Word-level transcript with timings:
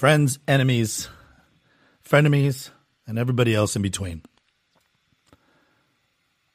friends, 0.00 0.38
enemies, 0.48 1.10
frenemies, 2.02 2.70
and 3.06 3.18
everybody 3.18 3.54
else 3.54 3.76
in 3.76 3.82
between. 3.82 4.22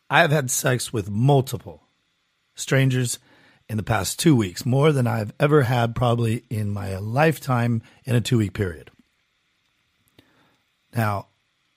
I 0.10 0.22
have 0.22 0.32
had 0.32 0.50
sex 0.50 0.92
with 0.92 1.12
multiple 1.12 1.84
strangers 2.56 3.20
in 3.70 3.78
the 3.78 3.84
past 3.84 4.18
two 4.18 4.36
weeks, 4.36 4.66
more 4.66 4.92
than 4.92 5.06
I've 5.06 5.32
ever 5.40 5.62
had 5.62 5.94
probably 5.94 6.44
in 6.50 6.72
my 6.72 6.98
lifetime 6.98 7.84
in 8.04 8.16
a 8.16 8.20
two 8.20 8.40
week 8.40 8.54
period. 8.54 8.90
Now, 10.96 11.28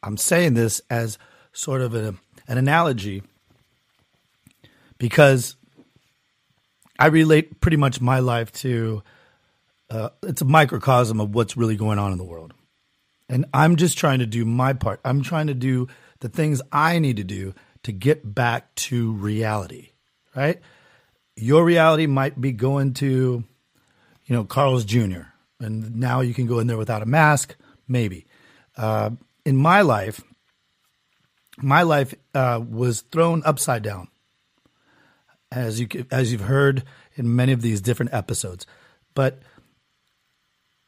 I'm 0.02 0.16
saying 0.16 0.54
this 0.54 0.80
as 0.88 1.18
sort 1.52 1.82
of 1.82 1.94
a, 1.94 2.14
an 2.48 2.56
analogy 2.56 3.22
because 4.96 5.54
I 6.98 7.08
relate 7.08 7.60
pretty 7.60 7.76
much 7.76 8.00
my 8.00 8.20
life 8.20 8.52
to 8.52 9.02
uh, 9.90 10.10
it's 10.22 10.42
a 10.42 10.44
microcosm 10.44 11.20
of 11.20 11.34
what's 11.34 11.56
really 11.56 11.76
going 11.76 11.98
on 11.98 12.12
in 12.12 12.18
the 12.18 12.24
world. 12.24 12.54
And 13.28 13.44
I'm 13.52 13.76
just 13.76 13.98
trying 13.98 14.20
to 14.20 14.26
do 14.26 14.44
my 14.44 14.72
part. 14.72 15.00
I'm 15.04 15.22
trying 15.22 15.48
to 15.48 15.54
do 15.54 15.88
the 16.20 16.28
things 16.28 16.62
I 16.72 16.98
need 16.98 17.18
to 17.18 17.24
do 17.24 17.54
to 17.82 17.92
get 17.92 18.34
back 18.34 18.74
to 18.74 19.12
reality, 19.12 19.90
right? 20.34 20.60
Your 21.36 21.64
reality 21.64 22.06
might 22.06 22.40
be 22.40 22.52
going 22.52 22.94
to, 22.94 23.44
you 24.24 24.34
know, 24.34 24.44
Carl's 24.44 24.84
Jr. 24.84 25.22
And 25.60 25.96
now 25.96 26.20
you 26.20 26.34
can 26.34 26.46
go 26.46 26.58
in 26.58 26.66
there 26.66 26.76
without 26.76 27.02
a 27.02 27.06
mask, 27.06 27.54
maybe. 27.86 28.26
Uh, 28.76 29.10
in 29.44 29.56
my 29.56 29.82
life, 29.82 30.22
my 31.58 31.82
life 31.82 32.14
uh, 32.34 32.60
was 32.68 33.02
thrown 33.02 33.42
upside 33.44 33.82
down, 33.82 34.08
as 35.50 35.80
you 35.80 35.88
as 36.10 36.30
you've 36.30 36.42
heard 36.42 36.84
in 37.16 37.34
many 37.34 37.52
of 37.52 37.62
these 37.62 37.80
different 37.80 38.12
episodes. 38.12 38.66
But 39.14 39.40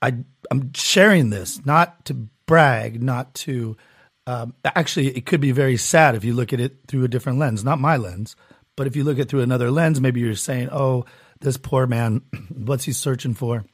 I 0.03 0.17
I'm 0.51 0.73
sharing 0.73 1.31
this 1.31 1.65
not 1.65 2.05
to 2.07 2.15
brag, 2.47 3.03
not 3.03 3.35
to 3.35 3.77
um, 4.27 4.55
actually 4.65 5.09
it 5.17 5.27
could 5.27 5.41
be 5.41 5.53
very 5.53 5.77
sad 5.77 6.15
if 6.15 6.25
you 6.25 6.35
look 6.35 6.53
at 6.53 6.61
it 6.61 6.77
through 6.87 7.05
a 7.05 7.09
different 7.09 7.39
lens, 7.39 7.65
not 7.65 7.81
my 7.81 7.97
lens, 7.97 8.37
but 8.77 8.87
if 8.87 8.97
you 8.97 9.05
look 9.05 9.19
at 9.19 9.23
it 9.23 9.29
through 9.29 9.43
another 9.43 9.71
lens, 9.71 10.01
maybe 10.01 10.21
you're 10.21 10.35
saying, 10.35 10.69
"Oh, 10.71 11.05
this 11.41 11.57
poor 11.57 11.87
man, 11.87 12.23
what's 12.49 12.85
he 12.85 12.93
searching 12.93 13.35
for?" 13.35 13.65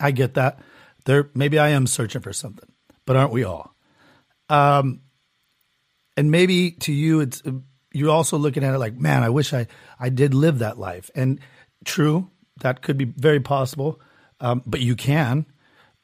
I 0.00 0.10
get 0.10 0.34
that. 0.34 0.60
There, 1.04 1.30
maybe 1.34 1.58
I 1.58 1.68
am 1.68 1.86
searching 1.86 2.22
for 2.22 2.32
something, 2.32 2.70
but 3.06 3.16
aren't 3.16 3.32
we 3.32 3.44
all? 3.44 3.74
Um, 4.48 5.00
and 6.16 6.30
maybe 6.30 6.72
to 6.72 6.92
you, 6.92 7.20
it's 7.20 7.42
you're 7.92 8.10
also 8.10 8.36
looking 8.36 8.64
at 8.64 8.74
it 8.74 8.78
like, 8.78 8.96
man, 8.96 9.22
I 9.22 9.30
wish 9.30 9.52
I 9.52 9.66
I 9.98 10.08
did 10.08 10.34
live 10.34 10.58
that 10.58 10.78
life. 10.78 11.10
And 11.14 11.40
true, 11.84 12.30
that 12.60 12.82
could 12.82 12.98
be 12.98 13.04
very 13.04 13.40
possible, 13.40 14.00
um, 14.44 14.62
but 14.66 14.80
you 14.80 14.94
can. 14.94 15.46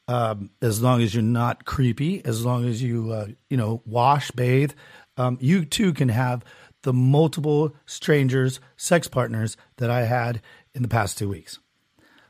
Um, 0.09 0.51
as 0.61 0.83
long 0.83 1.03
as 1.03 1.15
you're 1.15 1.23
not 1.23 1.67
creepy, 1.67 2.25
as 2.25 2.45
long 2.45 2.67
as 2.67 2.83
you 2.83 3.13
uh, 3.13 3.29
you 3.49 3.57
know 3.57 3.83
wash, 3.85 4.33
bathe, 4.33 4.73
um, 5.17 5.39
you 5.41 5.65
too 5.65 5.93
can 5.93 6.09
have 6.09 6.45
the 6.83 6.93
multiple 6.93 7.77
strangers, 7.87 8.59
sex 8.77 9.07
partners 9.07 9.57
that 9.77 9.91
I 9.91 10.05
had 10.05 10.41
in 10.75 10.83
the 10.83 10.89
past 10.89 11.19
two 11.19 11.29
weeks. 11.29 11.61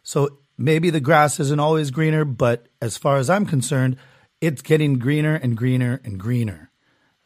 So 0.03 0.41
maybe 0.58 0.91
the 0.91 1.00
grass 1.00 1.41
isn't 1.41 1.61
always 1.61 1.91
greener, 1.91 2.25
but 2.25 2.66
as 2.83 2.98
far 2.98 3.16
as 3.16 3.31
I'm 3.31 3.47
concerned, 3.47 3.97
it's 4.41 4.61
getting 4.61 4.98
greener 4.98 5.36
and 5.36 5.56
greener 5.56 6.03
and 6.05 6.19
greener. 6.19 6.70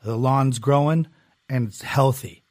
The 0.05 0.17
lawn's 0.17 0.59
growing 0.59 1.09
and 1.49 1.69
it's 1.69 1.83
healthy. 1.83 2.44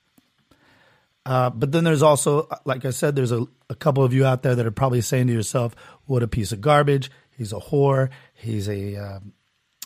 Uh, 1.25 1.49
but 1.49 1.71
then 1.71 1.83
there's 1.83 2.03
also, 2.03 2.49
like 2.65 2.83
I 2.83 2.89
said, 2.89 3.15
there's 3.15 3.31
a, 3.31 3.45
a 3.69 3.75
couple 3.75 4.03
of 4.03 4.13
you 4.13 4.25
out 4.25 4.43
there 4.43 4.55
that 4.55 4.65
are 4.65 4.71
probably 4.71 5.01
saying 5.01 5.27
to 5.27 5.33
yourself, 5.33 5.73
"What 6.05 6.21
a 6.21 6.27
piece 6.27 6.51
of 6.51 6.59
garbage! 6.59 7.09
He's 7.37 7.53
a 7.53 7.59
whore. 7.59 8.09
He's 8.33 8.67
a 8.67 8.97
um, 8.97 9.33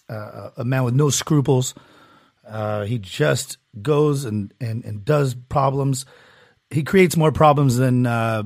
uh, 0.09 0.49
a 0.57 0.65
man 0.65 0.83
with 0.83 0.95
no 0.95 1.09
scruples. 1.09 1.75
Uh, 2.47 2.85
he 2.85 2.97
just 2.97 3.57
goes 3.81 4.25
and, 4.25 4.53
and, 4.61 4.83
and 4.85 5.03
does 5.03 5.35
problems. 5.35 6.05
He 6.69 6.83
creates 6.83 7.17
more 7.17 7.31
problems 7.31 7.77
than 7.77 8.05
uh, 8.05 8.43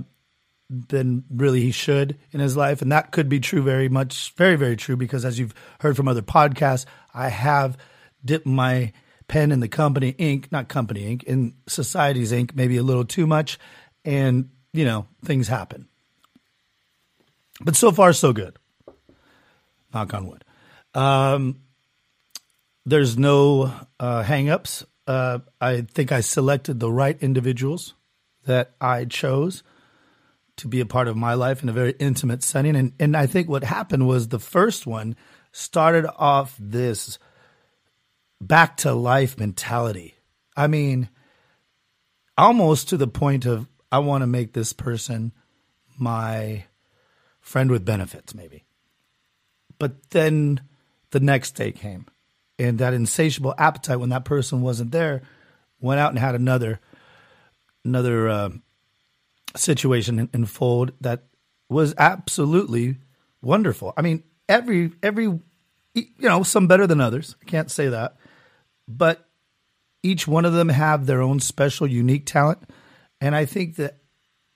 than 0.69 1.23
really 1.29 1.61
he 1.61 1.71
should 1.71 2.17
in 2.31 2.39
his 2.39 2.55
life, 2.55 2.81
and 2.81 2.91
that 2.91 3.11
could 3.11 3.29
be 3.29 3.39
true. 3.39 3.61
Very 3.61 3.89
much, 3.89 4.33
very 4.35 4.55
very 4.55 4.75
true. 4.75 4.95
Because 4.95 5.25
as 5.25 5.39
you've 5.39 5.53
heard 5.79 5.95
from 5.95 6.07
other 6.07 6.21
podcasts, 6.21 6.85
I 7.13 7.29
have 7.29 7.77
dipped 8.23 8.45
my 8.45 8.91
pen 9.31 9.53
in 9.53 9.61
the 9.61 9.67
company 9.69 10.09
ink, 10.17 10.51
not 10.51 10.67
company 10.67 11.05
ink, 11.05 11.23
in 11.23 11.53
society's 11.65 12.33
ink, 12.33 12.53
maybe 12.53 12.75
a 12.75 12.83
little 12.83 13.05
too 13.05 13.25
much, 13.25 13.57
and 14.03 14.49
you 14.73 14.83
know 14.83 15.07
things 15.23 15.47
happen. 15.47 15.87
But 17.61 17.77
so 17.77 17.91
far, 17.93 18.11
so 18.11 18.33
good. 18.33 18.57
Knock 19.93 20.13
on 20.13 20.27
wood. 20.27 20.43
Um, 20.93 21.61
there's 22.85 23.17
no 23.17 23.73
uh, 23.99 24.23
hangups. 24.23 24.83
Uh, 25.07 25.39
I 25.61 25.81
think 25.81 26.11
I 26.11 26.19
selected 26.19 26.79
the 26.79 26.91
right 26.91 27.17
individuals 27.21 27.93
that 28.45 28.73
I 28.81 29.05
chose 29.05 29.63
to 30.57 30.67
be 30.67 30.81
a 30.81 30.85
part 30.85 31.07
of 31.07 31.15
my 31.15 31.35
life 31.35 31.63
in 31.63 31.69
a 31.69 31.73
very 31.73 31.93
intimate 31.99 32.43
setting. 32.43 32.75
And, 32.75 32.93
and 32.99 33.15
I 33.15 33.27
think 33.27 33.47
what 33.47 33.63
happened 33.63 34.07
was 34.07 34.27
the 34.27 34.39
first 34.39 34.85
one 34.85 35.15
started 35.51 36.09
off 36.17 36.55
this 36.59 37.17
back 38.41 38.77
to 38.77 38.93
life 38.93 39.39
mentality. 39.39 40.15
I 40.57 40.67
mean, 40.67 41.09
almost 42.37 42.89
to 42.89 42.97
the 42.97 43.07
point 43.07 43.45
of 43.45 43.67
I 43.91 43.99
want 43.99 44.23
to 44.23 44.27
make 44.27 44.53
this 44.53 44.73
person 44.73 45.31
my 45.97 46.65
friend 47.39 47.69
with 47.69 47.85
benefits, 47.85 48.33
maybe. 48.33 48.65
But 49.77 50.09
then 50.09 50.61
the 51.11 51.19
next 51.19 51.51
day 51.51 51.71
came, 51.71 52.07
and 52.57 52.79
that 52.79 52.93
insatiable 52.93 53.53
appetite 53.57 53.99
when 53.99 54.09
that 54.09 54.25
person 54.25 54.61
wasn't 54.61 54.91
there 54.91 55.21
went 55.79 55.99
out 55.99 56.11
and 56.11 56.19
had 56.19 56.35
another 56.35 56.79
another 57.83 58.29
uh, 58.29 58.49
situation 59.55 60.29
unfold 60.33 60.93
that 61.01 61.23
was 61.69 61.93
absolutely 61.97 62.97
wonderful. 63.41 63.93
I 63.97 64.01
mean, 64.01 64.23
every 64.47 64.91
every 65.01 65.39
you 65.93 66.05
know, 66.19 66.43
some 66.43 66.67
better 66.67 66.87
than 66.87 67.01
others. 67.01 67.35
I 67.41 67.45
can't 67.45 67.69
say 67.69 67.89
that 67.89 68.15
but 68.97 69.27
each 70.03 70.27
one 70.27 70.45
of 70.45 70.53
them 70.53 70.69
have 70.69 71.05
their 71.05 71.21
own 71.21 71.39
special, 71.39 71.87
unique 71.87 72.25
talent. 72.25 72.59
And 73.19 73.35
I 73.35 73.45
think 73.45 73.75
that 73.75 73.97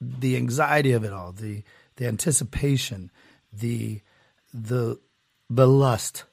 the 0.02 0.36
anxiety 0.38 0.92
of 0.92 1.04
it 1.04 1.14
all, 1.14 1.32
the 1.32 1.64
the 1.98 2.08
anticipation, 2.08 3.12
the 3.54 4.02
the 4.54 5.00
the 5.50 5.68
lust, 5.68 6.26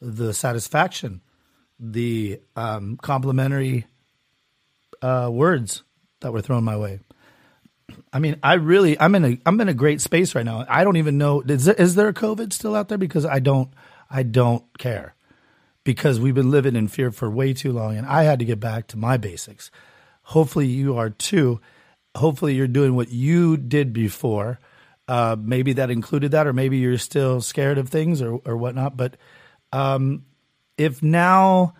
the 0.00 0.34
satisfaction, 0.34 1.22
the 1.78 2.40
um, 2.56 2.96
complimentary 2.98 3.86
uh, 5.02 5.28
words 5.32 5.82
that 6.20 6.32
were 6.32 6.42
thrown 6.42 6.64
my 6.64 6.76
way. 6.76 7.00
I 8.12 8.18
mean, 8.18 8.36
I 8.42 8.54
really, 8.54 8.98
I'm 8.98 9.14
in 9.14 9.24
a, 9.24 9.38
I'm 9.44 9.60
in 9.60 9.68
a 9.68 9.74
great 9.74 10.00
space 10.00 10.34
right 10.34 10.44
now. 10.44 10.64
I 10.68 10.84
don't 10.84 10.96
even 10.96 11.18
know 11.18 11.42
is 11.42 11.66
there, 11.66 11.74
is 11.74 11.94
there 11.94 12.08
a 12.08 12.14
COVID 12.14 12.52
still 12.52 12.74
out 12.74 12.88
there 12.88 12.98
because 12.98 13.26
I 13.26 13.40
don't, 13.40 13.70
I 14.10 14.22
don't 14.22 14.64
care 14.78 15.14
because 15.84 16.18
we've 16.18 16.34
been 16.34 16.50
living 16.50 16.76
in 16.76 16.88
fear 16.88 17.10
for 17.10 17.30
way 17.30 17.52
too 17.52 17.72
long 17.72 17.96
and 17.96 18.06
I 18.06 18.24
had 18.24 18.38
to 18.38 18.44
get 18.44 18.58
back 18.58 18.86
to 18.88 18.98
my 18.98 19.16
basics. 19.16 19.70
Hopefully 20.22 20.66
you 20.66 20.96
are 20.96 21.10
too. 21.10 21.60
Hopefully 22.16 22.54
you're 22.54 22.66
doing 22.66 22.96
what 22.96 23.10
you 23.10 23.56
did 23.56 23.92
before. 23.92 24.58
Uh, 25.06 25.36
maybe 25.38 25.74
that 25.74 25.90
included 25.90 26.30
that, 26.30 26.46
or 26.46 26.54
maybe 26.54 26.78
you're 26.78 26.96
still 26.96 27.42
scared 27.42 27.76
of 27.76 27.90
things 27.90 28.22
or, 28.22 28.40
or 28.46 28.56
whatnot. 28.56 28.96
But 28.96 29.18
um, 29.72 30.24
if 30.78 31.02
now 31.02 31.74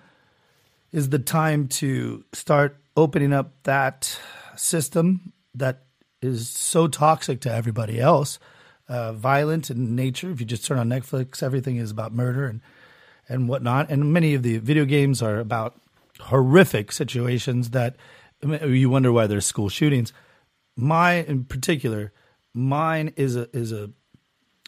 is 0.93 1.09
the 1.09 1.19
time 1.19 1.69
to 1.69 2.25
start 2.33 2.77
opening 2.97 3.33
up 3.33 3.53
that 3.63 4.19
system 4.57 5.33
that 5.55 5.85
is 6.21 6.49
so 6.49 6.87
toxic 6.87 7.41
to 7.41 7.53
everybody 7.53 8.01
else, 8.01 8.39
uh, 8.89 9.13
violent 9.13 9.71
in 9.71 9.97
nature. 9.97 10.31
If 10.31 10.41
you 10.41 10.47
just 10.47 10.65
turn 10.67 10.79
on 10.79 10.89
Netflix, 10.89 11.43
everything 11.43 11.77
is 11.77 11.91
about 11.91 12.13
murder 12.13 12.47
and 12.47 12.61
and 13.29 13.49
whatnot. 13.49 13.91
And 13.91 14.13
many 14.13 14.35
of 14.35 14.43
the 14.43 14.59
video 14.59 14.85
games 14.85 15.23
are 15.23 15.39
about 15.39 15.81
horrific 16.21 16.93
situations 16.93 17.71
that 17.71 17.97
you 18.43 18.91
wonder 18.91 19.13
why 19.13 19.27
there's 19.27 19.47
school 19.47 19.69
shootings. 19.69 20.13
My, 20.77 21.15
in 21.15 21.45
particular, 21.45 22.13
mine 22.53 23.13
is 23.17 23.37
a 23.37 23.49
is 23.57 23.73
a 23.73 23.91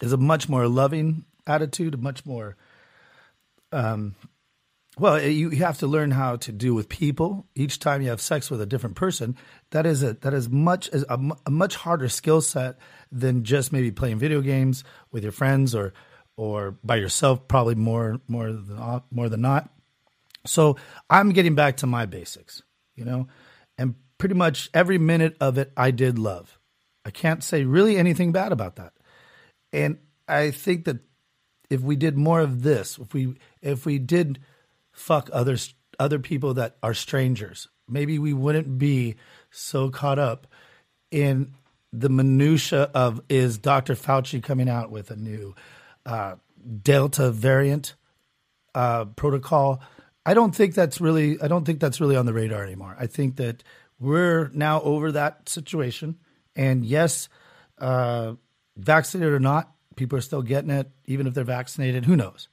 is 0.03 0.12
a 0.12 0.17
much 0.17 0.49
more 0.49 0.69
loving 0.69 1.25
attitude, 1.47 1.94
a 1.94 1.99
much 1.99 2.25
more. 2.26 2.56
Um, 3.73 4.14
well, 4.99 5.20
you 5.20 5.50
have 5.50 5.79
to 5.79 5.87
learn 5.87 6.11
how 6.11 6.37
to 6.37 6.53
deal 6.53 6.73
with 6.73 6.88
people. 6.88 7.47
Each 7.55 7.79
time 7.79 8.00
you 8.00 8.08
have 8.08 8.20
sex 8.20 8.50
with 8.50 8.62
a 8.62 8.67
different 8.67 8.97
person, 8.97 9.37
that 9.70 9.85
is 9.85 10.03
a 10.03 10.14
that 10.14 10.32
is 10.32 10.49
much 10.49 10.88
a, 10.88 11.19
a 11.44 11.50
much 11.50 11.76
harder 11.76 12.08
skill 12.08 12.41
set 12.41 12.79
than 13.12 13.44
just 13.44 13.73
maybe 13.73 13.91
playing 13.91 14.19
video 14.19 14.41
games 14.41 14.85
with 15.12 15.23
your 15.23 15.32
friends 15.32 15.75
or 15.75 15.93
or 16.37 16.77
by 16.85 16.97
yourself, 16.97 17.47
probably 17.49 17.75
more 17.75 18.21
more 18.29 18.53
than 18.53 18.79
uh, 18.79 19.00
more 19.11 19.29
than 19.29 19.41
not. 19.41 19.71
So 20.47 20.77
I'm 21.11 21.33
getting 21.33 21.55
back 21.55 21.79
to 21.79 21.87
my 21.87 22.06
basics, 22.06 22.62
you 22.94 23.05
know, 23.05 23.29
and 23.79 23.94
pretty 24.19 24.35
much 24.35 24.71
every 24.73 24.99
minute 24.99 25.37
of 25.41 25.59
it 25.59 25.73
I 25.77 25.91
did 25.91 26.19
love. 26.19 26.59
I 27.05 27.11
can't 27.11 27.43
say 27.43 27.65
really 27.65 27.97
anything 27.97 28.33
bad 28.33 28.53
about 28.53 28.77
that, 28.77 28.93
and 29.73 29.99
I 30.29 30.50
think 30.50 30.85
that 30.85 30.99
if 31.71 31.81
we 31.81 31.97
did 31.97 32.17
more 32.17 32.41
of 32.41 32.62
this, 32.62 32.99
if 32.99 33.15
we 33.15 33.37
if 33.62 33.87
we 33.87 33.99
did 33.99 34.41
fuck 34.93 35.31
others 35.32 35.75
other 35.99 36.19
people 36.19 36.55
that 36.55 36.77
are 36.82 36.94
strangers, 36.94 37.69
maybe 37.89 38.19
we 38.19 38.32
wouldn't 38.32 38.79
be 38.79 39.17
so 39.50 39.91
caught 39.91 40.19
up 40.19 40.47
in 41.11 41.53
the 41.93 42.09
minutia 42.09 42.91
of 42.94 43.23
is 43.29 43.59
Dr. 43.59 43.94
Fauci 43.94 44.43
coming 44.43 44.69
out 44.69 44.91
with 44.91 45.11
a 45.11 45.17
new 45.17 45.55
uh, 46.06 46.37
Delta 46.82 47.31
variant 47.31 47.94
uh, 48.75 49.05
protocol. 49.05 49.82
I 50.25 50.35
don't 50.35 50.55
think 50.55 50.75
that's 50.75 51.00
really. 51.00 51.41
I 51.41 51.49
don't 51.49 51.64
think 51.64 51.81
that's 51.81 52.00
really 52.00 52.17
on 52.17 52.26
the 52.26 52.32
radar 52.32 52.64
anymore. 52.64 52.97
I 52.99 53.06
think 53.06 53.37
that 53.37 53.62
we're 53.99 54.50
now 54.55 54.81
over 54.82 55.12
that 55.12 55.49
situation. 55.49 56.19
And 56.55 56.85
yes, 56.85 57.29
uh, 57.79 58.35
vaccinated 58.76 59.32
or 59.32 59.41
not, 59.41 59.73
people 59.97 60.19
are 60.19 60.23
still 60.23 60.43
getting 60.43 60.70
it, 60.70 60.91
even 61.05 61.26
if 61.26 61.35
they're 61.35 61.44
vaccinated. 61.44 62.05
Who 62.05 62.17
knows? 62.17 62.49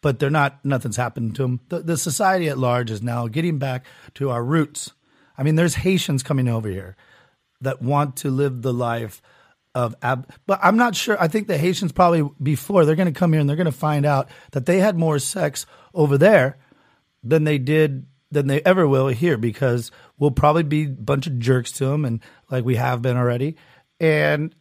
But 0.00 0.18
they're 0.18 0.30
not. 0.30 0.64
Nothing's 0.64 0.96
happened 0.96 1.36
to 1.36 1.42
them. 1.42 1.60
The, 1.68 1.80
the 1.80 1.96
society 1.96 2.48
at 2.48 2.58
large 2.58 2.90
is 2.90 3.02
now 3.02 3.28
getting 3.28 3.58
back 3.58 3.84
to 4.14 4.30
our 4.30 4.44
roots. 4.44 4.92
I 5.36 5.42
mean, 5.42 5.56
there's 5.56 5.76
Haitians 5.76 6.22
coming 6.22 6.48
over 6.48 6.68
here 6.68 6.96
that 7.60 7.82
want 7.82 8.16
to 8.16 8.30
live 8.30 8.62
the 8.62 8.72
life 8.72 9.22
of 9.74 9.94
ab. 10.02 10.32
But 10.46 10.60
I'm 10.62 10.76
not 10.76 10.94
sure. 10.94 11.20
I 11.20 11.28
think 11.28 11.48
the 11.48 11.58
Haitians 11.58 11.92
probably 11.92 12.28
before 12.42 12.84
they're 12.84 12.94
going 12.94 13.12
to 13.12 13.18
come 13.18 13.32
here 13.32 13.40
and 13.40 13.48
they're 13.48 13.56
going 13.56 13.66
to 13.66 13.72
find 13.72 14.06
out 14.06 14.28
that 14.52 14.66
they 14.66 14.78
had 14.78 14.96
more 14.96 15.18
sex 15.18 15.66
over 15.92 16.16
there 16.16 16.58
than 17.22 17.44
they 17.44 17.58
did 17.58 18.06
than 18.30 18.46
they 18.48 18.60
ever 18.62 18.86
will 18.86 19.08
here 19.08 19.38
because 19.38 19.90
we'll 20.18 20.30
probably 20.30 20.62
be 20.62 20.84
a 20.84 20.88
bunch 20.88 21.26
of 21.26 21.38
jerks 21.38 21.72
to 21.72 21.86
them 21.86 22.04
and 22.04 22.20
like 22.50 22.64
we 22.64 22.76
have 22.76 23.00
been 23.00 23.16
already. 23.16 23.56
And 24.00 24.54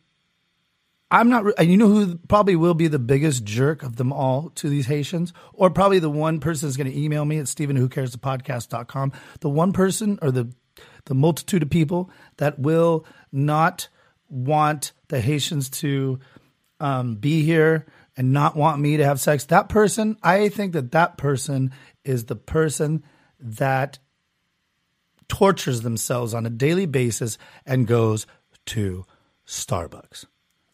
I'm 1.11 1.29
not, 1.29 1.45
and 1.57 1.69
you 1.69 1.77
know 1.77 1.87
who 1.87 2.15
probably 2.27 2.55
will 2.55 2.73
be 2.73 2.87
the 2.87 2.99
biggest 2.99 3.43
jerk 3.43 3.83
of 3.83 3.97
them 3.97 4.11
all 4.11 4.49
to 4.55 4.69
these 4.69 4.87
Haitians, 4.87 5.31
or 5.53 5.69
probably 5.69 5.99
the 5.99 6.09
one 6.09 6.39
person 6.39 6.67
is 6.67 6.75
going 6.77 6.91
to 6.91 6.99
email 6.99 7.23
me 7.23 7.37
at 7.37 7.47
Stephen 7.47 7.75
Who 7.75 7.87
Cares 7.87 8.13
the 8.13 8.17
podcast.com. 8.17 9.11
The 9.41 9.49
one 9.49 9.73
person 9.73 10.17
or 10.21 10.31
the, 10.31 10.51
the 11.05 11.13
multitude 11.13 11.61
of 11.61 11.69
people 11.69 12.09
that 12.37 12.57
will 12.57 13.05
not 13.31 13.89
want 14.27 14.91
the 15.13 15.21
Haitians 15.21 15.69
to 15.69 16.19
um, 16.79 17.15
be 17.15 17.43
here 17.43 17.85
and 18.17 18.33
not 18.33 18.55
want 18.55 18.81
me 18.81 18.97
to 18.97 19.05
have 19.05 19.19
sex. 19.19 19.45
That 19.45 19.69
person, 19.69 20.17
I 20.23 20.49
think 20.49 20.73
that 20.73 20.91
that 20.93 21.17
person 21.17 21.71
is 22.03 22.25
the 22.25 22.35
person 22.35 23.03
that 23.39 23.99
tortures 25.27 25.81
themselves 25.81 26.33
on 26.33 26.47
a 26.47 26.49
daily 26.49 26.87
basis 26.87 27.37
and 27.63 27.85
goes 27.85 28.25
to 28.65 29.05
Starbucks. 29.45 30.25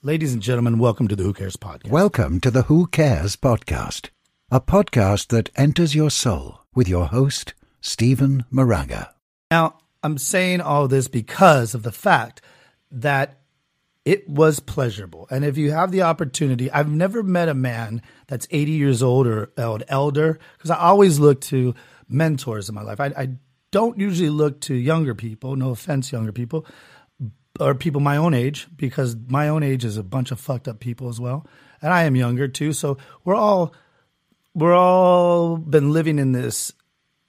Ladies 0.03 0.31
and 0.31 0.42
gentlemen, 0.42 0.80
welcome 0.80 1.09
to 1.09 1.18
the 1.18 1.24
Who 1.24 1.33
Cares 1.33 1.57
podcast. 1.57 1.89
Welcome 1.89 2.39
to 2.39 2.50
the 2.50 2.62
Who 2.63 2.88
Cares 2.88 3.35
podcast, 3.35 4.09
a 4.50 4.62
podcast 4.62 5.27
that 5.27 5.50
enters 5.57 5.95
your 5.95 6.09
soul 6.09 6.62
with 6.74 6.88
your 6.88 7.07
host, 7.07 7.53
Stephen 7.81 8.45
Moraga. 8.50 9.13
Now, 9.51 9.80
I'm 10.01 10.18
saying 10.18 10.62
all 10.62 10.88
this 10.88 11.09
because 11.09 11.75
of 11.75 11.83
the 11.83 11.92
fact 11.92 12.42
that 12.89 13.38
it 14.09 14.27
was 14.27 14.59
pleasurable. 14.59 15.27
And 15.29 15.45
if 15.45 15.56
you 15.56 15.71
have 15.71 15.91
the 15.91 16.01
opportunity, 16.01 16.71
I've 16.71 16.89
never 16.89 17.21
met 17.21 17.47
a 17.47 17.53
man 17.53 18.01
that's 18.25 18.47
80 18.50 18.71
years 18.71 19.03
old 19.03 19.27
or 19.27 19.51
elder 19.56 20.39
because 20.57 20.71
I 20.71 20.79
always 20.79 21.19
look 21.19 21.41
to 21.41 21.75
mentors 22.07 22.69
in 22.69 22.73
my 22.73 22.81
life. 22.81 23.00
I, 23.00 23.13
I 23.15 23.29
don't 23.69 24.00
usually 24.00 24.31
look 24.31 24.61
to 24.61 24.73
younger 24.73 25.13
people, 25.13 25.56
no 25.56 25.69
offense, 25.69 26.11
younger 26.11 26.31
people, 26.31 26.65
or 27.59 27.75
people 27.75 28.01
my 28.01 28.17
own 28.17 28.33
age, 28.33 28.67
because 28.75 29.15
my 29.27 29.47
own 29.47 29.61
age 29.61 29.85
is 29.85 29.95
a 29.95 30.03
bunch 30.03 30.31
of 30.31 30.39
fucked 30.39 30.67
up 30.67 30.79
people 30.79 31.07
as 31.07 31.19
well. 31.19 31.45
And 31.79 31.94
I 31.94 32.06
am 32.06 32.15
younger 32.15 32.47
too. 32.47 32.73
So 32.73 32.97
we're 33.23 33.35
all, 33.35 33.75
we're 34.56 34.75
all 34.75 35.56
been 35.56 35.91
living 35.91 36.17
in 36.17 36.31
this 36.31 36.73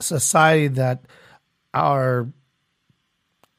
society 0.01 0.69
that 0.69 1.05
our 1.75 2.33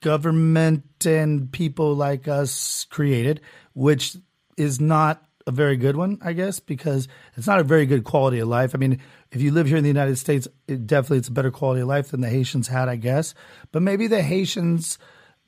government 0.02 0.86
and 1.06 1.52
people 1.52 1.96
like 1.96 2.28
us 2.28 2.86
created, 2.90 3.42
which 3.74 4.16
is 4.58 4.80
not 4.80 5.24
a 5.48 5.52
very 5.52 5.78
good 5.78 5.96
one, 5.96 6.20
I 6.22 6.34
guess, 6.34 6.60
because 6.60 7.08
it's 7.36 7.48
not 7.48 7.60
a 7.60 7.64
very 7.64 7.86
good 7.86 8.04
quality 8.04 8.40
of 8.40 8.48
life. 8.48 8.76
I 8.76 8.78
mean, 8.78 9.00
if 9.32 9.42
you 9.42 9.52
live 9.52 9.68
here 9.68 9.78
in 9.78 9.84
the 9.84 9.90
United 9.90 10.18
States, 10.18 10.48
it 10.68 10.86
definitely 10.88 11.20
it's 11.20 11.28
a 11.28 11.34
better 11.34 11.52
quality 11.52 11.82
of 11.82 11.88
life 11.88 12.10
than 12.10 12.22
the 12.22 12.30
Haitians 12.30 12.68
had, 12.68 12.90
I 12.90 12.96
guess. 12.96 13.34
But 13.72 13.82
maybe 13.82 14.08
the 14.08 14.22
Haitians 14.22 14.98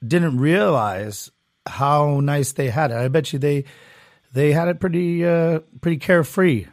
didn't 0.05 0.37
realize 0.37 1.31
how 1.65 2.19
nice 2.19 2.51
they 2.51 2.69
had 2.69 2.91
it. 2.91 2.97
I 2.97 3.07
bet 3.07 3.33
you 3.33 3.39
they 3.39 3.65
they 4.33 4.51
had 4.51 4.67
it 4.67 4.79
pretty 4.79 5.25
uh, 5.25 5.59
pretty 5.81 5.97
carefree, 5.97 6.67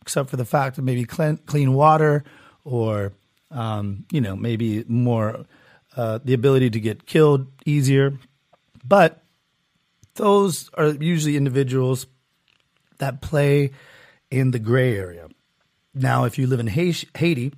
except 0.00 0.30
for 0.30 0.36
the 0.36 0.44
fact 0.44 0.76
that 0.76 0.82
maybe 0.82 1.04
clean, 1.04 1.36
clean 1.38 1.74
water 1.74 2.24
or 2.64 3.12
um, 3.50 4.04
you 4.10 4.20
know 4.20 4.34
maybe 4.34 4.84
more 4.88 5.44
uh, 5.96 6.18
the 6.24 6.34
ability 6.34 6.70
to 6.70 6.80
get 6.80 7.06
killed 7.06 7.46
easier. 7.64 8.18
But 8.84 9.22
those 10.14 10.70
are 10.74 10.88
usually 10.88 11.36
individuals 11.36 12.06
that 12.98 13.20
play 13.20 13.72
in 14.30 14.50
the 14.50 14.58
gray 14.58 14.96
area. 14.96 15.28
Now, 15.94 16.24
if 16.24 16.38
you 16.38 16.46
live 16.46 16.60
in 16.60 16.66
Haiti, 16.66 17.52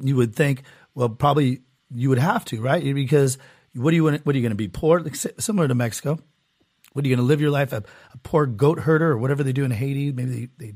you 0.00 0.16
would 0.16 0.34
think, 0.34 0.62
well, 0.94 1.08
probably 1.08 1.62
you 1.94 2.08
would 2.08 2.18
have 2.18 2.44
to, 2.46 2.60
right? 2.60 2.82
Because 2.94 3.38
what 3.74 3.92
are 3.92 3.96
you 3.96 4.04
what 4.04 4.34
are 4.34 4.38
you 4.38 4.42
going 4.42 4.50
to 4.50 4.56
be 4.56 4.68
poor? 4.68 5.04
Similar 5.38 5.68
to 5.68 5.74
Mexico, 5.74 6.18
what 6.92 7.04
are 7.04 7.08
you 7.08 7.14
going 7.14 7.24
to 7.24 7.28
live 7.28 7.40
your 7.40 7.50
life 7.50 7.72
a, 7.72 7.82
a, 8.12 8.18
poor 8.18 8.46
goat 8.46 8.80
herder 8.80 9.10
or 9.10 9.18
whatever 9.18 9.42
they 9.42 9.52
do 9.52 9.64
in 9.64 9.70
Haiti? 9.70 10.12
Maybe 10.12 10.48
they, 10.58 10.66
they 10.66 10.74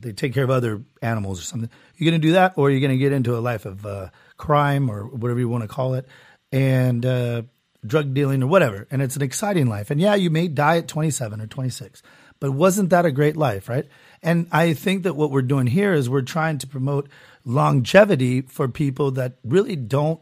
they 0.00 0.12
take 0.12 0.32
care 0.32 0.44
of 0.44 0.50
other 0.50 0.82
animals 1.02 1.40
or 1.40 1.42
something. 1.42 1.70
You're 1.96 2.10
going 2.10 2.20
to 2.20 2.26
do 2.26 2.32
that, 2.34 2.54
or 2.56 2.70
you're 2.70 2.80
going 2.80 2.92
to 2.92 2.98
get 2.98 3.12
into 3.12 3.36
a 3.36 3.40
life 3.40 3.66
of 3.66 3.84
uh, 3.84 4.10
crime 4.38 4.90
or 4.90 5.04
whatever 5.04 5.38
you 5.38 5.48
want 5.48 5.62
to 5.62 5.68
call 5.68 5.94
it, 5.94 6.06
and 6.50 7.04
uh, 7.04 7.42
drug 7.86 8.14
dealing 8.14 8.42
or 8.42 8.46
whatever. 8.46 8.86
And 8.90 9.02
it's 9.02 9.16
an 9.16 9.22
exciting 9.22 9.68
life. 9.68 9.90
And 9.90 10.00
yeah, 10.00 10.14
you 10.14 10.30
may 10.30 10.48
die 10.48 10.78
at 10.78 10.88
27 10.88 11.40
or 11.40 11.46
26, 11.46 12.02
but 12.40 12.52
wasn't 12.52 12.90
that 12.90 13.04
a 13.04 13.12
great 13.12 13.36
life, 13.36 13.68
right? 13.68 13.86
And 14.22 14.48
I 14.50 14.72
think 14.72 15.02
that 15.02 15.14
what 15.14 15.30
we're 15.30 15.42
doing 15.42 15.66
here 15.66 15.92
is 15.92 16.08
we're 16.08 16.22
trying 16.22 16.58
to 16.58 16.66
promote 16.66 17.08
longevity 17.44 18.40
for 18.42 18.68
people 18.68 19.10
that 19.12 19.34
really 19.44 19.76
don't 19.76 20.20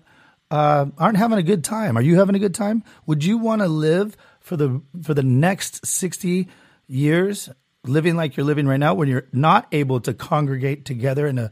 uh, 0.50 0.86
aren't 0.96 1.18
having 1.18 1.38
a 1.38 1.42
good 1.42 1.64
time. 1.64 1.96
Are 1.98 2.02
you 2.02 2.18
having 2.18 2.36
a 2.36 2.40
good 2.40 2.54
time? 2.54 2.84
Would 3.06 3.24
you 3.24 3.38
want 3.38 3.62
to 3.62 3.68
live 3.68 4.16
for 4.40 4.56
the 4.56 4.80
for 5.02 5.12
the 5.12 5.24
next 5.24 5.84
60 5.84 6.46
years 6.86 7.48
living 7.84 8.16
like 8.16 8.36
you're 8.36 8.46
living 8.46 8.66
right 8.66 8.78
now 8.80 8.94
when 8.94 9.08
you're 9.08 9.26
not 9.32 9.66
able 9.72 10.00
to 10.00 10.14
congregate 10.14 10.84
together 10.84 11.26
in 11.26 11.38
a, 11.38 11.50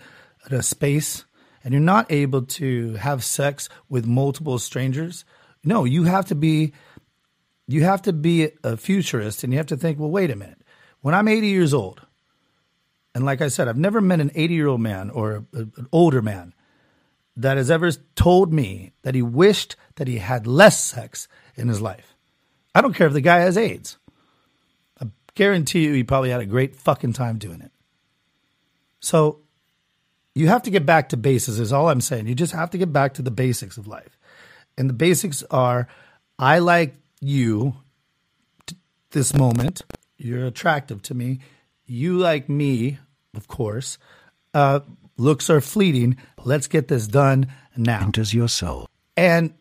in 0.48 0.56
a 0.56 0.62
space 0.62 1.24
and 1.64 1.72
you're 1.72 1.80
not 1.80 2.12
able 2.12 2.42
to 2.42 2.94
have 2.94 3.24
sex 3.24 3.68
with 3.88 4.06
multiple 4.06 4.58
strangers 4.58 5.24
no 5.64 5.84
you 5.84 6.04
have 6.04 6.26
to 6.26 6.34
be 6.34 6.72
you 7.66 7.82
have 7.82 8.02
to 8.02 8.12
be 8.12 8.50
a 8.62 8.76
futurist 8.76 9.42
and 9.42 9.52
you 9.52 9.58
have 9.58 9.66
to 9.66 9.76
think 9.76 9.98
well 9.98 10.10
wait 10.10 10.30
a 10.30 10.36
minute. 10.36 10.60
When 11.00 11.14
i'm 11.14 11.28
80 11.28 11.48
years 11.48 11.74
old 11.74 12.02
and 13.14 13.24
like 13.24 13.40
i 13.40 13.48
said 13.48 13.68
i've 13.68 13.76
never 13.76 14.00
met 14.00 14.20
an 14.20 14.30
80 14.34 14.54
year 14.54 14.68
old 14.68 14.80
man 14.80 15.10
or 15.10 15.44
an 15.52 15.88
older 15.92 16.22
man 16.22 16.54
that 17.36 17.56
has 17.56 17.70
ever 17.70 17.90
told 18.14 18.52
me 18.52 18.92
that 19.02 19.14
he 19.14 19.22
wished 19.22 19.76
that 19.96 20.08
he 20.08 20.18
had 20.18 20.46
less 20.46 20.82
sex 20.82 21.28
in 21.56 21.68
his 21.68 21.80
life. 21.80 22.14
I 22.74 22.80
don't 22.80 22.94
care 22.94 23.06
if 23.06 23.12
the 23.12 23.20
guy 23.20 23.38
has 23.40 23.56
aids. 23.56 23.98
I 25.00 25.06
guarantee 25.34 25.84
you 25.84 25.92
he 25.92 26.04
probably 26.04 26.30
had 26.30 26.40
a 26.40 26.46
great 26.46 26.76
fucking 26.76 27.12
time 27.12 27.38
doing 27.38 27.60
it. 27.60 27.72
So 29.00 29.40
you 30.34 30.48
have 30.48 30.62
to 30.64 30.70
get 30.70 30.84
back 30.84 31.10
to 31.10 31.16
basics, 31.16 31.58
is 31.58 31.72
all 31.72 31.88
I'm 31.88 32.00
saying. 32.00 32.26
You 32.26 32.34
just 32.34 32.52
have 32.52 32.70
to 32.70 32.78
get 32.78 32.92
back 32.92 33.14
to 33.14 33.22
the 33.22 33.30
basics 33.30 33.76
of 33.76 33.86
life. 33.86 34.18
And 34.76 34.88
the 34.88 34.94
basics 34.94 35.42
are 35.50 35.86
I 36.38 36.58
like 36.58 36.94
you 37.20 37.74
t- 38.66 38.76
this 39.10 39.34
moment. 39.34 39.82
You're 40.16 40.46
attractive 40.46 41.02
to 41.02 41.14
me. 41.14 41.40
You 41.86 42.18
like 42.18 42.48
me, 42.48 42.98
of 43.36 43.46
course. 43.46 43.98
Uh, 44.52 44.80
looks 45.16 45.48
are 45.50 45.60
fleeting. 45.60 46.16
Let's 46.44 46.66
get 46.66 46.88
this 46.88 47.06
done 47.06 47.46
now. 47.76 48.00
Enters 48.02 48.34
your 48.34 48.48
soul. 48.48 48.88
And 49.16 49.54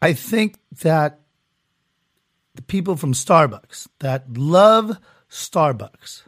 I 0.00 0.14
think 0.14 0.56
that 0.82 1.20
the 2.54 2.62
people 2.62 2.96
from 2.96 3.12
Starbucks 3.12 3.88
that 3.98 4.36
love 4.36 4.98
Starbucks, 5.30 6.22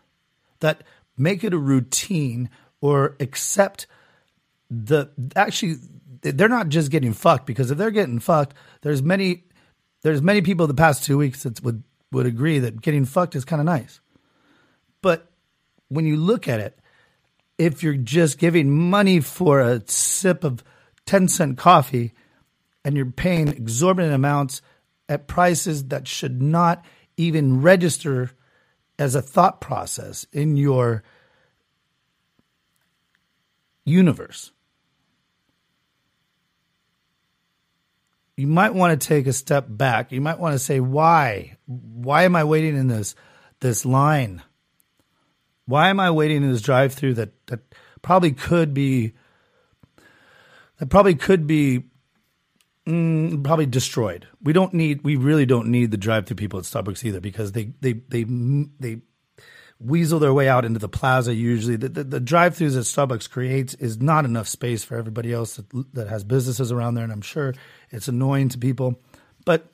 that 0.61 0.83
make 1.17 1.45
it 1.45 1.55
a 1.55 1.59
routine 1.59 2.51
or 2.81 3.17
accept 3.21 3.87
the 4.71 5.11
actually 5.35 5.77
they're 6.23 6.49
not 6.49 6.69
just 6.69 6.91
getting 6.91 7.13
fucked 7.13 7.47
because 7.47 7.71
if 7.71 7.79
they're 7.79 7.91
getting 7.91 8.19
fucked, 8.19 8.55
there's 8.83 9.03
many 9.03 9.45
there's 10.03 10.23
many 10.23 10.43
people 10.43 10.67
the 10.67 10.75
past 10.75 11.05
two 11.05 11.19
weeks 11.19 11.43
that 11.45 11.63
would 11.63 11.83
would 12.13 12.27
agree 12.27 12.59
that 12.61 12.81
getting 12.81 13.05
fucked 13.05 13.35
is 13.35 13.45
kind 13.45 13.61
of 13.61 13.67
nice. 13.67 14.01
But 15.03 15.31
when 15.89 16.07
you 16.07 16.17
look 16.17 16.49
at 16.49 16.61
it, 16.61 16.79
if 17.59 17.83
you're 17.83 17.95
just 17.95 18.39
giving 18.39 18.71
money 18.71 19.21
for 19.21 19.61
a 19.61 19.83
sip 19.87 20.45
of 20.45 20.63
10 21.07 21.29
cent 21.29 21.59
coffee 21.59 22.13
and 22.85 22.97
you're 22.97 23.07
paying 23.07 23.49
exorbitant 23.49 24.15
amounts 24.15 24.63
at 25.09 25.27
prices 25.27 25.89
that 25.89 26.07
should 26.09 26.43
not 26.43 26.85
even 27.17 27.63
register 27.63 28.31
as 28.99 29.15
a 29.15 29.23
thought 29.23 29.61
process 29.61 30.27
in 30.33 30.57
your 30.57 31.03
universe, 33.87 34.53
you 38.37 38.47
might 38.47 38.75
want 38.75 39.01
to 39.01 39.07
take 39.07 39.27
a 39.27 39.33
step 39.33 39.65
back. 39.67 40.13
You 40.13 40.21
might 40.21 40.39
want 40.39 40.53
to 40.53 40.59
say, 40.59 40.81
why? 40.81 41.57
Why 41.67 42.25
am 42.25 42.37
I 42.37 42.45
waiting 42.45 42.77
in 42.77 42.89
this 42.89 43.15
this 43.61 43.87
line? 43.87 44.43
Why 45.65 45.89
am 45.89 45.99
I 45.99 46.11
waiting 46.11 46.43
in 46.43 46.53
this 46.53 46.61
drive 46.61 46.93
through 46.93 47.15
that, 47.15 47.47
that 47.47 47.61
probably 48.03 48.33
could 48.33 48.75
be 48.75 49.15
that 50.79 50.91
probably 50.91 51.15
could 51.15 51.47
be 51.47 51.85
mm, 52.87 53.43
probably 53.43 53.67
destroyed. 53.67 54.29
We 54.43 54.53
don't 54.53 54.75
need 54.75 55.03
we 55.03 55.17
really 55.17 55.47
don't 55.47 55.69
need 55.69 55.91
the 55.91 55.97
drive 55.97 56.27
through 56.27 56.37
people 56.37 56.59
at 56.59 56.67
Starbucks 56.67 57.05
either 57.05 57.21
because 57.21 57.53
they 57.53 57.73
they 57.81 57.95
they 57.95 58.25
they 58.79 59.01
weasel 59.79 60.19
their 60.19 60.33
way 60.33 60.49
out 60.49 60.65
into 60.65 60.79
the 60.79 60.89
plaza 60.89 61.35
usually 61.35 61.77
the, 61.77 61.89
the, 61.89 62.05
the 62.05 62.21
drive-throughs 62.21 62.75
that 62.75 62.81
starbucks 62.81 63.29
creates 63.29 63.75
is 63.75 64.01
not 64.01 64.25
enough 64.25 64.49
space 64.49 64.83
for 64.83 64.97
everybody 64.97 65.33
else 65.33 65.57
that, 65.57 65.95
that 65.95 66.09
has 66.09 66.25
businesses 66.25 66.73
around 66.73 66.95
there 66.95 67.05
and 67.05 67.13
i'm 67.13 67.21
sure 67.21 67.55
it's 67.91 68.09
annoying 68.09 68.49
to 68.49 68.59
people 68.59 68.99
but 69.45 69.73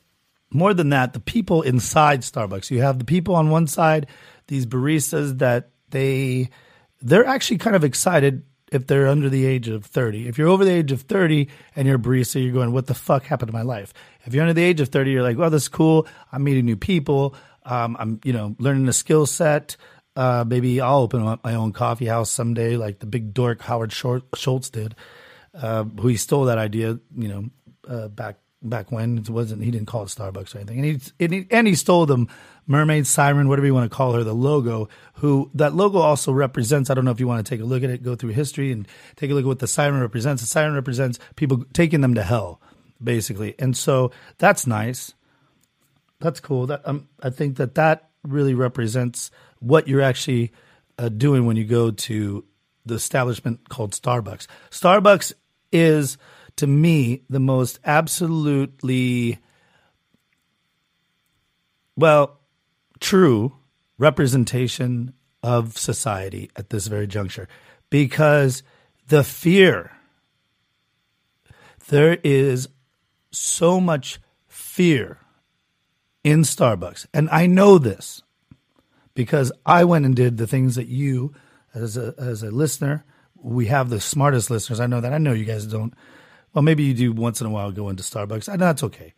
more 0.51 0.75
than 0.75 0.89
that 0.91 1.13
the 1.13 1.21
people 1.21 1.63
inside 1.63 2.23
starbucks 2.23 2.71
you 2.71 2.83
have 2.83 2.99
the 2.99 3.05
people 3.05 3.35
on 3.35 3.51
one 3.51 3.67
side 3.67 4.07
these 4.49 4.67
baristas 4.67 5.39
that 5.39 5.71
they 5.91 6.51
they're 7.01 7.27
actually 7.27 7.59
kind 7.59 7.77
of 7.77 7.85
excited 7.85 8.43
if 8.73 8.87
they're 8.87 9.07
under 9.07 9.29
the 9.29 9.45
age 9.45 9.69
of 9.69 9.85
30. 9.85 10.27
If 10.29 10.39
you're 10.39 10.49
over 10.49 10.65
the 10.65 10.73
age 10.73 10.93
of 10.93 11.03
30 11.03 11.49
and 11.77 11.87
you're 11.87 11.97
a 11.97 12.01
barista, 12.01 12.43
you're 12.43 12.55
going, 12.55 12.73
what 12.73 12.87
the 12.87 12.95
fuck 12.95 13.25
happened 13.25 13.49
to 13.49 13.53
my 13.53 13.63
life? 13.63 13.93
If 14.25 14.33
you're 14.33 14.43
under 14.43 14.55
the 14.55 14.63
age 14.63 14.81
of 14.81 14.89
30, 14.89 15.11
you're 15.11 15.23
like, 15.23 15.37
well, 15.37 15.51
this 15.51 15.65
is 15.65 15.69
cool. 15.69 16.07
I'm 16.33 16.43
meeting 16.43 16.65
new 16.65 16.77
people. 16.77 17.35
Um, 17.65 17.97
I'm, 17.99 18.21
you 18.25 18.33
know, 18.33 18.57
learning 18.59 18.89
a 18.89 18.93
skill 18.93 19.27
set. 19.27 19.77
Uh, 20.15 20.45
maybe 20.47 20.81
I'll 20.81 21.01
open 21.01 21.23
up 21.27 21.43
my 21.43 21.55
own 21.55 21.73
coffee 21.73 22.07
house 22.07 22.31
someday, 22.31 22.77
like 22.77 22.99
the 22.99 23.07
big 23.07 23.33
dork 23.33 23.63
Howard 23.63 23.93
Schultz 23.93 24.71
did, 24.71 24.95
uh, 25.55 25.85
who 25.85 26.09
he 26.09 26.17
stole 26.17 26.45
that 26.47 26.59
idea, 26.59 26.99
you 27.17 27.29
know, 27.29 27.45
uh, 27.89 28.09
back 28.09 28.37
back 28.63 28.93
when 28.93 29.19
it 29.19 29.29
wasn't. 29.29 29.63
He 29.63 29.71
didn't 29.71 29.87
call 29.87 30.03
it 30.03 30.07
Starbucks 30.07 30.55
or 30.55 30.59
anything, 30.59 30.79
and 30.79 30.85
he 30.85 31.25
and 31.25 31.33
he, 31.33 31.47
and 31.51 31.67
he 31.67 31.75
stole 31.75 32.07
them 32.07 32.29
mermaid 32.67 33.07
siren, 33.07 33.49
whatever 33.49 33.67
you 33.67 33.75
want 33.75 33.91
to 33.91 33.97
call 33.97 34.13
her, 34.13 34.23
the 34.23 34.35
logo. 34.35 34.89
Who 35.15 35.51
that 35.55 35.75
logo 35.75 35.99
also 35.99 36.33
represents? 36.33 36.91
I 36.91 36.95
don't 36.95 37.05
know 37.05 37.11
if 37.11 37.21
you 37.21 37.27
want 37.27 37.45
to 37.45 37.49
take 37.49 37.61
a 37.61 37.65
look 37.65 37.83
at 37.83 37.91
it, 37.91 38.03
go 38.03 38.15
through 38.15 38.31
history, 38.31 38.71
and 38.71 38.87
take 39.17 39.31
a 39.31 39.35
look 39.35 39.45
at 39.45 39.49
what 39.49 39.59
the 39.61 39.67
siren 39.67 40.01
represents. 40.01 40.43
The 40.43 40.49
siren 40.49 40.75
represents 40.75 41.19
people 41.37 41.65
taking 41.73 42.03
them 42.03 42.15
to 42.15 42.23
hell, 42.23 42.61
basically, 43.03 43.55
and 43.59 43.77
so 43.77 44.13
that's 44.39 44.67
nice. 44.67 45.15
That's 46.23 46.39
cool. 46.39 46.69
That 46.69 46.83
um, 46.87 47.09
I 47.21 47.31
think 47.31 47.57
that 47.57 47.75
that 47.75 48.11
really 48.23 48.55
represents 48.55 49.31
what 49.59 49.89
you're 49.89 50.01
actually 50.01 50.53
uh, 50.97 51.09
doing 51.09 51.47
when 51.47 51.57
you 51.57 51.65
go 51.65 51.91
to 51.91 52.45
the 52.87 52.95
establishment 52.95 53.69
called 53.69 53.93
Starbucks. 53.93 54.47
Starbucks 54.71 55.33
is, 55.73 56.17
to 56.57 56.67
me, 56.69 57.23
the 57.29 57.41
most 57.41 57.81
absolutely, 57.85 59.41
well, 61.97 62.39
true 63.01 63.57
representation 63.99 65.15
of 65.43 65.77
society 65.77 66.53
at 66.55 66.71
this 66.71 66.87
very 66.87 67.09
juncture 67.09 67.49
because 67.91 68.63
the 69.09 69.25
fear, 69.25 69.91
there 71.89 72.19
is 72.23 72.69
so 73.33 73.81
much 73.81 74.21
fear 74.47 75.19
in 76.25 76.43
Starbucks. 76.43 77.07
And 77.13 77.29
I 77.31 77.47
know 77.47 77.79
this 77.79 78.23
because 79.15 79.53
I 79.67 79.85
went 79.85 80.07
and 80.07 80.15
did 80.15 80.37
the 80.37 80.47
things 80.47 80.77
that 80.77 80.89
you, 80.89 81.35
as 81.75 81.97
a 81.97 82.15
as 82.19 82.43
a 82.43 82.51
listener, 82.51 83.05
we 83.37 83.67
have 83.67 83.91
the 83.91 84.01
smartest 84.01 84.51
listeners. 84.51 84.81
I 84.81 84.87
know 84.87 85.01
that. 85.01 85.13
I 85.13 85.19
know 85.19 85.33
you 85.33 85.45
guys 85.45 85.67
don't. 85.67 85.95
Well, 86.55 86.63
maybe 86.63 86.83
you 86.83 86.95
do 86.95 87.13
once 87.13 87.41
in 87.41 87.47
a 87.47 87.51
while 87.51 87.73
go 87.73 87.89
into 87.89 88.03
Starbucks. 88.03 88.49
And 88.49 88.61
that's 88.61 88.83
okay. 88.83 89.15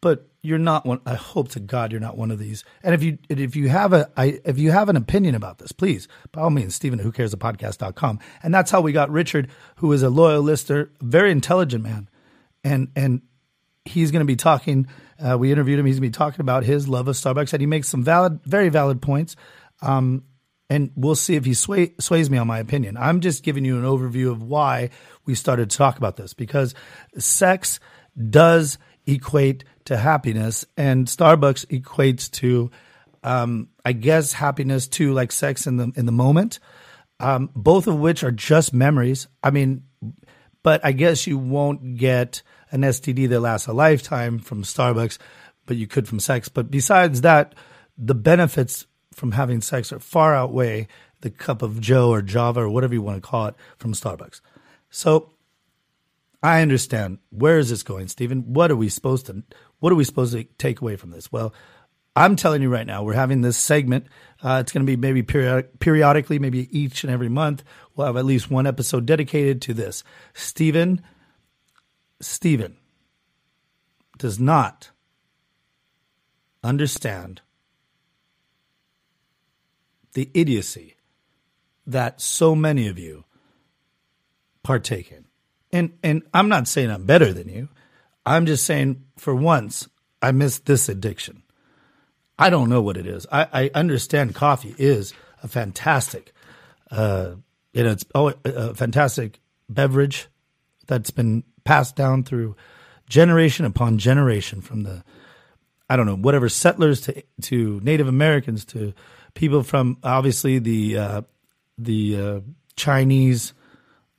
But 0.00 0.28
you're 0.42 0.58
not 0.58 0.84
one. 0.84 1.00
I 1.06 1.14
hope 1.14 1.48
to 1.50 1.60
God 1.60 1.90
you're 1.90 2.00
not 2.00 2.18
one 2.18 2.30
of 2.30 2.38
these. 2.38 2.64
And 2.82 2.94
if 2.94 3.02
you 3.02 3.18
if 3.28 3.56
you 3.56 3.68
have 3.68 3.92
a 3.92 4.10
I, 4.16 4.40
if 4.44 4.58
you 4.58 4.70
have 4.70 4.88
an 4.88 4.96
opinion 4.96 5.34
about 5.34 5.58
this, 5.58 5.72
please 5.72 6.06
by 6.32 6.42
all 6.42 6.50
means, 6.50 6.74
Stephen, 6.74 6.98
who 6.98 7.10
cares 7.10 7.30
the 7.30 7.38
podcast.com. 7.38 8.20
And 8.42 8.54
that's 8.54 8.70
how 8.70 8.80
we 8.80 8.92
got 8.92 9.10
Richard, 9.10 9.48
who 9.76 9.92
is 9.92 10.02
a 10.02 10.10
loyal 10.10 10.42
listener, 10.42 10.90
very 11.00 11.32
intelligent 11.32 11.82
man, 11.82 12.08
and 12.62 12.88
and 12.94 13.22
he's 13.84 14.10
going 14.10 14.20
to 14.20 14.26
be 14.26 14.36
talking 14.36 14.86
uh, 15.18 15.36
we 15.38 15.52
interviewed 15.52 15.78
him. 15.78 15.86
He's 15.86 15.96
going 15.96 16.10
to 16.10 16.18
be 16.18 16.18
talking 16.18 16.40
about 16.40 16.64
his 16.64 16.88
love 16.88 17.08
of 17.08 17.16
Starbucks, 17.16 17.52
and 17.52 17.60
he 17.60 17.66
makes 17.66 17.88
some 17.88 18.02
valid, 18.02 18.40
very 18.44 18.68
valid 18.68 19.00
points. 19.00 19.36
Um, 19.82 20.24
and 20.68 20.90
we'll 20.96 21.14
see 21.14 21.36
if 21.36 21.44
he 21.44 21.54
sway, 21.54 21.94
sways 22.00 22.28
me 22.28 22.38
on 22.38 22.46
my 22.46 22.58
opinion. 22.58 22.96
I'm 22.96 23.20
just 23.20 23.42
giving 23.42 23.64
you 23.64 23.76
an 23.76 23.84
overview 23.84 24.30
of 24.30 24.42
why 24.42 24.90
we 25.24 25.34
started 25.34 25.70
to 25.70 25.76
talk 25.76 25.96
about 25.96 26.16
this 26.16 26.34
because 26.34 26.74
sex 27.18 27.78
does 28.30 28.78
equate 29.06 29.64
to 29.84 29.96
happiness, 29.96 30.64
and 30.76 31.06
Starbucks 31.06 31.66
equates 31.66 32.30
to, 32.32 32.70
um, 33.22 33.68
I 33.84 33.92
guess, 33.92 34.32
happiness 34.32 34.88
to 34.88 35.12
like 35.12 35.30
sex 35.30 35.66
in 35.66 35.76
the 35.76 35.92
in 35.94 36.06
the 36.06 36.12
moment. 36.12 36.58
Um, 37.18 37.50
both 37.54 37.86
of 37.86 37.98
which 37.98 38.24
are 38.24 38.32
just 38.32 38.74
memories. 38.74 39.28
I 39.42 39.50
mean, 39.50 39.84
but 40.66 40.84
I 40.84 40.90
guess 40.90 41.28
you 41.28 41.38
won't 41.38 41.96
get 41.96 42.42
an 42.72 42.80
STD 42.80 43.28
that 43.28 43.38
lasts 43.38 43.68
a 43.68 43.72
lifetime 43.72 44.40
from 44.40 44.64
Starbucks, 44.64 45.16
but 45.64 45.76
you 45.76 45.86
could 45.86 46.08
from 46.08 46.18
sex. 46.18 46.48
But 46.48 46.72
besides 46.72 47.20
that, 47.20 47.54
the 47.96 48.16
benefits 48.16 48.84
from 49.12 49.30
having 49.30 49.60
sex 49.60 49.92
are 49.92 50.00
far 50.00 50.34
outweigh 50.34 50.88
the 51.20 51.30
cup 51.30 51.62
of 51.62 51.80
Joe 51.80 52.10
or 52.10 52.20
Java 52.20 52.62
or 52.62 52.68
whatever 52.68 52.94
you 52.94 53.00
want 53.00 53.16
to 53.16 53.20
call 53.20 53.46
it 53.46 53.54
from 53.78 53.92
Starbucks. 53.92 54.40
So 54.90 55.30
I 56.42 56.62
understand. 56.62 57.18
Where 57.30 57.58
is 57.60 57.70
this 57.70 57.84
going, 57.84 58.08
Stephen? 58.08 58.52
What 58.52 58.72
are 58.72 58.76
we 58.76 58.88
supposed 58.88 59.26
to 59.26 59.44
what 59.78 59.92
are 59.92 59.96
we 59.96 60.02
supposed 60.02 60.32
to 60.32 60.42
take 60.58 60.80
away 60.80 60.96
from 60.96 61.12
this? 61.12 61.30
Well, 61.30 61.54
I'm 62.16 62.34
telling 62.34 62.62
you 62.62 62.70
right 62.70 62.86
now, 62.86 63.02
we're 63.02 63.12
having 63.12 63.42
this 63.42 63.58
segment. 63.58 64.06
Uh, 64.42 64.58
it's 64.62 64.72
going 64.72 64.84
to 64.84 64.90
be 64.90 64.96
maybe 64.96 65.22
periodic, 65.22 65.78
periodically, 65.78 66.38
maybe 66.38 66.66
each 66.76 67.04
and 67.04 67.12
every 67.12 67.28
month. 67.28 67.62
We'll 67.94 68.06
have 68.06 68.16
at 68.16 68.24
least 68.24 68.50
one 68.50 68.66
episode 68.66 69.04
dedicated 69.04 69.60
to 69.62 69.74
this. 69.74 70.02
Stephen 70.32 71.02
Stephen 72.20 72.78
does 74.18 74.40
not 74.40 74.90
understand 76.64 77.42
the 80.14 80.30
idiocy 80.32 80.96
that 81.86 82.20
so 82.20 82.54
many 82.54 82.88
of 82.88 82.98
you 82.98 83.24
partake 84.62 85.12
in. 85.12 85.26
And 85.70 85.98
and 86.02 86.22
I'm 86.32 86.48
not 86.48 86.66
saying 86.66 86.90
I'm 86.90 87.04
better 87.04 87.32
than 87.32 87.50
you. 87.50 87.68
I'm 88.24 88.46
just 88.46 88.64
saying 88.64 89.04
for 89.18 89.34
once 89.34 89.86
I 90.22 90.32
missed 90.32 90.64
this 90.64 90.88
addiction. 90.88 91.42
I 92.38 92.50
don't 92.50 92.68
know 92.68 92.82
what 92.82 92.96
it 92.96 93.06
is. 93.06 93.26
I, 93.32 93.48
I 93.52 93.70
understand 93.74 94.34
coffee 94.34 94.74
is 94.76 95.14
a 95.42 95.48
fantastic, 95.48 96.32
uh, 96.90 97.32
you 97.72 97.82
know, 97.82 97.90
it's 97.90 98.04
oh, 98.14 98.32
a 98.44 98.74
fantastic 98.74 99.40
beverage 99.68 100.28
that's 100.86 101.10
been 101.10 101.44
passed 101.64 101.96
down 101.96 102.24
through 102.24 102.56
generation 103.08 103.64
upon 103.64 103.98
generation 103.98 104.60
from 104.60 104.82
the 104.82 105.04
I 105.88 105.96
don't 105.96 106.06
know 106.06 106.16
whatever 106.16 106.48
settlers 106.48 107.02
to 107.02 107.22
to 107.42 107.80
Native 107.82 108.08
Americans 108.08 108.64
to 108.66 108.92
people 109.34 109.62
from 109.62 109.98
obviously 110.02 110.58
the 110.58 110.98
uh, 110.98 111.22
the 111.78 112.20
uh, 112.20 112.40
Chinese 112.74 113.52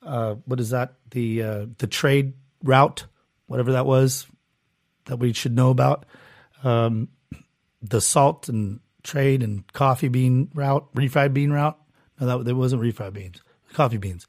uh, 0.02 0.36
what 0.46 0.60
is 0.60 0.70
that 0.70 0.94
the 1.10 1.42
uh, 1.42 1.66
the 1.78 1.86
trade 1.86 2.32
route 2.62 3.06
whatever 3.46 3.72
that 3.72 3.86
was 3.86 4.26
that 5.06 5.18
we 5.18 5.32
should 5.32 5.54
know 5.54 5.70
about 5.70 6.06
um, 6.64 7.08
the 7.82 8.00
salt 8.00 8.48
and 8.48 8.80
trade 9.02 9.42
and 9.42 9.70
coffee 9.72 10.08
bean 10.08 10.50
route 10.54 10.86
refried 10.94 11.32
bean 11.32 11.50
route 11.50 11.78
no 12.20 12.26
that 12.26 12.44
there 12.44 12.56
wasn't 12.56 12.82
refried 12.82 13.12
beans 13.12 13.42
coffee 13.72 13.96
beans 13.96 14.26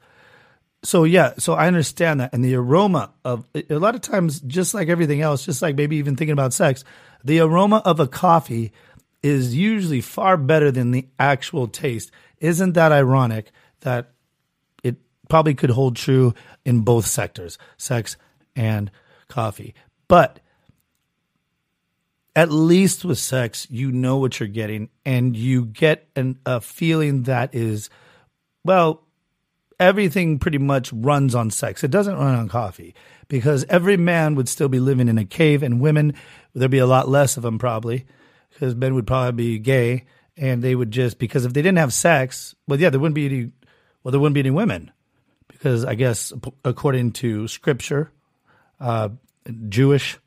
so 0.82 1.04
yeah, 1.04 1.34
so 1.36 1.54
I 1.54 1.66
understand 1.66 2.20
that, 2.20 2.32
and 2.32 2.44
the 2.44 2.54
aroma 2.54 3.12
of 3.24 3.44
a 3.54 3.74
lot 3.74 3.94
of 3.94 4.00
times, 4.00 4.40
just 4.40 4.72
like 4.72 4.88
everything 4.88 5.20
else, 5.20 5.44
just 5.44 5.60
like 5.60 5.76
maybe 5.76 5.96
even 5.96 6.16
thinking 6.16 6.32
about 6.32 6.54
sex, 6.54 6.84
the 7.22 7.40
aroma 7.40 7.82
of 7.84 8.00
a 8.00 8.06
coffee 8.06 8.72
is 9.22 9.54
usually 9.54 10.00
far 10.00 10.38
better 10.38 10.70
than 10.70 10.90
the 10.90 11.06
actual 11.18 11.68
taste. 11.68 12.10
Isn't 12.38 12.72
that 12.72 12.92
ironic 12.92 13.52
that 13.80 14.12
it 14.82 14.96
probably 15.28 15.54
could 15.54 15.70
hold 15.70 15.96
true 15.96 16.32
in 16.64 16.80
both 16.80 17.06
sectors, 17.06 17.58
sex 17.76 18.16
and 18.56 18.90
coffee? 19.28 19.74
But 20.08 20.40
at 22.36 22.50
least 22.50 23.04
with 23.04 23.18
sex, 23.18 23.66
you 23.70 23.90
know 23.90 24.16
what 24.16 24.38
you're 24.38 24.48
getting, 24.48 24.88
and 25.04 25.36
you 25.36 25.66
get 25.66 26.08
an, 26.14 26.38
a 26.46 26.60
feeling 26.60 27.24
that 27.24 27.54
is, 27.54 27.90
well, 28.64 29.02
everything 29.78 30.38
pretty 30.38 30.58
much 30.58 30.92
runs 30.92 31.34
on 31.34 31.50
sex. 31.50 31.82
It 31.82 31.90
doesn't 31.90 32.16
run 32.16 32.34
on 32.34 32.48
coffee 32.48 32.94
because 33.28 33.64
every 33.68 33.96
man 33.96 34.34
would 34.34 34.48
still 34.48 34.68
be 34.68 34.78
living 34.78 35.08
in 35.08 35.18
a 35.18 35.24
cave 35.24 35.62
and 35.62 35.80
women, 35.80 36.14
there'd 36.54 36.70
be 36.70 36.78
a 36.78 36.86
lot 36.86 37.08
less 37.08 37.36
of 37.36 37.42
them 37.42 37.58
probably 37.58 38.06
because 38.50 38.74
men 38.74 38.94
would 38.94 39.06
probably 39.06 39.32
be 39.32 39.58
gay 39.58 40.04
and 40.36 40.62
they 40.62 40.74
would 40.74 40.90
just, 40.90 41.18
because 41.18 41.44
if 41.44 41.52
they 41.52 41.62
didn't 41.62 41.78
have 41.78 41.92
sex, 41.92 42.54
well, 42.68 42.78
yeah, 42.78 42.90
there 42.90 43.00
wouldn't 43.00 43.14
be 43.14 43.26
any, 43.26 43.52
well, 44.02 44.12
there 44.12 44.20
wouldn't 44.20 44.34
be 44.34 44.40
any 44.40 44.50
women 44.50 44.90
because 45.48 45.84
I 45.84 45.94
guess 45.94 46.32
according 46.64 47.12
to 47.12 47.48
scripture, 47.48 48.12
uh, 48.78 49.08
Jewish 49.68 50.18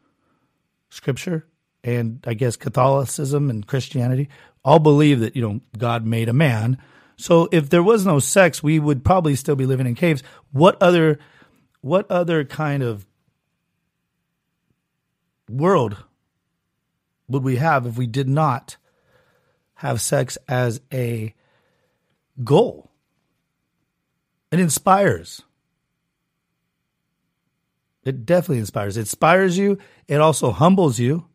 scripture, 0.90 1.48
and 1.84 2.24
I 2.26 2.34
guess 2.34 2.56
Catholicism 2.56 3.50
and 3.50 3.68
Christianity 3.68 4.30
all 4.64 4.80
believe 4.80 5.20
that, 5.20 5.36
you 5.36 5.42
know, 5.42 5.60
God 5.78 6.06
made 6.06 6.30
a 6.30 6.34
man. 6.34 6.78
So 7.18 7.50
if 7.52 7.70
there 7.70 7.84
was 7.84 8.06
no 8.06 8.20
sex, 8.20 8.64
we 8.64 8.80
would 8.80 9.04
probably 9.04 9.36
still 9.36 9.56
be 9.56 9.66
living 9.66 9.88
in 9.88 9.96
caves. 9.96 10.24
What 10.52 10.82
other 10.82 11.20
what 11.82 12.10
other 12.10 12.46
kind 12.46 12.82
of 12.82 13.06
world 15.50 15.98
would 17.28 17.44
we 17.44 17.58
have 17.58 17.86
if 17.86 17.98
we 17.98 18.08
did 18.08 18.30
not 18.30 18.78
have 19.76 20.00
sex 20.00 20.38
as 20.48 20.80
a 20.94 21.34
goal? 22.44 22.90
It 24.52 24.60
inspires. 24.60 25.42
It 28.06 28.26
definitely 28.26 28.60
inspires. 28.60 28.96
It 28.96 29.02
inspires 29.02 29.58
you. 29.58 29.78
It 30.08 30.22
also 30.22 30.52
humbles 30.52 31.00
you 31.00 31.26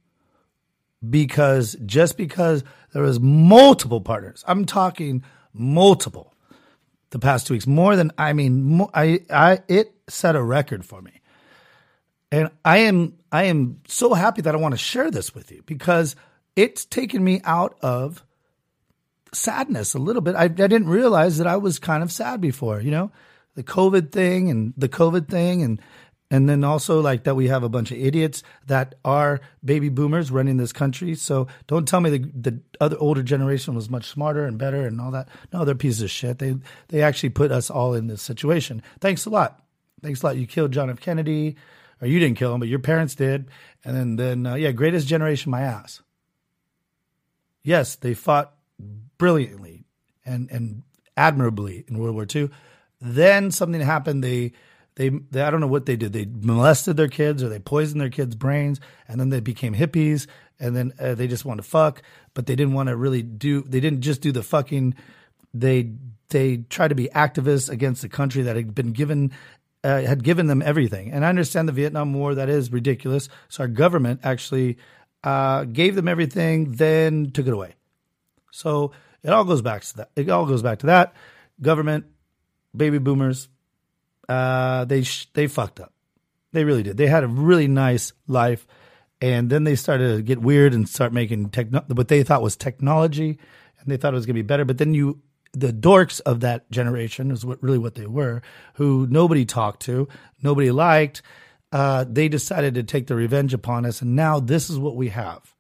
because 1.09 1.77
just 1.85 2.17
because 2.17 2.65
there 2.93 3.03
was 3.03 3.21
multiple 3.21 4.01
partners, 4.01 4.45
I'm 4.47 4.65
talking 4.65 5.23
multiple 5.53 6.35
the 7.11 7.19
past 7.19 7.47
two 7.47 7.55
weeks, 7.55 7.67
more 7.67 7.97
than 7.97 8.13
I 8.19 8.33
mean, 8.33 8.87
I, 8.93 9.21
I, 9.31 9.61
it 9.69 9.95
set 10.09 10.37
a 10.37 10.43
record 10.43 10.85
for 10.85 11.01
me. 11.01 11.13
And 12.31 12.51
I 12.65 12.79
am, 12.79 13.15
I 13.33 13.45
am 13.45 13.81
so 13.87 14.13
happy 14.13 14.43
that 14.43 14.55
I 14.55 14.59
want 14.59 14.75
to 14.75 14.79
share 14.79 15.11
this 15.11 15.35
with 15.35 15.51
you 15.51 15.63
because 15.65 16.17
it's 16.57 16.85
taken 16.85 17.25
me 17.25 17.41
out 17.45 17.79
of 17.81 18.25
sadness 19.33 19.95
a 19.95 19.99
little 19.99 20.21
bit. 20.21 20.35
I, 20.35 20.45
I 20.45 20.49
didn't 20.49 20.89
realize 20.89 21.39
that 21.39 21.47
I 21.47 21.57
was 21.57 21.79
kind 21.79 22.03
of 22.03 22.13
sad 22.13 22.41
before, 22.41 22.81
you 22.81 22.91
know, 22.91 23.11
the 23.55 23.63
COVID 23.63 24.13
thing 24.13 24.51
and 24.51 24.75
the 24.77 24.89
COVID 24.89 25.29
thing 25.29 25.63
and 25.63 25.81
and 26.31 26.49
then 26.49 26.63
also 26.63 27.01
like 27.01 27.25
that 27.25 27.37
we 27.37 27.49
have 27.49 27.63
a 27.63 27.69
bunch 27.69 27.91
of 27.91 27.99
idiots 27.99 28.43
that 28.67 28.97
are 29.05 29.41
baby 29.65 29.89
boomers 29.89 30.31
running 30.31 30.59
this 30.59 30.73
country. 30.73 31.15
So 31.15 31.47
don't 31.67 31.89
tell 31.89 32.01
me 32.01 32.11
the 32.11 32.19
the 32.19 32.61
other 32.81 32.97
older 32.99 33.23
generation 33.23 33.75
was 33.75 33.89
much 33.89 34.07
smarter 34.07 34.45
and 34.45 34.59
better 34.59 34.87
and 34.87 35.01
all 35.01 35.11
that. 35.13 35.29
No, 35.53 35.65
they're 35.65 35.75
pieces 35.75 36.03
of 36.03 36.11
shit. 36.11 36.39
They 36.39 36.57
they 36.89 37.03
actually 37.03 37.31
put 37.31 37.51
us 37.51 37.71
all 37.71 37.95
in 37.95 38.09
this 38.09 38.23
situation. 38.23 38.83
Thanks 39.01 39.25
a 39.25 39.31
lot. 39.31 39.63
Thanks 40.03 40.23
a 40.23 40.27
lot. 40.27 40.37
You 40.37 40.47
killed 40.47 40.73
John 40.73 40.91
F. 40.91 41.01
Kennedy, 41.01 41.57
or 42.01 42.09
you 42.09 42.21
didn't 42.21 42.37
kill 42.37 42.53
him, 42.53 42.61
but 42.61 42.69
your 42.69 42.79
parents 42.79 43.15
did. 43.15 43.49
And 43.85 43.97
then 43.97 44.17
then 44.17 44.47
uh, 44.47 44.55
yeah, 44.55 44.73
greatest 44.73 45.09
generation, 45.09 45.51
my 45.51 45.63
ass. 45.63 46.03
Yes, 47.63 47.97
they 47.97 48.13
fought 48.13 48.53
brilliantly 49.17 49.87
and 50.27 50.51
and 50.51 50.83
admirably 51.17 51.85
in 51.89 51.99
World 51.99 52.15
War 52.15 52.27
II. 52.33 52.51
Then 53.01 53.51
something 53.51 53.81
happened. 53.81 54.23
They 54.23 54.53
they, 54.99 55.11
they, 55.31 55.43
I 55.43 55.51
don't 55.51 55.61
know 55.61 55.69
what 55.69 55.87
they 55.87 55.95
did. 55.95 56.13
They 56.13 56.27
molested 56.29 56.97
their 56.97 57.07
kids 57.07 57.41
or 57.41 57.49
they 57.49 57.61
poisoned 57.61 58.01
their 58.01 58.11
kids' 58.11 58.35
brains, 58.35 58.81
and 59.07 59.21
then 59.21 59.29
they 59.29 59.39
became 59.39 59.73
hippies, 59.73 60.27
and 60.59 60.75
then 60.75 60.93
uh, 60.99 61.15
they 61.15 61.29
just 61.29 61.45
want 61.45 61.59
to 61.59 61.63
fuck, 61.63 62.03
but 62.35 62.47
they 62.47 62.57
didn't 62.57 62.75
want 62.75 62.89
to 62.89 62.97
really 62.97 63.23
do. 63.23 63.63
They 63.63 63.79
didn't 63.79 64.01
just 64.01 64.21
do 64.23 64.33
the 64.33 64.43
fucking. 64.43 64.97
They 65.55 65.93
they 66.31 66.57
tried 66.69 66.89
to 66.89 66.97
be 66.97 67.09
activists 67.15 67.71
against 67.71 68.03
the 68.03 68.09
country 68.09 68.43
that 68.43 68.57
had 68.57 68.75
been 68.75 68.91
given 68.91 69.31
uh, 69.85 70.01
had 70.01 70.25
given 70.25 70.49
them 70.49 70.63
everything. 70.63 71.13
And 71.13 71.25
I 71.25 71.29
understand 71.29 71.69
the 71.69 71.73
Vietnam 71.73 72.13
War 72.13 72.35
that 72.35 72.49
is 72.49 72.73
ridiculous. 72.73 73.29
So 73.49 73.63
our 73.63 73.69
government 73.69 74.23
actually 74.25 74.79
uh, 75.23 75.63
gave 75.63 75.95
them 75.95 76.09
everything, 76.09 76.73
then 76.73 77.31
took 77.31 77.47
it 77.47 77.53
away. 77.53 77.77
So 78.51 78.91
it 79.23 79.31
all 79.31 79.45
goes 79.45 79.63
back 79.63 79.83
to 79.83 79.97
that. 79.99 80.11
It 80.17 80.29
all 80.29 80.45
goes 80.45 80.63
back 80.63 80.81
to 80.81 80.87
that. 80.87 81.15
Government, 81.63 82.07
baby 82.77 82.99
boomers, 82.99 83.49
uh, 84.29 84.85
they 84.85 85.03
sh- 85.03 85.29
they 85.35 85.47
fucked 85.47 85.81
up. 85.81 85.93
They 86.53 86.65
really 86.65 86.83
did. 86.83 86.97
They 86.97 87.07
had 87.07 87.25
a 87.25 87.29
really 87.29 87.69
nice 87.69 88.13
life, 88.27 88.67
and 89.21 89.51
then 89.51 89.65
they 89.65 89.75
started 89.75 90.17
to 90.17 90.23
get 90.23 90.41
weird 90.41 90.75
and 90.75 90.89
start 90.89 91.13
making 91.13 91.51
techno- 91.51 91.85
what 91.89 92.09
they 92.09 92.23
thought 92.23 92.43
was 92.43 92.57
technology, 92.57 93.39
and 93.81 93.91
they 93.91 93.97
thought 93.97 94.13
it 94.13 94.17
was 94.17 94.27
going 94.27 94.37
to 94.37 94.43
be 94.43 94.47
better. 94.47 94.65
But 94.65 94.79
then 94.79 94.95
you, 94.95 95.21
the 95.53 95.73
dorks 95.73 96.21
of 96.21 96.41
that 96.41 96.71
generation, 96.71 97.31
is 97.31 97.45
what 97.45 97.63
really 97.63 97.79
what 97.79 97.95
they 97.95 98.07
were, 98.07 98.43
who 98.75 99.07
nobody 99.11 99.45
talked 99.45 99.83
to, 99.83 100.09
nobody 100.43 100.71
liked. 100.71 101.23
Uh, 101.71 102.05
they 102.09 102.29
decided 102.29 102.75
to 102.75 102.83
take 102.83 103.07
the 103.09 103.15
revenge 103.15 103.53
upon 103.53 103.85
us, 103.85 104.01
and 104.01 104.17
now 104.17 104.41
this 104.41 104.71
is 104.71 104.79
what 104.79 104.97
we 104.97 105.09
have. 105.09 105.55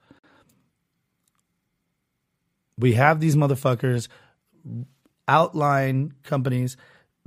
We 2.79 2.95
have 2.95 3.21
these 3.21 3.37
motherfuckers 3.37 4.09
outline 5.27 6.15
companies 6.23 6.77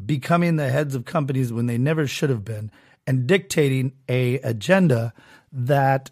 becoming 0.05 0.55
the 0.55 0.69
heads 0.69 0.95
of 0.95 1.05
companies 1.05 1.51
when 1.51 1.65
they 1.65 1.77
never 1.77 2.07
should 2.07 2.29
have 2.29 2.45
been 2.45 2.71
and 3.07 3.27
dictating 3.27 3.93
a 4.07 4.35
agenda 4.39 5.13
that 5.51 6.11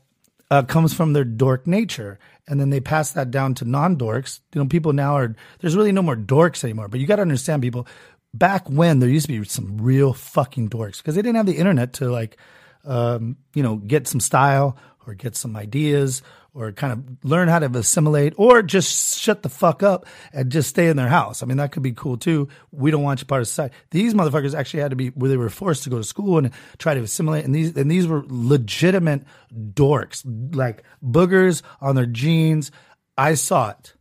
uh, 0.52 0.63
comes 0.63 0.93
from 0.93 1.13
their 1.13 1.23
dork 1.23 1.67
nature. 1.67 2.19
And 2.47 2.60
then 2.60 2.71
they 2.71 2.80
pass 2.80 3.12
that 3.12 3.30
down 3.30 3.54
to 3.56 3.65
non-dorks. 3.65 4.39
You 4.54 4.62
know 4.62 4.67
people 4.67 4.93
now 4.93 5.15
are 5.15 5.36
there's 5.60 5.75
really 5.75 5.91
no 5.91 6.02
more 6.02 6.15
dorks 6.15 6.63
anymore 6.63 6.88
but 6.88 6.99
you 6.99 7.08
got 7.08 7.17
to 7.17 7.21
understand 7.21 7.62
people 7.62 7.88
back 8.34 8.69
when 8.69 8.99
there 8.99 9.10
used 9.10 9.28
to 9.28 9.39
be 9.39 9.43
some 9.45 9.78
real 9.78 10.13
fucking 10.13 10.69
dorks 10.69 10.97
because 10.97 11.15
they 11.15 11.21
didn't 11.21 11.38
have 11.38 11.45
the 11.45 11.58
internet 11.58 11.93
to 11.93 12.10
like 12.10 12.38
um, 12.86 13.38
you 13.54 13.63
know 13.63 13.75
get 13.75 14.08
some 14.08 14.19
style 14.19 14.78
or 15.06 15.13
get 15.13 15.36
some 15.36 15.56
ideas 15.56 16.21
or 16.53 16.71
kind 16.71 16.93
of 16.93 17.23
learn 17.23 17.47
how 17.47 17.59
to 17.59 17.65
assimilate 17.77 18.33
or 18.38 18.62
just 18.62 19.19
shut 19.19 19.43
the 19.43 19.49
fuck 19.49 19.83
up 19.83 20.05
and 20.33 20.51
just 20.51 20.69
stay 20.69 20.88
in 20.88 20.97
their 20.97 21.07
house. 21.07 21.43
I 21.43 21.45
mean, 21.45 21.57
that 21.57 21.71
could 21.71 21.83
be 21.83 21.91
cool 21.91 22.17
too. 22.17 22.49
We 22.71 22.91
don't 22.91 23.03
want 23.03 23.21
you 23.21 23.27
part 23.27 23.41
of 23.41 23.47
society. 23.47 23.75
These 23.91 24.13
motherfuckers 24.13 24.57
actually 24.57 24.81
had 24.81 24.89
to 24.89 24.95
be 24.95 25.09
where 25.09 25.29
they 25.29 25.38
were 25.38 25.49
forced 25.49 25.83
to 25.83 25.89
go 25.89 25.97
to 25.97 26.03
school 26.03 26.38
and 26.38 26.51
try 26.77 26.93
to 26.93 27.01
assimilate. 27.01 27.45
And 27.45 27.53
these, 27.53 27.75
and 27.75 27.89
these 27.89 28.07
were 28.07 28.23
legitimate 28.27 29.23
dorks, 29.53 30.23
like 30.55 30.83
boogers 31.03 31.62
on 31.81 31.95
their 31.95 32.05
jeans. 32.05 32.71
I 33.17 33.35
saw 33.35 33.71
it. 33.71 33.93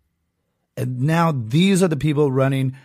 And 0.76 1.00
now 1.02 1.32
these 1.32 1.82
are 1.82 1.88
the 1.88 1.96
people 1.96 2.30
running 2.30 2.76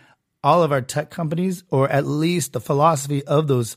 all 0.42 0.62
of 0.62 0.72
our 0.72 0.82
tech 0.82 1.10
companies, 1.10 1.64
or 1.70 1.88
at 1.88 2.04
least 2.04 2.52
the 2.52 2.60
philosophy 2.60 3.24
of 3.24 3.48
those 3.48 3.76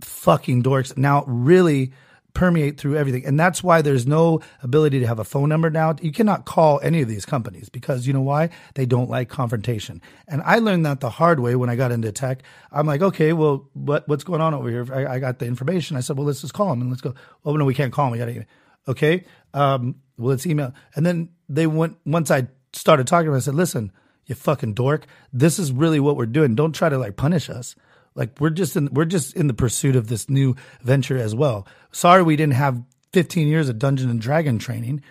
fucking 0.00 0.62
dorks 0.62 0.96
now 0.96 1.24
really 1.26 1.92
permeate 2.34 2.78
through 2.78 2.96
everything. 2.96 3.24
And 3.24 3.38
that's 3.38 3.62
why 3.62 3.82
there's 3.82 4.06
no 4.06 4.40
ability 4.62 5.00
to 5.00 5.06
have 5.06 5.18
a 5.18 5.24
phone 5.24 5.48
number 5.48 5.70
now. 5.70 5.96
You 6.00 6.12
cannot 6.12 6.44
call 6.44 6.80
any 6.82 7.02
of 7.02 7.08
these 7.08 7.24
companies 7.24 7.68
because 7.68 8.06
you 8.06 8.12
know 8.12 8.20
why? 8.20 8.50
They 8.74 8.86
don't 8.86 9.10
like 9.10 9.28
confrontation. 9.28 10.00
And 10.28 10.42
I 10.44 10.58
learned 10.58 10.86
that 10.86 11.00
the 11.00 11.10
hard 11.10 11.40
way 11.40 11.56
when 11.56 11.70
I 11.70 11.76
got 11.76 11.92
into 11.92 12.12
tech. 12.12 12.42
I'm 12.70 12.86
like, 12.86 13.02
okay, 13.02 13.32
well, 13.32 13.68
what, 13.74 14.08
what's 14.08 14.24
going 14.24 14.40
on 14.40 14.54
over 14.54 14.70
here? 14.70 14.86
I, 14.92 15.14
I 15.14 15.18
got 15.18 15.38
the 15.38 15.46
information. 15.46 15.96
I 15.96 16.00
said, 16.00 16.16
well, 16.16 16.26
let's 16.26 16.40
just 16.40 16.54
call 16.54 16.70
them 16.70 16.80
and 16.80 16.90
let's 16.90 17.02
go. 17.02 17.14
Oh, 17.44 17.56
no, 17.56 17.64
we 17.64 17.74
can't 17.74 17.92
call 17.92 18.06
them. 18.06 18.12
We 18.12 18.18
got 18.18 18.26
to, 18.26 18.46
okay. 18.88 19.24
Um, 19.54 19.96
well, 20.16 20.30
let's 20.30 20.46
email. 20.46 20.72
And 20.94 21.04
then 21.04 21.30
they 21.48 21.66
went, 21.66 21.98
once 22.04 22.30
I 22.30 22.48
started 22.72 23.06
talking 23.06 23.34
I 23.34 23.38
said, 23.40 23.54
listen, 23.54 23.92
you 24.26 24.34
fucking 24.34 24.74
dork. 24.74 25.06
This 25.32 25.58
is 25.58 25.72
really 25.72 25.98
what 25.98 26.16
we're 26.16 26.26
doing. 26.26 26.54
Don't 26.54 26.74
try 26.74 26.88
to 26.88 26.98
like 26.98 27.16
punish 27.16 27.50
us. 27.50 27.74
Like 28.14 28.40
we're 28.40 28.50
just 28.50 28.76
in 28.76 28.88
we're 28.92 29.04
just 29.04 29.34
in 29.36 29.46
the 29.46 29.54
pursuit 29.54 29.96
of 29.96 30.08
this 30.08 30.28
new 30.28 30.56
venture 30.82 31.18
as 31.18 31.34
well. 31.34 31.66
Sorry 31.92 32.22
we 32.22 32.36
didn't 32.36 32.54
have 32.54 32.82
15 33.12 33.48
years 33.48 33.68
of 33.68 33.78
Dungeon 33.78 34.10
and 34.10 34.20
Dragon 34.20 34.58
training. 34.58 35.02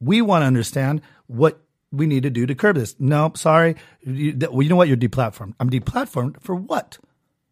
We 0.00 0.22
want 0.22 0.42
to 0.42 0.46
understand 0.46 1.02
what 1.26 1.60
we 1.92 2.06
need 2.06 2.24
to 2.24 2.30
do 2.30 2.46
to 2.46 2.54
curb 2.54 2.76
this. 2.76 2.96
No, 2.98 3.32
sorry. 3.36 3.76
You, 4.02 4.36
well, 4.50 4.62
you 4.62 4.68
know 4.68 4.76
what? 4.76 4.88
You're 4.88 4.96
deplatformed. 4.96 5.54
I'm 5.60 5.70
deplatformed 5.70 6.40
for 6.42 6.54
what? 6.54 6.98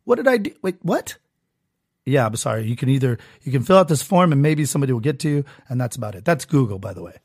What 0.04 0.16
did 0.16 0.28
I 0.28 0.38
do? 0.38 0.52
Wait, 0.62 0.78
what? 0.82 1.16
Yeah, 2.04 2.26
I'm 2.26 2.34
sorry. 2.36 2.66
You 2.66 2.74
can 2.74 2.88
either 2.88 3.18
you 3.42 3.52
can 3.52 3.62
fill 3.62 3.78
out 3.78 3.88
this 3.88 4.02
form 4.02 4.32
and 4.32 4.42
maybe 4.42 4.64
somebody 4.64 4.92
will 4.92 5.00
get 5.00 5.20
to 5.20 5.28
you, 5.28 5.44
and 5.68 5.80
that's 5.80 5.96
about 5.96 6.16
it. 6.16 6.24
That's 6.24 6.44
Google, 6.44 6.78
by 6.78 6.92
the 6.92 7.02
way. 7.02 7.16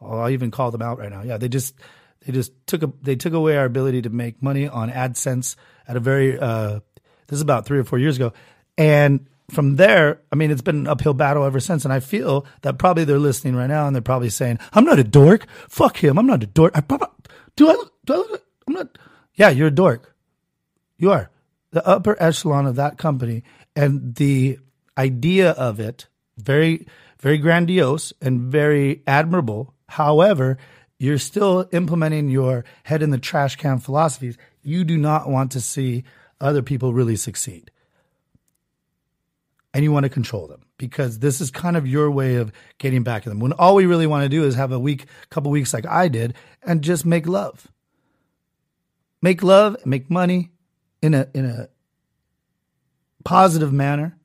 I'll 0.00 0.30
even 0.30 0.50
call 0.50 0.70
them 0.70 0.82
out 0.82 0.98
right 0.98 1.10
now. 1.10 1.22
Yeah, 1.22 1.36
they 1.36 1.48
just 1.48 1.74
they 2.24 2.32
just 2.32 2.52
took 2.66 2.82
a, 2.82 2.92
they 3.02 3.16
took 3.16 3.34
away 3.34 3.56
our 3.56 3.66
ability 3.66 4.02
to 4.02 4.10
make 4.10 4.42
money 4.42 4.66
on 4.66 4.90
AdSense 4.90 5.56
at 5.86 5.96
a 5.96 6.00
very 6.00 6.38
uh, 6.38 6.80
this 7.28 7.36
is 7.36 7.42
about 7.42 7.66
three 7.66 7.78
or 7.78 7.84
four 7.84 7.98
years 7.98 8.16
ago. 8.16 8.32
And 8.76 9.26
from 9.50 9.76
there, 9.76 10.20
I 10.30 10.36
mean, 10.36 10.50
it's 10.50 10.62
been 10.62 10.76
an 10.76 10.86
uphill 10.86 11.14
battle 11.14 11.44
ever 11.44 11.60
since. 11.60 11.84
And 11.84 11.92
I 11.92 12.00
feel 12.00 12.46
that 12.62 12.78
probably 12.78 13.04
they're 13.04 13.18
listening 13.18 13.56
right 13.56 13.66
now 13.66 13.86
and 13.86 13.94
they're 13.94 14.02
probably 14.02 14.30
saying, 14.30 14.58
I'm 14.72 14.84
not 14.84 14.98
a 14.98 15.04
dork. 15.04 15.46
Fuck 15.68 15.98
him. 15.98 16.18
I'm 16.18 16.26
not 16.26 16.42
a 16.42 16.46
dork. 16.46 16.72
I, 16.74 16.80
do 17.56 17.68
I 17.68 17.72
look, 17.72 17.92
do 18.04 18.14
I 18.14 18.16
look, 18.16 18.44
I'm 18.66 18.74
not. 18.74 18.98
Yeah, 19.34 19.50
you're 19.50 19.68
a 19.68 19.72
dork. 19.72 20.14
You 20.98 21.12
are. 21.12 21.30
The 21.70 21.86
upper 21.86 22.20
echelon 22.20 22.66
of 22.66 22.76
that 22.76 22.98
company 22.98 23.44
and 23.76 24.14
the 24.14 24.58
idea 24.96 25.50
of 25.52 25.80
it, 25.80 26.08
very, 26.36 26.86
very 27.20 27.38
grandiose 27.38 28.12
and 28.20 28.40
very 28.40 29.02
admirable. 29.06 29.74
However, 29.88 30.58
you're 30.98 31.18
still 31.18 31.68
implementing 31.72 32.28
your 32.28 32.64
head 32.82 33.02
in 33.02 33.10
the 33.10 33.18
trash 33.18 33.56
can 33.56 33.78
philosophies. 33.78 34.36
You 34.62 34.84
do 34.84 34.96
not 34.96 35.28
want 35.28 35.52
to 35.52 35.60
see 35.60 36.04
other 36.40 36.62
people 36.62 36.92
really 36.92 37.16
succeed. 37.16 37.70
And 39.74 39.84
you 39.84 39.92
want 39.92 40.04
to 40.04 40.10
control 40.10 40.46
them 40.46 40.62
because 40.78 41.18
this 41.18 41.40
is 41.40 41.50
kind 41.50 41.76
of 41.76 41.86
your 41.86 42.10
way 42.10 42.36
of 42.36 42.52
getting 42.78 43.02
back 43.02 43.26
at 43.26 43.28
them. 43.28 43.38
When 43.38 43.52
all 43.52 43.74
we 43.74 43.86
really 43.86 44.06
want 44.06 44.24
to 44.24 44.28
do 44.28 44.44
is 44.44 44.54
have 44.54 44.72
a 44.72 44.78
week, 44.78 45.06
couple 45.30 45.50
weeks 45.50 45.74
like 45.74 45.86
I 45.86 46.08
did, 46.08 46.34
and 46.62 46.82
just 46.82 47.04
make 47.04 47.26
love. 47.26 47.68
Make 49.20 49.42
love, 49.42 49.76
make 49.84 50.10
money 50.10 50.50
in 51.02 51.14
a 51.14 51.28
in 51.34 51.44
a 51.44 51.68
positive 53.24 53.72
manner 53.72 54.16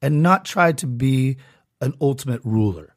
and 0.00 0.22
not 0.22 0.44
try 0.44 0.72
to 0.72 0.86
be 0.86 1.36
an 1.80 1.94
ultimate 2.00 2.40
ruler. 2.44 2.94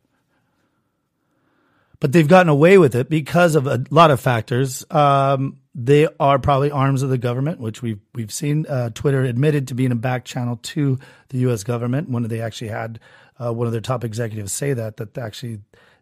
But 2.00 2.12
they've 2.12 2.28
gotten 2.28 2.50
away 2.50 2.78
with 2.78 2.96
it 2.96 3.10
because 3.10 3.56
of 3.56 3.68
a 3.68 3.84
lot 3.90 4.12
of 4.12 4.20
factors. 4.20 4.86
Um, 4.90 5.60
they 5.78 6.08
are 6.22 6.40
probably 6.40 6.72
arms 6.72 7.04
of 7.04 7.10
the 7.10 7.18
government, 7.18 7.60
which 7.60 7.82
we've 7.82 8.00
we've 8.14 8.32
seen. 8.32 8.66
Uh, 8.66 8.90
Twitter 8.94 9.24
admitted 9.24 9.68
to 9.68 9.76
being 9.76 9.92
a 9.92 9.96
back 9.96 10.24
channel 10.24 10.58
to 10.64 10.98
the 11.30 11.40
U.S. 11.40 11.64
government 11.64 12.10
One 12.10 12.24
when 12.24 12.30
they 12.30 12.42
actually 12.42 12.70
had 12.70 13.00
uh, 13.44 13.54
one 13.54 13.68
of 13.68 13.74
their 13.74 13.82
top 13.82 14.06
executives 14.06 14.54
say 14.54 14.74
that 14.74 14.98
that 14.98 15.18
actually 15.18 15.60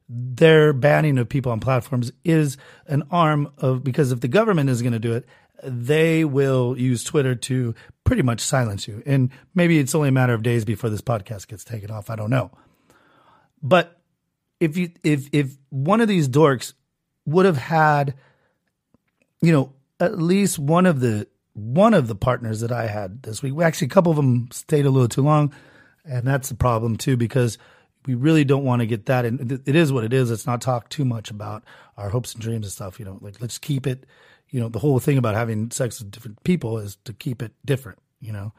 their 0.08 0.74
banning 0.74 1.18
of 1.18 1.28
people 1.28 1.52
on 1.52 1.60
platforms 1.60 2.12
is 2.24 2.58
an 2.86 3.04
arm 3.10 3.52
of 3.58 3.84
because 3.84 4.12
if 4.12 4.22
the 4.22 4.28
government 4.28 4.70
is 4.70 4.84
going 4.84 4.94
to 4.94 5.00
do 5.00 5.14
it, 5.14 5.26
they 5.64 6.24
will 6.24 6.78
use 6.78 7.04
Twitter 7.04 7.34
to 7.34 7.74
pretty 8.04 8.22
much 8.22 8.42
silence 8.42 8.88
you. 8.88 9.02
And 9.08 9.32
maybe 9.56 9.80
it's 9.80 9.96
only 9.96 10.10
a 10.10 10.12
matter 10.12 10.34
of 10.34 10.44
days 10.44 10.66
before 10.66 10.92
this 10.92 11.02
podcast 11.02 11.48
gets 11.48 11.64
taken 11.64 11.90
off. 11.90 12.12
I 12.12 12.16
don't 12.16 12.30
know. 12.30 12.52
But 13.64 14.00
if 14.60 14.78
you 14.78 14.92
if 15.04 15.30
if 15.32 15.58
one 15.70 16.00
of 16.00 16.08
these 16.08 16.30
dorks 16.30 16.74
would 17.26 17.46
have 17.46 17.58
had, 17.58 18.14
you 19.44 19.52
know, 19.52 19.74
at 20.00 20.18
least 20.18 20.58
one 20.58 20.86
of 20.86 21.02
the 21.02 21.28
one 21.54 21.94
of 21.94 22.08
the 22.08 22.16
partners 22.16 22.62
that 22.62 22.72
I 22.72 22.88
had 22.88 23.22
this 23.24 23.44
week, 23.44 23.54
We 23.54 23.64
actually 23.64 23.88
a 23.88 23.92
couple 23.92 24.12
of 24.12 24.16
them 24.16 24.48
stayed 24.52 24.86
a 24.86 24.90
little 24.90 25.10
too 25.10 25.22
long, 25.22 25.54
and 26.06 26.26
that's 26.26 26.50
the 26.50 26.56
problem 26.56 26.96
too 26.96 27.18
because 27.18 27.58
we 28.06 28.16
really 28.16 28.46
don't 28.46 28.64
want 28.64 28.80
to 28.82 28.86
get 28.86 29.06
that. 29.08 29.26
And 29.26 29.52
it 29.52 29.76
is 29.76 29.92
what 29.92 30.06
it 30.06 30.14
is. 30.14 30.30
Let's 30.30 30.48
not 30.48 30.62
talk 30.62 30.90
too 30.90 31.06
much 31.06 31.30
about 31.30 31.64
our 31.98 32.10
hopes 32.10 32.34
and 32.34 32.42
dreams 32.42 32.66
and 32.66 32.72
stuff. 32.72 33.00
You 33.00 33.06
know, 33.06 33.20
like 33.22 33.42
let's 33.42 33.58
keep 33.58 33.86
it. 33.86 34.06
You 34.50 34.62
know, 34.62 34.70
the 34.70 34.80
whole 34.80 35.00
thing 35.00 35.18
about 35.18 35.36
having 35.36 35.72
sex 35.72 36.00
with 36.00 36.12
different 36.12 36.42
people 36.44 36.78
is 36.78 36.98
to 37.04 37.14
keep 37.14 37.42
it 37.42 37.52
different. 37.66 38.00
You 38.22 38.32
know, 38.32 38.54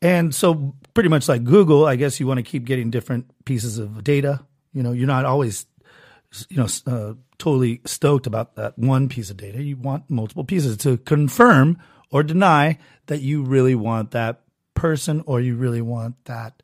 and 0.00 0.34
so 0.34 0.74
pretty 0.94 1.10
much 1.10 1.28
like 1.28 1.44
Google, 1.44 1.84
I 1.84 1.96
guess 1.96 2.18
you 2.18 2.26
want 2.26 2.38
to 2.38 2.42
keep 2.42 2.64
getting 2.64 2.90
different 2.90 3.26
pieces 3.44 3.78
of 3.78 4.02
data. 4.02 4.40
You 4.72 4.82
know, 4.82 4.92
you're 4.92 5.06
not 5.06 5.26
always, 5.26 5.66
you 6.48 6.56
know, 6.56 6.68
uh, 6.86 7.14
totally 7.38 7.80
stoked 7.84 8.26
about 8.26 8.56
that 8.56 8.78
one 8.78 9.08
piece 9.08 9.30
of 9.30 9.36
data. 9.36 9.62
You 9.62 9.76
want 9.76 10.08
multiple 10.08 10.44
pieces 10.44 10.76
to 10.78 10.98
confirm 10.98 11.78
or 12.10 12.22
deny 12.22 12.78
that 13.06 13.20
you 13.20 13.42
really 13.42 13.74
want 13.74 14.12
that 14.12 14.42
person 14.74 15.22
or 15.26 15.40
you 15.40 15.56
really 15.56 15.80
want 15.80 16.22
that 16.26 16.62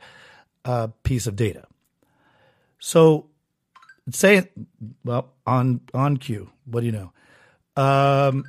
uh, 0.65 0.89
piece 1.03 1.27
of 1.27 1.37
data. 1.37 1.65
So 2.79 3.27
say 4.11 4.49
well 5.05 5.33
on 5.47 5.81
on 5.95 6.17
cue. 6.17 6.51
What 6.65 6.81
do 6.81 6.87
you 6.87 6.93
know? 6.93 7.13
Um, 7.77 8.45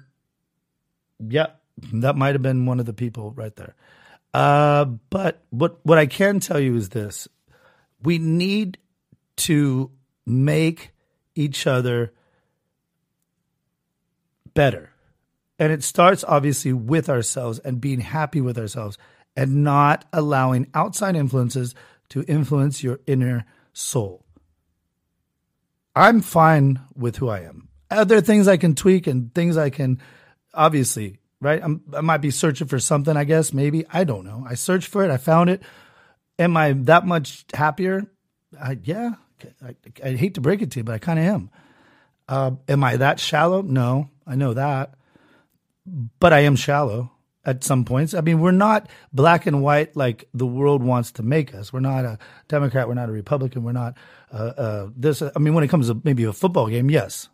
yeah, 1.19 1.47
that 1.93 2.15
might 2.15 2.35
have 2.35 2.41
been 2.41 2.65
one 2.65 2.79
of 2.79 2.85
the 2.85 2.93
people 2.93 3.31
right 3.31 3.55
there. 3.55 3.75
Uh, 4.33 4.85
but 4.85 5.43
what 5.49 5.79
what 5.83 5.97
I 5.97 6.05
can 6.05 6.39
tell 6.39 6.59
you 6.59 6.75
is 6.75 6.89
this: 6.89 7.27
we 8.01 8.17
need 8.17 8.77
to 9.37 9.91
make 10.25 10.91
each 11.35 11.67
other 11.67 12.13
better. 14.53 14.91
And 15.59 15.71
it 15.71 15.83
starts 15.83 16.23
obviously 16.27 16.73
with 16.73 17.09
ourselves 17.09 17.59
and 17.59 17.79
being 17.79 17.99
happy 17.99 18.41
with 18.41 18.57
ourselves 18.57 18.97
and 19.35 19.63
not 19.63 20.05
allowing 20.11 20.67
outside 20.73 21.15
influences 21.15 21.75
to 22.09 22.23
influence 22.23 22.83
your 22.83 22.99
inner 23.07 23.45
soul. 23.73 24.25
I'm 25.95 26.21
fine 26.21 26.79
with 26.95 27.17
who 27.17 27.29
I 27.29 27.41
am. 27.41 27.69
Are 27.89 28.05
there 28.05 28.21
things 28.21 28.47
I 28.47 28.57
can 28.57 28.75
tweak 28.75 29.07
and 29.07 29.33
things 29.33 29.57
I 29.57 29.69
can, 29.69 30.01
obviously, 30.53 31.19
right? 31.39 31.61
I'm, 31.61 31.81
i 31.93 32.01
might 32.01 32.21
be 32.21 32.31
searching 32.31 32.67
for 32.67 32.79
something, 32.79 33.15
I 33.15 33.25
guess, 33.25 33.53
maybe. 33.53 33.85
I 33.89 34.03
don't 34.03 34.25
know. 34.25 34.45
I 34.47 34.55
searched 34.55 34.87
for 34.87 35.03
it, 35.03 35.11
I 35.11 35.17
found 35.17 35.49
it. 35.49 35.61
Am 36.39 36.55
I 36.55 36.73
that 36.73 37.05
much 37.05 37.45
happier? 37.53 38.09
Yeah, 38.83 39.11
I, 39.63 39.75
I, 40.03 40.11
hate 40.11 40.35
to 40.35 40.41
break 40.41 40.61
it 40.61 40.71
to 40.71 40.79
you, 40.79 40.83
but 40.83 40.95
I 40.95 40.97
kind 40.99 41.19
of 41.19 41.25
am. 41.25 41.49
Uh, 42.27 42.51
am 42.67 42.83
I 42.83 42.97
that 42.97 43.19
shallow? 43.19 43.61
No, 43.61 44.09
I 44.25 44.35
know 44.35 44.53
that. 44.53 44.93
But 46.19 46.33
I 46.33 46.39
am 46.41 46.55
shallow 46.55 47.11
at 47.43 47.63
some 47.63 47.85
points. 47.85 48.13
I 48.13 48.21
mean, 48.21 48.39
we're 48.39 48.51
not 48.51 48.87
black 49.11 49.45
and 49.45 49.63
white 49.63 49.95
like 49.95 50.29
the 50.33 50.45
world 50.45 50.83
wants 50.83 51.11
to 51.13 51.23
make 51.23 51.53
us. 51.55 51.73
We're 51.73 51.79
not 51.79 52.05
a 52.05 52.19
Democrat. 52.47 52.87
We're 52.87 52.93
not 52.93 53.09
a 53.09 53.13
Republican. 53.13 53.63
We're 53.63 53.71
not 53.71 53.97
uh, 54.31 54.53
uh, 54.57 54.89
this. 54.95 55.21
I 55.21 55.39
mean, 55.39 55.53
when 55.53 55.63
it 55.63 55.69
comes 55.69 55.87
to 55.87 55.99
maybe 56.03 56.23
a 56.23 56.33
football 56.33 56.67
game, 56.67 56.89
yes, 56.89 57.29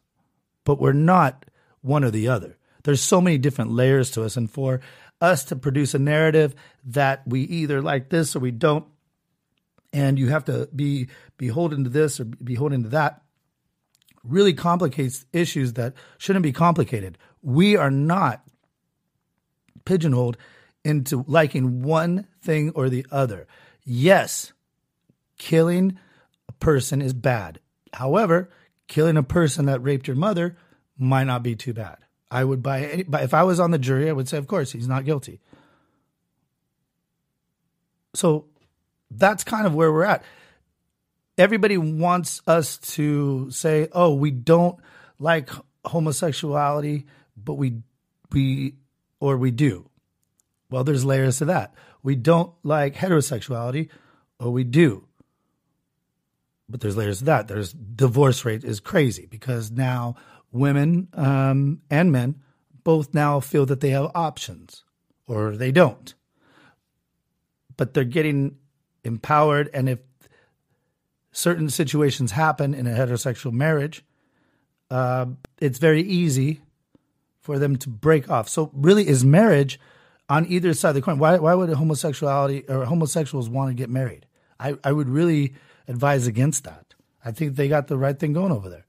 but 0.63 0.79
we're 0.79 0.93
not 0.93 1.45
one 1.81 2.03
or 2.03 2.11
the 2.11 2.27
other. 2.27 2.57
There's 2.83 3.01
so 3.01 3.19
many 3.19 3.37
different 3.37 3.71
layers 3.71 4.11
to 4.11 4.23
us, 4.23 4.37
and 4.37 4.49
for 4.49 4.79
us 5.19 5.43
to 5.45 5.55
produce 5.55 5.93
a 5.93 5.99
narrative 5.99 6.55
that 6.85 7.27
we 7.27 7.41
either 7.41 7.81
like 7.81 8.09
this 8.09 8.35
or 8.35 8.39
we 8.39 8.51
don't, 8.51 8.85
and 9.93 10.19
you 10.19 10.29
have 10.29 10.45
to 10.45 10.69
be 10.75 11.07
beholden 11.37 11.83
to 11.83 11.89
this 11.89 12.19
or 12.19 12.25
beholden 12.25 12.83
to 12.83 12.89
that, 12.89 13.21
really 14.23 14.53
complicates 14.53 15.25
issues 15.31 15.73
that 15.73 15.93
shouldn't 16.17 16.43
be 16.43 16.51
complicated. 16.51 17.17
We 17.41 17.75
are 17.77 17.91
not 17.91 18.43
pigeonholed 19.85 20.37
into 20.83 21.23
liking 21.27 21.81
one 21.81 22.27
thing 22.41 22.71
or 22.75 22.89
the 22.89 23.05
other. 23.11 23.47
Yes, 23.83 24.53
killing 25.37 25.97
a 26.47 26.51
person 26.53 27.01
is 27.01 27.13
bad. 27.13 27.59
However, 27.93 28.49
killing 28.87 29.17
a 29.17 29.23
person 29.23 29.65
that 29.65 29.81
raped 29.81 30.07
your 30.07 30.17
mother 30.17 30.57
might 30.97 31.25
not 31.25 31.43
be 31.43 31.55
too 31.55 31.73
bad. 31.73 31.97
I 32.29 32.43
would 32.43 32.61
buy 32.61 33.05
but 33.07 33.23
if 33.23 33.33
I 33.33 33.43
was 33.43 33.59
on 33.59 33.71
the 33.71 33.77
jury, 33.77 34.09
I 34.09 34.13
would 34.13 34.27
say, 34.27 34.37
of 34.37 34.47
course, 34.47 34.71
he's 34.71 34.87
not 34.87 35.05
guilty. 35.05 35.39
So 38.13 38.47
that's 39.11 39.43
kind 39.43 39.65
of 39.65 39.73
where 39.73 39.91
we're 39.91 40.03
at. 40.03 40.23
Everybody 41.37 41.77
wants 41.77 42.41
us 42.47 42.77
to 42.95 43.51
say, 43.51 43.87
oh, 43.91 44.13
we 44.13 44.31
don't 44.31 44.77
like 45.19 45.49
homosexuality, 45.85 47.05
but 47.35 47.53
we 47.53 47.81
we 48.31 48.75
or 49.19 49.37
we 49.37 49.51
do. 49.51 49.89
Well, 50.69 50.83
there's 50.83 51.05
layers 51.05 51.37
to 51.37 51.45
that. 51.45 51.73
We 52.03 52.15
don't 52.15 52.53
like 52.63 52.95
heterosexuality, 52.95 53.89
or 54.39 54.51
we 54.51 54.63
do. 54.63 55.07
But 56.69 56.81
there's 56.81 56.97
layers 56.97 57.19
to 57.19 57.25
that. 57.25 57.47
There's 57.47 57.71
divorce 57.71 58.43
rate 58.43 58.63
is 58.63 58.79
crazy 58.79 59.25
because 59.25 59.71
now 59.71 60.15
women 60.51 61.07
um, 61.13 61.81
and 61.89 62.11
men 62.11 62.41
both 62.83 63.13
now 63.13 63.39
feel 63.39 63.65
that 63.67 63.79
they 63.79 63.89
have 63.89 64.11
options, 64.15 64.83
or 65.27 65.55
they 65.55 65.71
don't. 65.71 66.13
But 67.75 67.93
they're 67.93 68.03
getting 68.03 68.57
empowered, 69.07 69.69
and 69.73 69.89
if 69.89 69.99
certain 71.31 71.69
situations 71.69 72.31
happen 72.31 72.73
in 72.73 72.87
a 72.87 72.91
heterosexual 72.91 73.51
marriage, 73.51 74.03
uh, 74.89 75.25
it's 75.59 75.79
very 75.79 76.01
easy 76.01 76.61
for 77.39 77.59
them 77.59 77.75
to 77.77 77.89
break 77.89 78.29
off. 78.29 78.49
So 78.49 78.71
really, 78.73 79.07
is 79.07 79.23
marriage 79.23 79.79
on 80.29 80.45
either 80.47 80.73
side 80.73 80.89
of 80.89 80.95
the 80.95 81.01
coin? 81.01 81.19
Why 81.19 81.37
why 81.37 81.53
would 81.53 81.69
homosexuality 81.69 82.65
or 82.67 82.85
homosexuals 82.85 83.49
want 83.49 83.69
to 83.69 83.73
get 83.73 83.89
married? 83.89 84.25
I, 84.59 84.75
I 84.83 84.91
would 84.91 85.09
really 85.09 85.53
advise 85.87 86.27
against 86.27 86.63
that. 86.63 86.95
I 87.23 87.31
think 87.31 87.55
they 87.55 87.67
got 87.67 87.87
the 87.87 87.97
right 87.97 88.17
thing 88.17 88.33
going 88.33 88.51
over 88.51 88.69
there. 88.69 88.86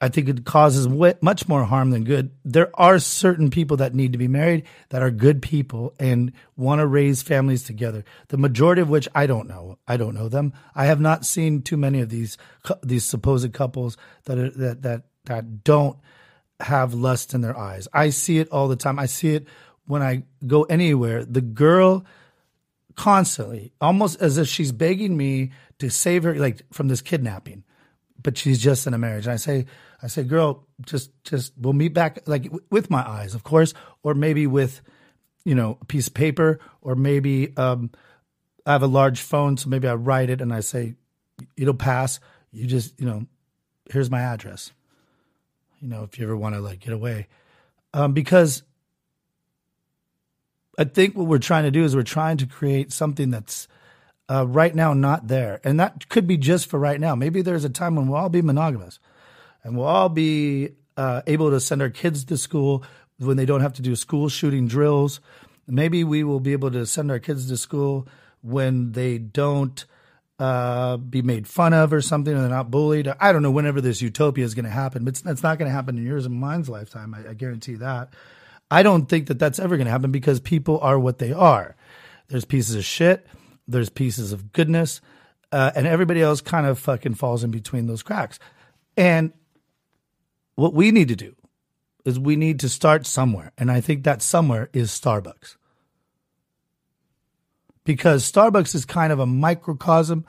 I 0.00 0.08
think 0.08 0.28
it 0.28 0.44
causes 0.44 0.86
much 0.86 1.48
more 1.48 1.64
harm 1.64 1.90
than 1.90 2.04
good. 2.04 2.30
There 2.44 2.70
are 2.74 3.00
certain 3.00 3.50
people 3.50 3.78
that 3.78 3.96
need 3.96 4.12
to 4.12 4.18
be 4.18 4.28
married 4.28 4.64
that 4.90 5.02
are 5.02 5.10
good 5.10 5.42
people 5.42 5.92
and 5.98 6.32
want 6.56 6.78
to 6.78 6.86
raise 6.86 7.20
families 7.22 7.64
together. 7.64 8.04
The 8.28 8.36
majority 8.36 8.80
of 8.80 8.88
which 8.88 9.08
I 9.12 9.26
don't 9.26 9.48
know. 9.48 9.78
I 9.88 9.96
don't 9.96 10.14
know 10.14 10.28
them. 10.28 10.52
I 10.74 10.84
have 10.86 11.00
not 11.00 11.26
seen 11.26 11.62
too 11.62 11.76
many 11.76 12.00
of 12.00 12.10
these 12.10 12.38
these 12.82 13.04
supposed 13.04 13.52
couples 13.52 13.96
that 14.26 14.38
are, 14.38 14.50
that 14.50 14.82
that 14.82 15.02
that 15.24 15.64
don't 15.64 15.98
have 16.60 16.94
lust 16.94 17.34
in 17.34 17.40
their 17.40 17.58
eyes. 17.58 17.88
I 17.92 18.10
see 18.10 18.38
it 18.38 18.48
all 18.50 18.68
the 18.68 18.76
time. 18.76 19.00
I 19.00 19.06
see 19.06 19.34
it 19.34 19.46
when 19.86 20.02
I 20.02 20.22
go 20.46 20.62
anywhere. 20.64 21.24
The 21.24 21.40
girl 21.40 22.04
constantly, 22.94 23.72
almost 23.80 24.20
as 24.20 24.38
if 24.38 24.46
she's 24.46 24.72
begging 24.72 25.16
me 25.16 25.50
to 25.78 25.90
save 25.90 26.22
her, 26.24 26.34
like 26.36 26.62
from 26.72 26.88
this 26.88 27.00
kidnapping, 27.00 27.64
but 28.22 28.36
she's 28.36 28.60
just 28.60 28.86
in 28.86 28.94
a 28.94 28.98
marriage. 28.98 29.26
And 29.26 29.32
I 29.32 29.36
say, 29.36 29.66
I 30.02 30.06
say, 30.06 30.22
girl, 30.22 30.66
just, 30.84 31.10
just, 31.24 31.52
we'll 31.58 31.72
meet 31.72 31.94
back, 31.94 32.20
like 32.26 32.50
with 32.70 32.90
my 32.90 33.06
eyes, 33.06 33.34
of 33.34 33.42
course, 33.42 33.74
or 34.02 34.14
maybe 34.14 34.46
with, 34.46 34.80
you 35.44 35.54
know, 35.54 35.78
a 35.80 35.84
piece 35.84 36.06
of 36.06 36.14
paper, 36.14 36.60
or 36.80 36.94
maybe 36.94 37.56
um, 37.56 37.90
I 38.64 38.72
have 38.72 38.82
a 38.82 38.86
large 38.86 39.20
phone, 39.20 39.56
so 39.56 39.68
maybe 39.68 39.88
I 39.88 39.94
write 39.94 40.30
it 40.30 40.40
and 40.40 40.52
I 40.52 40.60
say, 40.60 40.94
it'll 41.56 41.74
pass. 41.74 42.20
You 42.52 42.66
just, 42.66 42.98
you 43.00 43.06
know, 43.06 43.26
here's 43.90 44.10
my 44.10 44.20
address 44.20 44.72
you 45.80 45.88
know, 45.88 46.02
if 46.02 46.18
you 46.18 46.24
ever 46.24 46.36
want 46.36 46.54
to 46.54 46.60
like 46.60 46.80
get 46.80 46.92
away. 46.92 47.28
Um, 47.92 48.12
because 48.12 48.62
I 50.78 50.84
think 50.84 51.16
what 51.16 51.26
we're 51.26 51.38
trying 51.38 51.64
to 51.64 51.70
do 51.70 51.84
is 51.84 51.94
we're 51.94 52.02
trying 52.02 52.36
to 52.38 52.46
create 52.46 52.92
something 52.92 53.30
that's 53.30 53.68
uh, 54.30 54.46
right 54.46 54.74
now 54.74 54.92
not 54.92 55.28
there. 55.28 55.60
And 55.64 55.80
that 55.80 56.08
could 56.08 56.26
be 56.26 56.36
just 56.36 56.66
for 56.68 56.78
right 56.78 57.00
now. 57.00 57.14
Maybe 57.14 57.42
there's 57.42 57.64
a 57.64 57.70
time 57.70 57.96
when 57.96 58.08
we'll 58.08 58.18
all 58.18 58.28
be 58.28 58.42
monogamous 58.42 58.98
and 59.62 59.76
we'll 59.76 59.86
all 59.86 60.08
be 60.08 60.70
uh, 60.96 61.22
able 61.26 61.50
to 61.50 61.60
send 61.60 61.82
our 61.82 61.90
kids 61.90 62.24
to 62.24 62.36
school 62.36 62.84
when 63.18 63.36
they 63.36 63.46
don't 63.46 63.60
have 63.60 63.74
to 63.74 63.82
do 63.82 63.96
school 63.96 64.28
shooting 64.28 64.68
drills 64.68 65.20
Maybe 65.68 66.02
we 66.02 66.24
will 66.24 66.40
be 66.40 66.52
able 66.52 66.70
to 66.70 66.86
send 66.86 67.10
our 67.10 67.18
kids 67.18 67.48
to 67.48 67.56
school 67.58 68.08
when 68.40 68.92
they 68.92 69.18
don't 69.18 69.84
uh, 70.38 70.96
be 70.96 71.20
made 71.20 71.46
fun 71.46 71.74
of 71.74 71.92
or 71.92 72.00
something, 72.00 72.34
or 72.34 72.40
they're 72.40 72.48
not 72.48 72.70
bullied. 72.70 73.12
I 73.20 73.32
don't 73.32 73.42
know 73.42 73.50
whenever 73.50 73.80
this 73.82 74.00
utopia 74.00 74.44
is 74.44 74.54
going 74.54 74.64
to 74.64 74.70
happen, 74.70 75.04
but 75.04 75.10
it's, 75.10 75.26
it's 75.26 75.42
not 75.42 75.58
going 75.58 75.68
to 75.68 75.74
happen 75.74 75.98
in 75.98 76.06
yours 76.06 76.24
and 76.24 76.34
mine's 76.34 76.70
lifetime. 76.70 77.14
I, 77.14 77.30
I 77.30 77.34
guarantee 77.34 77.74
that. 77.76 78.14
I 78.70 78.82
don't 78.82 79.08
think 79.08 79.26
that 79.26 79.38
that's 79.38 79.58
ever 79.58 79.76
going 79.76 79.86
to 79.86 79.90
happen 79.90 80.10
because 80.10 80.40
people 80.40 80.78
are 80.80 80.98
what 80.98 81.18
they 81.18 81.32
are. 81.32 81.76
There's 82.28 82.44
pieces 82.44 82.74
of 82.74 82.84
shit, 82.84 83.26
there's 83.66 83.90
pieces 83.90 84.32
of 84.32 84.52
goodness, 84.52 85.02
uh, 85.52 85.72
and 85.74 85.86
everybody 85.86 86.22
else 86.22 86.40
kind 86.40 86.66
of 86.66 86.78
fucking 86.78 87.14
falls 87.14 87.44
in 87.44 87.50
between 87.50 87.86
those 87.86 88.02
cracks. 88.02 88.38
And 88.96 89.32
what 90.58 90.74
we 90.74 90.90
need 90.90 91.06
to 91.06 91.14
do 91.14 91.36
is 92.04 92.18
we 92.18 92.34
need 92.34 92.58
to 92.58 92.68
start 92.68 93.06
somewhere. 93.06 93.52
And 93.56 93.70
I 93.70 93.80
think 93.80 94.02
that 94.02 94.22
somewhere 94.22 94.70
is 94.72 94.90
Starbucks. 94.90 95.56
Because 97.84 98.30
Starbucks 98.30 98.74
is 98.74 98.84
kind 98.84 99.12
of 99.12 99.20
a 99.20 99.26
microcosm 99.26 100.26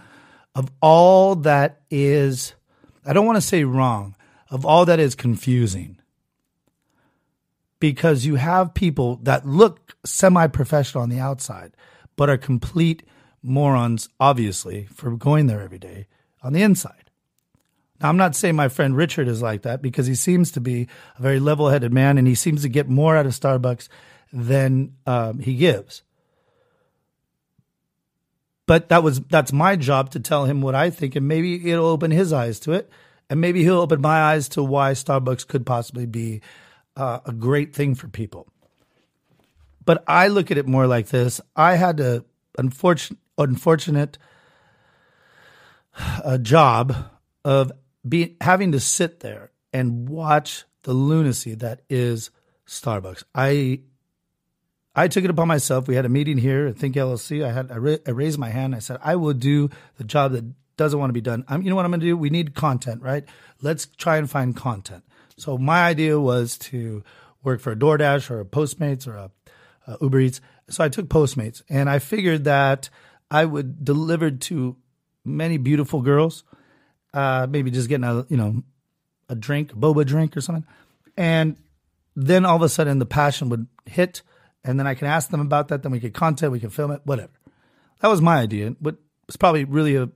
of 0.53 0.69
all 0.81 1.33
that 1.37 1.81
is, 1.89 2.53
I 3.03 3.13
don't 3.13 3.25
want 3.25 3.37
to 3.37 3.41
say 3.41 3.63
wrong, 3.63 4.15
of 4.51 4.67
all 4.67 4.85
that 4.85 4.99
is 4.99 5.15
confusing. 5.15 5.97
Because 7.79 8.23
you 8.23 8.35
have 8.35 8.75
people 8.75 9.15
that 9.23 9.47
look 9.47 9.95
semi 10.05 10.45
professional 10.45 11.01
on 11.01 11.09
the 11.09 11.19
outside, 11.19 11.75
but 12.15 12.29
are 12.29 12.37
complete 12.37 13.01
morons, 13.41 14.09
obviously, 14.19 14.85
for 14.93 15.09
going 15.15 15.47
there 15.47 15.61
every 15.61 15.79
day 15.79 16.05
on 16.43 16.53
the 16.53 16.61
inside. 16.61 17.08
Now, 18.01 18.09
I'm 18.09 18.17
not 18.17 18.35
saying 18.35 18.55
my 18.55 18.69
friend 18.69 18.95
Richard 18.95 19.27
is 19.27 19.41
like 19.41 19.63
that 19.63 19.81
because 19.81 20.07
he 20.07 20.15
seems 20.15 20.51
to 20.51 20.61
be 20.61 20.87
a 21.17 21.21
very 21.21 21.39
level 21.39 21.69
headed 21.69 21.93
man 21.93 22.17
and 22.17 22.27
he 22.27 22.35
seems 22.35 22.61
to 22.61 22.69
get 22.69 22.87
more 22.87 23.17
out 23.17 23.25
of 23.25 23.33
Starbucks 23.33 23.89
than 24.31 24.93
um, 25.05 25.39
he 25.39 25.55
gives. 25.55 26.03
But 28.65 28.89
that 28.89 29.01
was 29.01 29.19
that's 29.21 29.51
my 29.51 29.75
job 29.75 30.11
to 30.11 30.19
tell 30.19 30.45
him 30.45 30.61
what 30.61 30.75
I 30.75 30.91
think, 30.91 31.15
and 31.15 31.27
maybe 31.27 31.71
it'll 31.71 31.87
open 31.87 32.11
his 32.11 32.31
eyes 32.31 32.59
to 32.61 32.73
it, 32.73 32.87
and 33.27 33.41
maybe 33.41 33.63
he'll 33.63 33.79
open 33.79 33.99
my 33.99 34.21
eyes 34.21 34.47
to 34.49 34.63
why 34.63 34.91
Starbucks 34.91 35.47
could 35.47 35.65
possibly 35.65 36.05
be 36.05 36.41
uh, 36.95 37.19
a 37.25 37.31
great 37.31 37.73
thing 37.73 37.95
for 37.95 38.07
people. 38.07 38.47
But 39.83 40.03
I 40.07 40.27
look 40.27 40.51
at 40.51 40.59
it 40.59 40.67
more 40.67 40.85
like 40.85 41.07
this: 41.07 41.41
I 41.55 41.77
had 41.77 41.99
a 41.99 42.23
unfortunate, 42.59 43.17
unfortunate 43.39 44.19
a 46.23 46.27
uh, 46.27 46.37
job 46.37 46.95
of 47.43 47.71
be 48.07 48.37
having 48.41 48.71
to 48.71 48.79
sit 48.79 49.19
there 49.19 49.51
and 49.73 50.07
watch 50.09 50.65
the 50.83 50.93
lunacy 50.93 51.55
that 51.55 51.81
is 51.89 52.31
Starbucks. 52.67 53.23
I 53.33 53.81
I 54.95 55.07
took 55.07 55.23
it 55.23 55.29
upon 55.29 55.47
myself. 55.47 55.87
We 55.87 55.95
had 55.95 56.05
a 56.05 56.09
meeting 56.09 56.37
here 56.37 56.67
at 56.67 56.77
Think 56.77 56.95
LLC. 56.95 57.43
I 57.43 57.51
had 57.51 57.71
I, 57.71 57.77
ra- 57.77 57.97
I 58.07 58.11
raised 58.11 58.39
my 58.39 58.49
hand. 58.49 58.75
I 58.75 58.79
said 58.79 58.97
I 59.03 59.15
will 59.15 59.33
do 59.33 59.69
the 59.97 60.03
job 60.03 60.31
that 60.33 60.45
doesn't 60.77 60.99
want 60.99 61.09
to 61.09 61.13
be 61.13 61.21
done. 61.21 61.43
I'm, 61.47 61.61
you 61.61 61.69
know 61.69 61.75
what 61.75 61.85
I'm 61.85 61.91
going 61.91 61.99
to 61.99 62.05
do? 62.05 62.17
We 62.17 62.29
need 62.29 62.55
content, 62.55 63.01
right? 63.01 63.25
Let's 63.61 63.85
try 63.85 64.17
and 64.17 64.29
find 64.29 64.55
content. 64.55 65.03
So 65.35 65.57
my 65.57 65.83
idea 65.83 66.19
was 66.19 66.57
to 66.57 67.03
work 67.43 67.59
for 67.59 67.71
a 67.71 67.75
DoorDash 67.75 68.31
or 68.31 68.39
a 68.39 68.45
Postmates 68.45 69.05
or 69.05 69.15
a, 69.15 69.31
a 69.87 69.97
Uber 70.01 70.19
Eats. 70.21 70.41
So 70.69 70.83
I 70.83 70.89
took 70.89 71.07
Postmates, 71.07 71.61
and 71.69 71.89
I 71.89 71.99
figured 71.99 72.45
that 72.45 72.89
I 73.29 73.45
would 73.45 73.83
deliver 73.83 74.31
to 74.31 74.77
many 75.25 75.57
beautiful 75.57 76.01
girls 76.01 76.43
uh, 77.13 77.47
maybe 77.49 77.71
just 77.71 77.89
getting 77.89 78.03
a 78.03 78.25
you 78.29 78.37
know 78.37 78.63
a 79.27 79.35
drink, 79.35 79.73
boba 79.73 80.05
drink 80.05 80.35
or 80.35 80.41
something, 80.41 80.65
and 81.17 81.57
then 82.15 82.45
all 82.45 82.55
of 82.55 82.61
a 82.61 82.69
sudden 82.69 82.99
the 82.99 83.05
passion 83.05 83.49
would 83.49 83.67
hit, 83.85 84.21
and 84.63 84.79
then 84.79 84.87
I 84.87 84.93
can 84.93 85.07
ask 85.07 85.29
them 85.29 85.41
about 85.41 85.69
that. 85.69 85.83
Then 85.83 85.91
we 85.91 85.99
could 85.99 86.13
content, 86.13 86.51
we 86.51 86.59
can 86.59 86.69
film 86.69 86.91
it, 86.91 87.01
whatever. 87.03 87.31
That 88.01 88.09
was 88.09 88.21
my 88.21 88.37
idea, 88.37 88.75
but 88.79 88.97
it's 89.27 89.37
probably 89.37 89.65
really 89.65 89.95
a 89.95 90.09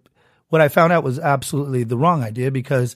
what 0.50 0.62
I 0.62 0.68
found 0.68 0.94
out 0.94 1.04
was 1.04 1.20
absolutely 1.20 1.84
the 1.84 1.98
wrong 1.98 2.24
idea 2.24 2.52
because 2.52 2.96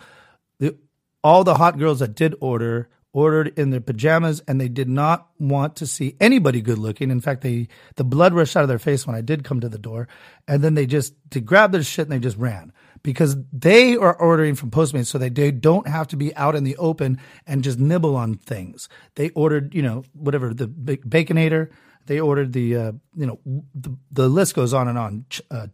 the 0.59 0.77
all 1.23 1.43
the 1.43 1.55
hot 1.55 1.77
girls 1.77 1.99
that 1.99 2.15
did 2.15 2.35
order 2.39 2.89
ordered 3.13 3.57
in 3.57 3.71
their 3.71 3.81
pajamas 3.81 4.41
and 4.47 4.61
they 4.61 4.69
did 4.69 4.87
not 4.87 5.27
want 5.39 5.75
to 5.77 5.87
see 5.87 6.15
anybody 6.19 6.61
good 6.61 6.77
looking. 6.77 7.09
In 7.09 7.19
fact, 7.19 7.41
they 7.41 7.67
the 7.95 8.03
blood 8.03 8.33
rushed 8.33 8.55
out 8.55 8.61
of 8.61 8.69
their 8.69 8.77
face 8.77 9.07
when 9.07 9.15
I 9.15 9.21
did 9.21 9.43
come 9.43 9.59
to 9.61 9.69
the 9.69 9.79
door, 9.79 10.07
and 10.47 10.63
then 10.63 10.75
they 10.75 10.85
just 10.85 11.15
they 11.31 11.39
grabbed 11.39 11.73
their 11.73 11.83
shit 11.83 12.05
and 12.05 12.11
they 12.11 12.19
just 12.19 12.37
ran 12.37 12.71
because 13.07 13.37
they 13.53 13.95
are 13.95 14.13
ordering 14.13 14.53
from 14.53 14.69
Postmates 14.69 15.05
so 15.05 15.17
they 15.17 15.29
don't 15.29 15.87
have 15.87 16.09
to 16.09 16.17
be 16.17 16.35
out 16.35 16.55
in 16.55 16.65
the 16.65 16.75
open 16.75 17.17
and 17.45 17.63
just 17.63 17.79
nibble 17.79 18.17
on 18.17 18.35
things. 18.35 18.89
They 19.15 19.29
ordered, 19.29 19.73
you 19.73 19.81
know, 19.81 20.03
whatever 20.11 20.53
the 20.53 20.67
baconator. 20.67 21.69
They 22.05 22.19
ordered 22.19 22.51
the, 22.51 22.75
uh, 22.75 22.91
you 23.15 23.25
know, 23.25 23.39
the, 23.73 23.95
the 24.11 24.27
list 24.27 24.55
goes 24.55 24.73
on 24.73 24.89
and 24.89 24.97
on. 24.97 25.23
Ch- 25.29 25.41
uh, 25.49 25.67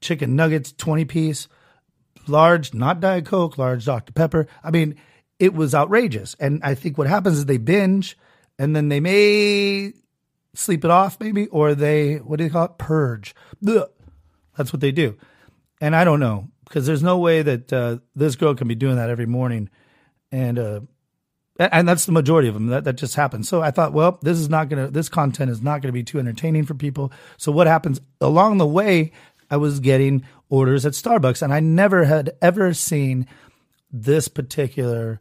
chicken 0.00 0.34
nuggets, 0.34 0.72
twenty 0.72 1.04
piece, 1.04 1.46
large, 2.26 2.72
not 2.72 3.00
Diet 3.00 3.26
Coke, 3.26 3.58
large 3.58 3.84
Dr 3.84 4.14
Pepper. 4.14 4.46
I 4.64 4.70
mean, 4.70 4.96
it 5.38 5.52
was 5.52 5.74
outrageous. 5.74 6.36
And 6.40 6.64
I 6.64 6.74
think 6.74 6.96
what 6.96 7.06
happens 7.06 7.36
is 7.36 7.44
they 7.44 7.58
binge, 7.58 8.16
and 8.58 8.74
then 8.74 8.88
they 8.88 9.00
may 9.00 9.92
sleep 10.54 10.86
it 10.86 10.90
off, 10.90 11.20
maybe, 11.20 11.48
or 11.48 11.74
they 11.74 12.14
what 12.14 12.38
do 12.38 12.44
you 12.44 12.50
call 12.50 12.64
it? 12.64 12.78
Purge. 12.78 13.34
That's 13.60 14.72
what 14.72 14.80
they 14.80 14.90
do. 14.90 15.18
And 15.82 15.94
I 15.94 16.04
don't 16.04 16.18
know 16.18 16.48
because 16.68 16.86
there's 16.86 17.02
no 17.02 17.18
way 17.18 17.42
that 17.42 17.72
uh, 17.72 17.98
this 18.14 18.36
girl 18.36 18.54
can 18.54 18.68
be 18.68 18.74
doing 18.74 18.96
that 18.96 19.10
every 19.10 19.26
morning, 19.26 19.70
and 20.30 20.58
uh, 20.58 20.80
and 21.58 21.88
that's 21.88 22.04
the 22.04 22.12
majority 22.12 22.48
of 22.48 22.54
them. 22.54 22.66
That 22.66 22.84
that 22.84 22.96
just 22.96 23.14
happens. 23.14 23.48
So 23.48 23.62
I 23.62 23.70
thought, 23.70 23.92
well, 23.92 24.18
this 24.22 24.38
is 24.38 24.48
not 24.48 24.68
gonna, 24.68 24.88
this 24.88 25.08
content 25.08 25.50
is 25.50 25.62
not 25.62 25.80
gonna 25.82 25.92
be 25.92 26.04
too 26.04 26.18
entertaining 26.18 26.66
for 26.66 26.74
people. 26.74 27.10
So 27.38 27.50
what 27.50 27.66
happens 27.66 28.00
along 28.20 28.58
the 28.58 28.66
way? 28.66 29.12
I 29.50 29.56
was 29.56 29.80
getting 29.80 30.24
orders 30.50 30.84
at 30.84 30.92
Starbucks, 30.92 31.40
and 31.40 31.52
I 31.52 31.60
never 31.60 32.04
had 32.04 32.32
ever 32.42 32.74
seen 32.74 33.26
this 33.90 34.28
particular 34.28 35.20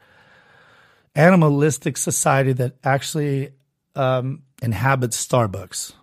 animalistic 1.16 1.98
society 1.98 2.52
that 2.54 2.76
actually 2.84 3.52
um, 3.96 4.44
inhabits 4.62 5.26
Starbucks. 5.26 5.94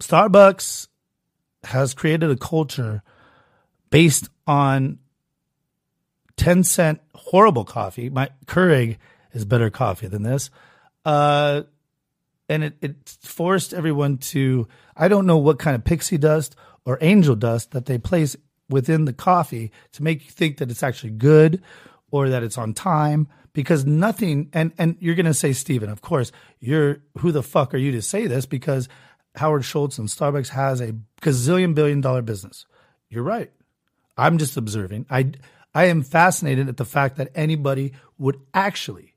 Starbucks 0.00 0.88
has 1.64 1.94
created 1.94 2.30
a 2.30 2.36
culture 2.36 3.02
based 3.90 4.28
on 4.46 4.98
10 6.36 6.64
cent 6.64 7.00
horrible 7.14 7.64
coffee. 7.64 8.10
My 8.10 8.30
Keurig 8.46 8.98
is 9.32 9.44
better 9.44 9.70
coffee 9.70 10.08
than 10.08 10.22
this. 10.22 10.50
Uh, 11.04 11.62
and 12.48 12.64
it, 12.64 12.76
it 12.80 13.16
forced 13.22 13.72
everyone 13.72 14.18
to, 14.18 14.68
I 14.96 15.08
don't 15.08 15.26
know 15.26 15.38
what 15.38 15.58
kind 15.58 15.74
of 15.74 15.84
pixie 15.84 16.18
dust 16.18 16.56
or 16.84 16.98
angel 17.00 17.36
dust 17.36 17.70
that 17.72 17.86
they 17.86 17.98
place 17.98 18.36
within 18.68 19.04
the 19.04 19.12
coffee 19.12 19.70
to 19.92 20.02
make 20.02 20.24
you 20.24 20.30
think 20.30 20.58
that 20.58 20.70
it's 20.70 20.82
actually 20.82 21.10
good 21.10 21.62
or 22.10 22.28
that 22.28 22.42
it's 22.42 22.58
on 22.58 22.74
time 22.74 23.28
because 23.52 23.84
nothing 23.84 24.48
and 24.52 24.72
and 24.78 24.96
you're 25.00 25.14
going 25.14 25.26
to 25.26 25.34
say 25.34 25.52
Stephen 25.52 25.90
of 25.90 26.00
course 26.00 26.32
you're 26.58 26.98
who 27.18 27.32
the 27.32 27.42
fuck 27.42 27.74
are 27.74 27.78
you 27.78 27.92
to 27.92 28.02
say 28.02 28.26
this 28.26 28.46
because 28.46 28.88
Howard 29.36 29.64
Schultz 29.64 29.98
and 29.98 30.08
Starbucks 30.08 30.48
has 30.48 30.80
a 30.80 30.94
gazillion 31.20 31.74
billion 31.74 32.00
dollar 32.00 32.22
business. 32.22 32.66
You're 33.08 33.22
right. 33.22 33.50
I'm 34.16 34.38
just 34.38 34.56
observing. 34.56 35.06
I 35.10 35.32
I 35.74 35.86
am 35.86 36.02
fascinated 36.02 36.68
at 36.68 36.76
the 36.76 36.84
fact 36.84 37.16
that 37.16 37.30
anybody 37.34 37.92
would 38.18 38.38
actually 38.52 39.14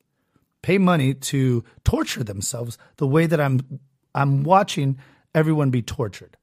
pay 0.62 0.78
money 0.78 1.14
to 1.14 1.64
torture 1.84 2.24
themselves 2.24 2.78
the 2.98 3.08
way 3.08 3.26
that 3.26 3.40
I'm 3.40 3.80
I'm 4.14 4.44
watching 4.44 4.98
everyone 5.34 5.70
be 5.70 5.82
tortured. 5.82 6.38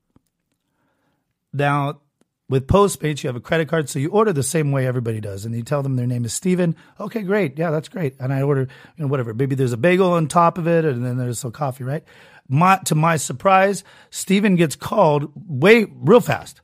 Now, 1.53 2.01
with 2.49 2.67
Postmates, 2.67 3.23
you 3.23 3.29
have 3.29 3.37
a 3.37 3.41
credit 3.41 3.69
card, 3.69 3.89
so 3.89 3.99
you 3.99 4.11
order 4.11 4.33
the 4.33 4.43
same 4.43 4.73
way 4.73 4.87
everybody 4.87 5.21
does, 5.21 5.47
and 5.47 5.55
you 5.55 5.63
tell 5.63 5.83
them 5.83 5.97
their 5.97 6.07
name 6.07 6.25
is 6.27 6.35
Stephen. 6.35 6.77
Okay, 7.01 7.23
great, 7.23 7.59
yeah, 7.59 7.71
that's 7.71 7.89
great. 7.89 8.15
And 8.21 8.33
I 8.33 8.43
order, 8.43 8.61
you 8.61 8.69
know, 8.99 9.07
whatever. 9.07 9.33
Maybe 9.33 9.55
there's 9.55 9.73
a 9.73 9.79
bagel 9.79 10.13
on 10.13 10.29
top 10.29 10.59
of 10.59 10.69
it, 10.69 10.85
and 10.85 11.05
then 11.05 11.17
there's 11.17 11.39
some 11.39 11.53
coffee, 11.53 11.85
right? 11.85 12.05
My, 12.53 12.77
to 12.85 12.95
my 12.95 13.17
surprise, 13.17 13.83
Stephen 14.11 14.57
gets 14.57 14.77
called 14.77 15.33
way 15.35 15.87
real 15.91 16.21
fast 16.21 16.61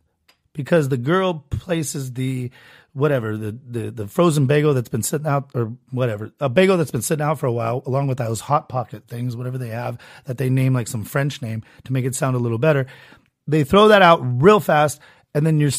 because 0.53 0.91
the 0.91 0.99
girl 0.99 1.47
places 1.49 2.13
the 2.13 2.51
whatever 2.93 3.37
the, 3.37 3.57
the 3.67 3.91
the 3.91 4.07
frozen 4.07 4.47
bagel 4.47 4.75
that's 4.75 4.89
been 4.89 5.03
sitting 5.03 5.27
out 5.27 5.51
or 5.55 5.73
whatever 5.91 6.33
a 6.41 6.49
bagel 6.49 6.77
that's 6.77 6.91
been 6.91 7.01
sitting 7.01 7.25
out 7.25 7.39
for 7.39 7.47
a 7.47 7.53
while 7.53 7.83
along 7.87 8.09
with 8.09 8.19
those 8.19 8.41
hot 8.41 8.69
pocket 8.69 9.07
things 9.07 9.37
whatever 9.37 9.57
they 9.57 9.69
have 9.69 9.99
that 10.25 10.37
they 10.37 10.51
name 10.51 10.75
like 10.75 10.89
some 10.89 11.05
french 11.05 11.41
name 11.41 11.63
to 11.85 11.93
make 11.93 12.05
it 12.05 12.15
sound 12.15 12.35
a 12.35 12.41
little 12.41 12.59
better. 12.59 12.87
They 13.47 13.63
throw 13.65 13.89
that 13.89 14.03
out 14.03 14.21
real 14.43 14.61
fast 14.61 15.01
and 15.33 15.47
then 15.47 15.59
you 15.61 15.71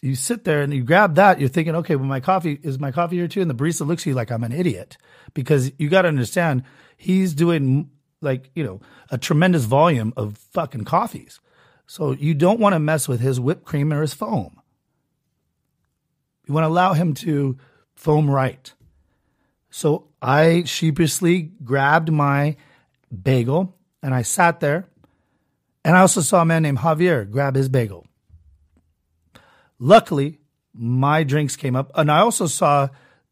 you 0.00 0.14
sit 0.16 0.44
there 0.44 0.62
and 0.62 0.72
you 0.72 0.82
grab 0.82 1.16
that 1.16 1.38
you're 1.38 1.48
thinking 1.48 1.76
okay 1.76 1.94
well 1.94 2.06
my 2.06 2.20
coffee 2.20 2.58
is 2.62 2.80
my 2.80 2.90
coffee 2.90 3.16
here 3.16 3.28
too? 3.28 3.40
And 3.42 3.50
the 3.50 3.54
barista 3.54 3.86
looks 3.86 4.02
at 4.02 4.06
you 4.06 4.14
like 4.14 4.32
i'm 4.32 4.42
an 4.42 4.52
idiot. 4.52 4.96
Because 5.34 5.70
you 5.78 5.88
got 5.88 6.02
to 6.02 6.08
understand 6.08 6.64
he's 6.96 7.34
doing 7.34 7.90
like, 8.24 8.50
you 8.54 8.64
know, 8.64 8.80
a 9.10 9.18
tremendous 9.18 9.64
volume 9.64 10.12
of 10.16 10.38
fucking 10.38 10.84
coffees. 10.84 11.40
So 11.86 12.12
you 12.12 12.34
don't 12.34 12.60
want 12.60 12.74
to 12.74 12.78
mess 12.78 13.06
with 13.06 13.20
his 13.20 13.38
whipped 13.38 13.64
cream 13.64 13.92
or 13.92 14.00
his 14.00 14.14
foam. 14.14 14.60
You 16.46 16.54
want 16.54 16.64
to 16.64 16.68
allow 16.68 16.94
him 16.94 17.14
to 17.14 17.58
foam 17.94 18.30
right. 18.30 18.72
So 19.70 20.08
I 20.20 20.64
sheepishly 20.64 21.52
grabbed 21.62 22.10
my 22.10 22.56
bagel, 23.22 23.74
and 24.02 24.14
I 24.14 24.22
sat 24.22 24.60
there. 24.60 24.86
And 25.84 25.96
I 25.96 26.00
also 26.00 26.20
saw 26.20 26.42
a 26.42 26.44
man 26.44 26.62
named 26.62 26.78
Javier 26.78 27.30
grab 27.30 27.54
his 27.54 27.68
bagel. 27.68 28.06
Luckily, 29.78 30.38
my 30.72 31.24
drinks 31.24 31.56
came 31.56 31.76
up, 31.76 31.90
and 31.94 32.10
I 32.10 32.20
also 32.20 32.46
saw 32.46 32.88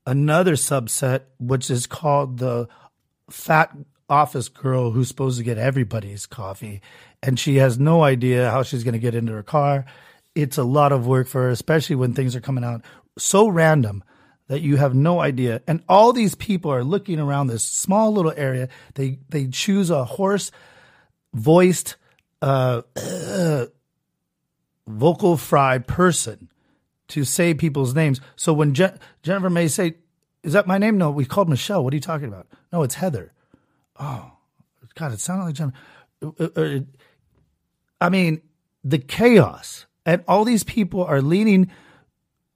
another 0.07 0.53
subset, 0.53 1.23
which 1.39 1.71
is 1.71 1.87
called 1.87 2.39
the 2.39 2.69
fat 3.31 3.75
office 4.13 4.49
girl 4.49 4.91
who's 4.91 5.09
supposed 5.09 5.39
to 5.39 5.45
get 5.45 5.57
everybody's 5.57 6.27
coffee, 6.27 6.83
and 7.23 7.41
she 7.41 7.57
has 7.57 7.79
no 7.79 8.05
idea 8.05 8.51
how 8.51 8.63
she's 8.63 8.85
going 8.85 8.93
to 8.93 8.99
get 8.99 9.15
into 9.15 9.33
her 9.33 9.43
car. 9.43 9.87
It's 10.35 10.59
a 10.59 10.65
lot 10.65 10.93
of 10.93 11.07
work 11.07 11.27
for 11.27 11.43
her, 11.43 11.49
especially 11.49 11.97
when 11.97 12.13
things 12.13 12.37
are 12.37 12.41
coming 12.41 12.63
out 12.63 12.83
so 13.19 13.49
random 13.49 14.05
that 14.49 14.61
you 14.61 14.77
have 14.77 14.95
no 14.95 15.21
idea. 15.21 15.63
And 15.67 15.83
all 15.89 16.13
these 16.13 16.35
people 16.35 16.71
are 16.71 16.85
looking 16.85 17.19
around 17.19 17.47
this 17.47 17.65
small 17.65 18.13
little 18.13 18.35
area. 18.37 18.69
They 18.95 19.19
they 19.31 19.47
choose 19.47 19.89
a 19.89 20.05
hoarse 20.05 20.51
voiced 21.33 21.97
uh, 22.43 22.83
vocal 24.87 25.37
fry 25.39 25.79
person 25.79 26.51
to 27.09 27.25
say 27.25 27.55
people's 27.55 27.95
names. 27.95 28.21
So 28.37 28.53
when 28.53 28.75
Je- 28.75 28.93
Jennifer 29.23 29.49
may 29.49 29.69
say, 29.69 29.95
"Is 30.43 30.53
that 30.53 30.67
my 30.67 30.77
name?" 30.77 30.99
No, 30.99 31.11
we 31.11 31.25
called 31.25 31.49
Michelle. 31.49 31.83
What 31.83 31.95
are 31.95 31.97
you 31.97 32.01
talking 32.01 32.29
about? 32.29 32.47
No, 32.73 32.83
it's 32.83 32.97
Heather. 32.97 33.33
Oh, 33.99 34.33
God, 34.95 35.13
it 35.13 35.21
sounded 35.21 35.45
like 35.45 35.55
Jennifer. 35.55 35.77
Uh, 36.23 36.49
uh, 36.57 36.81
I 38.01 38.09
mean, 38.09 38.43
the 38.85 38.99
chaos, 38.99 39.87
and 40.05 40.23
all 40.27 40.45
these 40.45 40.65
people 40.65 41.05
are 41.05 41.23
leaning. 41.23 41.71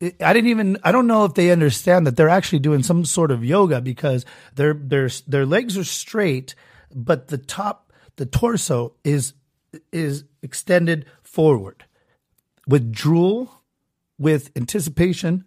I 0.03 0.33
didn't 0.33 0.51
even. 0.51 0.79
I 0.83 0.93
don't 0.93 1.07
know 1.07 1.25
if 1.25 1.35
they 1.35 1.51
understand 1.51 2.07
that 2.07 2.17
they're 2.17 2.29
actually 2.29 2.59
doing 2.59 2.83
some 2.83 3.05
sort 3.05 3.31
of 3.31 3.45
yoga 3.45 3.81
because 3.81 4.25
their 4.55 4.75
their 4.75 5.09
their 5.27 5.47
legs 5.47 5.79
are 5.79 5.85
straight, 5.85 6.55
but 6.95 7.29
the 7.29 7.39
top, 7.39 7.93
the 8.17 8.27
torso 8.27 8.95
is 9.05 9.33
is 9.93 10.25
extended 10.43 11.07
forward 11.23 11.85
with 12.67 12.93
drool, 12.93 13.63
with 14.19 14.51
anticipation, 14.57 15.45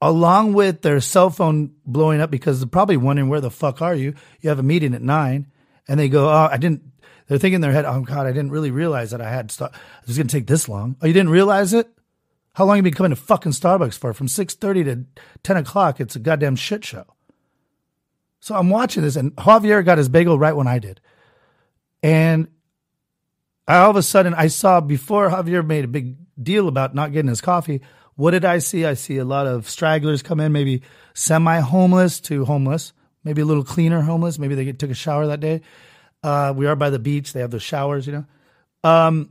along 0.00 0.54
with 0.54 0.82
their 0.82 1.00
cell 1.00 1.30
phone 1.30 1.72
blowing 1.84 2.20
up 2.20 2.30
because 2.30 2.60
they're 2.60 2.68
probably 2.68 2.96
wondering 2.96 3.28
where 3.28 3.40
the 3.40 3.50
fuck 3.50 3.82
are 3.82 3.94
you? 3.94 4.14
You 4.40 4.48
have 4.48 4.58
a 4.58 4.64
meeting 4.64 4.94
at 4.94 5.02
nine, 5.02 5.46
and 5.88 6.00
they 6.00 6.08
go, 6.08 6.28
"Oh, 6.28 6.48
I 6.50 6.56
didn't." 6.56 6.82
They're 7.26 7.38
thinking 7.38 7.56
in 7.56 7.60
their 7.60 7.72
head, 7.72 7.84
"Oh 7.84 8.00
God, 8.00 8.26
I 8.26 8.32
didn't 8.32 8.50
really 8.50 8.70
realize 8.70 9.10
that 9.10 9.20
I 9.20 9.30
had. 9.30 9.50
St- 9.50 9.70
it 9.70 10.06
was 10.06 10.16
going 10.16 10.26
to 10.26 10.36
take 10.36 10.46
this 10.46 10.68
long. 10.68 10.96
Oh, 11.00 11.06
you 11.06 11.12
didn't 11.12 11.30
realize 11.30 11.72
it? 11.72 11.88
How 12.54 12.64
long 12.64 12.76
have 12.76 12.84
you 12.84 12.90
been 12.90 12.96
coming 12.96 13.10
to 13.10 13.16
fucking 13.16 13.52
Starbucks 13.52 13.98
for? 13.98 14.12
From 14.12 14.28
six 14.28 14.54
thirty 14.54 14.82
to 14.84 15.04
ten 15.42 15.56
o'clock, 15.56 16.00
it's 16.00 16.16
a 16.16 16.20
goddamn 16.20 16.56
shit 16.56 16.84
show." 16.84 17.04
So 18.40 18.54
I'm 18.54 18.70
watching 18.70 19.02
this, 19.02 19.16
and 19.16 19.36
Javier 19.36 19.84
got 19.84 19.98
his 19.98 20.08
bagel 20.08 20.38
right 20.38 20.56
when 20.56 20.66
I 20.66 20.78
did, 20.78 21.00
and 22.02 22.48
all 23.68 23.90
of 23.90 23.96
a 23.96 24.02
sudden 24.02 24.34
I 24.34 24.46
saw 24.46 24.80
before 24.80 25.28
Javier 25.28 25.64
made 25.64 25.84
a 25.84 25.88
big 25.88 26.16
deal 26.42 26.66
about 26.66 26.94
not 26.94 27.12
getting 27.12 27.28
his 27.28 27.42
coffee. 27.42 27.82
What 28.20 28.32
did 28.32 28.44
I 28.44 28.58
see? 28.58 28.84
I 28.84 28.92
see 28.92 29.16
a 29.16 29.24
lot 29.24 29.46
of 29.46 29.66
stragglers 29.66 30.22
come 30.22 30.40
in, 30.40 30.52
maybe 30.52 30.82
semi 31.14 31.58
homeless 31.60 32.20
to 32.20 32.44
homeless, 32.44 32.92
maybe 33.24 33.40
a 33.40 33.46
little 33.46 33.64
cleaner 33.64 34.02
homeless. 34.02 34.38
Maybe 34.38 34.54
they 34.54 34.70
took 34.72 34.90
a 34.90 34.94
shower 34.94 35.26
that 35.28 35.40
day. 35.40 35.62
Uh, 36.22 36.52
we 36.54 36.66
are 36.66 36.76
by 36.76 36.90
the 36.90 36.98
beach. 36.98 37.32
They 37.32 37.40
have 37.40 37.50
those 37.50 37.62
showers, 37.62 38.06
you 38.06 38.12
know. 38.12 38.26
Um, 38.84 39.30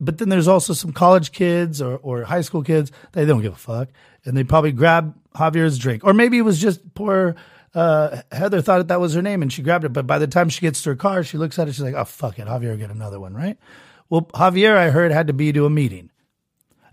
but 0.00 0.16
then 0.16 0.30
there's 0.30 0.48
also 0.48 0.72
some 0.72 0.94
college 0.94 1.30
kids 1.30 1.82
or, 1.82 1.98
or 1.98 2.24
high 2.24 2.40
school 2.40 2.62
kids. 2.62 2.90
They 3.12 3.26
don't 3.26 3.42
give 3.42 3.52
a 3.52 3.56
fuck. 3.56 3.90
And 4.24 4.34
they 4.34 4.44
probably 4.44 4.72
grab 4.72 5.14
Javier's 5.34 5.76
drink. 5.76 6.02
Or 6.02 6.14
maybe 6.14 6.38
it 6.38 6.42
was 6.42 6.58
just 6.58 6.94
poor 6.94 7.36
uh, 7.74 8.22
Heather 8.32 8.62
thought 8.62 8.78
that, 8.78 8.88
that 8.88 9.00
was 9.00 9.12
her 9.12 9.20
name 9.20 9.42
and 9.42 9.52
she 9.52 9.60
grabbed 9.60 9.84
it. 9.84 9.92
But 9.92 10.06
by 10.06 10.18
the 10.18 10.26
time 10.26 10.48
she 10.48 10.62
gets 10.62 10.80
to 10.84 10.90
her 10.90 10.96
car, 10.96 11.22
she 11.22 11.36
looks 11.36 11.58
at 11.58 11.68
it. 11.68 11.72
She's 11.72 11.82
like, 11.82 11.92
oh, 11.92 12.04
fuck 12.04 12.38
it. 12.38 12.48
Javier 12.48 12.78
get 12.78 12.88
another 12.88 13.20
one, 13.20 13.34
right? 13.34 13.58
Well, 14.08 14.22
Javier, 14.22 14.74
I 14.74 14.88
heard, 14.88 15.12
had 15.12 15.26
to 15.26 15.34
be 15.34 15.52
to 15.52 15.66
a 15.66 15.70
meeting. 15.70 16.08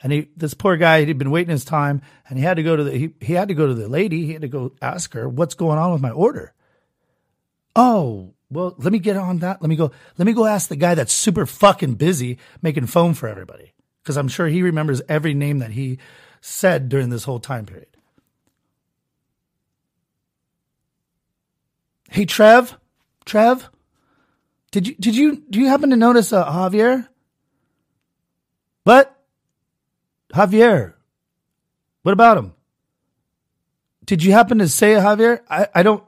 And 0.01 0.11
he, 0.11 0.29
this 0.37 0.53
poor 0.53 0.77
guy, 0.77 1.03
he'd 1.03 1.17
been 1.17 1.31
waiting 1.31 1.51
his 1.51 1.65
time 1.65 2.01
and 2.29 2.37
he 2.37 2.45
had 2.45 2.57
to 2.57 2.63
go 2.63 2.75
to 2.75 2.83
the, 2.83 2.91
he, 2.91 3.13
he 3.19 3.33
had 3.33 3.47
to 3.47 3.53
go 3.53 3.67
to 3.67 3.73
the 3.73 3.87
lady. 3.87 4.25
He 4.25 4.33
had 4.33 4.41
to 4.43 4.47
go 4.47 4.73
ask 4.81 5.13
her, 5.13 5.27
what's 5.27 5.55
going 5.55 5.79
on 5.79 5.91
with 5.91 6.01
my 6.01 6.11
order? 6.11 6.53
Oh, 7.75 8.33
well, 8.49 8.75
let 8.77 8.93
me 8.93 8.99
get 8.99 9.17
on 9.17 9.39
that. 9.39 9.61
Let 9.61 9.69
me 9.69 9.75
go, 9.75 9.91
let 10.17 10.25
me 10.25 10.33
go 10.33 10.45
ask 10.45 10.69
the 10.69 10.75
guy 10.75 10.95
that's 10.95 11.13
super 11.13 11.45
fucking 11.45 11.95
busy 11.95 12.37
making 12.61 12.87
phone 12.87 13.13
for 13.13 13.27
everybody. 13.27 13.73
Cause 14.03 14.17
I'm 14.17 14.29
sure 14.29 14.47
he 14.47 14.61
remembers 14.61 15.01
every 15.09 15.33
name 15.33 15.59
that 15.59 15.71
he 15.71 15.99
said 16.39 16.89
during 16.89 17.09
this 17.09 17.25
whole 17.25 17.39
time 17.39 17.65
period. 17.65 17.87
Hey, 22.09 22.25
Trev, 22.25 22.77
Trev, 23.25 23.69
did 24.71 24.87
you, 24.87 24.95
did 24.95 25.15
you, 25.15 25.43
do 25.49 25.59
you 25.59 25.67
happen 25.67 25.89
to 25.89 25.95
notice 25.97 26.31
uh, 26.31 26.45
Javier? 26.45 27.07
What? 28.83 29.16
Javier. 30.33 30.93
What 32.03 32.11
about 32.11 32.37
him? 32.37 32.53
Did 34.05 34.23
you 34.23 34.31
happen 34.31 34.59
to 34.59 34.67
say 34.67 34.93
Javier? 34.93 35.41
I, 35.49 35.67
I 35.75 35.83
don't. 35.83 36.03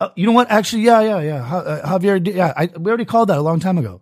Uh, 0.00 0.08
you 0.16 0.26
know 0.26 0.32
what? 0.32 0.50
Actually, 0.50 0.82
yeah, 0.82 1.00
yeah, 1.00 1.20
yeah. 1.20 1.44
Uh, 1.44 1.98
Javier, 1.98 2.34
yeah, 2.34 2.52
I, 2.56 2.66
we 2.66 2.88
already 2.90 3.04
called 3.04 3.28
that 3.28 3.38
a 3.38 3.42
long 3.42 3.60
time 3.60 3.78
ago. 3.78 4.00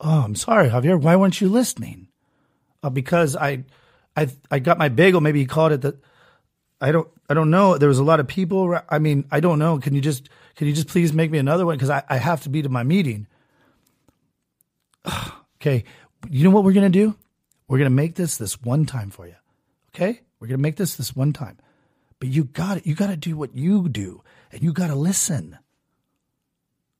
Oh, 0.00 0.22
I'm 0.22 0.34
sorry, 0.34 0.68
Javier. 0.68 1.00
Why 1.00 1.16
weren't 1.16 1.40
you 1.40 1.48
listening? 1.48 2.08
Uh, 2.82 2.90
because 2.90 3.36
I, 3.36 3.64
I, 4.16 4.28
I 4.50 4.58
got 4.58 4.78
my 4.78 4.88
bagel. 4.88 5.20
Maybe 5.20 5.40
he 5.40 5.46
called 5.46 5.72
it 5.72 5.80
that. 5.82 5.96
I 6.80 6.92
don't, 6.92 7.08
I 7.28 7.34
don't 7.34 7.50
know. 7.50 7.78
There 7.78 7.88
was 7.88 7.98
a 7.98 8.04
lot 8.04 8.20
of 8.20 8.28
people. 8.28 8.78
I 8.88 8.98
mean, 8.98 9.26
I 9.30 9.40
don't 9.40 9.58
know. 9.58 9.78
Can 9.78 9.94
you 9.94 10.00
just, 10.00 10.28
can 10.56 10.66
you 10.66 10.72
just 10.72 10.88
please 10.88 11.12
make 11.12 11.30
me 11.30 11.38
another 11.38 11.64
one? 11.64 11.76
Because 11.76 11.90
I, 11.90 12.02
I 12.08 12.18
have 12.18 12.42
to 12.42 12.48
be 12.48 12.62
to 12.62 12.68
my 12.68 12.82
meeting. 12.82 13.26
okay. 15.56 15.84
You 16.28 16.44
know 16.44 16.50
what 16.50 16.64
we're 16.64 16.72
gonna 16.72 16.90
do? 16.90 17.16
We're 17.68 17.78
going 17.78 17.90
to 17.90 17.94
make 17.94 18.14
this 18.14 18.36
this 18.36 18.60
one 18.60 18.86
time 18.86 19.10
for 19.10 19.26
you. 19.26 19.36
Okay? 19.94 20.20
We're 20.38 20.48
going 20.48 20.58
to 20.58 20.62
make 20.62 20.76
this 20.76 20.96
this 20.96 21.16
one 21.16 21.32
time. 21.32 21.58
But 22.18 22.28
you 22.28 22.44
got 22.44 22.78
it. 22.78 22.86
You 22.86 22.94
got 22.94 23.08
to 23.08 23.16
do 23.16 23.36
what 23.36 23.54
you 23.54 23.88
do 23.88 24.22
and 24.52 24.62
you 24.62 24.72
got 24.72 24.88
to 24.88 24.94
listen. 24.94 25.58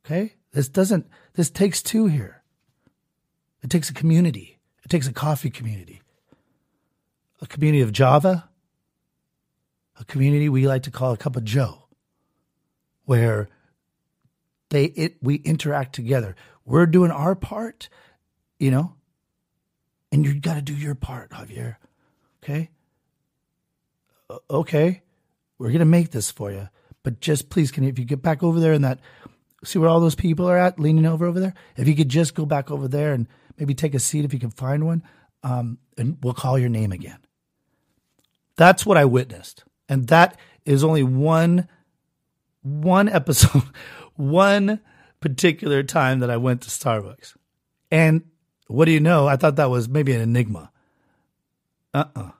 Okay? 0.04 0.34
This 0.52 0.68
doesn't 0.68 1.06
this 1.34 1.50
takes 1.50 1.82
two 1.82 2.06
here. 2.06 2.42
It 3.62 3.70
takes 3.70 3.90
a 3.90 3.94
community. 3.94 4.58
It 4.84 4.88
takes 4.88 5.08
a 5.08 5.12
coffee 5.12 5.50
community. 5.50 6.02
A 7.40 7.46
community 7.46 7.82
of 7.82 7.92
Java. 7.92 8.48
A 9.98 10.04
community 10.04 10.48
we 10.48 10.66
like 10.66 10.82
to 10.84 10.90
call 10.90 11.12
a 11.12 11.16
cup 11.16 11.36
of 11.36 11.44
Joe. 11.44 11.84
Where 13.04 13.48
they 14.70 14.86
it 14.86 15.16
we 15.22 15.36
interact 15.36 15.94
together. 15.94 16.36
We're 16.64 16.86
doing 16.86 17.10
our 17.10 17.34
part, 17.34 17.88
you 18.58 18.70
know, 18.70 18.94
and 20.14 20.24
you 20.24 20.38
got 20.38 20.54
to 20.54 20.62
do 20.62 20.76
your 20.76 20.94
part, 20.94 21.30
Javier. 21.30 21.74
Okay? 22.40 22.70
Okay. 24.48 25.02
We're 25.58 25.70
going 25.70 25.80
to 25.80 25.84
make 25.84 26.12
this 26.12 26.30
for 26.30 26.52
you. 26.52 26.68
But 27.02 27.18
just 27.18 27.50
please, 27.50 27.72
can 27.72 27.82
you, 27.82 27.88
if 27.88 27.98
you 27.98 28.04
get 28.04 28.22
back 28.22 28.44
over 28.44 28.60
there 28.60 28.74
and 28.74 28.84
that, 28.84 29.00
see 29.64 29.80
where 29.80 29.88
all 29.88 29.98
those 29.98 30.14
people 30.14 30.48
are 30.48 30.56
at, 30.56 30.78
leaning 30.78 31.04
over 31.04 31.26
over 31.26 31.40
there? 31.40 31.54
If 31.76 31.88
you 31.88 31.96
could 31.96 32.10
just 32.10 32.36
go 32.36 32.46
back 32.46 32.70
over 32.70 32.86
there 32.86 33.12
and 33.12 33.26
maybe 33.58 33.74
take 33.74 33.92
a 33.92 33.98
seat 33.98 34.24
if 34.24 34.32
you 34.32 34.38
can 34.38 34.52
find 34.52 34.86
one, 34.86 35.02
um, 35.42 35.78
and 35.98 36.16
we'll 36.22 36.32
call 36.32 36.60
your 36.60 36.68
name 36.68 36.92
again. 36.92 37.18
That's 38.54 38.86
what 38.86 38.96
I 38.96 39.06
witnessed. 39.06 39.64
And 39.88 40.06
that 40.06 40.38
is 40.64 40.84
only 40.84 41.02
one, 41.02 41.66
one 42.62 43.08
episode, 43.08 43.64
one 44.14 44.78
particular 45.18 45.82
time 45.82 46.20
that 46.20 46.30
I 46.30 46.36
went 46.36 46.62
to 46.62 46.68
Starbucks. 46.68 47.34
And 47.90 48.22
what 48.66 48.86
do 48.86 48.92
you 48.92 49.00
know? 49.00 49.26
I 49.26 49.36
thought 49.36 49.56
that 49.56 49.70
was 49.70 49.88
maybe 49.88 50.12
an 50.12 50.20
enigma. 50.20 50.70
Uh 51.92 52.04
uh-uh. 52.16 52.22
uh 52.22 52.30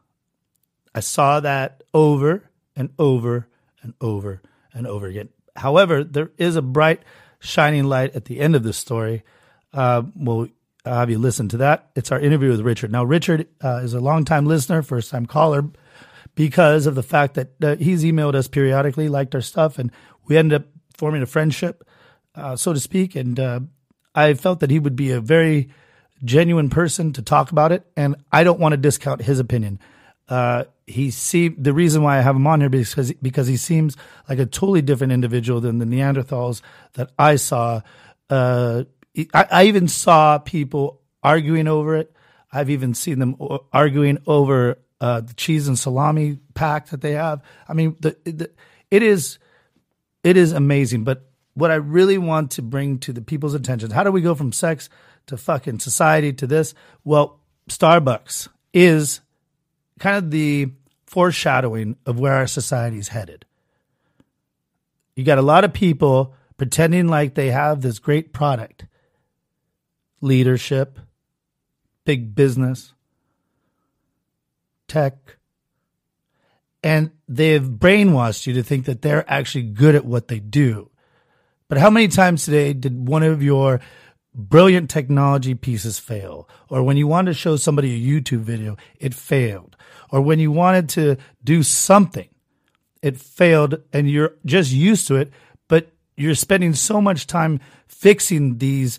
I 0.94 1.01
saw 1.01 1.40
that 1.40 1.82
over 1.92 2.49
and 2.76 2.90
over 2.99 3.49
and 3.82 3.94
over 4.01 4.40
and 4.72 4.86
over 4.86 5.07
again. 5.07 5.28
However, 5.57 6.05
there 6.05 6.30
is 6.38 6.57
a 6.57 6.62
bright, 6.62 7.03
shining 7.40 7.84
light 7.84 8.14
at 8.14 8.26
the 8.26 8.40
end 8.40 8.55
of 8.55 8.62
this 8.62 8.76
story. 8.76 9.22
Uh, 9.72 10.03
we'll 10.14 10.49
have 10.84 11.11
you 11.11 11.18
listen 11.18 11.49
to 11.49 11.57
that. 11.59 11.90
It's 11.96 12.12
our 12.12 12.20
interview 12.20 12.51
with 12.51 12.61
Richard. 12.61 12.92
Now, 12.92 13.05
Richard 13.05 13.49
uh, 13.62 13.80
is 13.82 13.94
a 13.94 14.01
longtime 14.01 14.46
listener, 14.46 14.82
first 14.82 15.11
time 15.11 15.26
caller, 15.26 15.64
because 16.34 16.86
of 16.86 16.94
the 16.94 17.03
fact 17.03 17.34
that 17.34 17.51
uh, 17.62 17.76
he's 17.76 18.05
emailed 18.05 18.34
us 18.34 18.49
periodically, 18.49 19.09
liked 19.09 19.34
our 19.34 19.40
stuff, 19.40 19.78
and 19.78 19.90
we 20.26 20.36
ended 20.36 20.62
up 20.62 20.68
forming 20.96 21.22
a 21.22 21.26
friendship, 21.26 21.86
uh, 22.34 22.57
so 22.57 22.72
to 22.72 22.80
speak. 22.80 23.16
And 23.16 23.38
uh, 23.38 23.61
I 24.14 24.34
felt 24.34 24.61
that 24.61 24.70
he 24.70 24.78
would 24.78 24.96
be 24.96 25.11
a 25.11 25.20
very 25.20 25.70
genuine 26.25 26.70
person 26.70 27.12
to 27.14 27.22
talk 27.22 27.53
about 27.53 27.72
it, 27.72 27.87
and 27.97 28.16
I 28.33 28.45
don't 28.45 28.61
want 28.61 28.72
to 28.72 28.77
discount 28.77 29.22
his 29.22 29.39
opinion. 29.39 29.79
Uh, 30.29 30.64
he 30.87 31.11
see 31.11 31.49
the 31.49 31.72
reason 31.72 32.03
why 32.03 32.18
I 32.18 32.20
have 32.20 32.37
him 32.37 32.47
on 32.47 32.61
here 32.61 32.70
because 32.70 33.12
because 33.14 33.47
he 33.47 33.57
seems 33.57 33.97
like 34.29 34.39
a 34.39 34.47
totally 34.47 34.83
different 34.83 35.12
individual 35.12 35.61
than 35.61 35.79
the 35.79 35.85
Neanderthals 35.85 36.62
that 36.95 37.11
I 37.18 37.37
saw. 37.37 37.81
Uh, 38.31 38.85
I, 39.33 39.47
I 39.51 39.64
even 39.64 39.89
saw 39.89 40.39
people 40.39 41.01
arguing 41.22 41.68
over 41.68 41.97
it. 41.97 42.14
I've 42.53 42.70
even 42.70 42.95
seen 42.95 43.18
them 43.18 43.37
arguing 43.72 44.18
over 44.27 44.79
uh, 45.01 45.20
the 45.20 45.35
cheese 45.35 45.68
and 45.68 45.79
salami 45.79 46.39
pack 46.55 46.89
that 46.89 47.01
they 47.01 47.12
have. 47.12 47.43
I 47.68 47.75
mean, 47.75 47.97
the, 48.01 48.16
the, 48.25 48.51
it 48.91 49.03
is 49.03 49.39
it 50.22 50.37
is 50.37 50.53
amazing. 50.53 51.05
But 51.05 51.29
what 51.55 51.70
I 51.70 51.77
really 51.77 52.18
want 52.18 52.53
to 52.53 52.62
bring 52.62 52.99
to 53.01 53.12
the 53.12 53.22
people's 53.22 53.55
attention. 53.55 53.91
How 53.91 54.05
do 54.05 54.11
we 54.11 54.20
go 54.20 54.35
from 54.35 54.53
sex 54.53 54.89
to 55.27 55.37
fucking 55.37 55.81
society 55.81 56.33
to 56.35 56.47
this? 56.47 56.75
Well, 57.05 57.41
Starbucks 57.68 58.49
is 58.72 59.20
kind 59.99 60.16
of 60.16 60.31
the 60.31 60.72
foreshadowing 61.07 61.97
of 62.07 62.18
where 62.18 62.35
our 62.35 62.47
society 62.47 62.99
is 62.99 63.09
headed. 63.09 63.45
You 65.16 65.25
got 65.25 65.39
a 65.39 65.43
lot 65.43 65.64
of 65.64 65.72
people 65.72 66.35
pretending 66.57 67.09
like 67.09 67.35
they 67.35 67.51
have 67.51 67.81
this 67.81 67.99
great 67.99 68.33
product, 68.33 68.87
leadership, 70.20 70.99
big 72.05 72.35
business, 72.35 72.93
tech, 74.89 75.37
and 76.83 77.12
they've 77.29 77.62
brainwashed 77.62 78.47
you 78.47 78.55
to 78.55 78.62
think 78.62 78.85
that 78.87 79.03
they're 79.03 79.25
actually 79.31 79.64
good 79.64 79.95
at 79.95 80.05
what 80.05 80.29
they 80.29 80.39
do. 80.39 80.91
But 81.68 81.79
how 81.79 81.91
many 81.91 82.09
times 82.09 82.45
today 82.45 82.72
did 82.75 83.09
one 83.09 83.22
of 83.22 83.43
your 83.43 83.81
brilliant 84.35 84.91
technology 84.91 85.55
pieces 85.55 85.99
fail? 85.99 86.49
Or 86.68 86.82
when 86.82 86.97
you 86.97 87.07
wanted 87.07 87.32
to 87.32 87.39
show 87.39 87.57
somebody 87.57 87.95
a 87.95 88.20
YouTube 88.20 88.41
video, 88.41 88.76
it 88.99 89.14
failed. 89.14 89.76
Or 90.11 90.20
when 90.20 90.39
you 90.39 90.51
wanted 90.51 90.89
to 90.91 91.16
do 91.43 91.62
something, 91.62 92.28
it 93.03 93.18
failed 93.18 93.82
and 93.93 94.11
you're 94.11 94.35
just 94.45 94.72
used 94.72 95.07
to 95.09 95.16
it, 95.16 95.30
but 95.68 95.93
you're 96.16 96.35
spending 96.35 96.74
so 96.74 97.01
much 97.01 97.26
time 97.26 97.61
fixing 97.87 98.59
these 98.59 98.99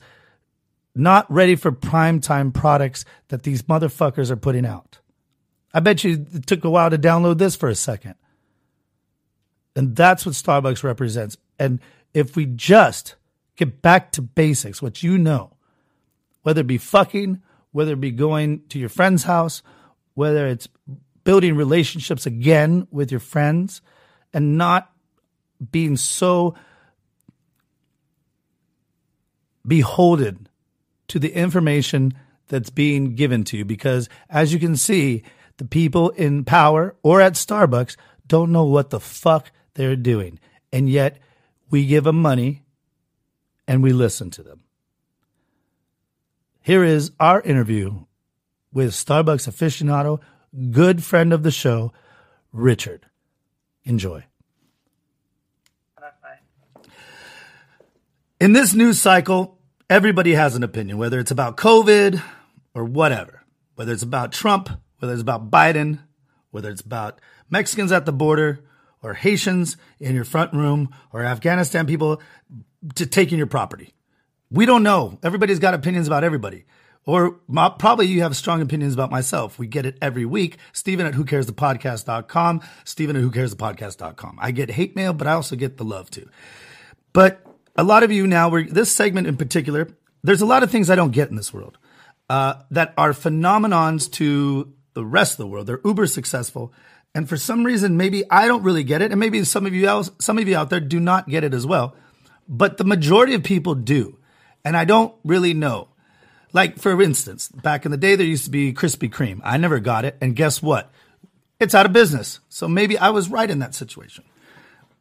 not 0.93 1.29
ready 1.29 1.55
for 1.55 1.71
prime 1.71 2.21
time 2.21 2.51
products 2.51 3.03
that 3.27 3.43
these 3.43 3.63
motherfuckers 3.63 4.31
are 4.31 4.37
putting 4.37 4.65
out. 4.65 4.99
I 5.73 5.81
bet 5.81 6.03
you 6.03 6.25
it 6.33 6.47
took 6.47 6.63
a 6.63 6.69
while 6.69 6.89
to 6.89 6.97
download 6.97 7.37
this 7.37 7.55
for 7.55 7.67
a 7.67 7.75
second. 7.75 8.15
And 9.75 9.95
that's 9.95 10.25
what 10.25 10.35
Starbucks 10.35 10.83
represents. 10.83 11.35
And 11.59 11.81
if 12.13 12.37
we 12.37 12.45
just 12.45 13.15
get 13.55 13.81
back 13.81 14.11
to 14.13 14.21
basics, 14.21 14.81
what 14.81 15.03
you 15.03 15.17
know, 15.17 15.55
whether 16.43 16.61
it 16.61 16.67
be 16.67 16.77
fucking, 16.77 17.41
whether 17.71 17.93
it 17.93 18.01
be 18.01 18.11
going 18.11 18.61
to 18.69 18.79
your 18.79 18.89
friend's 18.89 19.23
house, 19.23 19.61
whether 20.13 20.47
it's 20.47 20.67
building 21.23 21.55
relationships 21.55 22.25
again 22.25 22.87
with 22.91 23.11
your 23.11 23.19
friends, 23.19 23.81
and 24.33 24.57
not 24.57 24.91
being 25.71 25.97
so 25.97 26.55
beholden 29.65 30.47
to 31.07 31.19
the 31.19 31.33
information 31.33 32.13
that's 32.47 32.69
being 32.69 33.15
given 33.15 33.43
to 33.45 33.57
you. 33.57 33.65
Because 33.65 34.09
as 34.29 34.53
you 34.53 34.59
can 34.59 34.75
see, 34.75 35.23
the 35.57 35.65
people 35.65 36.09
in 36.11 36.43
power 36.43 36.95
or 37.01 37.21
at 37.21 37.33
Starbucks 37.33 37.95
don't 38.27 38.51
know 38.51 38.65
what 38.65 38.89
the 38.89 38.99
fuck 38.99 39.51
they're 39.75 39.95
doing. 39.95 40.39
And 40.71 40.89
yet 40.89 41.17
we 41.69 41.85
give 41.85 42.03
them 42.03 42.21
money 42.21 42.64
and 43.67 43.81
we 43.83 43.93
listen 43.93 44.29
to 44.31 44.43
them. 44.43 44.63
Here 46.61 46.83
is 46.83 47.11
our 47.19 47.41
interview 47.41 48.05
with 48.73 48.91
Starbucks 48.91 49.47
aficionado, 49.47 50.19
good 50.71 51.03
friend 51.03 51.31
of 51.31 51.43
the 51.43 51.51
show, 51.51 51.93
Richard. 52.51 53.05
Enjoy. 53.83 54.25
In 58.39 58.51
this 58.51 58.73
news 58.73 59.01
cycle, 59.01 59.57
everybody 59.89 60.33
has 60.33 60.55
an 60.55 60.63
opinion, 60.63 60.97
whether 60.97 61.19
it's 61.19 61.31
about 61.31 61.55
COVID 61.55 62.21
or 62.73 62.83
whatever, 62.83 63.43
whether 63.75 63.93
it's 63.93 64.03
about 64.03 64.33
Trump, 64.33 64.69
whether 64.99 65.13
it's 65.13 65.21
about 65.21 65.49
Biden, 65.49 65.99
whether 66.51 66.69
it's 66.69 66.81
about 66.81 67.21
Mexicans 67.49 67.91
at 67.91 68.05
the 68.05 68.11
border 68.11 68.59
or 69.01 69.13
Haitians 69.13 69.77
in 69.99 70.15
your 70.15 70.25
front 70.25 70.53
room 70.53 70.93
or 71.13 71.23
Afghanistan 71.23 71.85
people 71.85 72.21
to 72.95 73.05
taking 73.05 73.37
your 73.37 73.47
property. 73.47 73.93
We 74.51 74.65
don't 74.65 74.83
know. 74.83 75.19
Everybody's 75.23 75.59
got 75.59 75.73
opinions 75.73 76.07
about 76.07 76.23
everybody. 76.23 76.65
Or 77.05 77.39
my, 77.47 77.69
probably 77.69 78.07
you 78.07 78.21
have 78.21 78.35
strong 78.35 78.61
opinions 78.61 78.93
about 78.93 79.11
myself. 79.11 79.59
We 79.59 79.67
get 79.67 79.85
it 79.85 79.97
every 80.01 80.25
week. 80.25 80.57
Stephen 80.73 81.05
at 81.05 81.13
whocaresthepodcast.com. 81.13 82.61
Stephen 82.83 83.15
at 83.15 83.23
whocaresthepodcast.com. 83.23 84.39
I 84.41 84.51
get 84.51 84.71
hate 84.71 84.95
mail, 84.95 85.13
but 85.13 85.27
I 85.27 85.33
also 85.33 85.55
get 85.55 85.77
the 85.77 85.83
love 85.83 86.09
too. 86.09 86.27
But 87.13 87.45
a 87.75 87.83
lot 87.83 88.03
of 88.03 88.11
you 88.11 88.25
now, 88.25 88.49
we're, 88.49 88.67
this 88.67 88.91
segment 88.91 89.27
in 89.27 89.37
particular, 89.37 89.89
there's 90.23 90.41
a 90.41 90.45
lot 90.45 90.63
of 90.63 90.71
things 90.71 90.89
I 90.89 90.95
don't 90.95 91.11
get 91.11 91.29
in 91.29 91.35
this 91.35 91.53
world 91.53 91.77
uh, 92.29 92.55
that 92.71 92.93
are 92.97 93.11
phenomenons 93.11 94.11
to 94.13 94.73
the 94.93 95.05
rest 95.05 95.33
of 95.33 95.37
the 95.37 95.47
world. 95.47 95.67
They're 95.67 95.81
uber 95.85 96.07
successful. 96.07 96.73
And 97.13 97.29
for 97.29 97.37
some 97.37 97.63
reason, 97.63 97.97
maybe 97.97 98.23
I 98.31 98.47
don't 98.47 98.63
really 98.63 98.83
get 98.83 99.01
it. 99.01 99.11
And 99.11 99.19
maybe 99.19 99.43
some 99.43 99.65
of 99.65 99.73
you 99.73 99.87
else, 99.87 100.09
some 100.19 100.39
of 100.39 100.47
you 100.47 100.57
out 100.57 100.69
there 100.69 100.79
do 100.79 100.99
not 100.99 101.29
get 101.29 101.43
it 101.43 101.53
as 101.53 101.67
well. 101.67 101.95
But 102.47 102.77
the 102.77 102.83
majority 102.83 103.33
of 103.33 103.43
people 103.43 103.75
do. 103.75 104.17
And 104.63 104.75
I 104.75 104.85
don't 104.85 105.13
really 105.23 105.53
know. 105.53 105.89
Like, 106.53 106.79
for 106.79 107.01
instance, 107.01 107.49
back 107.49 107.85
in 107.85 107.91
the 107.91 107.97
day, 107.97 108.15
there 108.15 108.25
used 108.25 108.45
to 108.45 108.49
be 108.49 108.73
Krispy 108.73 109.09
Kreme. 109.09 109.41
I 109.43 109.57
never 109.57 109.79
got 109.79 110.05
it. 110.05 110.17
And 110.21 110.35
guess 110.35 110.61
what? 110.61 110.91
It's 111.59 111.75
out 111.75 111.85
of 111.85 111.93
business. 111.93 112.39
So 112.49 112.67
maybe 112.67 112.97
I 112.97 113.09
was 113.09 113.29
right 113.29 113.49
in 113.49 113.59
that 113.59 113.75
situation. 113.75 114.23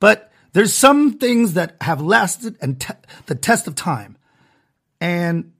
But 0.00 0.32
there's 0.52 0.74
some 0.74 1.18
things 1.18 1.54
that 1.54 1.76
have 1.80 2.00
lasted 2.00 2.56
and 2.60 2.80
te- 2.80 2.94
the 3.26 3.34
test 3.34 3.66
of 3.66 3.74
time. 3.74 4.16
And 5.00 5.52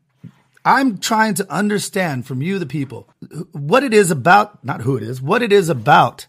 I'm 0.64 0.98
trying 0.98 1.34
to 1.34 1.52
understand 1.52 2.26
from 2.26 2.42
you, 2.42 2.58
the 2.58 2.66
people, 2.66 3.08
what 3.52 3.84
it 3.84 3.92
is 3.92 4.10
about, 4.10 4.64
not 4.64 4.82
who 4.82 4.96
it 4.96 5.02
is, 5.02 5.20
what 5.20 5.42
it 5.42 5.52
is 5.52 5.68
about 5.68 6.26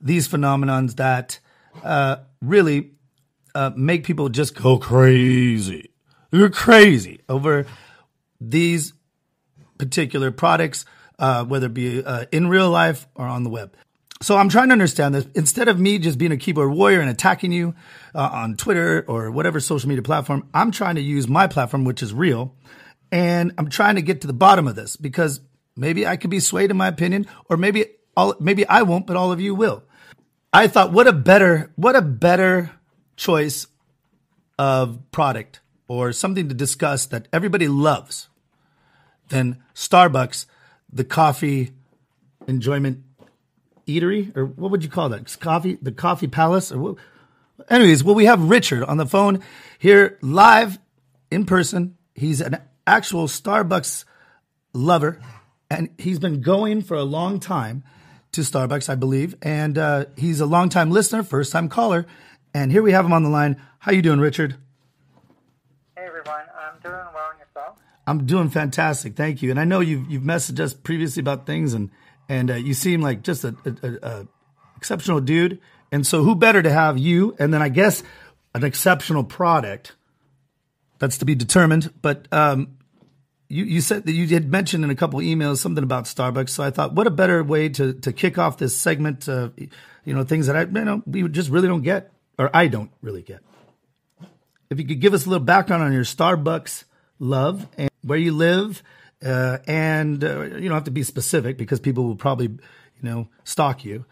these 0.00 0.28
phenomenons 0.28 0.96
that 0.96 1.38
uh, 1.84 2.16
really 2.42 2.92
uh, 3.56 3.70
make 3.74 4.04
people 4.04 4.28
just 4.28 4.54
go 4.54 4.76
crazy. 4.76 5.90
You're 6.30 6.50
crazy 6.50 7.20
over 7.26 7.66
these 8.38 8.92
particular 9.78 10.30
products, 10.30 10.84
uh, 11.18 11.44
whether 11.44 11.66
it 11.66 11.74
be 11.74 12.04
uh, 12.04 12.26
in 12.30 12.48
real 12.48 12.68
life 12.68 13.06
or 13.14 13.26
on 13.26 13.44
the 13.44 13.50
web. 13.50 13.74
So 14.20 14.36
I'm 14.36 14.50
trying 14.50 14.68
to 14.68 14.72
understand 14.72 15.14
this. 15.14 15.26
Instead 15.34 15.68
of 15.68 15.80
me 15.80 15.98
just 15.98 16.18
being 16.18 16.32
a 16.32 16.36
keyboard 16.36 16.70
warrior 16.70 17.00
and 17.00 17.08
attacking 17.08 17.50
you 17.50 17.74
uh, 18.14 18.28
on 18.30 18.56
Twitter 18.56 19.04
or 19.08 19.30
whatever 19.30 19.58
social 19.58 19.88
media 19.88 20.02
platform, 20.02 20.48
I'm 20.52 20.70
trying 20.70 20.96
to 20.96 21.02
use 21.02 21.26
my 21.26 21.46
platform, 21.46 21.84
which 21.84 22.02
is 22.02 22.12
real, 22.12 22.54
and 23.10 23.52
I'm 23.56 23.70
trying 23.70 23.94
to 23.94 24.02
get 24.02 24.20
to 24.20 24.26
the 24.26 24.34
bottom 24.34 24.68
of 24.68 24.74
this 24.74 24.96
because 24.96 25.40
maybe 25.76 26.06
I 26.06 26.16
could 26.16 26.30
be 26.30 26.40
swayed 26.40 26.70
in 26.70 26.76
my 26.76 26.88
opinion, 26.88 27.26
or 27.48 27.56
maybe 27.56 27.86
all, 28.16 28.34
maybe 28.38 28.66
I 28.68 28.82
won't, 28.82 29.06
but 29.06 29.16
all 29.16 29.32
of 29.32 29.40
you 29.40 29.54
will. 29.54 29.82
I 30.52 30.66
thought, 30.66 30.92
what 30.92 31.06
a 31.06 31.12
better, 31.12 31.72
what 31.76 31.96
a 31.96 32.02
better 32.02 32.70
choice 33.16 33.66
of 34.58 34.98
product 35.10 35.60
or 35.88 36.12
something 36.12 36.48
to 36.48 36.54
discuss 36.54 37.06
that 37.06 37.28
everybody 37.32 37.68
loves 37.68 38.28
then 39.28 39.62
Starbucks, 39.74 40.46
the 40.92 41.04
coffee 41.04 41.72
enjoyment 42.46 43.02
eatery, 43.86 44.36
or 44.36 44.46
what 44.46 44.70
would 44.70 44.84
you 44.84 44.90
call 44.90 45.08
that? 45.10 45.36
Coffee, 45.40 45.78
the 45.80 45.92
coffee 45.92 46.26
palace, 46.26 46.72
or 46.72 46.78
what? 46.78 46.96
Anyways, 47.68 48.04
well, 48.04 48.14
we 48.14 48.26
have 48.26 48.42
Richard 48.42 48.84
on 48.84 48.96
the 48.96 49.06
phone 49.06 49.42
here 49.78 50.18
live 50.20 50.78
in 51.30 51.46
person. 51.46 51.96
He's 52.14 52.40
an 52.40 52.58
actual 52.86 53.26
Starbucks 53.26 54.04
lover, 54.72 55.20
and 55.70 55.90
he's 55.98 56.18
been 56.18 56.42
going 56.42 56.82
for 56.82 56.96
a 56.96 57.02
long 57.02 57.40
time 57.40 57.82
to 58.32 58.42
Starbucks, 58.42 58.88
I 58.88 58.94
believe, 58.94 59.34
and 59.40 59.78
uh, 59.78 60.04
he's 60.16 60.40
a 60.40 60.46
longtime 60.46 60.90
listener, 60.90 61.22
first 61.22 61.52
time 61.52 61.68
caller. 61.68 62.06
And 62.56 62.72
here 62.72 62.80
we 62.80 62.92
have 62.92 63.04
him 63.04 63.12
on 63.12 63.22
the 63.22 63.28
line. 63.28 63.60
How 63.80 63.92
you 63.92 64.00
doing, 64.00 64.18
Richard? 64.18 64.56
Hey 65.94 66.06
everyone, 66.06 66.46
I'm 66.58 66.80
doing 66.82 66.94
well 67.14 67.30
and 67.30 67.38
yourself. 67.38 67.78
I'm 68.06 68.24
doing 68.24 68.48
fantastic, 68.48 69.14
thank 69.14 69.42
you. 69.42 69.50
And 69.50 69.60
I 69.60 69.64
know 69.64 69.80
you've 69.80 70.10
you've 70.10 70.22
messaged 70.22 70.58
us 70.60 70.72
previously 70.72 71.20
about 71.20 71.44
things, 71.44 71.74
and 71.74 71.90
and 72.30 72.50
uh, 72.50 72.54
you 72.54 72.72
seem 72.72 73.02
like 73.02 73.20
just 73.20 73.44
a, 73.44 73.54
a, 73.82 74.08
a, 74.08 74.28
exceptional 74.78 75.20
dude. 75.20 75.60
And 75.92 76.06
so, 76.06 76.22
who 76.22 76.34
better 76.34 76.62
to 76.62 76.70
have 76.70 76.96
you? 76.96 77.36
And 77.38 77.52
then 77.52 77.60
I 77.60 77.68
guess 77.68 78.02
an 78.54 78.64
exceptional 78.64 79.22
product. 79.22 79.94
That's 80.98 81.18
to 81.18 81.26
be 81.26 81.34
determined. 81.34 81.92
But 82.00 82.26
um, 82.32 82.78
you 83.50 83.64
you 83.64 83.82
said 83.82 84.06
that 84.06 84.12
you 84.12 84.26
had 84.28 84.50
mentioned 84.50 84.82
in 84.82 84.88
a 84.88 84.94
couple 84.96 85.20
emails 85.20 85.58
something 85.58 85.84
about 85.84 86.04
Starbucks. 86.04 86.48
So 86.48 86.64
I 86.64 86.70
thought, 86.70 86.94
what 86.94 87.06
a 87.06 87.10
better 87.10 87.44
way 87.44 87.68
to 87.68 87.92
to 87.92 88.14
kick 88.14 88.38
off 88.38 88.56
this 88.56 88.74
segment? 88.74 89.28
Uh, 89.28 89.50
you 90.06 90.14
know, 90.14 90.24
things 90.24 90.46
that 90.46 90.56
I 90.56 90.62
you 90.62 90.84
know 90.86 91.02
we 91.04 91.28
just 91.28 91.50
really 91.50 91.68
don't 91.68 91.82
get, 91.82 92.15
or 92.38 92.50
I 92.54 92.68
don't 92.68 92.90
really 93.02 93.22
get. 93.22 93.40
If 94.70 94.78
you 94.78 94.86
could 94.86 95.00
give 95.00 95.14
us 95.14 95.26
a 95.26 95.28
little 95.28 95.44
background 95.44 95.82
on 95.82 95.92
your 95.92 96.04
Starbucks 96.04 96.84
love 97.18 97.66
and 97.78 97.90
where 98.02 98.18
you 98.18 98.32
live 98.32 98.82
uh, 99.24 99.58
and 99.66 100.22
uh, 100.22 100.42
you 100.42 100.68
don't 100.68 100.72
have 100.72 100.84
to 100.84 100.90
be 100.90 101.02
specific 101.02 101.56
because 101.56 101.80
people 101.80 102.04
will 102.04 102.16
probably, 102.16 102.46
you 102.46 103.02
know, 103.02 103.28
stalk 103.44 103.84
you. 103.84 104.04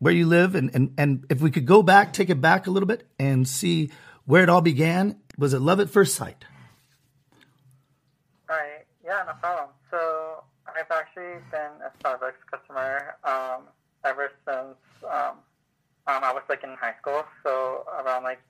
Where 0.00 0.12
you 0.12 0.26
live, 0.26 0.54
and, 0.54 0.70
and, 0.74 0.92
and 0.98 1.24
if 1.30 1.40
we 1.40 1.50
could 1.50 1.64
go 1.64 1.82
back, 1.82 2.12
take 2.12 2.28
it 2.28 2.40
back 2.40 2.66
a 2.66 2.70
little 2.70 2.86
bit 2.86 3.06
and 3.18 3.48
see 3.48 3.90
where 4.26 4.42
it 4.42 4.50
all 4.50 4.60
began. 4.60 5.18
Was 5.38 5.54
it 5.54 5.60
love 5.60 5.80
at 5.80 5.88
first 5.88 6.14
sight? 6.14 6.44
Right. 8.48 8.84
Yeah, 9.02 9.22
no 9.26 9.32
problem. 9.40 9.68
So 9.90 10.42
I've 10.66 10.90
actually 10.90 11.40
been 11.50 11.70
a 11.80 11.90
Starbucks 12.02 12.34
customer 12.50 13.16
um, 13.24 13.62
ever 14.04 14.32
since 14.46 14.76
um, 15.10 15.36
um, 16.06 16.20
I 16.22 16.32
was 16.32 16.42
like 16.48 16.62
in 16.64 16.74
high 16.80 16.94
school. 17.00 17.24
So 17.42 17.84
around 18.02 18.22
like 18.24 18.40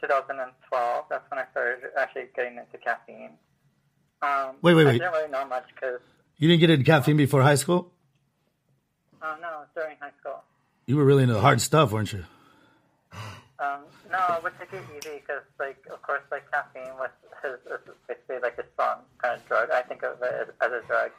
2012, 0.00 1.04
that's 1.10 1.30
when 1.30 1.38
I 1.40 1.44
started 1.52 1.90
actually 1.98 2.24
getting 2.36 2.58
into 2.58 2.78
caffeine. 2.78 3.32
Um, 4.22 4.56
Wait, 4.62 4.74
wait, 4.74 4.86
I 4.86 4.92
didn't 4.92 5.12
really 5.12 5.30
know 5.30 5.46
much 5.46 5.64
because, 5.74 6.00
You 6.38 6.48
didn't 6.48 6.60
get 6.60 6.70
into 6.70 6.84
caffeine 6.84 7.16
before 7.16 7.42
high 7.42 7.56
school? 7.56 7.92
uh, 9.20 9.36
no, 9.40 9.62
during 9.74 9.96
high 10.00 10.10
school. 10.20 10.42
You 10.86 10.96
were 10.96 11.04
really 11.04 11.22
into 11.22 11.34
the 11.34 11.40
hard 11.40 11.60
stuff, 11.60 11.92
weren't 11.92 12.12
you? 12.12 12.24
Um, 13.58 13.82
no, 14.10 14.18
I 14.18 14.40
would 14.42 14.52
take 14.58 14.72
it 14.72 14.82
easy 14.96 15.20
because, 15.20 15.42
like, 15.60 15.78
of 15.92 16.02
course, 16.02 16.22
like 16.32 16.50
caffeine 16.50 16.90
was 16.98 17.10
is, 17.44 17.58
is 17.70 17.94
basically 18.08 18.38
like 18.42 18.58
a 18.58 18.64
strong 18.74 18.98
kind 19.22 19.40
of 19.40 19.46
drug. 19.48 19.70
I 19.70 19.82
think 19.82 20.02
of 20.02 20.20
it 20.20 20.34
as, 20.42 20.48
as 20.60 20.72
a 20.82 20.86
drug 20.88 21.10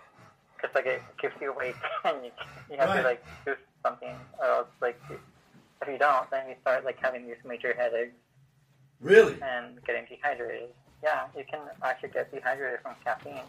because 0.57 0.75
like 0.75 0.85
it 0.85 1.01
keeps 1.21 1.35
you 1.41 1.51
awake 1.53 1.75
and 2.05 2.25
you, 2.25 2.31
you 2.69 2.77
have 2.77 2.89
Right. 2.89 3.01
to 3.01 3.07
like 3.07 3.23
do 3.45 3.55
something, 3.85 4.15
or 4.39 4.45
else 4.45 4.67
like 4.81 4.99
if 5.83 5.93
you 5.93 5.97
don't, 5.99 6.29
then 6.31 6.49
you 6.49 6.55
start 6.61 6.83
like 6.85 6.97
having 6.99 7.25
these 7.27 7.35
major 7.45 7.73
headaches 7.77 8.13
Really? 8.99 9.37
and 9.41 9.83
getting 9.85 10.05
dehydrated. 10.09 10.69
Yeah, 11.03 11.25
you 11.37 11.43
can 11.49 11.59
actually 11.83 12.09
get 12.09 12.31
dehydrated 12.33 12.79
from 12.81 12.95
caffeine. 13.03 13.41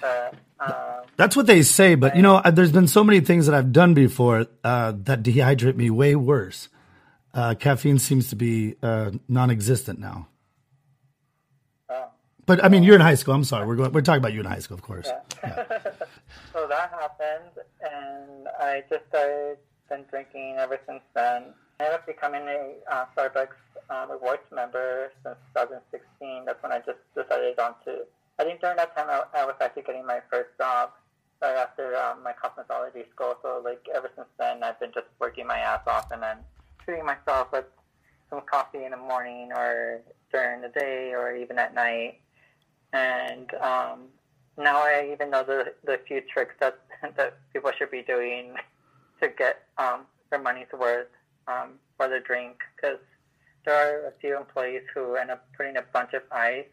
But 0.00 0.34
um, 0.60 1.04
That's 1.16 1.36
what 1.36 1.46
they 1.46 1.62
say, 1.62 1.94
but 1.94 2.16
you 2.16 2.22
know, 2.22 2.40
there's 2.52 2.72
been 2.72 2.88
so 2.88 3.04
many 3.04 3.20
things 3.20 3.46
that 3.46 3.54
I've 3.54 3.72
done 3.72 3.94
before 3.94 4.46
uh, 4.64 4.92
that 5.04 5.22
dehydrate 5.22 5.76
me 5.76 5.90
way 5.90 6.16
worse. 6.16 6.68
Uh, 7.34 7.54
caffeine 7.54 7.98
seems 7.98 8.28
to 8.28 8.36
be 8.36 8.76
uh, 8.82 9.10
non-existent 9.28 9.98
now. 9.98 10.28
oh. 11.88 12.06
But 12.46 12.64
I 12.64 12.68
mean, 12.68 12.82
you're 12.82 12.94
in 12.96 13.00
high 13.00 13.14
school. 13.14 13.34
I'm 13.34 13.44
sorry. 13.44 13.66
We're 13.66 13.76
going, 13.76 13.92
we're 13.92 14.02
talking 14.02 14.20
about 14.20 14.32
you 14.32 14.40
in 14.40 14.46
high 14.46 14.58
school, 14.58 14.76
of 14.76 14.82
course. 14.82 15.08
So 16.52 16.66
that 16.68 16.90
happened, 16.90 17.64
and 17.80 18.46
I 18.60 18.82
just 18.90 19.06
started 19.08 19.56
been 19.92 20.04
drinking 20.08 20.56
ever 20.58 20.80
since 20.88 21.04
then. 21.14 21.52
I 21.78 21.84
ended 21.84 22.00
up 22.00 22.06
becoming 22.06 22.42
a 22.48 22.76
uh, 22.90 23.04
Starbucks 23.14 23.60
uh, 23.90 24.06
rewards 24.08 24.48
member 24.50 25.12
since 25.22 25.36
2016. 25.54 26.46
That's 26.46 26.62
when 26.62 26.72
I 26.72 26.78
just 26.78 27.00
decided 27.14 27.58
on 27.58 27.74
to. 27.84 28.08
I 28.38 28.44
think 28.44 28.60
during 28.60 28.76
that 28.78 28.96
time 28.96 29.08
I, 29.10 29.22
I 29.38 29.44
was 29.44 29.56
actually 29.60 29.82
getting 29.82 30.06
my 30.06 30.20
first 30.30 30.56
job 30.56 30.92
right 31.42 31.56
after 31.56 31.94
um, 31.96 32.22
my 32.24 32.32
cosmetology 32.32 33.04
school. 33.10 33.36
So 33.42 33.60
like 33.62 33.84
ever 33.94 34.08
since 34.16 34.28
then, 34.38 34.62
I've 34.62 34.80
been 34.80 34.92
just 34.94 35.08
working 35.20 35.46
my 35.46 35.58
ass 35.58 35.82
off 35.86 36.10
and 36.10 36.22
then 36.22 36.38
treating 36.84 37.04
myself 37.04 37.52
with 37.52 37.66
some 38.30 38.40
coffee 38.50 38.84
in 38.84 38.92
the 38.92 38.96
morning 38.96 39.52
or 39.52 40.00
during 40.32 40.62
the 40.62 40.68
day 40.68 41.12
or 41.12 41.36
even 41.36 41.58
at 41.58 41.74
night. 41.74 42.20
And 42.94 43.52
um, 43.54 44.08
now 44.56 44.78
I 44.78 45.10
even 45.12 45.30
know 45.30 45.44
the 45.44 45.74
the 45.84 46.00
few 46.06 46.22
tricks 46.22 46.54
that 46.60 46.78
that 47.16 47.36
people 47.52 47.72
should 47.76 47.90
be 47.90 48.02
doing 48.02 48.54
to 49.22 49.28
get 49.28 49.62
um, 49.78 50.00
their 50.30 50.40
money's 50.40 50.66
worth 50.78 51.08
um, 51.46 51.74
for 51.96 52.08
the 52.08 52.20
drink 52.20 52.56
because 52.76 52.98
there 53.64 53.74
are 53.74 54.08
a 54.08 54.12
few 54.20 54.36
employees 54.36 54.82
who 54.94 55.14
end 55.14 55.30
up 55.30 55.46
putting 55.56 55.76
a 55.76 55.82
bunch 55.92 56.12
of 56.14 56.22
ice 56.32 56.64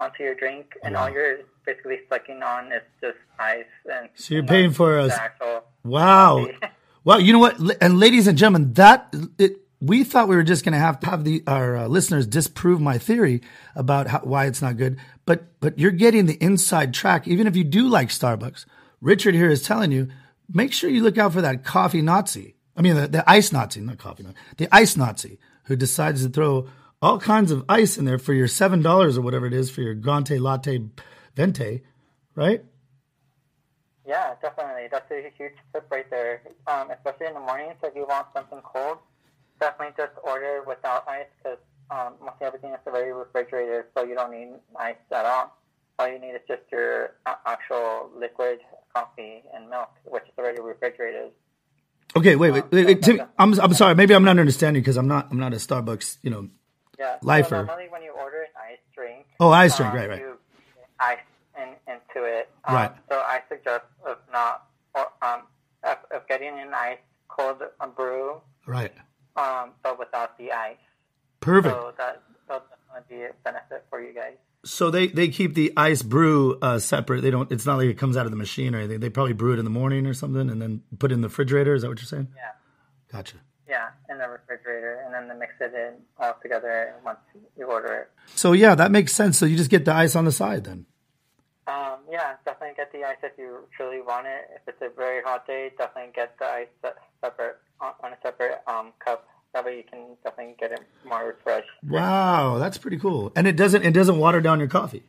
onto 0.00 0.24
your 0.24 0.34
drink, 0.34 0.74
and 0.82 0.96
all 0.96 1.08
you're 1.08 1.38
basically 1.64 2.00
sucking 2.08 2.42
on 2.42 2.72
is 2.72 2.82
just 3.00 3.16
ice. 3.38 3.64
And 3.90 4.08
So 4.14 4.34
you're 4.34 4.42
paying 4.42 4.72
for 4.72 4.98
us. 4.98 5.16
Wow. 5.84 6.46
Well, 7.06 7.20
you 7.20 7.34
know 7.34 7.38
what? 7.38 7.60
And 7.82 8.00
ladies 8.00 8.26
and 8.26 8.38
gentlemen, 8.38 8.72
that 8.72 9.14
it, 9.36 9.58
we 9.78 10.04
thought 10.04 10.26
we 10.26 10.36
were 10.36 10.42
just 10.42 10.64
going 10.64 10.72
to 10.72 10.78
have 10.78 11.00
to 11.00 11.06
have 11.10 11.24
the 11.24 11.42
our 11.46 11.76
uh, 11.76 11.86
listeners 11.86 12.26
disprove 12.26 12.80
my 12.80 12.96
theory 12.96 13.42
about 13.74 14.06
how, 14.06 14.20
why 14.20 14.46
it's 14.46 14.62
not 14.62 14.78
good. 14.78 14.96
But 15.26 15.60
but 15.60 15.78
you're 15.78 15.90
getting 15.90 16.24
the 16.24 16.42
inside 16.42 16.94
track. 16.94 17.28
Even 17.28 17.46
if 17.46 17.56
you 17.56 17.62
do 17.62 17.88
like 17.88 18.08
Starbucks, 18.08 18.64
Richard 19.02 19.34
here 19.34 19.50
is 19.50 19.62
telling 19.62 19.92
you, 19.92 20.08
make 20.52 20.72
sure 20.72 20.90
you 20.90 21.02
look 21.02 21.18
out 21.18 21.32
for 21.32 21.40
that 21.42 21.64
coffee 21.64 22.02
Nazi. 22.02 22.56
I 22.76 22.82
mean, 22.82 22.96
the, 22.96 23.08
the 23.08 23.30
ice 23.30 23.52
Nazi, 23.52 23.80
not 23.80 23.98
coffee 23.98 24.24
Nazi, 24.24 24.36
the 24.56 24.68
ice 24.72 24.96
Nazi 24.96 25.38
who 25.64 25.76
decides 25.76 26.22
to 26.24 26.28
throw 26.28 26.68
all 27.00 27.18
kinds 27.18 27.50
of 27.50 27.64
ice 27.68 27.98
in 27.98 28.04
there 28.04 28.18
for 28.18 28.32
your 28.32 28.48
seven 28.48 28.82
dollars 28.82 29.18
or 29.18 29.22
whatever 29.22 29.46
it 29.46 29.52
is 29.52 29.70
for 29.70 29.82
your 29.82 29.94
Grande 29.94 30.40
Latte 30.40 30.80
Vente, 31.36 31.82
right? 32.34 32.64
Yeah, 34.06 34.34
definitely. 34.40 34.88
That's 34.90 35.10
a 35.10 35.32
huge 35.36 35.52
tip 35.72 35.86
right 35.90 36.08
there. 36.10 36.42
Um, 36.66 36.90
especially 36.90 37.26
in 37.26 37.34
the 37.34 37.40
mornings, 37.40 37.76
if 37.82 37.94
you 37.94 38.06
want 38.06 38.26
something 38.34 38.60
cold, 38.62 38.98
definitely 39.60 39.94
just 39.96 40.12
order 40.22 40.62
without 40.66 41.08
ice 41.08 41.26
because 41.42 41.58
um, 41.90 42.14
mostly 42.20 42.46
everything 42.46 42.72
is 42.72 42.78
already 42.86 43.10
refrigerated, 43.10 43.84
so 43.96 44.04
you 44.04 44.14
don't 44.14 44.30
need 44.30 44.48
ice 44.78 44.96
at 45.10 45.24
all. 45.24 45.56
All 45.98 46.08
you 46.08 46.18
need 46.18 46.32
is 46.32 46.42
just 46.48 46.62
your 46.70 47.14
uh, 47.24 47.34
actual 47.46 48.10
liquid 48.16 48.60
coffee 48.94 49.42
and 49.54 49.68
milk, 49.68 49.90
which 50.04 50.24
is 50.24 50.30
already 50.38 50.60
refrigerated. 50.60 51.30
Okay, 52.16 52.36
wait, 52.36 52.52
wait, 52.52 52.64
wait, 52.70 52.86
wait 52.86 53.02
Tim, 53.02 53.20
I'm 53.38 53.58
I'm 53.60 53.74
sorry. 53.74 53.94
Maybe 53.94 54.14
I'm 54.14 54.24
not 54.24 54.38
understanding 54.38 54.82
because 54.82 54.96
I'm 54.96 55.08
not 55.08 55.28
I'm 55.30 55.38
not 55.38 55.52
a 55.52 55.56
Starbucks. 55.56 56.18
You 56.22 56.30
know. 56.30 56.48
Yeah. 56.98 57.16
Lifer. 57.22 57.48
So 57.48 57.64
normally, 57.64 57.88
when 57.90 58.02
you 58.02 58.12
order 58.12 58.42
an 58.42 58.48
ice 58.70 58.78
drink, 58.94 59.26
Oh, 59.40 59.50
ice 59.50 59.76
drink, 59.76 59.92
um, 59.92 59.98
right, 59.98 60.08
right. 60.10 60.18
You 60.20 60.38
ice 61.00 61.18
in, 61.60 61.68
into 61.92 62.24
it. 62.24 62.48
Um, 62.64 62.74
Right. 62.74 62.92
So 63.10 63.16
I 63.18 63.40
suggest 63.48 63.82
of 64.06 64.18
not, 64.32 64.68
or, 64.94 65.08
um, 65.20 65.40
of, 65.82 65.96
of 66.14 66.28
getting 66.28 66.56
an 66.56 66.72
ice 66.72 66.98
cold 67.26 67.62
brew, 67.96 68.40
Right. 68.64 68.92
um, 69.36 69.72
but 69.82 69.98
without 69.98 70.38
the 70.38 70.52
ice. 70.52 70.76
Perfect. 71.40 71.74
So 71.74 71.92
that 71.98 72.22
that'll 72.46 72.62
be 73.08 73.22
a 73.24 73.30
benefit 73.42 73.84
for 73.90 74.00
you 74.00 74.14
guys. 74.14 74.36
So 74.64 74.90
they 74.90 75.08
they 75.08 75.28
keep 75.28 75.54
the 75.54 75.72
ice 75.76 76.02
brew 76.02 76.58
uh, 76.60 76.78
separate. 76.78 77.20
They 77.20 77.30
don't. 77.30 77.50
It's 77.52 77.66
not 77.66 77.76
like 77.76 77.88
it 77.88 77.98
comes 77.98 78.16
out 78.16 78.24
of 78.24 78.32
the 78.32 78.36
machine 78.36 78.74
or 78.74 78.78
anything. 78.78 79.00
They 79.00 79.10
probably 79.10 79.34
brew 79.34 79.52
it 79.52 79.58
in 79.58 79.64
the 79.64 79.70
morning 79.70 80.06
or 80.06 80.14
something, 80.14 80.48
and 80.50 80.60
then 80.60 80.82
put 80.98 81.10
it 81.10 81.14
in 81.14 81.20
the 81.20 81.28
refrigerator. 81.28 81.74
Is 81.74 81.82
that 81.82 81.88
what 81.88 81.98
you're 81.98 82.06
saying? 82.06 82.28
Yeah. 82.34 82.50
Gotcha. 83.12 83.36
Yeah, 83.68 83.88
in 84.10 84.18
the 84.18 84.28
refrigerator, 84.28 85.02
and 85.04 85.14
then 85.14 85.28
they 85.28 85.34
mix 85.34 85.54
it 85.60 85.72
in 85.72 85.94
all 86.18 86.36
together 86.42 86.94
once 87.04 87.18
you 87.56 87.64
order 87.64 87.94
it. 87.94 88.10
So 88.34 88.52
yeah, 88.52 88.74
that 88.74 88.90
makes 88.90 89.12
sense. 89.12 89.38
So 89.38 89.46
you 89.46 89.56
just 89.56 89.70
get 89.70 89.84
the 89.84 89.94
ice 89.94 90.16
on 90.16 90.24
the 90.24 90.32
side 90.32 90.64
then. 90.64 90.86
Um, 91.66 92.00
yeah, 92.10 92.34
definitely 92.44 92.76
get 92.76 92.92
the 92.92 93.04
ice 93.04 93.16
if 93.22 93.32
you 93.38 93.66
truly 93.74 94.02
want 94.02 94.26
it. 94.26 94.50
If 94.54 94.68
it's 94.68 94.82
a 94.82 94.94
very 94.94 95.22
hot 95.22 95.46
day, 95.46 95.70
definitely 95.78 96.12
get 96.14 96.38
the 96.38 96.44
ice 96.44 96.66
separate 97.22 97.56
on, 97.80 97.92
on 98.02 98.12
a 98.12 98.16
separate 98.22 98.60
um, 98.66 98.92
cup. 99.02 99.26
That 99.54 99.64
way 99.64 99.76
you 99.76 99.84
can 99.88 100.16
definitely 100.24 100.56
get 100.58 100.72
it 100.72 100.80
more 101.08 101.28
refreshed. 101.28 101.68
Wow, 101.88 102.58
that's 102.58 102.76
pretty 102.76 102.98
cool. 102.98 103.32
And 103.36 103.46
it 103.46 103.54
doesn't 103.54 103.84
it 103.84 103.92
doesn't 103.92 104.18
water 104.18 104.40
down 104.40 104.58
your 104.58 104.68
coffee. 104.68 105.04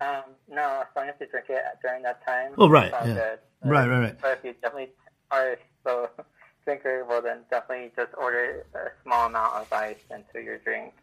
Um, 0.00 0.22
no, 0.48 0.82
as 0.82 0.86
long 0.94 1.08
as 1.08 1.14
you 1.20 1.26
drink 1.26 1.46
it 1.48 1.62
during 1.82 2.04
that 2.04 2.24
time. 2.24 2.52
Oh, 2.56 2.68
right, 2.68 2.92
yeah. 2.92 3.14
good. 3.14 3.38
Right, 3.64 3.88
right, 3.88 4.00
right. 4.00 4.20
But 4.20 4.38
if 4.38 4.44
you 4.44 4.54
definitely 4.62 4.92
are 5.32 5.52
a 5.52 5.56
slow 5.82 6.08
drinker, 6.64 7.04
well 7.08 7.20
then 7.20 7.40
definitely 7.50 7.90
just 7.96 8.12
order 8.16 8.64
a 8.74 9.02
small 9.02 9.26
amount 9.26 9.54
of 9.54 9.72
ice 9.72 9.98
into 10.10 10.44
your 10.44 10.58
drink. 10.58 10.94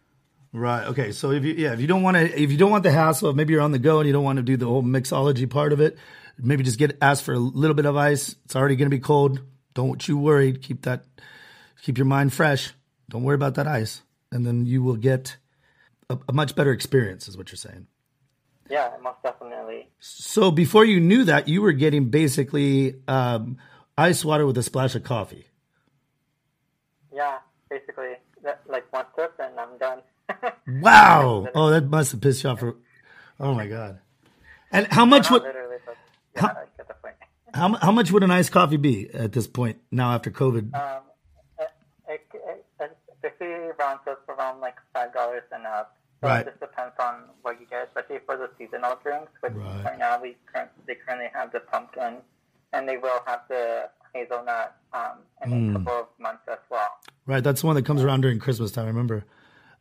Right. 0.53 0.87
Okay. 0.87 1.11
So 1.11 1.31
if 1.31 1.43
you 1.43 1.53
yeah 1.53 1.73
if 1.73 1.81
you 1.81 1.87
don't 1.87 2.03
want 2.03 2.15
to 2.15 2.41
if 2.41 2.51
you 2.51 2.57
don't 2.57 2.71
want 2.71 2.83
the 2.83 2.91
hassle 2.91 3.29
of 3.29 3.35
maybe 3.35 3.51
you're 3.51 3.61
on 3.61 3.73
the 3.73 3.79
go 3.79 3.99
and 3.99 4.07
you 4.07 4.13
don't 4.13 4.23
want 4.23 4.37
to 4.37 4.43
do 4.43 4.55
the 4.55 4.65
whole 4.65 4.83
mixology 4.83 5.49
part 5.49 5.73
of 5.73 5.81
it, 5.81 5.97
maybe 6.37 6.63
just 6.63 6.79
get 6.79 6.97
ask 7.01 7.23
for 7.23 7.33
a 7.33 7.39
little 7.39 7.75
bit 7.75 7.85
of 7.85 7.97
ice. 7.97 8.35
It's 8.45 8.55
already 8.55 8.77
going 8.77 8.89
to 8.89 8.95
be 8.95 9.01
cold. 9.01 9.41
Don't 9.73 10.05
you 10.07 10.17
worry. 10.17 10.53
Keep 10.53 10.83
that 10.83 11.03
keep 11.81 11.97
your 11.97 12.05
mind 12.05 12.33
fresh. 12.33 12.73
Don't 13.09 13.23
worry 13.23 13.35
about 13.35 13.55
that 13.55 13.67
ice, 13.67 14.01
and 14.31 14.45
then 14.45 14.65
you 14.65 14.81
will 14.83 14.95
get 14.95 15.37
a, 16.09 16.17
a 16.29 16.33
much 16.33 16.55
better 16.55 16.71
experience. 16.71 17.27
Is 17.27 17.37
what 17.37 17.51
you're 17.51 17.57
saying. 17.57 17.87
Yeah, 18.69 18.91
most 19.03 19.21
definitely. 19.21 19.89
So 19.99 20.49
before 20.49 20.85
you 20.85 21.01
knew 21.01 21.25
that, 21.25 21.49
you 21.49 21.61
were 21.61 21.73
getting 21.73 22.09
basically 22.09 22.95
um, 23.07 23.57
ice 23.97 24.23
water 24.23 24.45
with 24.45 24.57
a 24.57 24.63
splash 24.63 24.95
of 24.95 25.03
coffee. 25.03 25.47
Yeah, 27.13 27.39
basically, 27.69 28.13
that, 28.43 28.61
like 28.67 28.91
one 28.93 29.05
sip 29.17 29.33
and 29.39 29.59
I'm 29.59 29.77
done. 29.77 30.01
Wow. 30.81 31.47
Oh, 31.53 31.71
that 31.71 31.89
must 31.89 32.13
have 32.13 32.21
pissed 32.21 32.45
you 32.45 32.51
off. 32.51 32.61
For, 32.61 32.77
oh 33.41 33.53
my 33.53 33.67
god. 33.67 33.99
And 34.71 34.87
how 34.87 35.03
much 35.03 35.29
would 35.29 35.43
yeah, 35.43 36.45
I 36.45 36.63
get 36.77 36.87
the 36.87 36.93
point. 36.93 37.15
How, 37.53 37.75
how 37.75 37.91
much 37.91 38.11
would 38.13 38.23
an 38.23 38.31
iced 38.31 38.53
coffee 38.53 38.77
be 38.77 39.09
at 39.13 39.33
this 39.33 39.47
point 39.47 39.79
now 39.91 40.13
after 40.13 40.31
COVID? 40.31 40.73
Um, 40.73 41.01
up 43.81 44.29
around 44.29 44.59
like 44.61 44.75
five 44.93 45.13
dollars 45.13 45.43
and 45.51 45.65
up. 45.65 45.97
So 46.21 46.27
Right. 46.27 46.41
it 46.45 46.49
just 46.51 46.59
depends 46.59 46.93
on 46.99 47.23
what 47.41 47.59
you 47.59 47.65
get, 47.65 47.87
especially 47.87 48.19
for 48.25 48.37
the 48.37 48.49
seasonal 48.57 48.95
drinks. 49.03 49.31
Which 49.41 49.53
Right. 49.53 49.83
right 49.85 49.97
now 49.99 50.21
we 50.21 50.37
current, 50.45 50.69
they 50.85 50.95
currently 50.95 51.29
have 51.33 51.51
the 51.51 51.61
pumpkin, 51.61 52.17
and 52.73 52.87
they 52.87 52.97
will 52.97 53.21
have 53.25 53.41
the 53.49 53.89
hazelnut 54.13 54.75
um, 54.93 55.19
in 55.43 55.49
Hmm. 55.49 55.69
a 55.69 55.73
couple 55.73 55.93
of 55.93 56.07
months 56.19 56.43
as 56.47 56.59
well. 56.69 56.89
right, 57.25 57.43
that's 57.43 57.61
the 57.61 57.67
one 57.67 57.75
that 57.75 57.85
comes 57.85 58.03
around 58.03 58.21
during 58.21 58.39
Christmas 58.39 58.71
time. 58.71 58.85
I 58.85 58.87
remember 58.89 59.23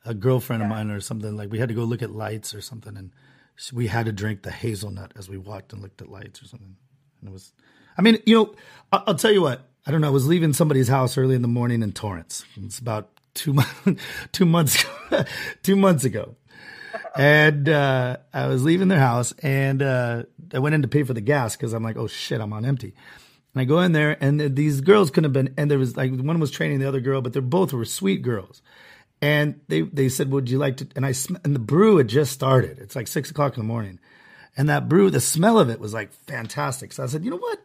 a 0.05 0.15
girlfriend 0.15 0.63
of 0.63 0.69
mine 0.69 0.91
or 0.91 1.01
something 1.01 1.37
like 1.37 1.51
we 1.51 1.59
had 1.59 1.69
to 1.69 1.75
go 1.75 1.85
look 1.85 2.01
at 2.03 2.11
lights 2.11 2.55
or 2.55 2.61
something, 2.61 2.97
and 2.97 3.11
we 3.73 3.89
had 3.89 4.07
to 4.07 4.13
drink 4.13 4.43
the 4.43 4.51
hazelnut 4.51 5.13
as 5.17 5.29
we 5.29 5.37
walked 5.37 5.73
and 5.75 5.83
looked 5.83 6.01
at 6.01 6.09
lights 6.09 6.43
or 6.43 6.47
something. 6.47 6.77
And 7.21 7.29
it 7.29 7.33
was, 7.33 7.53
I 7.99 8.03
mean, 8.03 8.19
you 8.25 8.35
know, 8.35 8.55
I'll 8.93 9.15
tell 9.15 9.33
you 9.33 9.43
what. 9.43 9.67
I 9.87 9.91
don't 9.91 10.01
know. 10.03 10.09
I 10.09 10.11
was 10.11 10.27
leaving 10.27 10.53
somebody's 10.53 10.89
house 10.89 11.17
early 11.19 11.35
in 11.35 11.43
the 11.43 11.49
morning 11.49 11.83
in 11.83 11.93
Torrance. 11.93 12.45
It's 12.63 12.79
about 12.79 13.11
two 13.35 13.53
months, 13.55 13.73
two 14.33 14.47
months, 14.47 14.85
two 15.63 15.77
months 15.77 16.05
ago. 16.05 16.37
and 17.17 17.69
uh, 17.69 18.17
I 18.33 18.47
was 18.47 18.65
leaving 18.65 18.89
their 18.89 18.99
house, 18.99 19.33
and 19.43 19.83
uh, 19.83 20.25
I 20.53 20.59
went 20.59 20.75
in 20.75 20.83
to 20.83 20.89
pay 20.89 21.03
for 21.03 21.15
the 21.15 21.21
gas 21.21 21.57
because 21.57 21.73
I'm 21.73 21.83
like, 21.83 21.97
oh 21.97 22.07
shit, 22.07 22.41
I'm 22.41 22.53
on 22.53 22.65
empty. 22.65 22.95
And 23.55 23.61
I 23.61 23.65
go 23.65 23.81
in 23.81 23.93
there, 23.93 24.17
and 24.23 24.39
th- 24.39 24.55
these 24.55 24.81
girls 24.81 25.11
couldn't 25.11 25.25
have 25.25 25.33
been, 25.33 25.55
and 25.57 25.71
there 25.71 25.79
was 25.79 25.97
like 25.97 26.13
one 26.13 26.39
was 26.41 26.51
training 26.51 26.79
the 26.81 26.89
other 26.89 27.01
girl, 27.01 27.21
but 27.23 27.33
they're 27.33 27.43
both 27.43 27.73
were 27.73 27.85
sweet 27.85 28.23
girls. 28.23 28.63
and 29.23 29.61
they 29.69 29.83
they 29.83 30.09
said, 30.09 30.31
"Would 30.31 30.49
you 30.49 30.59
like 30.59 30.77
to?" 30.79 30.89
And 30.97 31.05
I 31.05 31.13
sm- 31.13 31.37
and 31.45 31.55
the 31.55 31.59
brew 31.61 31.97
had 31.99 32.09
just 32.09 32.33
started. 32.33 32.79
It's 32.79 32.97
like 32.97 33.09
six 33.09 33.31
o'clock 33.31 33.57
in 33.57 33.61
the 33.61 33.67
morning, 33.69 33.99
and 34.57 34.69
that 34.69 34.89
brew, 34.89 35.11
the 35.11 35.21
smell 35.21 35.59
of 35.59 35.69
it 35.69 35.81
was 35.81 35.93
like 35.93 36.13
fantastic. 36.13 36.93
So 36.93 37.03
I 37.03 37.07
said, 37.07 37.25
"You 37.25 37.31
know 37.31 37.39
what? 37.39 37.59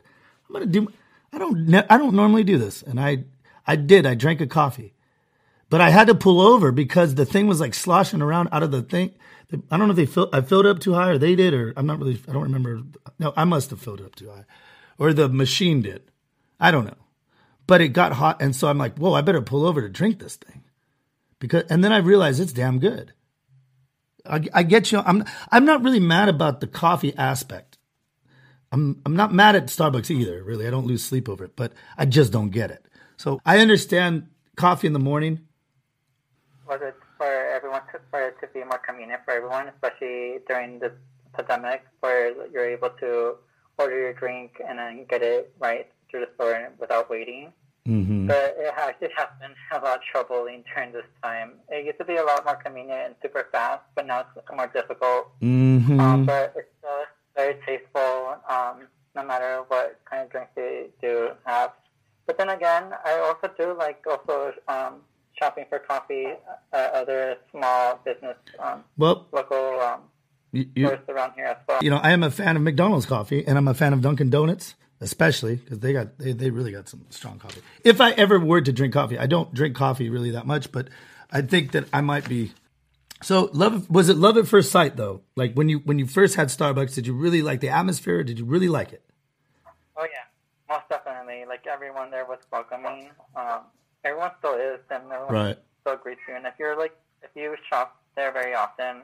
I'm 0.47 0.53
gonna 0.53 0.65
do. 0.65 0.91
I 1.31 1.37
don't 1.37 1.67
ne- 1.67 1.85
I 1.89 1.97
don't 1.97 2.15
normally 2.15 2.43
do 2.43 2.57
this," 2.57 2.81
and 2.81 2.99
I 2.99 3.25
I 3.67 3.75
did. 3.75 4.05
I 4.07 4.15
drank 4.15 4.41
a 4.41 4.47
coffee, 4.47 4.94
but 5.69 5.81
I 5.81 5.89
had 5.89 6.07
to 6.07 6.15
pull 6.15 6.41
over 6.41 6.71
because 6.71 7.15
the 7.15 7.25
thing 7.25 7.47
was 7.47 7.59
like 7.59 7.73
sloshing 7.73 8.21
around 8.21 8.49
out 8.51 8.63
of 8.63 8.71
the 8.71 8.81
thing. 8.81 9.13
I 9.69 9.77
don't 9.77 9.87
know 9.87 9.91
if 9.91 9.97
they 9.97 10.05
filled 10.05 10.33
I 10.33 10.41
filled 10.41 10.65
it 10.65 10.69
up 10.69 10.79
too 10.79 10.93
high 10.93 11.09
or 11.09 11.17
they 11.17 11.35
did 11.35 11.53
or 11.53 11.73
I'm 11.77 11.85
not 11.85 11.99
really 11.99 12.19
I 12.27 12.33
don't 12.33 12.43
remember. 12.43 12.81
No, 13.19 13.33
I 13.37 13.45
must 13.45 13.69
have 13.69 13.79
filled 13.79 14.01
it 14.01 14.05
up 14.05 14.15
too 14.15 14.29
high, 14.29 14.45
or 14.97 15.13
the 15.13 15.29
machine 15.29 15.81
did. 15.81 16.03
I 16.59 16.71
don't 16.71 16.85
know, 16.85 16.97
but 17.67 17.81
it 17.81 17.89
got 17.89 18.13
hot, 18.13 18.41
and 18.41 18.55
so 18.55 18.67
I'm 18.67 18.77
like, 18.77 18.97
"Whoa! 18.97 19.13
I 19.13 19.21
better 19.21 19.41
pull 19.41 19.65
over 19.65 19.81
to 19.81 19.89
drink 19.89 20.19
this 20.19 20.35
thing." 20.35 20.65
because 21.39 21.63
and 21.69 21.83
then 21.83 21.93
I 21.93 21.97
realized 21.97 22.39
it's 22.39 22.53
damn 22.53 22.79
good. 22.79 23.13
I, 24.25 24.41
I, 24.53 24.63
get 24.63 24.91
you. 24.91 24.99
I'm 25.05 25.23
I'm 25.51 25.65
not 25.65 25.83
really 25.83 25.99
mad 25.99 26.29
about 26.29 26.59
the 26.59 26.67
coffee 26.67 27.15
aspect. 27.15 27.77
I'm 28.71 29.01
I'm 29.05 29.15
not 29.15 29.33
mad 29.33 29.55
at 29.55 29.67
Starbucks 29.67 30.09
either. 30.09 30.43
Really, 30.43 30.67
I 30.67 30.71
don't 30.71 30.87
lose 30.87 31.03
sleep 31.03 31.29
over 31.29 31.45
it, 31.45 31.55
but 31.55 31.73
I 31.97 32.05
just 32.05 32.31
don't 32.31 32.49
get 32.49 32.71
it. 32.71 32.85
So 33.17 33.39
I 33.45 33.59
understand 33.59 34.27
coffee 34.55 34.87
in 34.87 34.93
the 34.93 34.99
morning. 34.99 35.44
Was 36.67 36.79
it 36.81 36.95
for 37.17 37.25
everyone 37.25 37.81
to, 37.91 37.99
for 38.09 38.27
it 38.27 38.35
to 38.41 38.47
be 38.47 38.59
more 38.59 38.79
convenient 38.79 39.21
for 39.25 39.31
everyone, 39.31 39.67
especially 39.67 40.39
during 40.47 40.79
the 40.79 40.91
pandemic, 41.33 41.85
where 41.99 42.33
you're 42.51 42.69
able 42.69 42.89
to 43.01 43.35
order 43.77 43.97
your 43.97 44.13
drink 44.13 44.61
and 44.67 44.79
then 44.79 45.05
get 45.09 45.21
it 45.21 45.53
right 45.59 45.87
through 46.09 46.21
the 46.21 46.29
store 46.35 46.71
without 46.79 47.09
waiting? 47.09 47.53
Mm-hmm. 47.87 48.27
But 48.27 48.55
it 48.57 48.73
actually 48.75 49.09
has 49.15 49.27
been 49.39 49.51
a 49.79 49.83
lot 49.83 49.99
troubling 50.11 50.63
during 50.73 50.91
this 50.91 51.05
time. 51.23 51.53
It 51.69 51.85
used 51.85 51.99
to 51.99 52.05
be 52.05 52.15
a 52.15 52.23
lot 52.23 52.43
more 52.45 52.55
convenient 52.55 53.01
and 53.05 53.15
super 53.21 53.47
fast, 53.51 53.83
but 53.93 54.07
now 54.07 54.25
it's 54.35 54.47
more 54.55 54.67
difficult. 54.67 55.39
Mm-hmm. 55.41 55.99
Um, 55.99 56.25
but 56.25 56.53
it's 56.55 56.67
still 56.79 57.03
very 57.35 57.55
tasteful, 57.65 58.37
um, 58.49 58.87
no 59.15 59.23
matter 59.23 59.63
what 59.67 59.99
kind 60.09 60.23
of 60.23 60.31
drink 60.31 60.49
they 60.55 60.87
do 61.01 61.29
have. 61.45 61.73
But 62.25 62.39
then 62.39 62.49
again, 62.49 62.85
I 63.05 63.19
also 63.19 63.53
do 63.55 63.77
like 63.77 64.03
also 64.07 64.53
um, 64.67 65.01
shopping 65.37 65.65
for 65.69 65.79
coffee 65.79 66.27
at 66.73 66.93
other 66.93 67.37
small 67.51 67.99
business, 68.05 68.37
um, 68.59 68.83
well, 68.97 69.27
local 69.31 69.79
um, 69.81 70.01
you, 70.51 70.65
you, 70.75 70.85
stores 70.87 70.99
around 71.09 71.33
here 71.35 71.45
as 71.45 71.57
well. 71.67 71.83
You 71.83 71.89
know, 71.89 71.97
I 71.97 72.11
am 72.11 72.23
a 72.23 72.31
fan 72.31 72.55
of 72.55 72.61
McDonald's 72.61 73.05
coffee, 73.05 73.45
and 73.45 73.57
I'm 73.57 73.67
a 73.67 73.73
fan 73.73 73.93
of 73.93 74.01
Dunkin' 74.01 74.29
Donuts 74.29 74.75
especially 75.01 75.55
because 75.55 75.79
they 75.79 75.93
got 75.93 76.17
they, 76.17 76.31
they 76.31 76.49
really 76.49 76.71
got 76.71 76.87
some 76.87 77.05
strong 77.09 77.39
coffee. 77.39 77.61
If 77.83 78.01
I 78.01 78.11
ever 78.11 78.39
were 78.39 78.61
to 78.61 78.71
drink 78.71 78.93
coffee, 78.93 79.17
I 79.17 79.27
don't 79.27 79.53
drink 79.53 79.75
coffee 79.75 80.09
really 80.09 80.31
that 80.31 80.45
much, 80.45 80.71
but 80.71 80.89
I 81.31 81.41
think 81.41 81.71
that 81.73 81.85
I 81.93 82.01
might 82.01 82.27
be. 82.27 82.53
So 83.23 83.49
love 83.53 83.89
was 83.89 84.09
it 84.09 84.17
love 84.17 84.37
at 84.37 84.47
first 84.47 84.71
sight 84.71 84.95
though? 84.95 85.21
Like 85.35 85.53
when 85.53 85.69
you 85.69 85.79
when 85.79 85.99
you 85.99 86.07
first 86.07 86.35
had 86.35 86.47
Starbucks, 86.47 86.95
did 86.95 87.07
you 87.07 87.13
really 87.13 87.41
like 87.41 87.61
the 87.61 87.69
atmosphere? 87.69 88.23
did 88.23 88.39
you 88.39 88.45
really 88.45 88.69
like 88.69 88.93
it? 88.93 89.03
Oh 89.97 90.03
yeah, 90.03 90.25
most 90.69 90.89
definitely. 90.89 91.45
Like 91.47 91.65
everyone 91.67 92.11
there 92.11 92.25
was 92.25 92.39
welcoming. 92.51 93.09
Um, 93.35 93.61
everyone 94.05 94.31
still 94.39 94.55
is, 94.55 94.79
and 94.89 95.03
everyone 95.11 95.33
right. 95.33 95.57
still 95.81 95.97
greets 95.97 96.21
you. 96.27 96.35
And 96.35 96.45
if 96.45 96.53
you're 96.57 96.77
like 96.77 96.95
if 97.21 97.31
you 97.35 97.55
shop 97.69 97.99
there 98.15 98.31
very 98.31 98.53
often, 98.53 99.01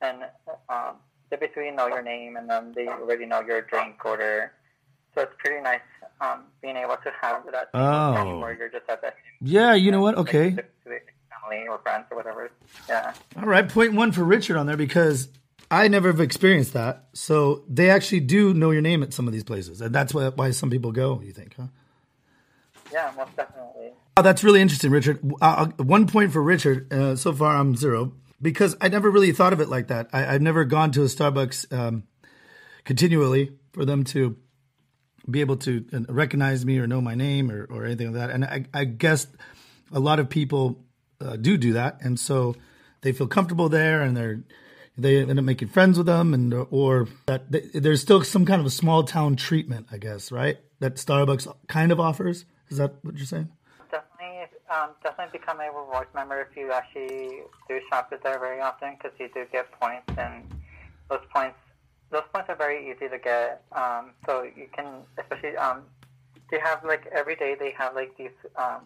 and 0.00 0.24
um, 0.68 0.96
they 1.28 1.36
basically 1.36 1.70
know 1.72 1.88
your 1.88 2.02
name, 2.02 2.36
and 2.36 2.48
then 2.48 2.72
they 2.74 2.88
already 2.88 3.26
know 3.26 3.42
your 3.42 3.60
drink 3.60 4.02
order 4.04 4.52
so 5.16 5.22
it's 5.22 5.32
pretty 5.38 5.62
nice 5.62 5.80
um, 6.20 6.44
being 6.60 6.76
able 6.76 6.96
to 6.96 7.10
have 7.22 7.42
that 7.50 7.70
oh. 7.72 8.38
where 8.38 8.54
you're 8.54 8.68
just 8.68 8.88
at 8.88 9.00
that. 9.00 9.16
Yeah, 9.40 9.74
you 9.74 9.90
know 9.90 10.00
what? 10.00 10.16
Okay. 10.16 10.50
family 10.84 11.66
or 11.68 11.78
friends 11.78 12.04
or 12.10 12.18
whatever. 12.18 12.50
Yeah. 12.88 13.14
All 13.36 13.46
right, 13.46 13.66
point 13.66 13.94
one 13.94 14.12
for 14.12 14.24
Richard 14.24 14.58
on 14.58 14.66
there 14.66 14.76
because 14.76 15.28
I 15.70 15.88
never 15.88 16.08
have 16.08 16.20
experienced 16.20 16.74
that. 16.74 17.06
So 17.14 17.64
they 17.66 17.88
actually 17.88 18.20
do 18.20 18.52
know 18.52 18.70
your 18.72 18.82
name 18.82 19.02
at 19.02 19.14
some 19.14 19.26
of 19.26 19.32
these 19.32 19.44
places, 19.44 19.80
and 19.80 19.94
that's 19.94 20.12
why, 20.12 20.28
why 20.28 20.50
some 20.50 20.68
people 20.68 20.92
go. 20.92 21.22
You 21.24 21.32
think, 21.32 21.54
huh? 21.56 21.68
Yeah, 22.92 23.10
most 23.16 23.34
definitely. 23.36 23.92
Oh, 24.18 24.22
that's 24.22 24.42
really 24.42 24.62
interesting, 24.62 24.90
Richard. 24.90 25.20
Uh, 25.42 25.66
uh, 25.78 25.82
one 25.82 26.06
point 26.06 26.32
for 26.32 26.42
Richard. 26.42 26.90
Uh, 26.90 27.16
so 27.16 27.34
far, 27.34 27.54
I'm 27.54 27.76
zero 27.76 28.14
because 28.40 28.74
I 28.80 28.88
never 28.88 29.10
really 29.10 29.32
thought 29.32 29.52
of 29.52 29.60
it 29.60 29.68
like 29.68 29.88
that. 29.88 30.08
I, 30.10 30.32
have 30.32 30.40
never 30.40 30.64
gone 30.64 30.90
to 30.92 31.02
a 31.02 31.04
Starbucks 31.04 31.70
um, 31.70 32.04
continually 32.84 33.52
for 33.74 33.84
them 33.84 34.04
to 34.04 34.38
be 35.30 35.42
able 35.42 35.58
to 35.58 35.84
uh, 35.92 36.00
recognize 36.08 36.64
me 36.64 36.78
or 36.78 36.86
know 36.86 37.02
my 37.02 37.14
name 37.14 37.50
or, 37.50 37.66
or 37.66 37.84
anything 37.84 38.12
like 38.12 38.26
that. 38.26 38.30
And 38.30 38.44
I, 38.46 38.64
I 38.72 38.84
guess 38.84 39.26
a 39.92 40.00
lot 40.00 40.18
of 40.18 40.30
people 40.30 40.82
uh, 41.20 41.36
do 41.36 41.58
do 41.58 41.74
that, 41.74 41.98
and 42.00 42.18
so 42.18 42.56
they 43.02 43.12
feel 43.12 43.26
comfortable 43.26 43.68
there, 43.68 44.00
and 44.00 44.16
they're 44.16 44.42
they 44.96 45.20
end 45.20 45.38
up 45.38 45.44
making 45.44 45.68
friends 45.68 45.98
with 45.98 46.06
them, 46.06 46.32
and 46.32 46.54
or 46.70 47.06
that 47.26 47.52
they, 47.52 47.60
there's 47.74 48.00
still 48.00 48.22
some 48.22 48.46
kind 48.46 48.60
of 48.62 48.66
a 48.66 48.70
small 48.70 49.02
town 49.02 49.36
treatment, 49.36 49.88
I 49.92 49.98
guess, 49.98 50.32
right? 50.32 50.56
That 50.80 50.96
Starbucks 50.96 51.54
kind 51.68 51.92
of 51.92 52.00
offers. 52.00 52.46
Is 52.70 52.78
that 52.78 52.94
what 53.02 53.16
you're 53.18 53.26
saying? 53.26 53.50
Definitely, 54.76 54.94
um, 54.94 54.94
definitely 55.02 55.38
become 55.38 55.60
a 55.60 55.66
rewards 55.66 56.10
member 56.14 56.40
if 56.40 56.56
you 56.56 56.72
actually 56.72 57.42
do 57.68 57.80
shop 57.88 58.10
there 58.10 58.38
very 58.38 58.60
often, 58.60 58.96
because 58.96 59.18
you 59.18 59.28
do 59.32 59.46
get 59.50 59.70
points, 59.72 60.06
and 60.18 60.44
those 61.08 61.20
points 61.32 61.56
those 62.10 62.22
points 62.32 62.48
are 62.48 62.56
very 62.56 62.88
easy 62.88 63.08
to 63.08 63.18
get. 63.18 63.64
Um, 63.72 64.12
so 64.24 64.42
you 64.42 64.68
can, 64.72 65.02
especially, 65.18 65.56
um, 65.56 65.82
they 66.50 66.60
have 66.60 66.84
like 66.84 67.06
every 67.12 67.34
day 67.34 67.56
they 67.58 67.72
have 67.72 67.94
like 67.94 68.16
these 68.16 68.36
um, 68.56 68.82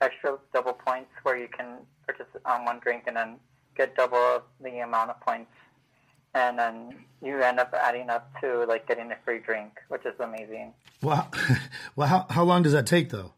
extra 0.00 0.38
double 0.52 0.74
points 0.74 1.10
where 1.22 1.36
you 1.38 1.48
can 1.48 1.78
purchase 2.06 2.26
um, 2.44 2.64
one 2.64 2.78
drink 2.80 3.04
and 3.06 3.16
then 3.16 3.36
get 3.76 3.96
double 3.96 4.42
the 4.62 4.78
amount 4.80 5.10
of 5.10 5.20
points, 5.20 5.52
and 6.34 6.58
then 6.58 6.94
you 7.22 7.40
end 7.40 7.58
up 7.58 7.72
adding 7.74 8.10
up 8.10 8.30
to 8.40 8.64
like 8.66 8.86
getting 8.86 9.10
a 9.12 9.16
free 9.24 9.38
drink, 9.38 9.72
which 9.88 10.04
is 10.04 10.18
amazing. 10.20 10.74
Well, 11.02 11.30
well, 11.96 12.08
how 12.08 12.26
how 12.30 12.42
long 12.42 12.62
does 12.62 12.72
that 12.72 12.86
take 12.86 13.10
though? 13.10 13.32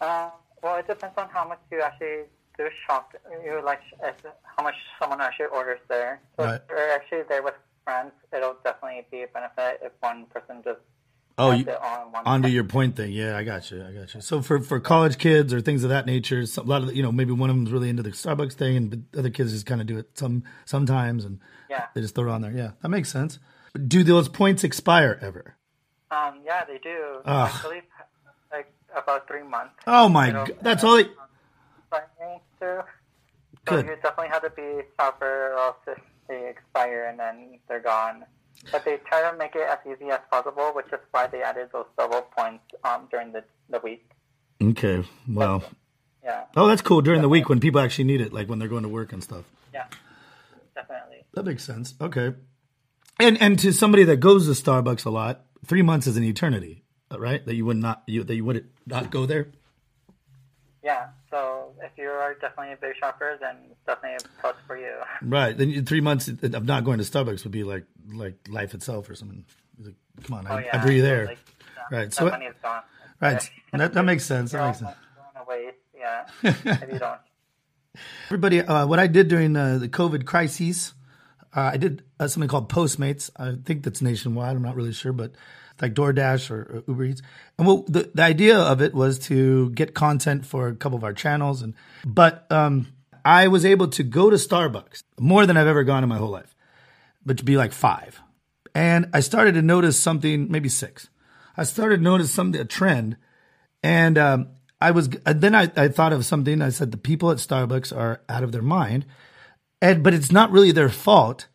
Uh, 0.00 0.30
well, 0.62 0.76
it 0.76 0.86
depends 0.86 1.16
on 1.18 1.28
how 1.28 1.46
much 1.46 1.58
you 1.70 1.80
actually 1.80 2.24
do 2.56 2.68
shop. 2.86 3.12
You 3.44 3.60
like 3.64 3.80
how 4.56 4.62
much 4.62 4.74
someone 5.00 5.20
actually 5.20 5.46
orders 5.46 5.80
there. 5.88 6.20
So 6.38 6.44
right. 6.44 6.54
if 6.56 6.62
you're 6.68 6.92
actually 6.92 7.22
there 7.28 7.42
with 7.42 7.54
friends, 7.84 8.12
it'll 8.34 8.56
definitely 8.64 9.06
be 9.10 9.22
a 9.22 9.26
benefit 9.26 9.80
if 9.82 9.92
one 10.00 10.26
person 10.26 10.62
just 10.64 10.80
oh 11.38 11.50
you, 11.50 11.68
on 11.68 12.12
onto 12.24 12.48
your 12.48 12.64
point 12.64 12.96
thing. 12.96 13.12
Yeah, 13.12 13.36
I 13.36 13.44
got 13.44 13.70
you. 13.70 13.84
I 13.84 13.92
got 13.92 14.14
you. 14.14 14.20
So 14.20 14.40
for 14.40 14.60
for 14.60 14.80
college 14.80 15.18
kids 15.18 15.52
or 15.52 15.60
things 15.60 15.82
of 15.84 15.90
that 15.90 16.06
nature, 16.06 16.46
some, 16.46 16.66
a 16.66 16.70
lot 16.70 16.82
of 16.82 16.94
you 16.94 17.02
know 17.02 17.12
maybe 17.12 17.32
one 17.32 17.50
of 17.50 17.56
them's 17.56 17.72
really 17.72 17.88
into 17.88 18.02
the 18.02 18.10
Starbucks 18.10 18.54
thing, 18.54 18.76
and 18.76 19.04
other 19.16 19.30
kids 19.30 19.52
just 19.52 19.66
kind 19.66 19.80
of 19.80 19.86
do 19.86 19.98
it 19.98 20.16
some 20.16 20.44
sometimes, 20.64 21.24
and 21.24 21.40
yeah, 21.68 21.86
they 21.94 22.00
just 22.00 22.14
throw 22.14 22.30
it 22.30 22.34
on 22.34 22.42
there. 22.42 22.52
Yeah, 22.52 22.72
that 22.82 22.88
makes 22.88 23.10
sense. 23.10 23.38
Do 23.86 24.04
those 24.04 24.28
points 24.28 24.64
expire 24.64 25.18
ever? 25.22 25.56
Um, 26.10 26.40
yeah, 26.44 26.64
they 26.66 26.76
do. 26.76 27.20
Ugh. 27.24 27.50
I 27.54 27.62
believe 27.62 27.82
about 28.96 29.26
three 29.26 29.42
months. 29.42 29.74
Oh 29.86 30.08
my 30.08 30.30
god, 30.30 30.56
that's 30.60 30.84
all. 30.84 30.96
They... 30.96 31.08
So 32.60 32.84
Good. 33.64 33.86
you 33.86 33.96
definitely 34.02 34.28
have 34.28 34.42
to 34.42 34.50
be 34.50 34.82
sharper, 34.98 35.52
or 35.52 35.58
else 35.58 35.76
they 36.28 36.48
expire 36.48 37.04
and 37.04 37.18
then 37.18 37.58
they're 37.68 37.80
gone. 37.80 38.24
But 38.70 38.84
they 38.84 38.98
try 39.08 39.30
to 39.30 39.36
make 39.36 39.54
it 39.54 39.66
as 39.68 39.78
easy 39.86 40.10
as 40.10 40.20
possible, 40.30 40.72
which 40.74 40.86
is 40.86 41.00
why 41.10 41.26
they 41.26 41.42
added 41.42 41.70
those 41.72 41.86
double 41.98 42.22
points 42.36 42.64
um, 42.84 43.08
during 43.10 43.32
the, 43.32 43.42
the 43.70 43.80
week. 43.80 44.08
Okay. 44.62 45.04
Wow. 45.28 45.62
Yeah. 46.22 46.44
Oh, 46.56 46.68
that's 46.68 46.82
cool 46.82 47.02
during 47.02 47.22
the 47.22 47.28
week 47.28 47.48
when 47.48 47.60
people 47.60 47.80
actually 47.80 48.04
need 48.04 48.20
it, 48.20 48.32
like 48.32 48.48
when 48.48 48.58
they're 48.58 48.68
going 48.68 48.84
to 48.84 48.88
work 48.88 49.12
and 49.12 49.22
stuff. 49.22 49.44
Yeah. 49.74 49.86
Definitely. 50.74 51.24
That 51.34 51.44
makes 51.44 51.64
sense. 51.64 51.94
Okay. 52.00 52.34
And 53.18 53.40
and 53.40 53.58
to 53.58 53.72
somebody 53.72 54.04
that 54.04 54.18
goes 54.18 54.46
to 54.46 54.52
Starbucks 54.52 55.04
a 55.04 55.10
lot, 55.10 55.44
three 55.66 55.82
months 55.82 56.06
is 56.06 56.16
an 56.16 56.24
eternity, 56.24 56.81
right? 57.20 57.44
That 57.44 57.54
you 57.54 57.64
would 57.66 57.76
not 57.76 58.02
you 58.06 58.24
that 58.24 58.34
you 58.34 58.44
would 58.44 58.68
not 58.86 59.10
go 59.10 59.26
there. 59.26 59.48
Yeah. 60.82 61.08
So 61.30 61.72
if 61.82 61.92
you 61.96 62.08
are 62.08 62.34
definitely 62.34 62.72
a 62.72 62.76
big 62.76 62.96
shopper, 62.96 63.38
then 63.40 63.56
it's 63.70 63.80
definitely 63.86 64.16
a 64.16 64.40
plus 64.40 64.56
for 64.66 64.76
you. 64.76 64.94
Right. 65.22 65.56
Then 65.56 65.84
three 65.86 66.00
months 66.00 66.28
of 66.28 66.64
not 66.64 66.84
going 66.84 66.98
to 66.98 67.04
Starbucks 67.04 67.44
would 67.44 67.52
be 67.52 67.64
like 67.64 67.84
like 68.12 68.34
life 68.48 68.74
itself 68.74 69.08
or 69.08 69.14
something. 69.14 69.44
Like, 69.78 69.94
come 70.24 70.38
on, 70.38 70.46
oh, 70.48 70.56
I, 70.56 70.64
yeah. 70.64 70.80
I 70.80 70.84
breathe 70.84 71.02
there. 71.02 71.26
Like, 71.26 71.38
right. 71.90 72.12
So 72.12 72.28
money 72.28 72.46
is 72.46 72.54
gone. 72.62 72.82
Right. 73.20 73.50
that, 73.72 73.94
that 73.94 74.02
makes 74.02 74.24
sense. 74.24 74.52
That 74.52 74.66
makes 74.66 74.78
sense. 74.80 74.96
Yeah. 76.02 76.26
if 76.42 76.92
you 76.92 76.98
don't. 76.98 77.20
Everybody, 78.26 78.60
uh, 78.60 78.86
what 78.86 78.98
I 78.98 79.06
did 79.06 79.28
during 79.28 79.56
uh, 79.56 79.78
the 79.78 79.88
COVID 79.88 80.24
crises, 80.24 80.94
uh, 81.54 81.70
I 81.72 81.76
did 81.76 82.02
uh, 82.18 82.26
something 82.26 82.48
called 82.48 82.68
Postmates. 82.70 83.30
I 83.36 83.54
think 83.64 83.84
that's 83.84 84.02
nationwide. 84.02 84.56
I'm 84.56 84.62
not 84.62 84.74
really 84.74 84.92
sure, 84.92 85.12
but 85.12 85.32
like 85.80 85.94
DoorDash 85.94 86.50
or, 86.50 86.62
or 86.62 86.84
Uber 86.88 87.04
Eats. 87.04 87.22
And 87.58 87.66
well, 87.66 87.84
the, 87.88 88.10
the 88.14 88.22
idea 88.22 88.58
of 88.58 88.82
it 88.82 88.94
was 88.94 89.18
to 89.20 89.70
get 89.70 89.94
content 89.94 90.46
for 90.46 90.68
a 90.68 90.74
couple 90.74 90.98
of 90.98 91.04
our 91.04 91.12
channels. 91.12 91.62
And 91.62 91.74
but 92.04 92.50
um, 92.50 92.88
I 93.24 93.48
was 93.48 93.64
able 93.64 93.88
to 93.88 94.02
go 94.02 94.30
to 94.30 94.36
Starbucks 94.36 95.02
more 95.18 95.46
than 95.46 95.56
I've 95.56 95.66
ever 95.66 95.84
gone 95.84 96.02
in 96.02 96.08
my 96.08 96.18
whole 96.18 96.30
life, 96.30 96.54
but 97.24 97.38
to 97.38 97.44
be 97.44 97.56
like 97.56 97.72
five. 97.72 98.20
And 98.74 99.10
I 99.12 99.20
started 99.20 99.54
to 99.54 99.62
notice 99.62 99.98
something, 99.98 100.50
maybe 100.50 100.68
six. 100.68 101.08
I 101.56 101.64
started 101.64 101.98
to 101.98 102.02
notice 102.02 102.32
something, 102.32 102.60
a 102.60 102.64
trend, 102.64 103.16
and 103.82 104.16
um, 104.16 104.48
I 104.80 104.90
was 104.90 105.08
then 105.08 105.54
I, 105.54 105.70
I 105.76 105.88
thought 105.88 106.12
of 106.12 106.24
something. 106.24 106.62
I 106.62 106.70
said 106.70 106.90
the 106.90 106.96
people 106.96 107.30
at 107.30 107.36
Starbucks 107.36 107.96
are 107.96 108.22
out 108.28 108.42
of 108.42 108.52
their 108.52 108.62
mind, 108.62 109.04
and 109.80 110.02
but 110.02 110.14
it's 110.14 110.32
not 110.32 110.50
really 110.50 110.72
their 110.72 110.88
fault. 110.88 111.46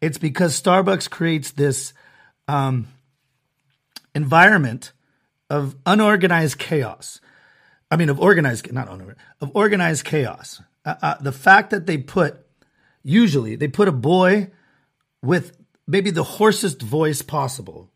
It's 0.00 0.18
because 0.18 0.60
Starbucks 0.60 1.10
creates 1.10 1.50
this 1.50 1.92
um, 2.48 2.88
environment 4.14 4.92
of 5.48 5.76
unorganized 5.84 6.58
chaos. 6.58 7.20
I 7.90 7.96
mean, 7.96 8.08
of 8.08 8.20
organized, 8.20 8.72
not 8.72 8.88
unorganized, 8.88 9.20
of 9.40 9.50
organized 9.54 10.04
chaos. 10.04 10.62
Uh, 10.84 10.94
uh, 11.02 11.14
the 11.20 11.32
fact 11.32 11.70
that 11.70 11.86
they 11.86 11.98
put, 11.98 12.46
usually, 13.02 13.56
they 13.56 13.68
put 13.68 13.88
a 13.88 13.92
boy 13.92 14.50
with 15.22 15.56
maybe 15.86 16.10
the 16.10 16.22
hoarsest 16.22 16.80
voice 16.80 17.20
possible, 17.20 17.90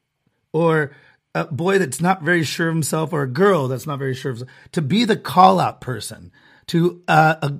or 0.52 0.92
a 1.34 1.44
boy 1.44 1.78
that's 1.78 2.00
not 2.00 2.22
very 2.22 2.44
sure 2.44 2.68
of 2.68 2.74
himself, 2.74 3.12
or 3.12 3.22
a 3.22 3.28
girl 3.28 3.68
that's 3.68 3.86
not 3.86 3.98
very 3.98 4.14
sure 4.14 4.32
of 4.32 4.38
himself, 4.38 4.58
to 4.72 4.82
be 4.82 5.04
the 5.04 5.16
call 5.16 5.60
out 5.60 5.80
person 5.80 6.32
to 6.66 7.02
uh, 7.06 7.36
a, 7.40 7.52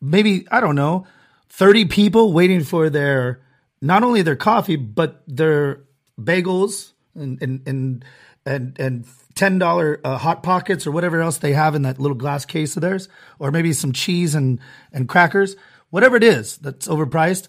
maybe, 0.00 0.46
I 0.50 0.60
don't 0.60 0.76
know, 0.76 1.06
30 1.50 1.86
people 1.86 2.32
waiting 2.32 2.64
for 2.64 2.88
their, 2.88 3.42
not 3.80 4.02
only 4.02 4.22
their 4.22 4.36
coffee, 4.36 4.76
but 4.76 5.22
their 5.26 5.84
bagels 6.18 6.91
and, 7.14 7.42
and, 7.42 7.68
and, 7.68 8.04
and, 8.44 8.78
and 8.80 9.06
ten 9.34 9.58
dollar 9.58 10.00
uh, 10.04 10.18
hot 10.18 10.42
pockets 10.42 10.86
or 10.86 10.90
whatever 10.90 11.20
else 11.20 11.38
they 11.38 11.52
have 11.52 11.74
in 11.74 11.82
that 11.82 11.98
little 11.98 12.16
glass 12.16 12.44
case 12.44 12.76
of 12.76 12.82
theirs, 12.82 13.08
or 13.38 13.50
maybe 13.50 13.72
some 13.72 13.92
cheese 13.92 14.34
and 14.34 14.60
and 14.92 15.08
crackers, 15.08 15.56
whatever 15.90 16.16
it 16.16 16.24
is 16.24 16.56
that's 16.58 16.88
overpriced. 16.88 17.48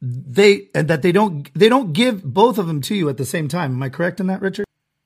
They 0.00 0.68
and 0.74 0.88
that 0.88 1.02
they 1.02 1.12
don't 1.12 1.52
they 1.54 1.68
don't 1.68 1.92
give 1.92 2.22
both 2.22 2.58
of 2.58 2.66
them 2.66 2.80
to 2.82 2.94
you 2.94 3.08
at 3.08 3.16
the 3.16 3.24
same 3.24 3.48
time. 3.48 3.72
Am 3.72 3.82
I 3.82 3.88
correct 3.88 4.20
in 4.20 4.26
that, 4.28 4.40
Richard? 4.40 4.64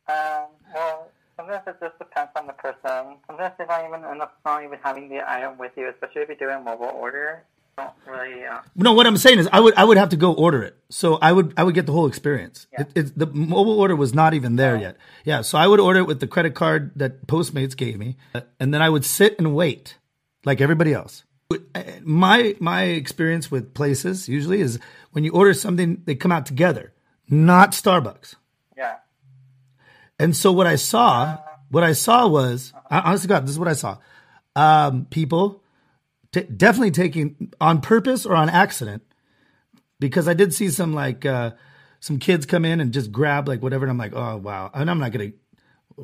Um, 0.08 0.46
well, 0.74 1.08
sometimes 1.36 1.62
it 1.66 1.76
just 1.80 1.98
depends 1.98 2.30
on 2.36 2.46
the 2.46 2.52
person. 2.52 3.16
Sometimes 3.26 3.54
they 3.58 3.64
don't 3.64 3.86
even 3.86 4.02
not 4.44 4.64
even 4.64 4.78
having 4.82 5.08
the 5.08 5.28
item 5.28 5.56
with 5.56 5.72
you, 5.76 5.88
especially 5.88 6.22
if 6.22 6.28
you 6.28 6.36
do 6.36 6.48
a 6.48 6.60
mobile 6.60 6.92
order. 6.94 7.44
Don't 7.78 7.90
really. 8.06 8.44
Uh, 8.44 8.60
No, 8.76 8.92
what 8.92 9.06
I'm 9.06 9.16
saying 9.16 9.38
is 9.38 9.48
I 9.52 9.60
would 9.60 9.74
I 9.76 9.84
would 9.84 9.96
have 9.96 10.10
to 10.10 10.16
go 10.16 10.32
order 10.34 10.62
it. 10.62 10.76
So 10.90 11.16
I 11.22 11.32
would 11.32 11.54
I 11.56 11.64
would 11.64 11.74
get 11.74 11.86
the 11.86 11.92
whole 11.92 12.06
experience. 12.06 12.66
It, 12.72 12.88
it's 12.94 13.10
the 13.12 13.26
mobile 13.26 13.80
order 13.80 13.96
was 13.96 14.12
not 14.14 14.34
even 14.34 14.56
there 14.56 14.76
yet. 14.76 14.96
Yeah, 15.24 15.40
so 15.42 15.56
I 15.58 15.66
would 15.66 15.80
order 15.80 16.00
it 16.00 16.06
with 16.06 16.20
the 16.20 16.26
credit 16.26 16.54
card 16.54 16.92
that 16.96 17.26
Postmates 17.26 17.76
gave 17.76 17.98
me, 17.98 18.16
and 18.60 18.74
then 18.74 18.82
I 18.82 18.90
would 18.90 19.04
sit 19.04 19.38
and 19.38 19.54
wait 19.54 19.96
like 20.44 20.60
everybody 20.60 20.92
else. 20.92 21.24
My 22.02 22.56
my 22.60 22.82
experience 22.84 23.50
with 23.50 23.74
places 23.74 24.28
usually 24.28 24.60
is 24.60 24.78
when 25.12 25.24
you 25.24 25.32
order 25.32 25.54
something, 25.54 26.02
they 26.04 26.14
come 26.14 26.32
out 26.32 26.46
together, 26.46 26.92
not 27.28 27.72
Starbucks. 27.72 28.34
yeah. 28.76 28.96
And 30.18 30.36
so 30.36 30.52
what 30.52 30.66
I 30.66 30.76
saw, 30.76 31.38
what 31.70 31.82
I 31.82 31.92
saw 31.94 32.28
was, 32.28 32.72
honestly, 32.90 33.28
God, 33.28 33.44
this 33.44 33.50
is 33.52 33.58
what 33.58 33.68
I 33.68 33.72
saw. 33.72 33.98
Um, 34.54 35.06
people 35.06 35.61
t- 36.32 36.42
definitely 36.42 36.90
taking 36.90 37.52
on 37.60 37.80
purpose 37.80 38.26
or 38.26 38.34
on 38.34 38.48
accident, 38.48 39.02
because 39.98 40.28
I 40.28 40.34
did 40.34 40.52
see 40.52 40.68
some 40.68 40.92
like 40.92 41.24
uh, 41.24 41.52
some 42.00 42.18
kids 42.18 42.46
come 42.46 42.64
in 42.64 42.80
and 42.80 42.92
just 42.92 43.12
grab 43.12 43.48
like 43.48 43.62
whatever, 43.62 43.84
and 43.84 43.90
I'm 43.90 43.98
like, 43.98 44.14
oh 44.14 44.36
wow, 44.36 44.70
and 44.74 44.90
I'm 44.90 44.98
not 44.98 45.12
gonna. 45.12 45.32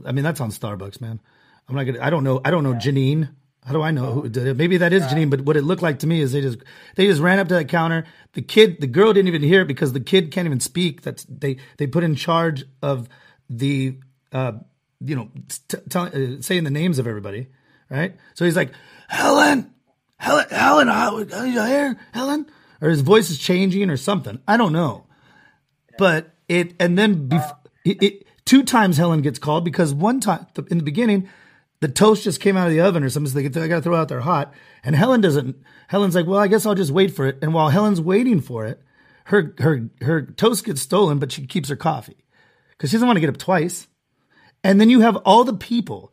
I 0.04 0.12
mean, 0.12 0.24
that's 0.24 0.40
on 0.40 0.50
Starbucks, 0.50 1.00
man. 1.00 1.20
I'm 1.68 1.74
not 1.74 1.84
gonna. 1.84 2.00
I 2.00 2.10
don't 2.10 2.24
know. 2.24 2.40
I 2.44 2.50
don't 2.50 2.64
know 2.64 2.74
Janine. 2.74 3.30
How 3.64 3.74
do 3.74 3.82
I 3.82 3.90
know 3.90 4.12
who 4.12 4.28
did 4.30 4.46
it? 4.46 4.56
Maybe 4.56 4.78
that 4.78 4.94
is 4.94 5.02
Janine, 5.02 5.28
but 5.28 5.42
what 5.42 5.54
it 5.54 5.62
looked 5.62 5.82
like 5.82 5.98
to 5.98 6.06
me 6.06 6.22
is 6.22 6.32
they 6.32 6.40
just 6.40 6.58
they 6.96 7.06
just 7.06 7.20
ran 7.20 7.38
up 7.38 7.48
to 7.48 7.54
that 7.54 7.68
counter. 7.68 8.06
The 8.32 8.40
kid, 8.40 8.80
the 8.80 8.86
girl 8.86 9.12
didn't 9.12 9.28
even 9.28 9.42
hear 9.42 9.60
it 9.60 9.68
because 9.68 9.92
the 9.92 10.00
kid 10.00 10.30
can't 10.30 10.46
even 10.46 10.60
speak. 10.60 11.02
That's 11.02 11.24
they 11.24 11.58
they 11.76 11.86
put 11.86 12.02
in 12.02 12.14
charge 12.14 12.64
of 12.80 13.10
the 13.50 13.98
uh 14.32 14.52
you 15.00 15.16
know 15.16 15.30
t- 15.68 15.78
tell, 15.90 16.04
uh, 16.04 16.40
saying 16.40 16.64
the 16.64 16.70
names 16.70 16.98
of 16.98 17.06
everybody, 17.06 17.48
right? 17.90 18.16
So 18.34 18.46
he's 18.46 18.56
like, 18.56 18.72
Helen, 19.08 19.74
Helen, 20.18 20.46
Helen, 20.50 20.88
are 20.88 21.46
you 21.46 21.64
here, 21.64 21.96
Helen? 22.12 22.46
Or 22.80 22.90
his 22.90 23.00
voice 23.00 23.30
is 23.30 23.38
changing 23.38 23.90
or 23.90 23.96
something. 23.96 24.40
I 24.46 24.56
don't 24.56 24.72
know, 24.72 25.06
but 25.96 26.34
it 26.48 26.74
and 26.78 26.96
then 26.96 27.28
bef- 27.28 27.56
it, 27.84 28.02
it 28.02 28.26
two 28.44 28.62
times 28.62 28.96
Helen 28.96 29.22
gets 29.22 29.38
called 29.38 29.64
because 29.64 29.92
one 29.92 30.20
time 30.20 30.46
in 30.70 30.78
the 30.78 30.84
beginning 30.84 31.28
the 31.80 31.88
toast 31.88 32.24
just 32.24 32.40
came 32.40 32.56
out 32.56 32.66
of 32.66 32.72
the 32.72 32.80
oven 32.80 33.04
or 33.04 33.10
something. 33.10 33.30
So 33.30 33.60
they, 33.60 33.68
got 33.68 33.76
to 33.76 33.82
throw 33.82 33.96
out 33.96 34.08
there 34.08 34.20
hot. 34.20 34.52
And 34.82 34.96
Helen 34.96 35.20
doesn't. 35.20 35.56
Helen's 35.88 36.14
like, 36.14 36.26
well, 36.26 36.40
I 36.40 36.48
guess 36.48 36.66
I'll 36.66 36.74
just 36.74 36.90
wait 36.90 37.14
for 37.14 37.26
it. 37.26 37.38
And 37.40 37.54
while 37.54 37.68
Helen's 37.68 38.00
waiting 38.00 38.40
for 38.40 38.66
it, 38.66 38.82
her 39.24 39.54
her 39.58 39.88
her 40.00 40.22
toast 40.22 40.64
gets 40.64 40.80
stolen, 40.80 41.18
but 41.18 41.30
she 41.30 41.46
keeps 41.46 41.68
her 41.68 41.76
coffee 41.76 42.24
because 42.70 42.90
she 42.90 42.96
doesn't 42.96 43.06
want 43.06 43.16
to 43.16 43.20
get 43.20 43.30
up 43.30 43.36
twice. 43.36 43.86
And 44.64 44.80
then 44.80 44.90
you 44.90 45.00
have 45.00 45.16
all 45.16 45.44
the 45.44 45.54
people, 45.54 46.12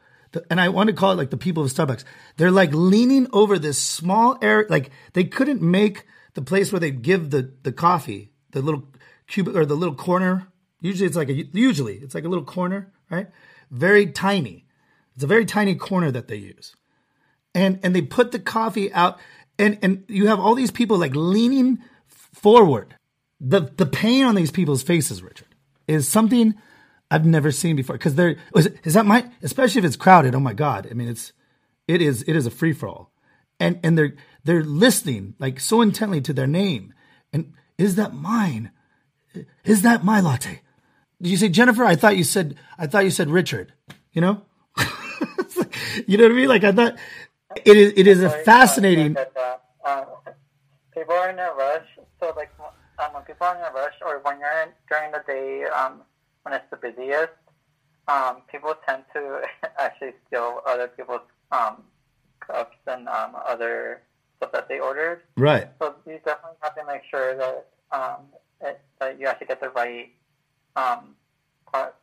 and 0.49 0.59
I 0.59 0.69
want 0.69 0.87
to 0.87 0.95
call 0.95 1.11
it 1.11 1.15
like 1.15 1.29
the 1.29 1.37
people 1.37 1.63
of 1.63 1.71
Starbucks. 1.71 2.03
They're 2.37 2.51
like 2.51 2.71
leaning 2.73 3.27
over 3.33 3.57
this 3.59 3.81
small 3.81 4.37
area. 4.41 4.65
Like 4.69 4.91
they 5.13 5.23
couldn't 5.23 5.61
make 5.61 6.05
the 6.33 6.41
place 6.41 6.71
where 6.71 6.79
they 6.79 6.91
give 6.91 7.31
the 7.31 7.51
the 7.63 7.71
coffee, 7.71 8.31
the 8.51 8.61
little 8.61 8.83
cubic 9.27 9.55
or 9.55 9.65
the 9.65 9.75
little 9.75 9.95
corner. 9.95 10.47
Usually 10.81 11.07
it's 11.07 11.15
like 11.15 11.29
a 11.29 11.33
usually 11.33 11.95
it's 11.97 12.15
like 12.15 12.25
a 12.25 12.29
little 12.29 12.45
corner, 12.45 12.93
right? 13.09 13.27
Very 13.71 14.07
tiny. 14.07 14.65
It's 15.15 15.23
a 15.23 15.27
very 15.27 15.45
tiny 15.45 15.75
corner 15.75 16.11
that 16.11 16.27
they 16.27 16.35
use. 16.35 16.75
And 17.53 17.79
and 17.83 17.95
they 17.95 18.01
put 18.01 18.31
the 18.31 18.39
coffee 18.39 18.91
out 18.93 19.19
and 19.57 19.77
and 19.81 20.03
you 20.07 20.27
have 20.27 20.39
all 20.39 20.55
these 20.55 20.71
people 20.71 20.97
like 20.97 21.15
leaning 21.15 21.79
forward. 22.07 22.95
The 23.39 23.71
the 23.75 23.85
pain 23.85 24.25
on 24.25 24.35
these 24.35 24.51
people's 24.51 24.83
faces, 24.83 25.23
Richard, 25.23 25.55
is 25.87 26.07
something 26.07 26.55
I've 27.15 27.25
never 27.25 27.49
seen 27.51 27.77
before 27.77 27.95
because 27.97 28.15
they're 28.15 28.35
is, 28.55 28.67
is 28.83 28.93
that 28.95 29.05
my 29.05 29.29
especially 29.41 29.79
if 29.79 29.85
it's 29.85 29.95
crowded. 29.95 30.35
Oh 30.35 30.39
my 30.41 30.53
god! 30.53 30.85
I 30.91 30.93
mean, 30.93 31.07
it's 31.07 31.31
it 31.87 32.01
is 32.01 32.23
it 32.27 32.35
is 32.35 32.45
a 32.45 32.51
free 32.51 32.73
for 32.73 32.87
all, 32.89 33.11
and 33.57 33.79
and 33.83 33.97
they're 33.97 34.15
they're 34.43 34.63
listening 34.65 35.35
like 35.39 35.61
so 35.61 35.81
intently 35.81 36.19
to 36.21 36.33
their 36.33 36.47
name. 36.47 36.93
And 37.31 37.53
is 37.77 37.95
that 37.95 38.13
mine? 38.13 38.71
Is 39.63 39.81
that 39.83 40.03
my 40.03 40.19
latte? 40.19 40.61
Did 41.21 41.29
you 41.29 41.37
say 41.37 41.47
Jennifer? 41.49 41.85
I 41.85 41.95
thought 41.95 42.17
you 42.17 42.25
said 42.25 42.55
I 42.77 42.85
thought 42.87 43.05
you 43.05 43.11
said 43.11 43.29
Richard. 43.29 43.71
You 44.11 44.21
know, 44.21 44.41
like- 44.77 45.73
you 46.07 46.17
know 46.17 46.25
what 46.25 46.33
I 46.33 46.35
mean? 46.35 46.49
Like 46.49 46.63
I 46.65 46.71
thought 46.73 46.97
it 47.63 47.77
is 47.77 47.93
it 47.95 48.07
is 48.07 48.23
a 48.23 48.29
fascinating. 48.29 49.15
uh, 49.17 49.57
um, 49.89 50.05
people 50.93 51.13
are 51.13 51.29
in 51.29 51.39
a 51.39 51.51
rush, 51.57 51.87
so 52.19 52.33
like 52.35 52.51
um, 52.99 53.13
when 53.13 53.23
people 53.23 53.47
are 53.47 53.55
in 53.55 53.61
a 53.63 53.71
rush, 53.73 53.93
or 54.05 54.19
when 54.23 54.39
you're 54.39 54.61
in, 54.63 54.69
during 54.89 55.11
the 55.11 55.23
day 55.25 55.63
um, 55.65 56.01
when 56.45 56.53
it's 56.53 56.65
the 56.69 56.77
busiest, 56.77 57.33
um, 58.07 58.37
people 58.51 58.75
tend 58.87 59.03
to 59.13 59.41
actually 59.79 60.13
steal 60.27 60.61
other 60.65 60.87
people's 60.87 61.21
um, 61.51 61.83
cups 62.39 62.77
and 62.87 63.07
um, 63.09 63.35
other 63.47 64.01
stuff 64.37 64.51
that 64.51 64.69
they 64.69 64.79
ordered. 64.79 65.21
Right. 65.35 65.67
So 65.81 65.95
you 66.05 66.19
definitely 66.23 66.57
have 66.61 66.75
to 66.75 66.85
make 66.85 67.01
sure 67.09 67.35
that 67.35 67.65
um, 67.91 68.17
it, 68.61 68.79
that 68.99 69.19
you 69.19 69.25
actually 69.25 69.47
get 69.47 69.59
the 69.59 69.69
right 69.69 70.09
um, 70.75 71.15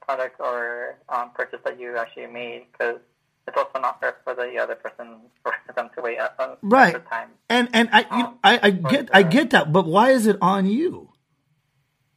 product 0.01 0.40
or 0.40 0.99
um, 1.09 1.30
purchase 1.34 1.61
that 1.64 1.78
you 1.78 1.97
actually 1.97 2.26
made 2.26 2.66
because 2.72 2.97
it's 3.47 3.57
also 3.57 3.80
not 3.80 4.01
fair 4.01 4.16
for 4.24 4.34
the 4.34 4.59
other 4.59 4.74
person 4.74 5.18
for 5.43 5.55
them 5.74 5.88
to 5.95 6.03
wait 6.03 6.18
a, 6.18 6.57
Right. 6.62 6.95
the 6.95 6.99
time. 7.01 7.28
And 7.49 7.68
and 7.72 7.88
I 7.93 8.01
you 8.16 8.22
know, 8.24 8.34
I, 8.43 8.61
I 8.62 8.70
get 8.70 9.09
I 9.12 9.22
get 9.22 9.51
that, 9.51 9.72
but 9.72 9.86
why 9.86 10.11
is 10.11 10.26
it 10.26 10.36
on 10.43 10.66
you? 10.66 11.11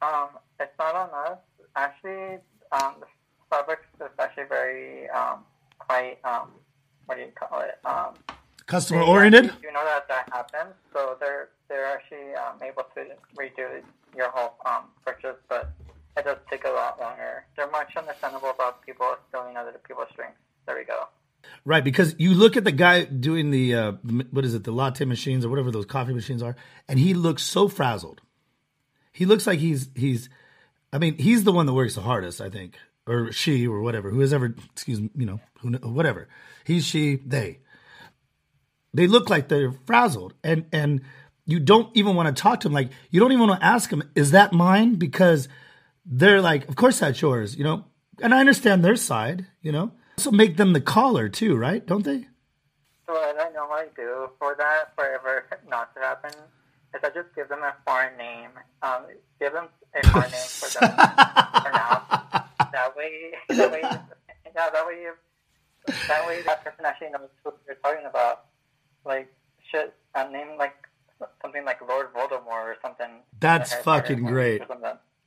Um, 0.01 0.29
it's 0.59 0.71
not 0.79 0.95
on 0.95 1.09
us. 1.31 1.37
Actually, 1.75 2.39
um, 2.71 2.95
Starbucks 3.51 3.87
is 3.99 4.11
actually 4.19 4.45
very 4.49 5.09
um, 5.09 5.39
quite 5.79 6.17
um, 6.23 6.51
what 7.05 7.15
do 7.15 7.21
you 7.21 7.31
call 7.35 7.61
it? 7.61 7.79
Um, 7.85 8.13
Customer 8.65 9.01
oriented. 9.01 9.51
You 9.61 9.71
know 9.71 9.85
that 9.85 10.07
that 10.07 10.29
happens, 10.31 10.73
so 10.91 11.17
they're 11.19 11.49
they're 11.69 11.85
actually 11.85 12.33
um, 12.33 12.61
able 12.63 12.83
to 12.95 13.05
redo 13.37 13.81
your 14.15 14.31
whole 14.31 14.55
um, 14.65 14.85
purchase, 15.05 15.37
but 15.49 15.71
it 16.17 16.25
does 16.25 16.37
take 16.49 16.65
a 16.65 16.69
lot 16.69 16.99
longer. 16.99 17.45
They're 17.55 17.69
much 17.69 17.95
understandable 17.95 18.49
about 18.49 18.83
people 18.85 19.07
stealing 19.29 19.57
other 19.57 19.73
people's 19.87 20.07
drinks. 20.15 20.37
There 20.65 20.75
we 20.75 20.83
go. 20.83 21.07
Right, 21.63 21.83
because 21.83 22.15
you 22.17 22.33
look 22.33 22.57
at 22.57 22.63
the 22.63 22.71
guy 22.71 23.03
doing 23.03 23.51
the 23.51 23.75
uh, 23.75 23.91
what 24.31 24.45
is 24.45 24.55
it, 24.55 24.63
the 24.63 24.71
latte 24.71 25.05
machines 25.05 25.45
or 25.45 25.49
whatever 25.49 25.69
those 25.69 25.85
coffee 25.85 26.13
machines 26.13 26.41
are, 26.41 26.55
and 26.87 26.97
he 26.97 27.13
looks 27.13 27.43
so 27.43 27.67
frazzled. 27.67 28.21
He 29.11 29.25
looks 29.25 29.45
like 29.45 29.59
he's 29.59 29.89
he's, 29.95 30.29
I 30.95 30.97
mean, 30.97 31.17
he's 31.17 31.43
the 31.43 31.51
one 31.51 31.65
that 31.65 31.73
works 31.73 31.95
the 31.95 32.01
hardest, 32.01 32.39
I 32.39 32.49
think, 32.49 32.77
or 33.05 33.29
she 33.33 33.67
or 33.67 33.81
whatever, 33.81 34.09
who 34.09 34.21
has 34.21 34.31
ever, 34.31 34.55
excuse 34.71 35.01
me, 35.01 35.09
you 35.13 35.25
know, 35.25 35.41
who 35.59 35.71
whatever, 35.89 36.29
he, 36.63 36.79
she, 36.79 37.17
they. 37.17 37.59
They 38.93 39.07
look 39.07 39.29
like 39.29 39.49
they're 39.49 39.73
frazzled, 39.85 40.35
and 40.41 40.67
and 40.71 41.01
you 41.45 41.59
don't 41.59 41.89
even 41.97 42.15
want 42.15 42.33
to 42.33 42.41
talk 42.41 42.61
to 42.61 42.69
them. 42.69 42.73
Like 42.73 42.91
you 43.11 43.19
don't 43.19 43.33
even 43.33 43.45
want 43.45 43.59
to 43.59 43.65
ask 43.65 43.89
them, 43.89 44.09
"Is 44.15 44.31
that 44.31 44.53
mine?" 44.53 44.95
Because 44.95 45.49
they're 46.05 46.41
like, 46.41 46.69
"Of 46.69 46.77
course 46.77 46.99
that's 46.99 47.21
yours," 47.21 47.57
you 47.57 47.65
know. 47.65 47.83
And 48.21 48.33
I 48.33 48.39
understand 48.39 48.85
their 48.85 48.95
side, 48.95 49.47
you 49.61 49.73
know. 49.73 49.91
Also 50.17 50.31
make 50.31 50.55
them 50.55 50.71
the 50.71 50.79
caller 50.79 51.27
too, 51.27 51.57
right? 51.57 51.85
Don't 51.85 52.05
they? 52.05 52.25
So 53.05 53.13
know 53.53 53.67
I 53.69 53.87
do 53.95 54.29
for 54.39 54.55
that, 54.57 54.95
forever 54.95 55.45
not 55.67 55.93
to 55.95 56.01
happen, 56.01 56.31
is 56.95 57.03
I 57.03 57.09
just 57.09 57.33
give 57.35 57.49
them 57.49 57.59
a 57.59 57.73
foreign 57.85 58.17
name. 58.17 58.51
Um, 58.81 59.05
give 59.39 59.53
them 59.53 59.67
a 59.95 60.07
foreign 60.09 60.31
name 60.31 60.47
for 60.47 60.79
them 60.79 60.89
for 60.91 61.71
now. 61.71 62.03
That 62.71 62.95
way, 62.95 63.31
that 63.49 63.71
way, 63.71 63.81
yeah, 63.83 64.69
that 64.71 64.85
way, 64.87 65.05
that 66.07 66.27
way 66.27 66.41
that 66.43 66.63
person 66.63 66.85
actually 66.85 67.09
knows 67.11 67.29
what 67.43 67.57
you're 67.67 67.75
talking 67.75 68.05
about. 68.05 68.45
Like, 69.05 69.31
shit, 69.71 69.93
a 70.15 70.29
name 70.31 70.57
like 70.57 70.75
something 71.41 71.63
like 71.65 71.79
Lord 71.87 72.13
Voldemort 72.13 72.65
or 72.65 72.75
something. 72.81 73.21
That's 73.39 73.73
fucking 73.75 74.23
great. 74.25 74.61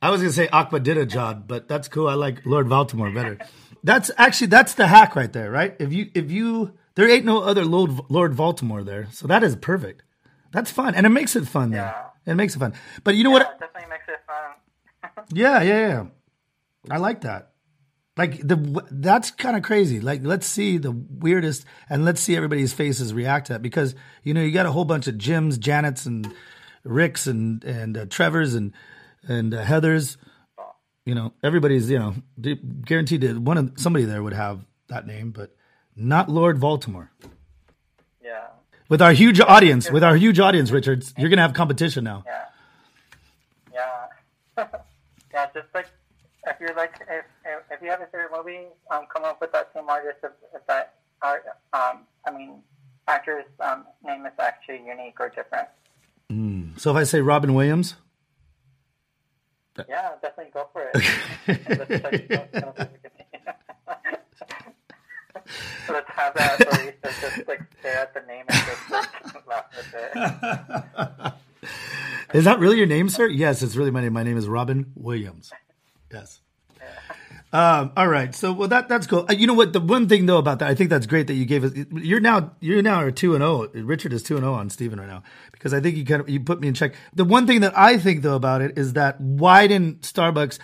I 0.01 0.11
was 0.11 0.21
gonna 0.21 0.31
say 0.31 0.47
Akbadinajad, 0.47 1.47
but 1.47 1.67
that's 1.67 1.87
cool. 1.87 2.07
I 2.07 2.13
like 2.13 2.45
Lord 2.45 2.69
Baltimore 2.69 3.11
better. 3.11 3.37
That's 3.83 4.11
actually 4.17 4.47
that's 4.47 4.73
the 4.73 4.87
hack 4.87 5.15
right 5.15 5.31
there, 5.31 5.51
right? 5.51 5.75
If 5.79 5.93
you 5.93 6.09
if 6.13 6.31
you 6.31 6.73
there 6.95 7.09
ain't 7.09 7.25
no 7.25 7.41
other 7.41 7.65
Lord 7.65 7.99
Lord 8.09 8.35
Baltimore 8.35 8.83
there, 8.83 9.07
so 9.11 9.27
that 9.27 9.43
is 9.43 9.55
perfect. 9.55 10.03
That's 10.51 10.71
fun, 10.71 10.95
and 10.95 11.05
it 11.05 11.09
makes 11.09 11.35
it 11.35 11.47
fun. 11.47 11.71
Then 11.71 11.81
Yeah. 11.83 12.31
it 12.31 12.35
makes 12.35 12.55
it 12.55 12.59
fun. 12.59 12.73
But 13.03 13.15
you 13.15 13.23
know 13.23 13.29
Yeah, 13.31 13.33
what? 13.45 13.51
it 13.53 13.59
definitely 13.59 13.89
makes 13.89 14.07
it 14.07 14.19
fun. 14.27 15.25
Yeah, 15.33 15.61
yeah, 15.61 15.87
yeah. 15.87 16.05
I 16.89 16.97
like 16.97 17.21
that. 17.21 17.51
Like 18.17 18.39
the 18.45 18.85
that's 18.91 19.31
kind 19.31 19.55
of 19.55 19.63
crazy. 19.63 19.99
Like 20.01 20.21
let's 20.23 20.45
see 20.47 20.77
the 20.77 20.91
weirdest 20.91 21.65
and 21.89 22.03
let's 22.03 22.19
see 22.19 22.35
everybody's 22.35 22.73
faces 22.73 23.13
react 23.13 23.47
to 23.47 23.53
that 23.53 23.61
because 23.61 23.95
you 24.23 24.33
know 24.33 24.41
you 24.41 24.51
got 24.51 24.65
a 24.65 24.71
whole 24.71 24.83
bunch 24.85 25.07
of 25.07 25.17
Jims, 25.17 25.57
Janets, 25.57 26.05
and 26.05 26.33
Ricks 26.83 27.27
and 27.27 27.63
and 27.63 27.95
uh, 27.97 28.05
Trevors 28.07 28.55
and 28.55 28.73
and 29.27 29.53
uh, 29.53 29.63
Heathers. 29.63 30.17
You 31.05 31.15
know 31.15 31.33
everybody's 31.43 31.89
you 31.89 31.99
know 31.99 32.15
guaranteed 32.85 33.21
that 33.21 33.39
one 33.39 33.57
of 33.57 33.71
somebody 33.77 34.03
there 34.05 34.21
would 34.21 34.33
have 34.33 34.65
that 34.89 35.07
name, 35.07 35.31
but 35.31 35.55
not 35.95 36.27
Lord 36.29 36.59
Baltimore. 36.59 37.11
yeah. 38.21 38.47
With 38.89 39.01
our 39.01 39.13
huge 39.13 39.39
audience, 39.39 39.89
with 39.89 40.03
our 40.03 40.15
huge 40.15 40.39
audience, 40.39 40.71
Richards, 40.71 41.13
you're 41.17 41.29
gonna 41.29 41.43
have 41.43 41.53
competition 41.53 42.03
now. 42.03 42.23
Yeah. 42.25 42.45
Yeah. 44.57 44.67
yeah, 45.33 45.45
just 45.53 45.67
like 45.73 45.87
if 46.47 46.59
you're 46.59 46.75
like 46.75 46.95
if 47.01 47.25
if, 47.45 47.63
if 47.71 47.81
you 47.81 47.89
have 47.89 48.01
a 48.01 48.07
favorite 48.07 48.31
movie, 48.35 48.65
um, 48.91 49.05
come 49.13 49.23
up 49.23 49.39
with 49.39 49.51
that 49.51 49.69
same 49.75 49.87
artist 49.87 50.17
if, 50.23 50.31
if 50.53 50.65
that 50.67 50.95
art 51.21 51.45
um 51.73 51.99
I 52.25 52.31
mean 52.31 52.63
actor's 53.07 53.45
um 53.59 53.85
name 54.03 54.25
is 54.25 54.33
actually 54.39 54.81
unique 54.85 55.19
or 55.19 55.29
different. 55.29 55.67
So 56.77 56.91
if 56.91 56.97
I 56.97 57.03
say 57.03 57.19
Robin 57.19 57.53
Williams, 57.53 57.95
Yeah, 59.89 60.11
definitely 60.21 60.51
go 60.53 60.69
for 60.71 60.89
it. 60.93 62.89
Let's 65.89 66.09
have 66.09 66.33
that 66.35 66.59
Barista 66.59 67.21
just 67.21 67.47
like 67.47 67.61
stare 67.79 67.99
at 67.99 68.13
the 68.13 68.21
name 68.21 68.45
and 68.47 68.65
just 68.65 68.91
like 68.91 69.47
laugh 69.47 69.65
with 69.75 69.95
it. 69.95 71.33
Is 72.33 72.45
that 72.45 72.59
really 72.59 72.77
your 72.77 72.87
name, 72.87 73.09
sir? 73.09 73.27
Yes, 73.27 73.63
it's 73.63 73.75
really 73.75 73.91
my 73.91 74.01
name. 74.01 74.13
My 74.13 74.23
name 74.23 74.37
is 74.37 74.47
Robin 74.47 74.91
Williams. 74.95 75.51
Yes. 76.11 76.41
Um, 77.51 77.93
all 77.97 78.07
right. 78.07 78.35
So, 78.35 78.53
well, 78.53 78.67
that 78.67 78.87
that's 78.89 79.07
cool. 79.07 79.25
Uh, 79.27 79.33
you 79.33 79.47
know 79.47 79.55
what? 79.55 79.73
The 79.73 79.79
one 79.79 80.07
thing 80.07 80.27
though 80.27 80.37
about 80.37 80.59
that, 80.59 80.69
I 80.69 80.75
think 80.75 80.91
that's 80.91 81.07
great 81.07 81.27
that 81.27 81.33
you 81.33 81.45
gave 81.45 81.63
us. 81.63 81.71
You're 81.91 82.19
now 82.19 82.51
you're 82.59 82.83
now 82.83 83.01
are 83.01 83.09
two 83.09 83.33
and 83.33 83.41
zero. 83.41 83.67
Richard 83.73 84.13
is 84.13 84.21
two 84.21 84.35
and 84.35 84.43
zero 84.43 84.53
on 84.53 84.69
Stephen 84.69 84.99
right 84.99 85.07
now 85.07 85.23
because 85.51 85.73
I 85.73 85.79
think 85.79 85.97
you 85.97 86.05
kind 86.05 86.21
of 86.21 86.29
you 86.29 86.39
put 86.41 86.59
me 86.61 86.67
in 86.67 86.75
check. 86.75 86.93
The 87.15 87.25
one 87.25 87.47
thing 87.47 87.61
that 87.61 87.75
I 87.75 87.97
think 87.97 88.21
though 88.21 88.35
about 88.35 88.61
it 88.61 88.77
is 88.77 88.93
that 88.93 89.19
why 89.19 89.65
didn't 89.65 90.01
Starbucks 90.01 90.59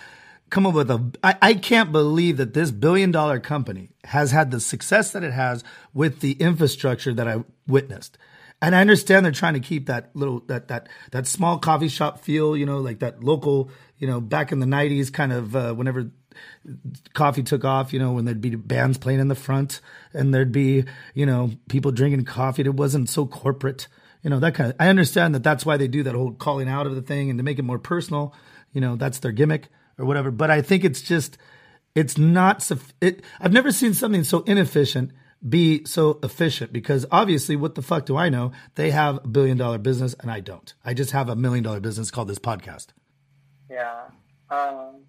come 0.50 0.66
up 0.66 0.74
with 0.74 0.90
a? 0.90 1.12
I, 1.22 1.36
I 1.42 1.54
can't 1.54 1.92
believe 1.92 2.36
that 2.36 2.54
this 2.54 2.70
billion 2.70 3.10
dollar 3.10 3.40
company 3.40 3.90
has 4.04 4.32
had 4.32 4.50
the 4.50 4.60
success 4.60 5.12
that 5.12 5.24
it 5.24 5.32
has 5.32 5.64
with 5.92 6.20
the 6.20 6.32
infrastructure 6.32 7.14
that 7.14 7.28
I 7.28 7.44
witnessed. 7.66 8.18
And 8.62 8.74
I 8.74 8.80
understand 8.80 9.24
they're 9.24 9.32
trying 9.32 9.54
to 9.54 9.60
keep 9.60 9.86
that 9.86 10.10
little 10.14 10.40
that 10.46 10.68
that 10.68 10.88
that 11.10 11.26
small 11.26 11.58
coffee 11.58 11.88
shop 11.88 12.20
feel, 12.20 12.56
you 12.56 12.64
know, 12.64 12.78
like 12.78 13.00
that 13.00 13.22
local, 13.22 13.70
you 13.98 14.06
know, 14.06 14.20
back 14.20 14.50
in 14.52 14.60
the 14.60 14.66
'90s 14.66 15.12
kind 15.12 15.32
of 15.32 15.54
uh, 15.54 15.74
whenever 15.74 16.10
coffee 17.14 17.42
took 17.42 17.64
off, 17.64 17.92
you 17.92 17.98
know, 17.98 18.12
when 18.12 18.24
there'd 18.24 18.40
be 18.40 18.54
bands 18.54 18.98
playing 18.98 19.20
in 19.20 19.28
the 19.28 19.34
front 19.34 19.80
and 20.12 20.34
there'd 20.34 20.52
be, 20.52 20.84
you 21.14 21.26
know, 21.26 21.50
people 21.68 21.90
drinking 21.90 22.24
coffee 22.24 22.62
that 22.62 22.72
wasn't 22.72 23.08
so 23.08 23.26
corporate, 23.26 23.88
you 24.22 24.30
know, 24.30 24.38
that 24.40 24.54
kind 24.54 24.70
of, 24.70 24.76
I 24.78 24.88
understand 24.88 25.34
that 25.34 25.42
that's 25.42 25.64
why 25.64 25.76
they 25.76 25.88
do 25.88 26.02
that 26.02 26.14
whole 26.14 26.32
calling 26.32 26.68
out 26.68 26.86
of 26.86 26.94
the 26.94 27.02
thing 27.02 27.30
and 27.30 27.38
to 27.38 27.42
make 27.42 27.58
it 27.58 27.62
more 27.62 27.78
personal, 27.78 28.34
you 28.72 28.80
know, 28.80 28.96
that's 28.96 29.18
their 29.18 29.32
gimmick 29.32 29.68
or 29.98 30.04
whatever. 30.04 30.30
But 30.30 30.50
I 30.50 30.62
think 30.62 30.84
it's 30.84 31.00
just, 31.00 31.38
it's 31.94 32.18
not, 32.18 32.68
it, 33.00 33.22
I've 33.40 33.52
never 33.52 33.72
seen 33.72 33.94
something 33.94 34.24
so 34.24 34.40
inefficient 34.40 35.12
be 35.46 35.84
so 35.84 36.18
efficient 36.22 36.72
because 36.72 37.06
obviously 37.10 37.56
what 37.56 37.74
the 37.74 37.82
fuck 37.82 38.06
do 38.06 38.16
I 38.16 38.28
know? 38.28 38.52
They 38.74 38.90
have 38.90 39.18
a 39.24 39.28
billion 39.28 39.56
dollar 39.58 39.78
business 39.78 40.14
and 40.20 40.30
I 40.30 40.40
don't. 40.40 40.72
I 40.84 40.94
just 40.94 41.12
have 41.12 41.28
a 41.28 41.36
million 41.36 41.62
dollar 41.62 41.80
business 41.80 42.10
called 42.10 42.28
this 42.28 42.38
podcast. 42.38 42.88
Yeah. 43.70 44.04
Um, 44.50 45.02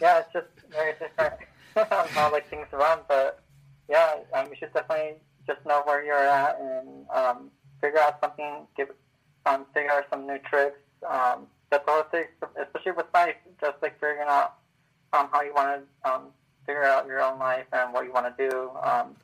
yeah, 0.00 0.20
it's 0.20 0.32
just 0.32 0.46
very 0.70 0.92
different 0.98 1.34
how 1.74 2.32
like 2.32 2.48
things 2.48 2.66
run, 2.72 3.00
but 3.08 3.40
yeah, 3.88 4.16
um, 4.34 4.48
you 4.48 4.56
should 4.58 4.72
definitely 4.72 5.14
just 5.46 5.64
know 5.66 5.82
where 5.84 6.04
you're 6.04 6.16
at 6.16 6.58
and 6.60 7.08
um, 7.10 7.50
figure 7.80 8.00
out 8.00 8.18
something. 8.20 8.66
Give 8.76 8.88
um, 9.46 9.66
figure 9.74 9.90
out 9.90 10.04
some 10.10 10.26
new 10.26 10.38
tricks. 10.38 10.78
Um, 11.08 11.46
that's 11.70 11.84
the 11.86 11.92
whole 11.92 12.02
thing, 12.04 12.24
especially 12.60 12.92
with 12.92 13.06
life. 13.14 13.36
Just 13.60 13.76
like 13.82 13.94
figuring 13.94 14.26
out 14.28 14.54
um, 15.12 15.28
how 15.32 15.42
you 15.42 15.54
want 15.54 15.82
to 16.04 16.10
um, 16.10 16.22
figure 16.66 16.84
out 16.84 17.06
your 17.06 17.20
own 17.20 17.38
life 17.38 17.66
and 17.72 17.92
what 17.92 18.04
you 18.04 18.12
want 18.12 18.36
to 18.36 18.50
do. 18.50 18.70
Um, 18.82 19.16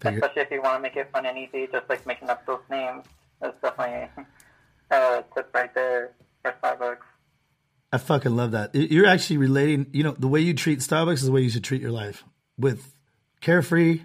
Figure- 0.00 0.18
especially 0.18 0.42
if 0.42 0.50
you 0.50 0.62
want 0.62 0.76
to 0.76 0.80
make 0.80 0.96
it 0.96 1.10
fun 1.12 1.26
and 1.26 1.38
easy, 1.38 1.66
just 1.72 1.88
like 1.88 2.06
making 2.06 2.28
up 2.28 2.44
those 2.46 2.60
names. 2.70 3.04
That's 3.40 3.56
definitely 3.62 4.08
a 4.90 5.24
tip 5.34 5.50
right 5.54 5.74
there 5.74 6.12
for 6.42 6.54
Starbucks. 6.62 6.98
I 7.92 7.98
fucking 7.98 8.36
love 8.36 8.50
that. 8.50 8.74
You're 8.74 9.06
actually 9.06 9.38
relating, 9.38 9.86
you 9.92 10.02
know, 10.02 10.12
the 10.18 10.28
way 10.28 10.40
you 10.40 10.54
treat 10.54 10.80
Starbucks 10.80 11.14
is 11.14 11.22
the 11.26 11.32
way 11.32 11.40
you 11.40 11.50
should 11.50 11.64
treat 11.64 11.80
your 11.80 11.92
life 11.92 12.24
with 12.58 12.92
carefree 13.40 14.02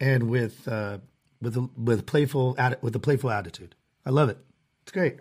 and 0.00 0.30
with 0.30 0.66
uh, 0.66 0.98
with 1.40 1.56
a, 1.56 1.68
with 1.76 2.06
playful 2.06 2.56
with 2.80 2.96
a 2.96 2.98
playful 2.98 3.30
attitude. 3.30 3.74
I 4.04 4.10
love 4.10 4.28
it. 4.28 4.38
It's 4.82 4.92
great. 4.92 5.18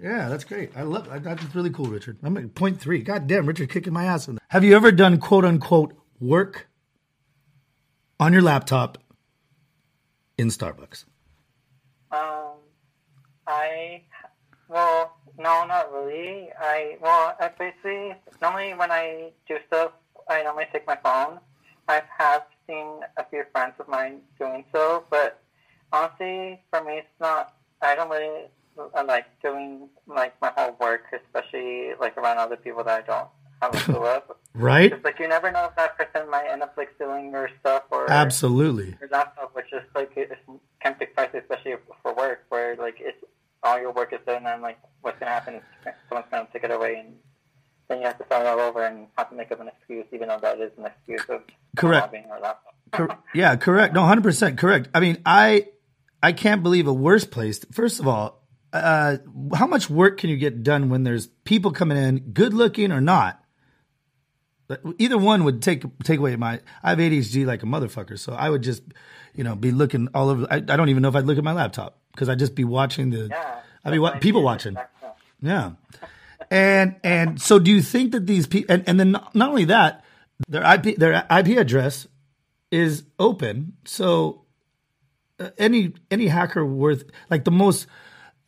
Yeah, 0.00 0.28
that's 0.28 0.44
great. 0.44 0.70
I 0.76 0.82
love. 0.82 1.08
That's 1.22 1.54
really 1.54 1.70
cool, 1.70 1.86
Richard. 1.86 2.18
I'm 2.22 2.36
at 2.36 2.54
point 2.54 2.80
three. 2.80 3.02
God 3.02 3.26
damn, 3.26 3.46
Richard 3.46 3.68
kicking 3.70 3.92
my 3.92 4.04
ass. 4.04 4.28
Have 4.48 4.64
you 4.64 4.74
ever 4.74 4.90
done 4.90 5.18
quote 5.18 5.44
unquote 5.44 5.94
work 6.18 6.68
on 8.18 8.32
your 8.32 8.42
laptop 8.42 8.98
in 10.38 10.48
Starbucks? 10.48 11.04
Um, 12.10 12.54
I 13.46 14.02
well, 14.68 15.16
no, 15.38 15.66
not 15.66 15.92
really. 15.92 16.48
I 16.58 16.96
well, 17.00 17.36
I 17.38 17.48
basically 17.48 18.14
normally 18.40 18.74
when 18.74 18.90
I 18.90 19.32
do 19.46 19.56
stuff, 19.66 19.92
I 20.28 20.42
normally 20.42 20.66
take 20.72 20.86
my 20.86 20.96
phone. 20.96 21.38
I 21.88 22.02
have 22.18 22.44
seen 22.66 23.00
a 23.16 23.24
few 23.28 23.44
friends 23.52 23.74
of 23.78 23.88
mine 23.88 24.20
doing 24.38 24.64
so, 24.72 25.04
but 25.10 25.42
honestly, 25.92 26.62
for 26.70 26.82
me, 26.82 26.98
it's 26.98 27.08
not. 27.20 27.54
I 27.82 27.94
don't 27.94 28.08
really 28.08 28.46
uh, 28.78 29.04
like 29.06 29.26
doing 29.42 29.88
like 30.06 30.34
my 30.40 30.52
whole 30.56 30.76
work, 30.80 31.02
especially 31.12 31.90
like 32.00 32.16
around 32.16 32.38
other 32.38 32.56
people 32.56 32.82
that 32.84 33.04
I 33.04 33.06
don't 33.06 33.28
have 33.60 33.74
a 33.74 33.78
clue 33.92 34.04
of. 34.06 34.22
Right? 34.54 34.92
It's 34.92 35.04
like 35.04 35.18
you 35.18 35.28
never 35.28 35.50
know 35.50 35.66
if 35.66 35.76
that 35.76 35.96
person 35.96 36.30
might 36.30 36.46
end 36.50 36.62
up 36.62 36.74
like 36.76 36.90
stealing 36.96 37.30
your 37.30 37.48
stuff 37.60 37.84
or 37.90 38.10
Absolutely. 38.10 38.96
your 39.00 39.08
laptop, 39.10 39.54
which 39.54 39.72
is 39.72 39.82
like 39.94 40.12
it 40.16 40.30
can 40.82 40.96
be 40.98 41.06
pricey, 41.06 41.40
especially 41.42 41.74
for 42.02 42.14
work, 42.14 42.44
where 42.48 42.76
like 42.76 42.96
it's 43.00 43.18
all 43.62 43.78
your 43.80 43.92
work 43.92 44.12
is 44.12 44.18
done, 44.26 44.46
and 44.46 44.62
like 44.62 44.78
what's 45.02 45.18
gonna 45.18 45.30
happen 45.32 45.54
is 45.54 45.62
someone's 46.08 46.26
gonna 46.30 46.48
take 46.52 46.64
it 46.64 46.70
away, 46.70 46.96
and 47.04 47.14
then 47.88 48.00
you 48.00 48.06
have 48.06 48.18
to 48.18 48.26
start 48.26 48.46
all 48.46 48.58
over 48.60 48.84
and 48.84 49.06
have 49.16 49.30
to 49.30 49.36
make 49.36 49.50
up 49.52 49.60
an 49.60 49.68
excuse, 49.68 50.06
even 50.12 50.28
though 50.28 50.38
that 50.40 50.60
is 50.60 50.72
an 50.78 50.86
excuse 50.86 51.22
of 51.28 51.42
Correct. 51.76 52.06
robbing 52.06 52.24
your 52.26 52.40
laptop. 52.40 52.74
Cor- 52.92 53.18
yeah, 53.34 53.56
correct. 53.56 53.94
No, 53.94 54.04
hundred 54.04 54.24
percent 54.24 54.58
correct. 54.58 54.88
I 54.94 55.00
mean, 55.00 55.18
I 55.24 55.68
I 56.22 56.32
can't 56.32 56.62
believe 56.62 56.86
a 56.86 56.92
worse 56.92 57.24
place. 57.24 57.64
First 57.72 58.00
of 58.00 58.06
all, 58.08 58.41
uh, 58.72 59.18
how 59.54 59.66
much 59.66 59.90
work 59.90 60.18
can 60.18 60.30
you 60.30 60.36
get 60.36 60.62
done 60.62 60.88
when 60.88 61.04
there's 61.04 61.26
people 61.44 61.70
coming 61.72 61.98
in, 61.98 62.18
good 62.32 62.54
looking 62.54 62.92
or 62.92 63.00
not? 63.00 63.38
Either 64.98 65.18
one 65.18 65.44
would 65.44 65.60
take 65.60 65.84
take 66.02 66.18
away 66.18 66.34
my. 66.36 66.60
I 66.82 66.90
have 66.90 66.98
ADHD 66.98 67.44
like 67.44 67.62
a 67.62 67.66
motherfucker, 67.66 68.18
so 68.18 68.32
I 68.32 68.48
would 68.48 68.62
just, 68.62 68.82
you 69.34 69.44
know, 69.44 69.54
be 69.54 69.70
looking 69.70 70.08
all 70.14 70.30
over. 70.30 70.46
I, 70.50 70.56
I 70.56 70.60
don't 70.60 70.88
even 70.88 71.02
know 71.02 71.10
if 71.10 71.16
I'd 71.16 71.26
look 71.26 71.36
at 71.36 71.44
my 71.44 71.52
laptop 71.52 71.98
because 72.12 72.30
I'd 72.30 72.38
just 72.38 72.54
be 72.54 72.64
watching 72.64 73.10
the. 73.10 73.28
Yeah, 73.28 73.60
I'd 73.84 73.90
be 73.90 73.98
wa- 73.98 74.18
people 74.18 74.42
watching. 74.42 74.78
Yeah. 75.42 75.72
And 76.50 76.96
and 77.02 77.40
so 77.40 77.58
do 77.58 77.70
you 77.70 77.82
think 77.82 78.12
that 78.12 78.26
these 78.26 78.46
people 78.46 78.74
and, 78.74 78.88
and 78.88 78.98
then 78.98 79.12
not, 79.12 79.34
not 79.34 79.50
only 79.50 79.66
that, 79.66 80.04
their 80.48 80.62
IP 80.74 80.96
their 80.96 81.26
IP 81.30 81.58
address 81.58 82.06
is 82.70 83.04
open. 83.18 83.74
So 83.84 84.44
uh, 85.38 85.50
any 85.58 85.94
any 86.10 86.28
hacker 86.28 86.64
worth 86.64 87.04
like 87.30 87.44
the 87.44 87.50
most 87.50 87.86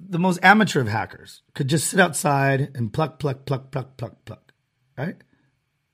the 0.09 0.18
most 0.18 0.38
amateur 0.42 0.80
of 0.80 0.88
hackers 0.88 1.42
could 1.55 1.68
just 1.68 1.88
sit 1.88 2.00
outside 2.00 2.70
and 2.74 2.92
pluck 2.92 3.18
pluck 3.18 3.44
pluck 3.44 3.70
pluck 3.70 3.96
pluck 3.96 4.24
pluck, 4.24 4.52
right? 4.96 5.16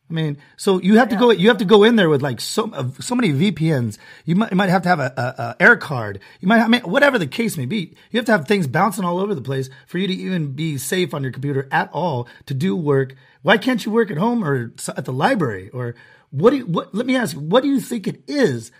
I 0.08 0.12
mean, 0.12 0.38
so 0.56 0.80
you 0.80 0.98
have 0.98 1.08
to 1.10 1.16
go. 1.16 1.30
You 1.30 1.48
have 1.48 1.58
to 1.58 1.64
go 1.64 1.84
in 1.84 1.94
there 1.94 2.08
with 2.08 2.20
like 2.20 2.40
so 2.40 2.70
uh, 2.72 2.90
so 2.98 3.14
many 3.14 3.32
VPNs. 3.32 3.96
You 4.24 4.34
might 4.34 4.50
you 4.50 4.56
might 4.56 4.68
have 4.68 4.82
to 4.82 4.88
have 4.88 4.98
a, 4.98 5.12
a, 5.16 5.42
a 5.42 5.56
air 5.60 5.76
card. 5.76 6.18
You 6.40 6.48
might, 6.48 6.60
I 6.60 6.68
mean, 6.68 6.82
whatever 6.82 7.16
the 7.16 7.28
case 7.28 7.56
may 7.56 7.66
be. 7.66 7.94
You 8.10 8.18
have 8.18 8.24
to 8.26 8.32
have 8.32 8.48
things 8.48 8.66
bouncing 8.66 9.04
all 9.04 9.20
over 9.20 9.34
the 9.34 9.42
place 9.42 9.70
for 9.86 9.98
you 9.98 10.08
to 10.08 10.12
even 10.12 10.52
be 10.52 10.78
safe 10.78 11.14
on 11.14 11.22
your 11.22 11.30
computer 11.30 11.68
at 11.70 11.90
all 11.92 12.26
to 12.46 12.54
do 12.54 12.74
work. 12.74 13.14
Why 13.42 13.56
can't 13.56 13.84
you 13.84 13.92
work 13.92 14.10
at 14.10 14.18
home 14.18 14.44
or 14.44 14.74
at 14.96 15.04
the 15.04 15.12
library 15.12 15.70
or 15.70 15.94
what? 16.30 16.50
Do 16.50 16.56
you, 16.56 16.66
what? 16.66 16.92
Let 16.92 17.06
me 17.06 17.14
ask. 17.14 17.36
What 17.36 17.62
do 17.62 17.68
you 17.68 17.80
think 17.80 18.08
it 18.08 18.22
is 18.26 18.72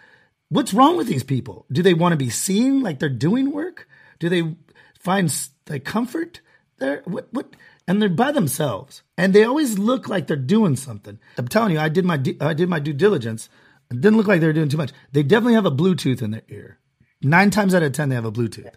what's 0.51 0.74
wrong 0.74 0.97
with 0.97 1.07
these 1.07 1.24
people? 1.24 1.64
Do 1.72 1.83
they 1.83 1.95
want 1.95 2.12
to 2.12 2.16
be 2.16 2.28
seen 2.28 2.83
like 2.83 2.99
they're 2.99 3.09
doing 3.09 3.51
work? 3.51 3.89
Do 4.18 4.28
they 4.28 4.57
find 5.01 5.32
like 5.68 5.84
comfort 5.84 6.40
there? 6.78 7.03
What 7.05 7.28
what? 7.32 7.55
And 7.88 8.01
they're 8.01 8.09
by 8.09 8.30
themselves, 8.30 9.03
and 9.18 9.34
they 9.34 9.42
always 9.42 9.78
look 9.78 10.09
like 10.09 10.28
they're 10.28 10.36
doing 10.36 10.76
something. 10.76 11.18
I'm 11.36 11.48
telling 11.48 11.72
you, 11.72 11.80
I 11.80 11.88
did 11.88 12.05
my 12.05 12.22
I 12.40 12.55
did 12.55 12.68
my 12.68 12.78
due 12.78 12.92
diligence. 12.92 13.48
It 13.90 14.01
didn't 14.01 14.16
look 14.16 14.28
like 14.28 14.40
they 14.40 14.46
were 14.46 14.53
doing 14.53 14.68
too 14.68 14.76
much. 14.76 14.92
They 15.11 15.24
definitely 15.24 15.55
have 15.55 15.66
a 15.66 15.72
Bluetooth 15.72 16.22
in 16.22 16.30
their 16.30 16.44
ear. 16.48 16.78
Nine 17.20 17.51
times 17.51 17.74
out 17.74 17.82
of 17.82 17.92
ten, 17.92 18.09
they 18.09 18.14
have 18.14 18.24
a 18.24 18.30
Bluetooth. 18.30 18.70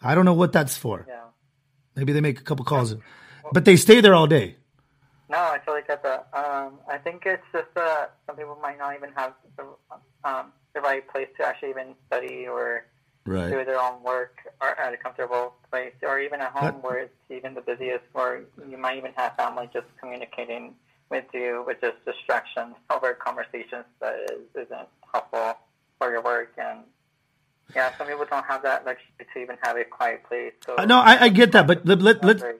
I 0.00 0.14
don't 0.14 0.24
know 0.24 0.32
what 0.32 0.52
that's 0.52 0.76
for. 0.76 1.04
Yeah. 1.06 1.20
Maybe 1.94 2.12
they 2.12 2.22
make 2.22 2.40
a 2.40 2.42
couple 2.42 2.64
calls, 2.64 2.96
but 3.52 3.66
they 3.66 3.76
stay 3.76 4.00
there 4.00 4.14
all 4.14 4.26
day. 4.26 4.56
No, 5.28 5.38
I 5.38 5.58
totally 5.58 5.82
get 5.86 6.02
that. 6.02 6.28
Um, 6.34 6.78
I 6.90 6.98
think 6.98 7.22
it's 7.24 7.42
just 7.52 7.68
that 7.74 8.16
some 8.26 8.36
people 8.36 8.58
might 8.60 8.78
not 8.78 8.94
even 8.94 9.10
have 9.14 9.34
the, 9.56 9.64
um, 10.24 10.52
the 10.74 10.80
right 10.80 11.06
place 11.08 11.28
to 11.38 11.46
actually 11.46 11.70
even 11.70 11.94
study 12.06 12.46
or 12.46 12.86
do 13.24 13.64
their 13.64 13.80
own 13.80 14.02
work 14.02 14.36
or 14.60 14.78
at 14.78 14.92
a 14.92 14.96
comfortable 14.96 15.54
place, 15.70 15.92
or 16.02 16.20
even 16.20 16.40
at 16.40 16.52
home 16.52 16.64
That- 16.64 16.84
where 16.84 16.98
it's 16.98 17.14
even 17.30 17.54
the 17.54 17.60
busiest, 17.60 18.04
where 18.12 18.42
you 18.68 18.76
might 18.76 18.96
even 18.98 19.12
have 19.16 19.36
family 19.36 19.70
just 19.72 19.86
communicating 20.00 20.74
with 21.10 21.24
you 21.34 21.62
with 21.66 21.80
just 21.80 22.02
distractions 22.04 22.74
over 22.90 23.12
conversations 23.14 23.84
that 24.00 24.14
is, 24.32 24.66
isn't 24.66 24.88
helpful 25.12 25.58
for 25.98 26.10
your 26.10 26.22
work. 26.22 26.52
And 26.56 26.80
yeah, 27.74 27.96
some 27.98 28.06
people 28.06 28.24
don't 28.28 28.44
have 28.46 28.62
that 28.62 28.86
luxury 28.86 29.04
to 29.32 29.38
even 29.38 29.56
have 29.62 29.76
a 29.76 29.84
quiet 29.84 30.24
place. 30.24 30.52
So 30.66 30.76
Uh, 30.78 30.86
No, 30.86 31.00
I, 31.00 31.24
I 31.24 31.28
get 31.28 31.52
that, 31.52 31.66
but 31.66 31.86
let, 31.86 32.00
let, 32.00 32.24
let 32.24 32.42
or 32.42 32.54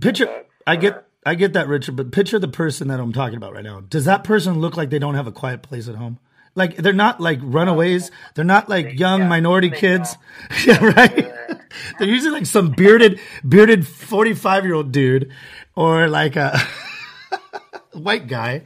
picture. 0.00 0.44
I 0.66 0.76
get 0.76 1.06
I 1.26 1.34
get 1.34 1.54
that, 1.54 1.68
Richard. 1.68 1.96
But 1.96 2.12
picture 2.12 2.38
the 2.38 2.48
person 2.48 2.88
that 2.88 3.00
I'm 3.00 3.12
talking 3.12 3.36
about 3.36 3.54
right 3.54 3.64
now. 3.64 3.80
Does 3.80 4.04
that 4.04 4.24
person 4.24 4.60
look 4.60 4.76
like 4.76 4.90
they 4.90 4.98
don't 4.98 5.14
have 5.14 5.26
a 5.26 5.32
quiet 5.32 5.62
place 5.62 5.88
at 5.88 5.94
home? 5.94 6.18
Like 6.54 6.76
they're 6.76 6.92
not 6.92 7.20
like 7.20 7.40
runaways. 7.42 8.10
They're 8.34 8.44
not 8.44 8.68
like 8.68 8.98
young 8.98 9.22
yeah, 9.22 9.28
minority 9.28 9.70
kids. 9.70 10.16
yeah, 10.66 10.84
right. 10.84 11.32
They're 11.98 12.08
usually 12.08 12.30
like 12.30 12.46
some 12.46 12.70
bearded, 12.70 13.18
bearded 13.46 13.86
45 13.86 14.64
year 14.64 14.74
old 14.74 14.92
dude, 14.92 15.32
or 15.74 16.08
like 16.08 16.36
a 16.36 16.56
white 17.92 18.28
guy. 18.28 18.62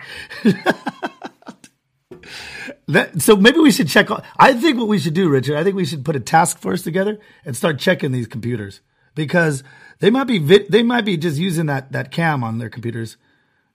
That, 2.88 3.20
so 3.20 3.36
maybe 3.36 3.58
we 3.58 3.70
should 3.70 3.88
check. 3.88 4.08
I 4.38 4.54
think 4.54 4.78
what 4.78 4.88
we 4.88 4.98
should 4.98 5.14
do, 5.14 5.28
Richard. 5.28 5.56
I 5.56 5.64
think 5.64 5.76
we 5.76 5.84
should 5.84 6.04
put 6.04 6.16
a 6.16 6.20
task 6.20 6.58
force 6.58 6.82
together 6.82 7.18
and 7.44 7.54
start 7.54 7.78
checking 7.78 8.12
these 8.12 8.26
computers 8.26 8.80
because 9.14 9.62
they 9.98 10.10
might 10.10 10.24
be 10.24 10.38
they 10.38 10.82
might 10.82 11.04
be 11.04 11.16
just 11.18 11.38
using 11.38 11.66
that 11.66 11.92
that 11.92 12.10
cam 12.10 12.42
on 12.42 12.58
their 12.58 12.70
computers, 12.70 13.18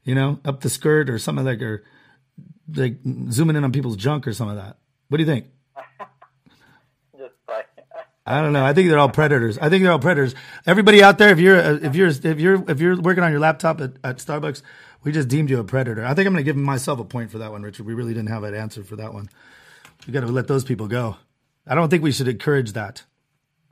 you 0.03 0.15
know, 0.15 0.39
up 0.45 0.61
the 0.61 0.69
skirt 0.69 1.11
or 1.11 1.19
something 1.19 1.45
like 1.45 1.61
or 1.61 1.83
like 2.73 2.97
zooming 3.31 3.55
in 3.55 3.63
on 3.63 3.71
people's 3.71 3.97
junk 3.97 4.27
or 4.27 4.33
some 4.33 4.49
of 4.49 4.55
that. 4.57 4.77
What 5.09 5.17
do 5.17 5.23
you 5.23 5.27
think? 5.27 5.47
I 8.25 8.41
don't 8.41 8.53
know. 8.53 8.65
I 8.65 8.73
think 8.73 8.89
they're 8.89 8.99
all 8.99 9.09
predators. 9.09 9.57
I 9.57 9.69
think 9.69 9.83
they're 9.83 9.91
all 9.91 9.99
predators. 9.99 10.33
Everybody 10.65 11.03
out 11.03 11.17
there, 11.17 11.29
if 11.29 11.39
you're 11.39 11.57
if 11.57 11.95
you're 11.95 12.07
if 12.07 12.39
you're 12.39 12.71
if 12.71 12.79
you're 12.79 13.01
working 13.01 13.23
on 13.23 13.31
your 13.31 13.41
laptop 13.41 13.81
at, 13.81 13.93
at 14.03 14.17
Starbucks, 14.17 14.61
we 15.03 15.11
just 15.11 15.27
deemed 15.27 15.49
you 15.49 15.59
a 15.59 15.63
predator. 15.63 16.05
I 16.05 16.13
think 16.13 16.27
I'm 16.27 16.33
going 16.33 16.43
to 16.43 16.49
give 16.49 16.55
myself 16.55 16.99
a 16.99 17.03
point 17.03 17.31
for 17.31 17.39
that 17.39 17.51
one, 17.51 17.63
Richard. 17.63 17.85
We 17.85 17.93
really 17.93 18.13
didn't 18.13 18.29
have 18.29 18.43
an 18.43 18.55
answer 18.55 18.83
for 18.83 18.95
that 18.95 19.13
one. 19.13 19.29
We 20.07 20.13
got 20.13 20.21
to 20.21 20.27
let 20.27 20.47
those 20.47 20.63
people 20.63 20.87
go. 20.87 21.17
I 21.67 21.75
don't 21.75 21.89
think 21.89 22.03
we 22.03 22.11
should 22.11 22.27
encourage 22.27 22.73
that 22.73 23.03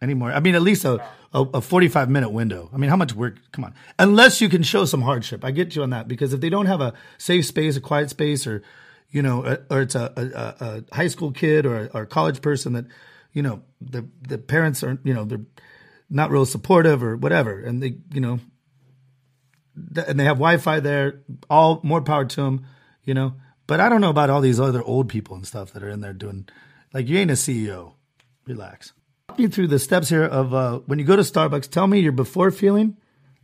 anymore. 0.02 0.32
I 0.32 0.40
mean, 0.40 0.56
at 0.56 0.62
least 0.62 0.86
a, 0.86 1.04
a, 1.34 1.42
a 1.42 1.62
45 1.62 2.10
minute 2.10 2.30
window. 2.30 2.70
I 2.74 2.78
mean, 2.78 2.90
how 2.90 2.96
much 2.96 3.14
work? 3.14 3.38
Come 3.52 3.66
on. 3.66 3.74
Unless 4.00 4.42
you 4.42 4.50
can 4.50 4.64
show 4.64 4.86
some 4.86 5.02
hardship. 5.02 5.46
I 5.46 5.52
get 5.52 5.76
you 5.76 5.84
on 5.84 5.92
that 5.92 6.08
because 6.08 6.34
if 6.34 6.42
they 6.42 6.50
don't 6.50 6.66
have 6.66 6.82
a 6.82 6.94
safe 7.18 7.46
space, 7.46 7.78
a 7.78 7.82
quiet 7.82 8.10
space, 8.10 8.48
or, 8.48 8.64
you 9.10 9.22
know, 9.22 9.58
or 9.70 9.82
it's 9.82 9.96
a, 9.96 10.12
a, 10.16 10.66
a 10.66 10.96
high 10.96 11.08
school 11.08 11.32
kid 11.32 11.66
or 11.66 11.86
a, 11.86 11.86
or 11.94 12.02
a 12.04 12.08
college 12.08 12.42
person 12.42 12.74
that, 12.74 12.86
you 13.34 13.42
know, 13.42 13.62
the, 13.80 14.08
the 14.28 14.38
parents 14.38 14.84
are, 14.84 15.00
you 15.04 15.14
know, 15.14 15.24
they're 15.24 15.46
not 16.10 16.32
real 16.32 16.46
supportive 16.46 17.04
or 17.04 17.16
whatever. 17.16 17.60
And 17.60 17.82
they, 17.82 17.96
you 18.14 18.22
know, 18.22 18.40
th- 19.94 20.08
and 20.08 20.20
they 20.20 20.26
have 20.26 20.38
Wi-Fi 20.38 20.80
there. 20.80 21.22
All 21.50 21.80
more 21.84 22.02
power 22.02 22.26
to 22.26 22.42
them, 22.42 22.66
you 23.04 23.14
know. 23.14 23.36
But 23.68 23.80
I 23.80 23.88
don't 23.88 24.02
know 24.02 24.10
about 24.10 24.30
all 24.30 24.42
these 24.42 24.60
other 24.60 24.84
old 24.84 25.08
people 25.08 25.36
and 25.36 25.48
stuff 25.48 25.72
that 25.72 25.84
are 25.84 25.90
in 25.90 26.02
there 26.02 26.14
doing. 26.14 26.48
Like 26.94 27.08
you 27.08 27.18
ain't 27.18 27.32
a 27.32 27.36
CEO. 27.36 27.94
Relax. 28.46 28.92
Walk 29.32 29.40
me 29.40 29.48
through 29.48 29.68
the 29.68 29.80
steps 29.80 30.10
here 30.10 30.26
of 30.26 30.54
uh, 30.54 30.80
when 30.88 31.00
you 31.00 31.06
go 31.06 31.16
to 31.16 31.22
Starbucks. 31.22 31.70
Tell 31.70 31.88
me 31.88 32.02
your 32.02 32.12
before 32.12 32.52
feeling 32.52 32.98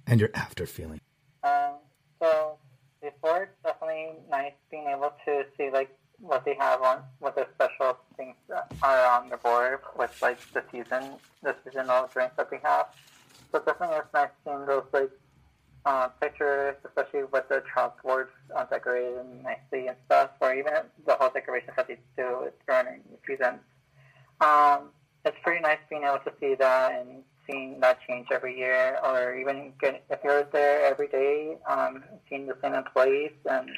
and 0.05 0.19
your 0.19 0.29
after 0.33 0.65
feeling. 0.65 0.99
Um, 1.45 1.75
so 2.21 2.57
before, 3.01 3.43
it's 3.43 3.53
definitely 3.63 4.09
nice 4.29 4.51
being 4.69 4.87
able 4.89 5.13
to 5.23 5.45
see 5.55 5.69
like 5.71 5.89
what 6.19 6.43
they 6.43 6.55
have 6.55 6.81
on, 6.81 7.03
what 7.19 7.35
the 7.35 7.47
special 7.55 7.97
things 8.17 8.35
are 8.83 9.05
on 9.17 9.29
the 9.29 9.37
board 9.37 9.79
with 9.97 10.13
like 10.21 10.37
the 10.51 10.61
season, 10.73 11.13
the 11.41 11.55
seasonal 11.63 12.09
drinks 12.11 12.35
that 12.35 12.51
they 12.51 12.59
have. 12.63 12.87
So 13.53 13.59
definitely 13.59 13.95
it's 13.95 14.13
nice 14.13 14.27
seeing 14.43 14.65
those 14.65 14.83
like 14.91 15.11
uh, 15.85 16.09
pictures, 16.19 16.75
especially 16.83 17.23
with 17.31 17.47
the 17.47 17.63
chalkboards 17.73 18.27
uh, 18.53 18.65
decorated 18.65 19.23
nicely 19.41 19.87
and 19.87 19.95
stuff, 20.07 20.31
or 20.41 20.53
even 20.53 20.73
the 21.05 21.13
whole 21.13 21.29
decorations 21.29 21.71
that 21.77 21.87
they 21.87 21.97
do 22.17 22.51
during 22.67 23.03
the 23.09 23.17
season. 23.25 23.59
Um, 24.41 24.89
it's 25.27 25.37
pretty 25.43 25.61
nice 25.61 25.79
being 25.89 26.03
able 26.03 26.19
to 26.19 26.31
see 26.39 26.55
that 26.55 26.91
and 26.93 27.23
seeing 27.45 27.79
that 27.79 27.99
change 28.07 28.27
every 28.31 28.57
year, 28.57 28.97
or 29.03 29.35
even 29.35 29.73
get, 29.81 30.03
if 30.09 30.19
you're 30.23 30.43
there 30.51 30.85
every 30.85 31.07
day, 31.07 31.57
um, 31.69 32.03
seeing 32.27 32.47
the 32.47 32.57
same 32.61 32.73
employees 32.73 33.31
and 33.49 33.69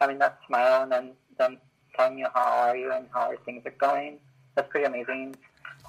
having 0.00 0.18
that 0.18 0.38
smile 0.46 0.82
and 0.82 0.92
then 0.92 1.12
them 1.38 1.58
telling 1.96 2.18
you 2.18 2.26
how 2.34 2.44
are 2.44 2.76
you 2.76 2.92
and 2.92 3.06
how 3.12 3.30
are 3.30 3.36
things 3.44 3.62
are 3.64 3.74
going. 3.78 4.18
That's 4.54 4.68
pretty 4.70 4.86
amazing. 4.86 5.36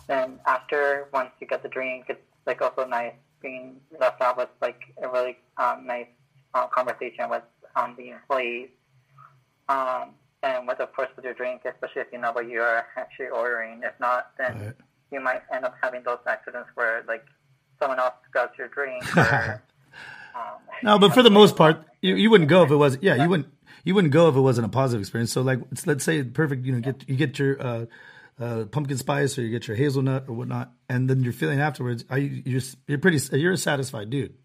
Then 0.08 0.40
after, 0.46 1.08
once 1.14 1.32
you 1.40 1.48
get 1.48 1.64
the 1.64 1.70
drink, 1.70 2.06
it's 2.10 2.22
like 2.46 2.62
also 2.62 2.86
nice 2.86 3.14
being 3.42 3.80
left 4.00 4.22
out 4.22 4.38
with 4.38 4.50
like 4.62 4.82
a 5.02 5.08
really 5.08 5.38
um, 5.58 5.86
nice 5.86 6.08
uh, 6.54 6.68
conversation 6.68 7.30
with 7.30 7.44
um, 7.76 7.96
the 7.98 8.10
employees. 8.10 8.70
Um, 9.70 10.12
and 10.44 10.68
with, 10.68 10.80
of 10.80 10.94
course, 10.94 11.10
with 11.16 11.26
your 11.26 11.34
drink, 11.34 11.64
especially 11.66 12.02
if 12.02 12.08
you 12.12 12.20
know 12.20 12.32
what 12.32 12.48
you're 12.48 12.86
actually 12.96 13.28
ordering. 13.28 13.82
If 13.84 14.00
not, 14.00 14.32
then 14.38 14.58
Right. 14.60 14.76
You 15.12 15.20
might 15.20 15.42
end 15.54 15.66
up 15.66 15.76
having 15.82 16.04
those 16.04 16.20
accidents 16.28 16.70
where 16.76 17.04
like 17.08 17.26
someone 17.80 18.00
else 18.00 18.14
got 18.34 18.58
your 18.58 18.68
drink. 18.68 19.04
Or, 19.16 19.62
um, 20.36 20.60
No, 20.84 21.00
but 21.00 21.14
for 21.16 21.24
the 21.24 21.32
most 21.32 21.56
part, 21.56 21.84
you, 22.02 22.16
you 22.16 22.30
wouldn't 22.30 22.50
go 22.50 22.62
if 22.64 22.70
it 22.70 22.76
was. 22.76 22.98
Yeah, 23.02 23.16
you 23.16 23.28
wouldn't. 23.28 23.50
You 23.84 23.96
wouldn't 23.96 24.14
go 24.14 24.28
if 24.30 24.36
it 24.36 24.40
wasn't 24.42 24.66
a 24.68 24.70
positive 24.70 25.02
experience. 25.02 25.32
So, 25.32 25.42
like, 25.42 25.60
it's- 25.60 25.88
let's 25.88 26.04
say 26.04 26.22
perfect. 26.24 26.66
You 26.66 26.74
know, 26.74 26.80
get 26.80 27.08
you 27.10 27.16
get 27.16 27.40
your 27.40 27.60
uh, 27.60 27.86
uh, 28.40 28.66
pumpkin 28.66 28.98
spice 28.98 29.38
or 29.38 29.42
you 29.42 29.50
get 29.50 29.68
your 29.68 29.76
hazelnut 29.78 30.26
or 30.28 30.34
whatnot, 30.36 30.72
and 30.90 31.10
then 31.10 31.24
you're 31.24 31.34
feeling 31.34 31.60
afterwards. 31.60 32.06
Are 32.12 32.20
you 32.20 32.44
you're, 32.46 32.62
you're 32.88 33.00
pretty 33.00 33.20
you're 33.36 33.54
a 33.54 33.58
satisfied 33.58 34.10
dude. 34.12 34.36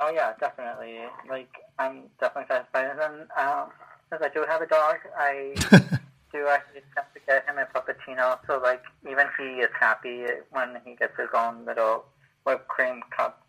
Oh 0.00 0.10
yeah, 0.10 0.32
definitely. 0.40 0.96
Like 1.28 1.50
I'm 1.78 2.04
definitely 2.18 2.48
satisfied. 2.48 2.90
And 3.00 3.28
um, 3.38 3.68
since 4.10 4.22
I 4.24 4.28
do 4.34 4.44
have 4.48 4.60
a 4.62 4.66
dog, 4.66 4.96
I 5.16 5.54
do 6.32 6.46
actually 6.48 6.82
have 6.96 7.12
to 7.14 7.20
get 7.26 7.44
him 7.46 7.56
a 7.58 7.66
puppuccino. 7.66 8.38
So 8.46 8.58
like 8.58 8.82
even 9.08 9.26
he 9.38 9.60
is 9.60 9.70
happy 9.78 10.24
when 10.50 10.76
he 10.84 10.94
gets 10.96 11.16
his 11.18 11.28
own 11.34 11.64
little 11.64 12.04
whipped 12.44 12.68
cream 12.68 13.00
cup. 13.16 13.46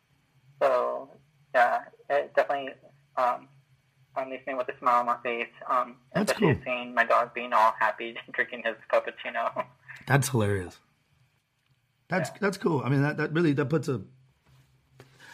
So 0.62 1.10
yeah, 1.54 1.82
it 2.10 2.34
definitely 2.36 2.74
um, 3.18 3.48
um, 4.16 4.30
leaves 4.30 4.46
me 4.48 4.54
with 4.54 4.70
a 4.70 4.78
smile 4.80 5.02
on 5.02 5.06
my 5.06 5.18
face. 5.24 5.48
Um, 5.70 5.98
That's 6.14 6.32
especially 6.32 6.56
cool. 6.56 6.64
seeing 6.66 6.94
my 6.94 7.06
dog 7.06 7.34
being 7.34 7.54
all 7.54 7.74
happy 7.80 8.16
drinking 8.32 8.64
his 8.66 8.76
puppuccino. 8.92 9.66
That's 10.08 10.30
hilarious. 10.30 10.78
That's 12.10 12.30
that's 12.32 12.58
cool. 12.58 12.82
I 12.84 12.90
mean, 12.90 13.02
that, 13.04 13.18
that 13.18 13.32
really 13.32 13.54
that 13.54 13.66
puts 13.66 13.88
a. 13.88 14.02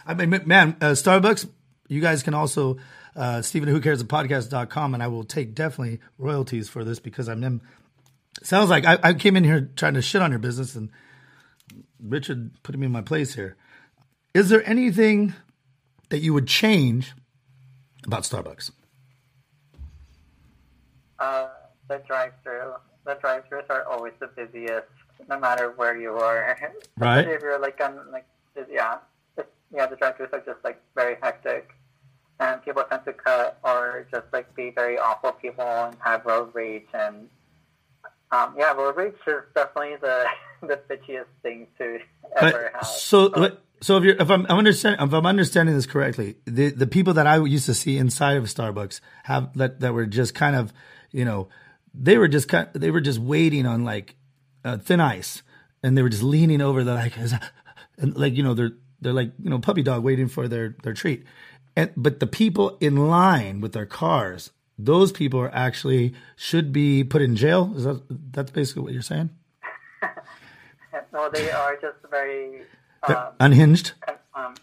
I 0.06 0.14
mean, 0.14 0.42
man, 0.46 0.78
uh, 0.80 0.92
Starbucks. 0.92 1.50
You 1.90 2.02
guys 2.02 2.22
can 2.22 2.34
also 2.34 2.78
uh, 3.18 3.42
Stephen 3.42 3.68
Who 3.68 3.82
Cares 3.82 4.00
the 4.00 4.06
podcast.com 4.06 4.94
and 4.94 5.04
I 5.04 5.08
will 5.08 5.24
take 5.26 5.54
definitely 5.56 6.00
royalties 6.18 6.70
for 6.70 6.84
this 6.86 7.00
because 7.00 7.28
I'm. 7.28 7.44
in- 7.44 7.62
Sounds 8.44 8.70
like 8.70 8.86
I, 8.86 9.00
I 9.02 9.14
came 9.16 9.36
in 9.36 9.44
here 9.44 9.72
trying 9.76 9.96
to 9.96 10.02
shit 10.04 10.22
on 10.22 10.30
your 10.30 10.40
business 10.40 10.76
and 10.76 10.92
Richard 12.00 12.52
putting 12.62 12.80
me 12.80 12.86
in 12.86 12.92
my 12.92 13.02
place 13.02 13.34
here. 13.34 13.58
Is 14.36 14.50
there 14.50 14.62
anything 14.70 15.34
that 16.10 16.20
you 16.20 16.34
would 16.36 16.46
change 16.48 17.14
about 18.06 18.24
Starbucks? 18.24 18.70
Uh, 21.20 21.48
the 21.88 22.02
drive-through. 22.08 22.74
The 23.06 23.16
drive-throughs 23.16 23.70
are 23.70 23.86
always 23.86 24.14
the 24.20 24.28
busiest, 24.28 24.86
no 25.30 25.40
matter 25.40 25.74
where 25.76 26.00
you 26.00 26.12
are. 26.12 26.58
Right. 26.98 27.28
If 27.28 27.42
you're 27.42 27.60
like 27.60 27.80
on 27.82 28.00
like 28.12 28.28
yeah, 28.70 28.98
yeah. 29.74 29.88
The 29.88 29.96
drive-throughs 29.96 30.34
are 30.34 30.44
just 30.46 30.64
like 30.64 30.80
very 30.96 31.16
hectic, 31.22 31.72
and 32.40 32.64
people 32.64 32.84
tend 32.90 33.04
to 33.06 33.14
cut 33.14 33.58
or 33.64 34.06
just 34.12 34.26
like 34.34 34.54
be 34.56 34.70
very 34.72 34.98
awful 35.00 35.32
people 35.34 35.64
and 35.66 35.96
have 36.00 36.26
road 36.26 36.50
rage 36.54 36.88
and 36.94 37.28
um, 38.32 38.54
yeah, 38.58 38.74
road 38.74 38.96
rage 38.98 39.14
is 39.26 39.36
definitely 39.56 39.96
the 40.02 40.26
the 40.68 40.80
bitchiest 40.90 41.26
thing 41.44 41.68
to 41.78 42.00
ever 42.42 42.70
But 42.72 42.74
have. 42.74 42.86
so, 42.86 43.26
let- 43.28 43.58
so 43.80 43.96
if 43.98 44.04
you're, 44.04 44.16
if 44.16 44.30
I'm, 44.32 44.46
I'm 44.50 44.58
understanding, 44.58 45.06
if 45.08 45.14
I'm 45.14 45.26
understanding 45.28 45.76
this 45.76 45.86
correctly, 45.86 46.36
the 46.46 46.70
the 46.72 46.88
people 46.88 47.14
that 47.14 47.28
I 47.28 47.38
used 47.38 47.68
to 47.68 47.76
see 47.76 47.98
inside 47.98 48.36
of 48.38 48.46
Starbucks 48.46 49.02
have 49.26 49.56
that 49.56 49.82
that 49.82 49.94
were 49.94 50.08
just 50.08 50.34
kind 50.34 50.56
of, 50.56 50.74
you 51.12 51.24
know, 51.24 51.48
they 51.94 52.18
were 52.18 52.28
just 52.28 52.48
kind, 52.50 52.68
they 52.74 52.90
were 52.90 53.02
just 53.02 53.20
waiting 53.20 53.68
on 53.68 53.86
like 53.86 54.16
uh, 54.66 54.78
thin 54.78 55.00
ice, 55.00 55.44
and 55.84 55.96
they 55.96 56.02
were 56.02 56.10
just 56.10 56.24
leaning 56.24 56.60
over 56.60 56.84
the 56.84 56.96
like, 56.96 57.14
and 58.00 58.18
like 58.18 58.36
you 58.36 58.42
know 58.42 58.56
they're 58.56 58.72
they're 59.00 59.14
like 59.14 59.32
you 59.42 59.50
know 59.52 59.60
puppy 59.60 59.84
dog 59.84 60.04
waiting 60.04 60.28
for 60.28 60.48
their 60.48 60.76
their 60.82 60.96
treat, 60.96 61.24
and 61.78 61.92
but 61.96 62.20
the 62.20 62.28
people 62.28 62.76
in 62.82 63.08
line 63.08 63.62
with 63.62 63.72
their 63.74 63.86
cars, 63.86 64.50
those 64.78 65.12
people 65.12 65.40
are 65.40 65.54
actually 65.54 66.14
should 66.36 66.74
be 66.74 67.04
put 67.04 67.22
in 67.22 67.36
jail. 67.36 67.72
Is 67.76 67.84
that 67.86 68.02
that's 68.34 68.52
basically 68.52 68.82
what 68.82 68.94
you're 68.94 69.02
saying? 69.04 69.30
no, 71.14 71.30
they 71.30 71.52
are 71.52 71.76
just 71.76 71.98
very 72.10 72.64
um, 73.04 73.16
unhinged. 73.40 73.94
um, 74.36 74.56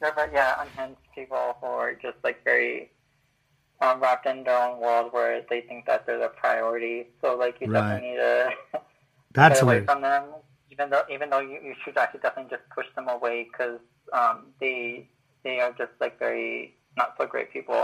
they're, 0.00 0.30
yeah, 0.32 0.62
unhinged 0.62 1.00
people 1.14 1.56
who 1.60 1.66
are 1.66 1.94
just 1.94 2.16
like 2.24 2.42
very 2.44 2.90
um, 3.82 4.00
wrapped 4.00 4.26
in 4.26 4.42
their 4.44 4.56
own 4.62 4.80
world 4.80 5.12
where 5.12 5.42
they 5.50 5.60
think 5.60 5.84
that 5.86 6.06
they're 6.06 6.18
the 6.18 6.28
priority. 6.28 7.08
So 7.20 7.36
like 7.36 7.60
you 7.60 7.68
Right. 7.70 7.82
definitely 7.82 8.10
need 8.10 8.16
to 8.16 8.50
That's 9.32 9.58
stay 9.58 9.64
away 9.66 9.74
hilarious. 9.84 9.90
from 9.90 10.00
them. 10.02 10.24
Even 10.70 10.90
though 10.90 11.02
even 11.10 11.30
though 11.30 11.40
you, 11.40 11.58
you 11.62 11.74
should 11.84 11.96
actually 11.98 12.20
definitely 12.20 12.50
just 12.56 12.68
push 12.74 12.86
them 12.96 13.08
away 13.08 13.48
because 13.50 13.80
um, 14.12 14.46
they 14.60 15.08
they 15.46 15.60
are 15.60 15.72
just 15.78 15.92
like 16.00 16.18
very 16.18 16.74
not 16.96 17.14
so 17.16 17.26
great 17.26 17.52
people. 17.52 17.74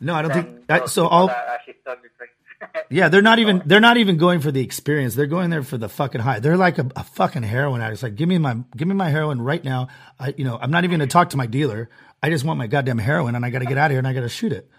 No, 0.00 0.14
I 0.14 0.22
don't 0.22 0.32
think 0.32 0.88
so. 0.88 1.06
All 1.06 1.26
that 1.26 1.46
actually 1.48 1.74
still 1.82 1.94
be 1.96 2.08
great. 2.18 2.30
Yeah, 2.88 3.10
they're 3.10 3.20
not 3.20 3.38
even 3.38 3.62
they're 3.66 3.80
not 3.80 3.98
even 3.98 4.16
going 4.16 4.40
for 4.40 4.50
the 4.50 4.62
experience. 4.62 5.14
They're 5.14 5.26
going 5.26 5.50
there 5.50 5.62
for 5.62 5.76
the 5.76 5.90
fucking 5.90 6.22
high. 6.22 6.38
They're 6.40 6.56
like 6.56 6.78
a, 6.78 6.88
a 6.96 7.04
fucking 7.04 7.42
heroin 7.42 7.82
addict. 7.82 7.94
It's 7.96 8.02
like, 8.02 8.14
give 8.14 8.30
me 8.30 8.38
my 8.38 8.56
give 8.74 8.88
me 8.88 8.94
my 8.94 9.10
heroin 9.10 9.42
right 9.42 9.62
now. 9.62 9.88
I 10.18 10.32
you 10.38 10.44
know, 10.44 10.58
I'm 10.58 10.70
not 10.70 10.84
even 10.84 10.98
gonna 10.98 11.06
talk 11.06 11.30
to 11.30 11.36
my 11.36 11.44
dealer. 11.44 11.90
I 12.22 12.30
just 12.30 12.44
want 12.46 12.56
my 12.58 12.66
goddamn 12.66 12.96
heroin 12.96 13.34
and 13.34 13.44
I 13.44 13.50
gotta 13.50 13.66
get 13.66 13.76
out 13.76 13.86
of 13.86 13.90
here 13.90 13.98
and 13.98 14.08
I 14.08 14.14
gotta 14.14 14.30
shoot 14.30 14.52
it. 14.52 14.70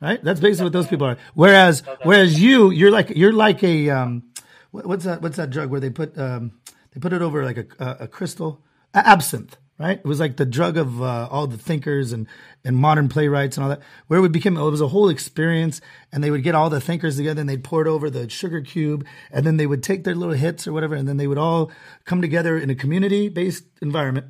Right? 0.00 0.22
That's 0.24 0.40
basically 0.40 0.64
what 0.64 0.72
those 0.72 0.86
people 0.86 1.06
are. 1.08 1.18
Whereas 1.34 1.82
whereas 2.04 2.40
you, 2.40 2.70
you're 2.70 2.90
like 2.90 3.10
you're 3.10 3.34
like 3.34 3.62
a 3.62 3.90
um 3.90 4.22
what's 4.70 5.04
that 5.04 5.20
what's 5.20 5.36
that 5.36 5.50
drug 5.50 5.68
where 5.68 5.80
they 5.80 5.90
put 5.90 6.16
um 6.16 6.52
they 6.94 7.00
put 7.00 7.12
it 7.12 7.20
over 7.20 7.44
like 7.44 7.58
a 7.58 7.66
a, 7.84 7.96
a 8.04 8.08
crystal 8.08 8.64
A- 8.94 9.06
absinthe, 9.06 9.58
right? 9.80 9.98
It 9.98 10.04
was 10.04 10.20
like 10.20 10.36
the 10.36 10.44
drug 10.44 10.76
of 10.76 11.02
uh, 11.02 11.26
all 11.30 11.46
the 11.46 11.56
thinkers 11.56 12.12
and 12.12 12.26
and 12.62 12.76
modern 12.76 13.08
playwrights 13.08 13.56
and 13.56 13.64
all 13.64 13.70
that. 13.70 13.80
Where 14.06 14.18
it 14.18 14.20
would 14.20 14.30
become 14.30 14.58
it 14.58 14.62
was 14.62 14.82
a 14.82 14.88
whole 14.88 15.08
experience, 15.08 15.80
and 16.12 16.22
they 16.22 16.30
would 16.30 16.42
get 16.42 16.54
all 16.54 16.68
the 16.68 16.80
thinkers 16.80 17.16
together 17.16 17.40
and 17.40 17.48
they'd 17.48 17.64
pour 17.64 17.80
it 17.80 17.88
over 17.88 18.10
the 18.10 18.28
sugar 18.28 18.60
cube, 18.60 19.06
and 19.32 19.46
then 19.46 19.56
they 19.56 19.66
would 19.66 19.82
take 19.82 20.04
their 20.04 20.14
little 20.14 20.34
hits 20.34 20.68
or 20.68 20.72
whatever, 20.74 20.94
and 20.94 21.08
then 21.08 21.16
they 21.16 21.26
would 21.26 21.38
all 21.38 21.72
come 22.04 22.20
together 22.20 22.58
in 22.58 22.68
a 22.68 22.74
community 22.74 23.30
based 23.30 23.64
environment 23.80 24.26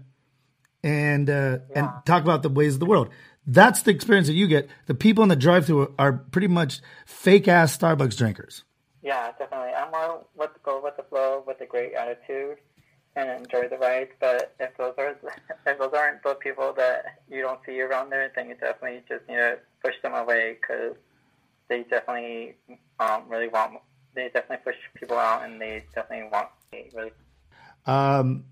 and 0.84 1.28
uh, 1.28 1.58
and 1.74 1.88
talk 2.06 2.22
about 2.22 2.42
the 2.42 2.48
ways 2.48 2.74
of 2.74 2.80
the 2.80 2.86
world. 2.86 3.10
That's 3.44 3.82
the 3.82 3.90
experience 3.90 4.28
that 4.28 4.34
you 4.34 4.46
get. 4.46 4.68
The 4.86 4.94
people 4.94 5.24
in 5.24 5.28
the 5.28 5.36
drive-through 5.36 5.94
are 5.98 6.12
pretty 6.12 6.46
much 6.46 6.80
fake 7.06 7.48
ass 7.48 7.76
Starbucks 7.76 8.16
drinkers. 8.16 8.62
Yeah, 9.02 9.32
definitely. 9.36 9.72
I'm 9.72 9.90
more 9.90 10.24
with 10.36 10.50
go 10.62 10.80
with 10.80 10.96
the 10.96 11.02
flow 11.02 11.42
with 11.44 11.60
a 11.60 11.66
great 11.66 11.94
attitude 11.94 12.58
and 13.16 13.28
enjoy 13.30 13.68
the 13.68 13.78
ride. 13.78 14.08
But 14.20 14.54
if 14.60 14.76
those 14.76 14.94
are 14.98 15.16
if 15.66 15.78
those 15.78 15.92
aren't 15.92 16.22
the 16.22 16.34
people 16.34 16.72
that 16.76 17.20
you 17.30 17.42
don't 17.42 17.60
see 17.66 17.80
around 17.80 18.10
there, 18.10 18.30
then 18.34 18.48
you 18.48 18.54
definitely 18.54 19.02
just 19.08 19.28
need 19.28 19.36
to 19.36 19.58
push 19.84 19.94
them 20.02 20.14
away 20.14 20.56
because 20.60 20.96
they 21.68 21.84
definitely 21.84 22.56
um, 22.98 23.24
really 23.28 23.48
want. 23.48 23.78
They 24.14 24.28
definitely 24.32 24.64
push 24.64 24.76
people 24.98 25.18
out, 25.18 25.44
and 25.44 25.60
they 25.60 25.84
definitely 25.94 26.28
want 26.30 26.48
really. 26.72 27.12
Um, 27.86 28.44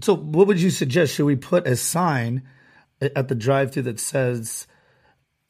so, 0.00 0.14
what 0.14 0.46
would 0.46 0.60
you 0.60 0.70
suggest? 0.70 1.14
Should 1.14 1.26
we 1.26 1.36
put 1.36 1.66
a 1.66 1.76
sign 1.76 2.42
at 3.00 3.28
the 3.28 3.34
drive-through 3.34 3.82
that 3.84 4.00
says, 4.00 4.66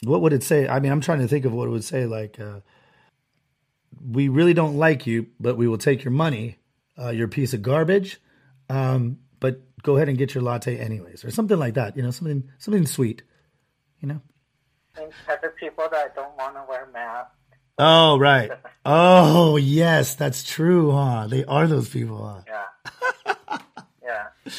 "What 0.04 0.22
would 0.22 0.32
it 0.32 0.42
say?" 0.42 0.68
I 0.68 0.80
mean, 0.80 0.92
I'm 0.92 1.00
trying 1.00 1.20
to 1.20 1.28
think 1.28 1.44
of 1.44 1.52
what 1.52 1.68
it 1.68 1.70
would 1.70 1.84
say. 1.84 2.06
Like, 2.06 2.38
uh, 2.40 2.60
"We 4.00 4.28
really 4.28 4.54
don't 4.54 4.76
like 4.76 5.06
you, 5.06 5.28
but 5.38 5.56
we 5.56 5.68
will 5.68 5.78
take 5.78 6.04
your 6.04 6.12
money. 6.12 6.58
Uh, 6.98 7.10
you're 7.10 7.28
piece 7.28 7.54
of 7.54 7.62
garbage, 7.62 8.20
um, 8.70 9.18
but 9.40 9.60
go 9.82 9.96
ahead 9.96 10.08
and 10.08 10.16
get 10.16 10.34
your 10.34 10.42
latte 10.42 10.78
anyways," 10.78 11.24
or 11.24 11.30
something 11.30 11.58
like 11.58 11.74
that. 11.74 11.96
You 11.96 12.02
know, 12.02 12.10
something 12.10 12.48
something 12.58 12.86
sweet. 12.86 13.22
You 14.00 14.08
know. 14.08 14.20
And 14.96 15.12
of 15.44 15.56
people 15.56 15.86
that 15.90 16.14
don't 16.14 16.36
want 16.36 16.56
to 16.56 16.64
wear 16.68 16.88
masks. 16.92 17.32
Oh 17.78 18.18
right. 18.18 18.50
Oh 18.84 19.56
yes, 19.56 20.14
that's 20.14 20.42
true, 20.42 20.92
huh? 20.92 21.26
They 21.28 21.44
are 21.44 21.66
those 21.66 21.88
people, 21.88 22.26
huh? 22.26 22.42
Yeah. 22.46 23.58
yeah. 24.02 24.52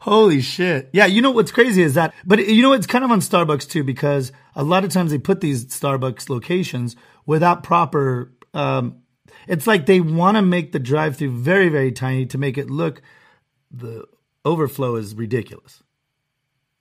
Holy 0.00 0.40
shit. 0.40 0.90
Yeah, 0.92 1.06
you 1.06 1.22
know 1.22 1.30
what's 1.30 1.52
crazy 1.52 1.80
is 1.82 1.94
that, 1.94 2.12
but 2.24 2.46
you 2.46 2.60
know, 2.60 2.72
it's 2.72 2.86
kind 2.86 3.04
of 3.04 3.10
on 3.10 3.20
Starbucks 3.20 3.68
too, 3.70 3.84
because 3.84 4.32
a 4.54 4.64
lot 4.64 4.84
of 4.84 4.90
times 4.90 5.12
they 5.12 5.18
put 5.18 5.40
these 5.40 5.66
Starbucks 5.66 6.28
locations 6.28 6.96
without 7.24 7.62
proper, 7.62 8.32
um, 8.52 9.02
it's 9.46 9.66
like 9.66 9.86
they 9.86 10.00
want 10.00 10.36
to 10.36 10.42
make 10.42 10.72
the 10.72 10.78
drive 10.78 11.16
through 11.16 11.30
very, 11.30 11.68
very 11.68 11.92
tiny 11.92 12.26
to 12.26 12.38
make 12.38 12.58
it 12.58 12.68
look, 12.68 13.00
the 13.72 14.04
overflow 14.44 14.96
is 14.96 15.14
ridiculous. 15.14 15.82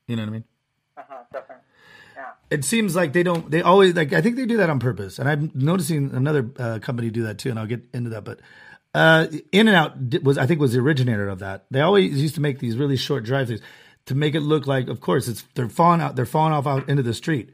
You 0.07 0.15
know 0.15 0.23
what 0.23 0.29
I 0.29 0.31
mean? 0.31 0.43
Uh 0.97 1.01
huh. 1.07 1.23
Definitely. 1.31 1.63
Yeah. 2.15 2.31
It 2.49 2.65
seems 2.65 2.95
like 2.95 3.13
they 3.13 3.23
don't, 3.23 3.49
they 3.49 3.61
always, 3.61 3.95
like, 3.95 4.13
I 4.13 4.21
think 4.21 4.35
they 4.35 4.45
do 4.45 4.57
that 4.57 4.69
on 4.69 4.79
purpose. 4.79 5.19
And 5.19 5.29
I'm 5.29 5.51
noticing 5.53 6.13
another 6.13 6.49
uh, 6.57 6.79
company 6.79 7.09
do 7.09 7.23
that 7.23 7.37
too, 7.37 7.49
and 7.49 7.57
I'll 7.57 7.65
get 7.65 7.83
into 7.93 8.09
that. 8.09 8.23
But 8.23 8.39
uh, 8.93 9.27
In 9.51 9.67
and 9.67 9.77
Out 9.77 10.23
was, 10.23 10.37
I 10.37 10.45
think, 10.47 10.59
was 10.59 10.73
the 10.73 10.79
originator 10.79 11.29
of 11.29 11.39
that. 11.39 11.65
They 11.71 11.79
always 11.79 12.21
used 12.21 12.35
to 12.35 12.41
make 12.41 12.59
these 12.59 12.75
really 12.75 12.97
short 12.97 13.23
drive-throughs 13.23 13.61
to 14.07 14.15
make 14.15 14.35
it 14.35 14.41
look 14.41 14.67
like, 14.67 14.89
of 14.89 14.99
course, 14.99 15.27
it's 15.27 15.43
they're 15.53 15.69
falling 15.69 16.01
out, 16.01 16.15
they're 16.15 16.25
falling 16.25 16.53
off 16.53 16.67
out 16.67 16.89
into 16.89 17.03
the 17.03 17.13
street. 17.13 17.51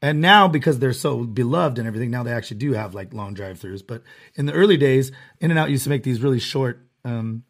And 0.00 0.20
now, 0.20 0.48
because 0.48 0.78
they're 0.78 0.92
so 0.92 1.24
beloved 1.24 1.78
and 1.78 1.86
everything, 1.86 2.10
now 2.10 2.22
they 2.22 2.32
actually 2.32 2.58
do 2.58 2.72
have 2.72 2.94
like 2.94 3.12
long 3.12 3.34
drive-throughs. 3.34 3.86
But 3.86 4.02
in 4.36 4.46
the 4.46 4.52
early 4.52 4.76
days, 4.76 5.12
In 5.40 5.50
and 5.50 5.58
Out 5.58 5.70
used 5.70 5.84
to 5.84 5.90
make 5.90 6.02
these 6.02 6.22
really 6.22 6.38
short 6.38 6.86
um, 7.04 7.44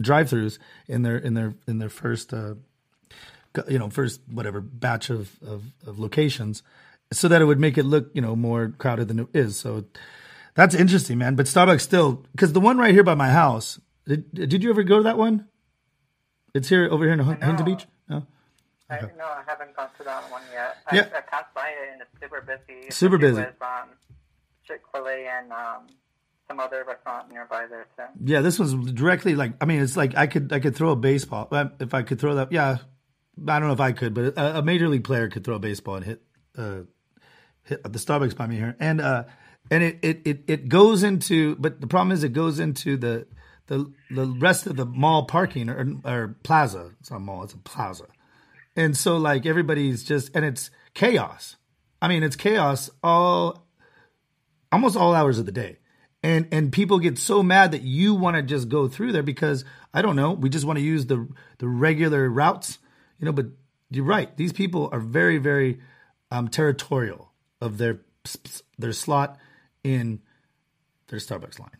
drive-throughs 0.00 0.58
in 0.88 1.02
their 1.02 1.16
in 1.16 1.34
their 1.34 1.54
in 1.66 1.78
their 1.78 1.88
first 1.88 2.32
uh, 2.32 2.54
you 3.68 3.78
know 3.78 3.90
first 3.90 4.20
whatever 4.30 4.60
batch 4.60 5.10
of, 5.10 5.36
of 5.46 5.64
of 5.86 5.98
locations, 5.98 6.62
so 7.12 7.28
that 7.28 7.42
it 7.42 7.44
would 7.46 7.60
make 7.60 7.78
it 7.78 7.84
look 7.84 8.10
you 8.14 8.22
know 8.22 8.36
more 8.36 8.68
crowded 8.78 9.08
than 9.08 9.20
it 9.20 9.28
is. 9.34 9.58
So 9.58 9.84
that's 10.54 10.74
interesting, 10.74 11.18
man. 11.18 11.34
But 11.34 11.46
Starbucks 11.46 11.80
still 11.80 12.24
because 12.32 12.52
the 12.52 12.60
one 12.60 12.78
right 12.78 12.94
here 12.94 13.04
by 13.04 13.14
my 13.14 13.30
house. 13.30 13.80
Did, 14.06 14.32
did 14.32 14.64
you 14.64 14.70
ever 14.70 14.82
go 14.82 14.96
to 14.96 15.02
that 15.04 15.18
one? 15.18 15.46
It's 16.54 16.68
here 16.68 16.88
over 16.90 17.04
here 17.04 17.12
in 17.12 17.20
Huntington 17.20 17.56
No. 17.56 17.64
Beach. 17.64 17.86
No. 18.08 18.26
I, 18.88 19.00
no, 19.16 19.24
I 19.24 19.42
haven't 19.46 19.76
gone 19.76 19.88
to 19.98 20.04
that 20.04 20.28
one 20.32 20.42
yet. 20.52 20.78
Yeah. 20.92 21.08
I, 21.14 21.18
I 21.18 21.20
passed 21.20 21.54
by 21.54 21.68
it 21.68 21.92
and 21.92 22.02
it's 22.02 22.10
super 22.20 22.40
busy. 22.40 22.90
Super 22.90 23.18
busy. 23.18 23.42
With, 23.42 23.62
um, 23.62 23.90
Chick 24.66 24.82
Fil 24.92 25.06
A 25.06 25.28
and 25.28 25.52
um, 25.52 25.86
some 26.50 26.58
other 26.58 26.84
restaurant 26.84 27.30
nearby 27.30 27.66
there 27.70 27.86
too. 27.96 28.02
Yeah, 28.24 28.40
this 28.40 28.58
was 28.58 28.74
directly 28.74 29.36
like 29.36 29.52
I 29.60 29.66
mean, 29.66 29.80
it's 29.80 29.96
like 29.96 30.16
I 30.16 30.26
could 30.26 30.52
I 30.52 30.58
could 30.58 30.74
throw 30.74 30.90
a 30.90 30.96
baseball 30.96 31.48
if 31.78 31.94
I 31.94 32.02
could 32.02 32.18
throw 32.20 32.34
that. 32.34 32.50
Yeah, 32.50 32.78
I 33.46 33.58
don't 33.58 33.68
know 33.68 33.72
if 33.72 33.80
I 33.80 33.92
could, 33.92 34.14
but 34.14 34.36
a, 34.36 34.58
a 34.58 34.62
major 34.62 34.88
league 34.88 35.04
player 35.04 35.28
could 35.28 35.44
throw 35.44 35.54
a 35.54 35.60
baseball 35.60 35.96
and 35.96 36.04
hit 36.04 36.22
uh, 36.58 36.80
hit 37.62 37.82
the 37.84 37.98
Starbucks 37.98 38.36
by 38.36 38.48
me 38.48 38.56
here, 38.56 38.76
and 38.80 39.00
uh, 39.00 39.24
and 39.70 39.84
it, 39.84 39.98
it 40.02 40.20
it 40.24 40.44
it 40.48 40.68
goes 40.68 41.04
into, 41.04 41.54
but 41.56 41.80
the 41.80 41.86
problem 41.86 42.10
is 42.10 42.24
it 42.24 42.32
goes 42.32 42.58
into 42.58 42.96
the 42.96 43.26
the 43.68 43.90
the 44.10 44.26
rest 44.26 44.66
of 44.66 44.76
the 44.76 44.86
mall 44.86 45.26
parking 45.26 45.68
or 45.68 45.86
or 46.04 46.36
plaza. 46.42 46.90
It's 46.98 47.12
not 47.12 47.18
a 47.18 47.20
mall, 47.20 47.44
it's 47.44 47.54
a 47.54 47.58
plaza, 47.58 48.06
and 48.74 48.96
so 48.96 49.16
like 49.18 49.46
everybody's 49.46 50.02
just 50.02 50.34
and 50.34 50.44
it's 50.44 50.70
chaos. 50.94 51.56
I 52.02 52.08
mean, 52.08 52.24
it's 52.24 52.36
chaos 52.36 52.90
all 53.04 53.68
almost 54.72 54.96
all 54.96 55.14
hours 55.14 55.38
of 55.38 55.46
the 55.46 55.52
day. 55.52 55.76
And 56.22 56.48
and 56.52 56.70
people 56.70 56.98
get 56.98 57.18
so 57.18 57.42
mad 57.42 57.72
that 57.72 57.82
you 57.82 58.14
want 58.14 58.36
to 58.36 58.42
just 58.42 58.68
go 58.68 58.88
through 58.88 59.12
there 59.12 59.22
because 59.22 59.64
I 59.94 60.02
don't 60.02 60.16
know, 60.16 60.32
we 60.32 60.50
just 60.50 60.66
want 60.66 60.78
to 60.78 60.84
use 60.84 61.06
the 61.06 61.26
the 61.58 61.68
regular 61.68 62.28
routes, 62.28 62.78
you 63.18 63.26
know, 63.26 63.32
but 63.32 63.46
you're 63.90 64.04
right. 64.04 64.34
These 64.36 64.52
people 64.52 64.90
are 64.92 65.00
very 65.00 65.38
very 65.38 65.80
um, 66.30 66.48
territorial 66.48 67.32
of 67.60 67.78
their 67.78 68.00
their 68.78 68.92
slot 68.92 69.38
in 69.82 70.20
their 71.08 71.18
Starbucks 71.18 71.58
line. 71.58 71.70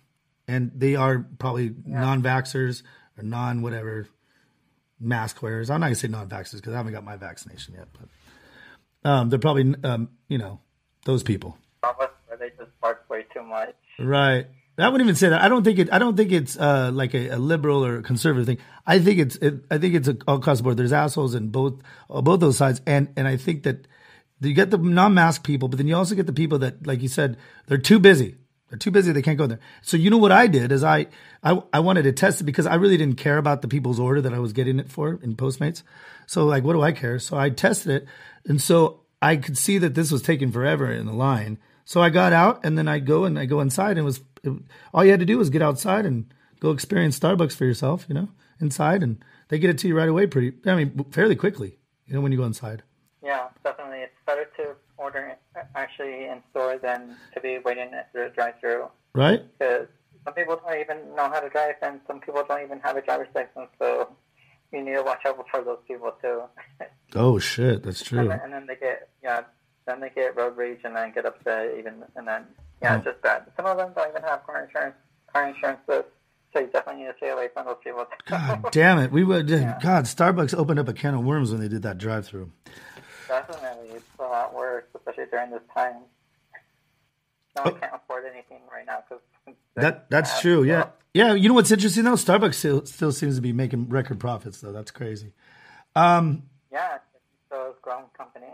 And 0.49 0.73
they 0.75 0.97
are 0.97 1.25
probably 1.39 1.75
non-vaxxers 1.87 2.83
or 3.17 3.23
non 3.23 3.63
whatever 3.63 4.09
mask 4.99 5.43
wearers. 5.43 5.71
I'm 5.71 5.81
not 5.81 5.87
going 5.87 5.95
to 5.95 6.01
say 6.01 6.09
non-vaxxers 6.09 6.57
because 6.57 6.75
I 6.75 6.77
haven't 6.77 6.93
got 6.93 7.05
my 7.05 7.17
vaccination 7.17 7.75
yet, 7.75 7.89
but 7.93 9.09
um, 9.09 9.29
they're 9.31 9.39
probably 9.39 9.75
um, 9.85 10.11
you 10.29 10.39
know, 10.39 10.61
those 11.05 11.23
people. 11.23 11.57
They 12.41 12.51
just 12.59 12.71
bark 12.81 13.05
way 13.09 13.25
too 13.33 13.43
much. 13.43 13.75
Right. 13.99 14.47
I 14.79 14.89
wouldn't 14.89 15.07
even 15.07 15.17
say 15.17 15.29
that. 15.29 15.43
I 15.43 15.49
don't 15.49 15.63
think 15.63 15.79
it. 15.79 15.93
I 15.93 15.99
don't 15.99 16.17
think 16.17 16.33
it's 16.33 16.59
uh, 16.59 16.91
like 16.93 17.15
a, 17.15 17.29
a 17.31 17.37
liberal 17.37 17.85
or 17.85 18.01
conservative 18.03 18.47
thing. 18.47 18.59
I 18.87 18.99
think 18.99 19.19
it's. 19.19 19.37
It, 19.37 19.65
I 19.71 19.79
think 19.79 19.95
it's 19.95 20.09
a, 20.09 20.17
across 20.27 20.59
the 20.59 20.65
board. 20.65 20.79
There's 20.79 20.93
assholes 20.93 21.35
in 21.35 21.49
both 21.49 21.83
uh, 22.09 22.23
both 22.23 22.41
those 22.41 22.57
sides, 22.57 22.81
and 22.87 23.13
and 23.17 23.29
I 23.29 23.37
think 23.37 23.65
that 23.65 23.87
you 24.41 24.55
get 24.55 24.71
the 24.71 24.79
non-mask 24.79 25.45
people, 25.45 25.69
but 25.69 25.77
then 25.77 25.87
you 25.87 25.97
also 25.97 26.15
get 26.15 26.27
the 26.27 26.33
people 26.33 26.59
that, 26.61 26.87
like 26.87 27.03
you 27.03 27.09
said, 27.09 27.37
they're 27.67 27.77
too 27.77 27.99
busy. 27.99 28.37
They're 28.69 28.79
too 28.79 28.91
busy. 28.91 29.13
They 29.13 29.23
can't 29.23 29.37
go 29.37 29.47
there. 29.47 29.61
So 29.83 29.97
you 29.97 30.09
know 30.09 30.17
what 30.17 30.33
I 30.33 30.47
did 30.47 30.73
is 30.73 30.83
I 30.83 31.09
I, 31.43 31.63
I 31.73 31.81
wanted 31.81 32.03
to 32.03 32.13
test 32.13 32.41
it 32.41 32.45
because 32.45 32.67
I 32.67 32.77
really 32.77 32.97
didn't 32.97 33.17
care 33.17 33.37
about 33.37 33.63
the 33.63 33.69
people's 33.69 34.01
order 34.01 34.23
that 34.23 34.33
I 34.33 34.39
was 34.39 34.53
getting 34.53 34.79
it 34.79 34.91
for 34.91 35.19
in 35.23 35.37
Postmates. 35.37 35.83
So 36.27 36.47
like, 36.47 36.65
what 36.65 36.73
do 36.73 36.83
I 36.83 36.93
care? 36.93 37.19
So 37.19 37.37
I 37.37 37.51
tested 37.51 38.03
it, 38.03 38.09
and 38.47 38.63
so 38.63 39.01
I 39.21 39.37
could 39.37 39.59
see 39.59 39.77
that 39.79 39.95
this 39.95 40.11
was 40.11 40.23
taking 40.23 40.53
forever 40.53 40.91
in 40.91 41.07
the 41.07 41.13
line. 41.13 41.59
So 41.91 42.01
I 42.01 42.09
got 42.09 42.33
out 42.33 42.65
and 42.65 42.79
then 42.79 42.87
I 42.87 43.01
go 43.01 43.25
and 43.25 43.37
I 43.37 43.47
go 43.47 43.59
inside 43.59 43.91
and 43.91 43.99
it 43.99 44.03
was 44.03 44.21
it, 44.45 44.53
all 44.95 45.05
you 45.05 45.11
had 45.11 45.19
to 45.19 45.27
do 45.27 45.39
was 45.39 45.51
get 45.51 45.61
outside 45.61 46.07
and 46.07 46.33
go 46.61 46.71
experience 46.71 47.19
Starbucks 47.19 47.57
for 47.57 47.65
yourself, 47.65 48.07
you 48.09 48.15
know, 48.15 48.29
inside 48.61 49.03
and 49.03 49.19
they 49.49 49.59
get 49.59 49.71
it 49.71 49.79
to 49.79 49.89
you 49.89 49.97
right 49.97 50.09
away 50.09 50.29
pretty 50.29 50.53
I 50.67 50.77
mean 50.77 51.05
fairly 51.11 51.35
quickly, 51.35 51.79
you 52.07 52.15
know, 52.15 52.21
when 52.21 52.31
you 52.31 52.39
go 52.39 52.45
inside. 52.45 52.85
Yeah, 53.25 53.49
definitely. 53.65 54.03
It's 54.03 54.13
better 54.25 54.47
to 54.59 54.77
order 54.99 55.37
actually 55.75 56.27
in 56.27 56.41
store 56.53 56.79
than 56.79 57.17
to 57.35 57.41
be 57.41 57.59
waiting 57.59 57.93
at 57.93 58.13
the 58.13 58.31
drive-through. 58.37 58.87
Right? 59.13 59.43
Because 59.59 59.89
some 60.25 60.35
people 60.35 60.61
don't 60.65 60.79
even 60.79 60.99
know 61.17 61.29
how 61.29 61.41
to 61.41 61.49
drive, 61.49 61.75
and 61.83 61.99
some 62.07 62.21
people 62.21 62.45
don't 62.49 62.63
even 62.63 62.79
have 62.81 62.99
a 62.99 63.03
driver's 63.03 63.35
license. 63.35 63.69
So 63.81 64.15
you 64.73 64.85
need 64.85 64.95
to 64.95 65.03
watch 65.03 65.23
out 65.27 65.45
for 65.51 65.65
those 65.65 65.81
people 65.89 66.13
too. 66.23 66.43
oh 67.17 67.41
shit, 67.41 67.83
that's 67.83 68.05
true. 68.05 68.21
And 68.21 68.31
then, 68.31 68.41
and 68.45 68.53
then, 68.53 68.67
they 68.69 68.77
get 68.77 69.09
yeah, 69.25 69.43
then 69.91 70.01
they 70.01 70.11
get 70.11 70.37
road 70.37 70.57
rage 70.57 70.81
and 70.85 70.95
then 70.95 71.13
get 71.13 71.27
upset 71.27 71.75
even, 71.79 72.05
and 72.17 72.27
then 72.27 72.47
yeah, 72.81 72.95
oh. 72.95 72.97
it's 72.97 73.05
just 73.05 73.23
bad. 73.23 73.47
Some 73.57 73.67
of 73.67 73.77
them 73.77 73.93
don't 73.95 74.09
even 74.09 74.23
have 74.23 74.47
car 74.47 74.65
insurance. 74.65 74.95
Car 75.33 75.49
insurance. 75.49 75.81
So, 75.87 76.05
so 76.53 76.61
you 76.61 76.67
definitely 76.69 77.03
need 77.03 77.09
to 77.09 77.17
stay 77.17 77.31
away 77.31 77.49
from 77.53 77.67
those 77.67 77.77
people. 77.83 78.07
God 78.27 78.67
damn 78.71 78.99
it, 78.99 79.13
we 79.13 79.25
would. 79.25 79.49
Yeah. 79.51 79.79
God, 79.83 80.05
Starbucks 80.05 80.57
opened 80.57 80.79
up 80.79 80.89
a 80.89 80.93
can 80.93 81.15
of 81.15 81.25
worms 81.25 81.51
when 81.51 81.61
they 81.61 81.69
did 81.69 81.83
that 81.83 81.99
drive-through. 81.99 82.51
Definitely, 83.29 83.97
it's 83.97 84.05
a 84.19 84.23
lot 84.23 84.55
worse, 84.55 84.85
especially 84.95 85.25
during 85.31 85.51
this 85.51 85.63
time. 85.75 85.95
No 87.57 87.63
one 87.63 87.75
oh. 87.75 87.79
can't 87.79 87.93
afford 87.95 88.25
anything 88.33 88.61
right 88.73 88.87
now 88.87 89.03
because 89.09 89.23
that 89.75 90.09
that's 90.09 90.41
true. 90.41 90.63
Yeah, 90.63 90.91
yeah. 91.15 91.35
You 91.35 91.49
know 91.49 91.55
what's 91.55 91.71
interesting 91.71 92.05
though? 92.05 92.13
Starbucks 92.13 92.55
still, 92.55 92.87
still 92.87 93.13
seems 93.13 93.37
to 93.37 93.43
be 93.43 93.53
making 93.53 93.89
record 93.89 94.21
profits 94.21 94.61
though. 94.61 94.73
That's 94.73 94.91
crazy. 94.91 95.33
Um, 95.97 96.45
yeah, 96.73 96.99
so 97.51 97.71
it's 97.71 97.79
growing 97.83 98.05
company. 98.17 98.47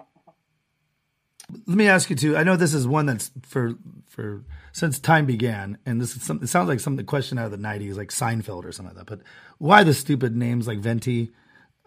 Let 1.67 1.77
me 1.77 1.89
ask 1.89 2.11
you 2.11 2.17
too. 2.17 2.37
I 2.37 2.43
know 2.43 2.57
this 2.57 2.75
is 2.75 2.87
one 2.89 3.07
that's 3.07 3.31
for 3.43 3.75
for 4.09 4.43
since 4.73 4.99
time 4.99 5.27
began, 5.27 5.79
and 5.87 6.01
this 6.01 6.17
is 6.17 6.23
some, 6.23 6.43
it 6.43 6.49
sounds 6.49 6.69
like 6.69 6.81
some 6.81 6.97
the 6.97 7.05
question 7.05 7.39
out 7.39 7.47
of 7.47 7.51
the 7.53 7.57
'90s, 7.59 7.97
like 7.97 8.09
Seinfeld 8.09 8.65
or 8.65 8.73
something 8.73 8.97
like 8.97 9.07
that. 9.07 9.17
But 9.17 9.27
why 9.59 9.85
the 9.85 9.95
stupid 9.95 10.35
names 10.35 10.67
like 10.67 10.81
Venti? 10.81 11.31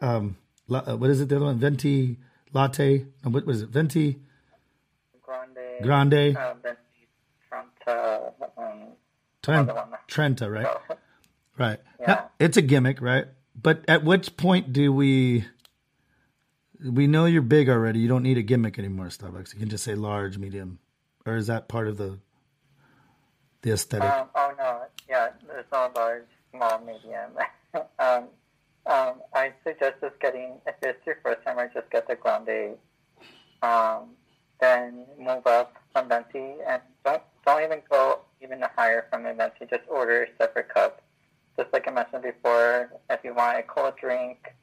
Um, 0.02 0.38
uh, 0.72 0.96
what 0.96 1.10
is 1.10 1.20
it? 1.20 1.30
The 1.30 1.36
other 1.36 1.46
one, 1.46 1.60
Venti 1.60 2.18
latte. 2.54 3.06
What 3.24 3.46
was 3.46 3.62
it? 3.62 3.70
Venti. 3.70 4.20
Grande. 5.22 5.84
Grande. 5.84 6.36
Uh, 6.36 6.54
venti 6.64 7.08
Trenta. 7.48 8.34
Um, 8.58 8.80
Trenta, 9.42 9.88
Trenta, 10.08 10.50
right? 10.50 10.68
Right. 11.58 11.80
Yeah. 12.00 12.08
Now, 12.08 12.32
it's 12.40 12.58
a 12.58 12.62
gimmick, 12.62 13.02
right? 13.02 13.26
But 13.62 13.84
at 13.88 14.04
which 14.04 14.38
point 14.38 14.72
do 14.72 14.94
we? 14.94 15.46
We 16.84 17.08
know 17.08 17.26
you're 17.26 17.42
big 17.42 17.70
already. 17.70 18.00
You 18.00 18.08
don't 18.08 18.24
need 18.24 18.38
a 18.38 18.42
gimmick 18.42 18.80
anymore, 18.80 19.08
Starbucks. 19.08 19.54
You 19.54 19.60
can 19.60 19.70
just 19.70 19.84
say 19.84 19.96
large, 19.96 20.38
medium, 20.38 20.80
or 21.26 21.36
is 21.36 21.48
that 21.48 21.68
part 21.68 21.88
of 21.88 21.98
the 21.98 22.20
the 23.62 23.72
aesthetic? 23.72 24.10
Um, 24.10 24.30
oh 24.36 24.54
no, 24.58 24.82
yeah, 25.10 25.30
there's 25.46 25.66
no 25.72 25.92
large, 25.96 26.24
small, 26.52 26.80
medium. 26.80 27.32
um, 28.00 28.30
um, 28.86 29.22
I 29.34 29.52
suggest 29.66 29.96
just 30.02 30.20
getting, 30.22 30.54
if 30.66 30.76
it's 30.82 31.06
your 31.06 31.18
first 31.22 31.44
time, 31.44 31.60
I 31.60 31.68
just 31.68 31.90
get 31.92 32.08
the 32.08 32.16
grande. 32.16 32.78
Um, 33.62 34.12
then 34.62 35.06
move 35.18 35.46
up 35.48 35.76
from 35.94 36.08
venti, 36.08 36.56
and 36.68 36.82
don't 37.04 37.22
don't 37.46 37.64
even 37.64 37.82
go 37.90 38.20
even 38.42 38.64
higher 38.76 39.06
from 39.10 39.24
the 39.24 39.34
venti. 39.34 39.66
Just 39.70 39.84
order 39.90 40.24
a 40.24 40.28
separate 40.42 40.70
cup. 40.70 41.02
Just 41.58 41.74
like 41.74 41.88
I 41.88 41.92
mentioned 41.92 42.24
before, 42.24 42.92
if 43.10 43.20
you 43.24 43.34
want 43.34 43.60
a 43.60 43.64
cold 43.64 43.96
drink, 44.00 44.54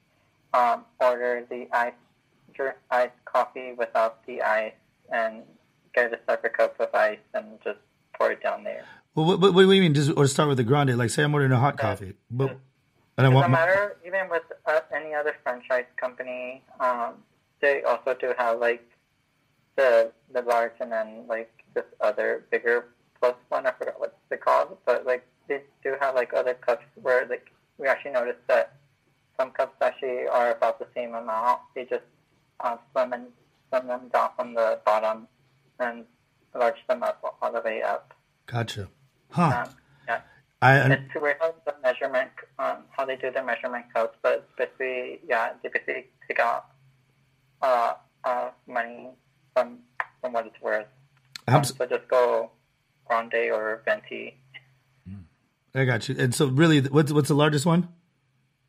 um, 0.54 0.84
order 0.98 1.44
the 1.50 1.66
ice 2.60 2.74
iced 2.90 3.24
coffee 3.24 3.72
without 3.72 4.24
the 4.26 4.42
ice, 4.42 4.72
and 5.12 5.42
get 5.94 6.12
a 6.12 6.18
separate 6.28 6.56
cup 6.56 6.78
of 6.80 6.94
ice, 6.94 7.18
and 7.34 7.58
just 7.64 7.78
pour 8.18 8.32
it 8.32 8.42
down 8.42 8.64
there. 8.64 8.84
Well, 9.14 9.26
what, 9.26 9.40
what, 9.40 9.54
what 9.54 9.62
do 9.62 9.72
you 9.72 9.80
mean? 9.80 9.94
Just 9.94 10.12
or 10.16 10.26
start 10.26 10.48
with 10.48 10.58
the 10.58 10.64
grande? 10.64 10.96
Like, 10.96 11.10
say 11.10 11.22
I'm 11.22 11.32
ordering 11.34 11.52
a 11.52 11.58
hot 11.58 11.78
coffee, 11.78 12.14
but 12.30 12.58
it 13.18 13.22
doesn't 13.22 13.50
matter. 13.50 13.96
Even 14.06 14.28
with 14.30 14.42
uh, 14.66 14.80
any 14.94 15.14
other 15.14 15.34
franchise 15.42 15.86
company, 15.96 16.62
um, 16.80 17.14
they 17.60 17.82
also 17.82 18.14
do 18.14 18.34
have 18.36 18.58
like 18.60 18.84
the 19.76 20.12
the 20.32 20.42
large 20.42 20.72
and 20.80 20.92
then 20.92 21.24
like 21.28 21.50
this 21.74 21.84
other 22.00 22.44
bigger 22.50 22.88
plus 23.20 23.34
one. 23.48 23.66
I 23.66 23.72
forgot 23.72 23.98
what 23.98 24.18
they 24.28 24.36
called, 24.36 24.76
but 24.84 25.06
like 25.06 25.26
they 25.48 25.62
do 25.82 25.94
have 26.00 26.14
like 26.14 26.34
other 26.34 26.54
cups 26.54 26.84
where 27.00 27.26
like 27.26 27.50
we 27.78 27.86
actually 27.86 28.12
noticed 28.12 28.46
that 28.48 28.76
some 29.38 29.50
cups 29.50 29.76
actually 29.80 30.26
are 30.26 30.52
about 30.52 30.78
the 30.78 30.86
same 30.94 31.14
amount. 31.14 31.60
They 31.74 31.84
just 31.84 32.04
uh, 32.60 32.76
slim 32.92 33.12
and 33.12 33.26
slim 33.70 33.86
them 33.86 34.08
down 34.12 34.30
from 34.36 34.54
the 34.54 34.80
bottom 34.84 35.28
and 35.78 36.04
large 36.54 36.78
them 36.88 37.02
up 37.02 37.36
all 37.40 37.52
the 37.52 37.60
way 37.60 37.82
up. 37.82 38.14
Gotcha. 38.46 38.88
Huh. 39.30 39.64
Um, 39.66 39.74
yeah. 40.08 40.20
I, 40.62 40.92
it's 40.92 41.12
to 41.12 41.20
where 41.20 41.38
the 41.66 41.74
measurement, 41.82 42.30
um, 42.58 42.84
how 42.90 43.04
they 43.04 43.16
do 43.16 43.30
their 43.30 43.44
measurement 43.44 43.86
codes, 43.94 44.14
but 44.22 44.48
basically, 44.56 45.20
yeah, 45.28 45.52
they 45.62 45.68
basically 45.68 46.06
take 46.26 46.38
out 46.38 46.66
uh, 47.62 47.94
uh, 48.24 48.50
money 48.66 49.10
from 49.54 49.78
from 50.20 50.32
what 50.32 50.46
it's 50.46 50.60
worth. 50.62 50.86
Um, 51.48 51.62
so 51.62 51.86
just 51.86 52.08
go 52.08 52.50
grande 53.06 53.34
or 53.52 53.82
venti. 53.84 54.38
I 55.76 55.84
got 55.84 56.08
you. 56.08 56.16
And 56.18 56.34
so, 56.34 56.46
really, 56.46 56.80
what's 56.80 57.12
what's 57.12 57.28
the 57.28 57.34
largest 57.34 57.66
one? 57.66 57.88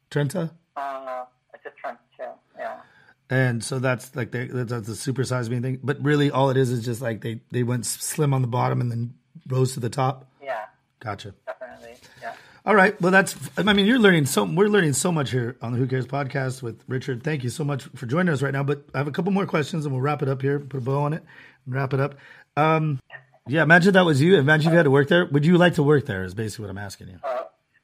Trenta. 0.09 0.51
Uh, 0.75 1.23
it's 1.53 1.65
a 1.65 1.69
Trenta, 1.81 2.35
yeah. 2.59 2.81
And 3.29 3.63
so 3.63 3.79
that's 3.79 4.15
like 4.15 4.31
they, 4.31 4.45
that's 4.47 4.87
the 4.87 4.93
supersized 4.93 5.49
me 5.49 5.59
thing. 5.59 5.79
But 5.83 6.01
really, 6.01 6.31
all 6.31 6.49
it 6.49 6.57
is 6.57 6.69
is 6.71 6.85
just 6.85 7.01
like 7.01 7.21
they 7.21 7.41
they 7.51 7.63
went 7.63 7.85
slim 7.85 8.33
on 8.33 8.41
the 8.41 8.47
bottom 8.47 8.79
and 8.79 8.89
then 8.89 9.13
rose 9.47 9.73
to 9.73 9.79
the 9.81 9.89
top. 9.89 10.31
Yeah. 10.41 10.65
Gotcha. 10.99 11.33
Definitely. 11.45 11.95
Yeah. 12.21 12.33
All 12.65 12.73
right. 12.75 12.99
Well, 13.01 13.11
that's. 13.11 13.35
I 13.57 13.73
mean, 13.73 13.85
you're 13.85 13.99
learning 13.99 14.27
so. 14.27 14.45
We're 14.45 14.69
learning 14.69 14.93
so 14.93 15.11
much 15.11 15.31
here 15.31 15.57
on 15.61 15.73
the 15.73 15.77
Who 15.77 15.87
Cares 15.87 16.07
podcast 16.07 16.61
with 16.63 16.81
Richard. 16.87 17.21
Thank 17.23 17.43
you 17.43 17.49
so 17.49 17.65
much 17.65 17.83
for 17.95 18.05
joining 18.05 18.33
us 18.33 18.41
right 18.41 18.53
now. 18.53 18.63
But 18.63 18.85
I 18.95 18.99
have 18.99 19.07
a 19.09 19.11
couple 19.11 19.31
more 19.33 19.45
questions, 19.45 19.85
and 19.85 19.93
we'll 19.93 20.01
wrap 20.01 20.21
it 20.21 20.29
up 20.29 20.41
here. 20.41 20.59
Put 20.59 20.77
a 20.77 20.81
bow 20.81 20.99
on 21.03 21.13
it 21.13 21.23
and 21.65 21.75
wrap 21.75 21.93
it 21.93 21.99
up. 21.99 22.15
Um, 22.55 22.99
yeah. 23.45 23.63
Imagine 23.63 23.93
that 23.93 24.05
was 24.05 24.21
you. 24.21 24.37
Imagine 24.37 24.67
if 24.69 24.71
you 24.71 24.77
had 24.77 24.83
to 24.83 24.91
work 24.91 25.09
there. 25.09 25.25
Would 25.25 25.45
you 25.45 25.57
like 25.57 25.73
to 25.75 25.83
work 25.83 26.05
there? 26.05 26.23
Is 26.23 26.33
basically 26.33 26.63
what 26.63 26.71
I'm 26.71 26.77
asking 26.77 27.09
you. 27.09 27.19
Uh, 27.23 27.43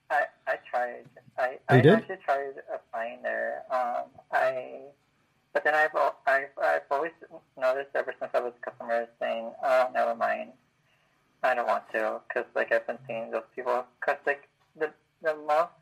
I 0.09 0.21
I 0.47 0.55
tried. 0.69 1.03
I 1.37 1.57
Oh, 1.69 1.75
I 1.75 1.81
did? 1.81 1.93
actually 1.95 2.17
tried 2.25 2.53
applying 2.73 3.21
there. 3.23 3.63
Um, 3.71 4.05
I. 4.31 4.79
But 5.53 5.63
then 5.63 5.75
I've, 5.75 5.95
I've 6.25 6.49
I've 6.61 6.81
always 6.89 7.11
noticed 7.57 7.91
ever 7.95 8.13
since 8.19 8.31
I 8.33 8.39
was 8.39 8.53
a 8.59 8.69
customer 8.71 9.07
saying, 9.19 9.51
"Oh, 9.63 9.89
never 9.93 10.15
mind, 10.15 10.51
I 11.43 11.53
don't 11.53 11.67
want 11.67 11.83
to," 11.93 12.21
because 12.27 12.45
like 12.55 12.71
I've 12.71 12.87
been 12.87 12.97
seeing 13.07 13.29
those 13.29 13.43
people, 13.55 13.85
because 13.99 14.17
like 14.25 14.49
the 14.75 14.89
the 15.21 15.35
most 15.47 15.73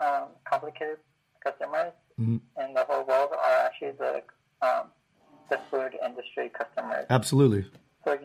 um, 0.00 0.28
complicated 0.44 0.98
customers 1.44 1.92
Mhm. 2.18 2.40
in 2.62 2.74
the 2.74 2.84
whole 2.84 3.04
world 3.04 3.30
are 3.32 3.66
actually 3.66 3.92
the 3.92 4.22
um, 4.62 4.90
the 5.50 5.58
food 5.70 5.96
industry 6.02 6.48
customers. 6.48 7.06
Absolutely. 7.10 7.70
So 8.04 8.18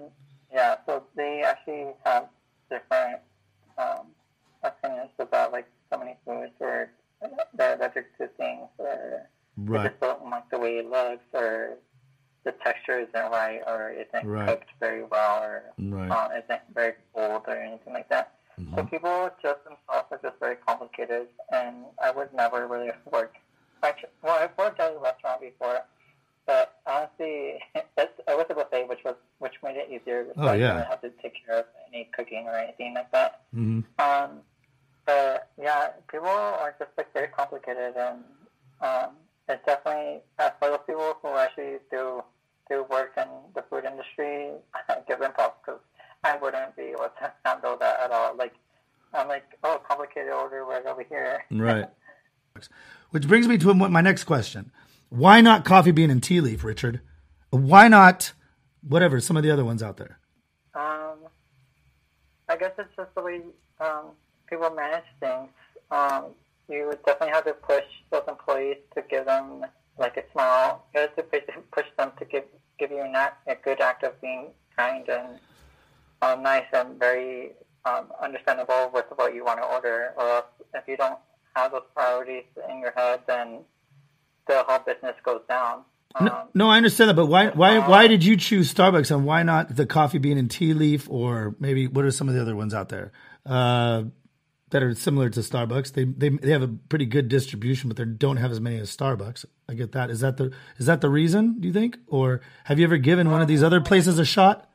yeah, 0.51 0.77
so 0.85 1.03
they 1.15 1.41
actually 1.43 1.93
have 2.05 2.30
different 2.69 3.19
um, 3.77 4.07
opinions 4.63 5.11
about 5.19 5.51
like 5.51 5.67
so 5.91 5.97
many 5.99 6.17
foods, 6.26 6.53
or 6.61 6.89
they're 7.53 7.76
allergic 7.76 8.17
to 8.17 8.27
things, 8.38 8.69
or 8.77 9.30
Right. 9.57 9.90
just 9.90 9.99
don't 10.02 10.30
like 10.30 10.44
the 10.49 10.60
way 10.60 10.77
it 10.77 10.86
looks, 10.90 11.23
or 11.34 11.77
the 12.44 12.52
texture 12.64 12.99
isn't 12.99 13.32
right, 13.32 13.61
or 13.65 13.90
isn't 13.90 14.26
Right. 14.27 14.48
cooked 14.49 14.69
very 14.80 15.03
well, 15.03 15.44
or 15.44 15.64
Right. 15.80 16.11
uh, 16.11 16.30
isn't 16.44 16.61
very 16.73 16.94
cold, 17.14 17.44
or 17.48 17.56
anything 17.56 17.94
like 17.94 18.07
that. 18.10 18.30
So 18.76 18.82
Mhm. 18.84 18.90
people 18.90 19.30
just 19.41 19.64
themselves 19.64 20.07
are 20.11 20.19
just 20.22 20.38
very 20.40 20.56
complicated, 20.57 21.27
and 21.49 21.86
I 22.02 22.11
would 22.11 22.34
never 22.34 22.68
really 22.68 22.91
work. 23.06 23.36
Actually, 23.84 24.10
well, 24.22 24.38
I've 24.40 24.57
worked 24.57 24.80
at 24.80 24.94
a 24.94 24.98
restaurant 24.98 25.41
before, 25.41 25.82
but 26.45 26.73
honestly, 26.86 27.61
it's, 27.76 27.88
it 27.98 28.38
was 28.38 28.45
a 28.49 28.56
buffet, 28.56 28.88
which 28.88 29.03
was 29.03 29.15
which 29.40 29.53
made 29.64 29.77
it 29.77 29.90
easier. 29.90 30.26
Oh, 30.38 30.45
so 30.45 30.48
I 30.52 30.56
yeah. 30.56 30.73
didn't 30.73 30.90
have 30.90 31.02
to 31.02 31.10
take 31.22 31.34
care 31.45 31.60
of 31.60 31.65
any 31.88 32.06
cooking 32.15 32.48
or 32.48 32.56
anything 32.56 32.94
like 32.95 33.11
that. 33.11 33.40
hmm 33.53 33.82
Um, 33.99 34.44
but 35.06 35.48
yeah, 35.57 35.90
people 36.10 36.27
are 36.27 36.73
just 36.80 36.91
like 36.98 37.11
very 37.14 37.27
complicated, 37.27 37.95
and 37.95 38.23
um, 38.82 39.15
it's 39.47 39.65
definitely 39.65 40.22
uh, 40.39 40.49
for 40.59 40.69
those 40.69 40.80
people 40.88 41.17
who 41.22 41.30
actually 41.35 41.77
do 41.91 42.23
do 42.69 42.85
work 42.89 43.13
in 43.17 43.27
the 43.53 43.63
food 43.69 43.85
industry, 43.85 44.51
I 44.89 44.97
give 45.07 45.19
them 45.19 45.34
props 45.34 45.59
because 45.65 45.81
I 46.23 46.38
wouldn't 46.38 46.76
be 46.76 46.84
able 46.84 47.09
to 47.19 47.34
handle 47.45 47.77
that 47.77 47.99
at 47.99 48.11
all. 48.11 48.35
Like 48.35 48.53
I'm 49.13 49.27
like, 49.27 49.45
oh, 49.63 49.81
complicated 49.88 50.31
order 50.31 50.63
right 50.65 50.85
over 50.85 51.03
here. 51.07 51.43
Right. 51.51 51.85
Which 53.11 53.27
brings 53.27 53.47
me 53.47 53.57
to 53.59 53.73
my 53.73 54.01
next 54.01 54.23
question: 54.23 54.72
Why 55.09 55.41
not 55.41 55.65
coffee 55.65 55.91
bean 55.91 56.09
and 56.09 56.23
tea 56.23 56.39
leaf, 56.41 56.63
Richard? 56.63 57.01
Why 57.49 57.88
not 57.88 58.31
whatever 58.81 59.19
some 59.19 59.35
of 59.35 59.43
the 59.43 59.51
other 59.51 59.65
ones 59.65 59.84
out 59.84 59.97
there? 59.97 60.19
Um, 60.73 61.17
I 62.47 62.55
guess 62.57 62.72
it's 62.77 62.89
just 62.95 63.13
the 63.15 63.22
way 63.22 63.41
um, 63.81 64.11
people 64.49 64.69
manage 64.72 65.03
things. 65.19 65.49
Um, 65.91 66.27
you 66.70 66.88
would 66.88 67.04
definitely 67.06 67.34
have 67.34 67.46
to 67.46 67.54
push 67.54 67.84
those 68.12 68.24
employees 68.28 68.78
to 68.96 69.04
give 69.10 69.26
them 69.26 69.66
like 69.98 70.18
a 70.18 70.24
smile. 70.32 70.86
You 70.94 71.02
have 71.02 71.16
to 71.16 71.24
push, 71.24 71.44
push 71.72 71.86
them 71.98 72.12
to 72.20 72.26
give 72.26 72.44
give 72.78 72.92
you 72.92 73.02
an 73.02 73.16
act, 73.16 73.48
a 73.48 73.56
good 73.56 73.80
act 73.80 74.04
of 74.04 74.20
being 74.22 74.48
kind 74.76 75.08
and 75.08 75.40
um, 76.22 76.44
nice 76.44 76.66
and 76.74 77.00
very 77.00 77.52
um, 77.86 78.12
understandable 78.22 78.92
with 78.94 79.06
what 79.16 79.34
you 79.34 79.46
want 79.46 79.60
to 79.60 79.66
order. 79.66 80.14
Or 80.18 80.28
else 80.28 80.46
if 80.74 80.84
you 80.88 80.98
don't 80.98 81.20
have 81.56 81.72
those 81.72 81.84
priorities 81.96 82.44
in 82.70 82.80
your 82.80 82.92
head, 82.96 83.22
then 83.28 83.60
the 84.48 84.64
whole 84.68 84.80
business 84.80 85.16
goes 85.24 85.42
down. 85.48 85.84
Um, 86.16 86.26
No, 86.26 86.48
no, 86.54 86.70
I 86.70 86.78
understand 86.78 87.10
that, 87.10 87.16
but 87.16 87.28
why 87.28 87.50
why 87.50 87.80
why 87.80 88.08
did 88.08 88.24
you 88.24 88.38
choose 88.38 88.74
Starbucks 88.74 89.12
and 89.12 89.26
why 89.26 89.44
not 89.44 89.76
the 89.76 89.86
coffee 89.86 90.18
bean 90.18 90.38
and 90.38 90.50
tea 90.50 90.74
leaf 90.74 91.10
or 91.10 91.56
maybe 91.60 91.88
what 91.88 92.06
are 92.06 92.12
some 92.12 92.28
of 92.28 92.36
the 92.36 92.42
other 92.42 92.56
ones 92.56 92.74
out 92.74 92.90
there 92.90 93.12
uh, 93.46 94.04
that 94.70 94.84
are 94.84 94.94
similar 94.96 95.30
to 95.30 95.40
Starbucks? 95.40 95.94
They 95.94 96.06
they 96.06 96.30
they 96.30 96.52
have 96.52 96.62
a 96.64 96.68
pretty 96.68 97.06
good 97.06 97.30
distribution, 97.30 97.90
but 97.90 97.98
they 97.98 98.06
don't 98.06 98.38
have 98.38 98.52
as 98.52 98.60
many 98.60 98.78
as 98.78 98.96
Starbucks. 98.96 99.46
I 99.70 99.74
get 99.74 99.92
that. 99.94 100.10
Is 100.10 100.20
that 100.22 100.38
the 100.38 100.52
is 100.78 100.86
that 100.86 101.02
the 101.02 101.10
reason? 101.10 101.60
Do 101.60 101.68
you 101.68 101.74
think, 101.74 101.98
or 102.08 102.42
have 102.66 102.80
you 102.80 102.86
ever 102.86 102.98
given 102.98 103.32
one 103.32 103.42
of 103.42 103.48
these 103.48 103.64
other 103.64 103.82
places 103.82 104.20
a 104.20 104.26
shot? 104.26 104.70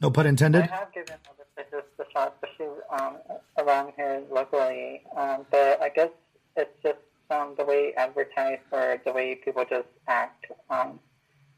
No 0.00 0.10
pun 0.10 0.26
intended. 0.26 0.62
I 0.62 0.66
have 0.66 0.92
given 0.92 1.14
other 1.30 1.44
places 1.54 1.88
the 1.96 2.04
shot, 2.12 2.36
especially 2.42 2.72
um, 2.90 3.16
around 3.58 3.92
here 3.96 4.22
locally. 4.30 5.02
Um, 5.16 5.46
but 5.50 5.80
I 5.80 5.88
guess 5.88 6.10
it's 6.56 6.70
just 6.82 6.98
um, 7.30 7.54
the 7.56 7.64
way 7.64 7.92
advertised 7.96 8.62
or 8.70 9.00
the 9.04 9.12
way 9.12 9.34
people 9.34 9.64
just 9.68 9.88
act. 10.06 10.46
Um, 10.70 11.00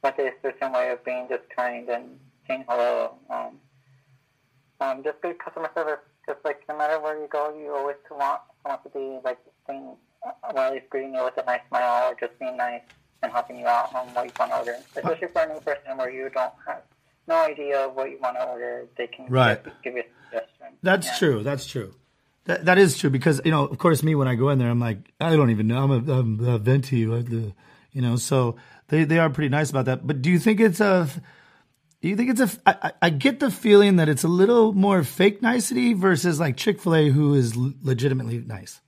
but 0.02 0.16
there's 0.16 0.34
a 0.44 0.48
certain 0.48 0.72
way 0.72 0.90
of 0.90 1.04
being 1.04 1.26
just 1.28 1.44
kind 1.54 1.88
and 1.88 2.18
saying 2.46 2.64
hello. 2.68 3.16
Um, 3.30 3.58
um, 4.80 5.02
just 5.02 5.20
good 5.22 5.38
customer 5.38 5.70
service. 5.74 6.00
Just 6.26 6.40
like 6.44 6.62
no 6.68 6.76
matter 6.76 6.98
where 7.00 7.18
you 7.20 7.28
go, 7.28 7.54
you 7.56 7.74
always 7.74 7.96
want 8.10 8.40
want 8.64 8.82
to 8.82 8.88
be 8.90 9.18
like 9.24 9.38
uh, 9.68 9.72
well, 10.54 10.72
least 10.72 10.88
greeting 10.90 11.14
you 11.14 11.22
with 11.24 11.36
a 11.38 11.44
nice 11.44 11.60
smile 11.68 12.10
or 12.10 12.14
just 12.18 12.38
being 12.38 12.56
nice 12.56 12.82
and 13.22 13.32
helping 13.32 13.58
you 13.58 13.66
out 13.66 13.94
on 13.94 14.06
what 14.14 14.26
you 14.26 14.32
want 14.38 14.50
to 14.52 14.58
order. 14.58 14.76
Especially 14.96 15.28
for 15.32 15.42
a 15.42 15.54
new 15.54 15.60
person 15.60 15.96
where 15.96 16.10
you 16.10 16.28
don't 16.30 16.52
have 16.66 16.82
no 17.28 17.36
idea 17.36 17.86
of 17.86 17.94
what 17.94 18.10
you 18.10 18.18
want 18.20 18.36
to 18.36 18.44
order, 18.48 18.86
they 18.96 19.06
can 19.06 19.26
Right. 19.28 19.62
give, 19.64 19.72
give 19.82 19.94
you 19.96 20.02
a 20.02 20.04
suggestion. 20.30 20.66
That's 20.82 21.06
Yeah. 21.06 21.18
true. 21.18 21.42
That's 21.42 21.66
true. 21.66 21.94
That 22.44 22.64
that 22.64 22.78
is 22.78 22.96
true 22.98 23.10
because 23.10 23.40
you 23.44 23.50
know, 23.50 23.64
of 23.66 23.78
course, 23.78 24.02
me 24.02 24.14
when 24.14 24.28
I 24.28 24.34
go 24.36 24.50
in 24.50 24.58
there, 24.58 24.70
I'm 24.70 24.80
like, 24.80 24.98
I 25.20 25.34
don't 25.36 25.50
even 25.50 25.66
know. 25.66 25.82
I'm 25.82 25.90
a, 25.90 26.12
I'm 26.12 26.40
a 26.48 26.58
venti, 26.58 27.04
uh, 27.06 27.22
you 27.92 28.02
know. 28.02 28.16
So 28.16 28.56
they 28.88 29.04
they 29.04 29.18
are 29.18 29.30
pretty 29.30 29.48
nice 29.48 29.70
about 29.70 29.84
that. 29.86 30.06
But 30.06 30.22
do 30.22 30.30
you 30.30 30.38
think 30.38 30.60
it's 30.60 30.80
a? 30.80 31.08
Do 32.06 32.10
you 32.10 32.14
think 32.16 32.30
it's 32.38 32.40
a? 32.40 32.60
I, 32.64 32.76
I- 32.82 32.92
I 33.02 33.10
get 33.10 33.40
the 33.40 33.50
feeling 33.50 33.96
that 33.96 34.08
it's 34.08 34.22
a 34.22 34.28
little 34.28 34.72
more 34.72 35.02
fake 35.02 35.42
nicety 35.42 35.92
versus 35.92 36.38
like 36.38 36.56
Chick 36.56 36.78
Fil 36.80 36.94
A, 36.94 37.08
who 37.08 37.34
is 37.34 37.56
l- 37.56 37.72
legitimately 37.82 38.38
nice. 38.46 38.80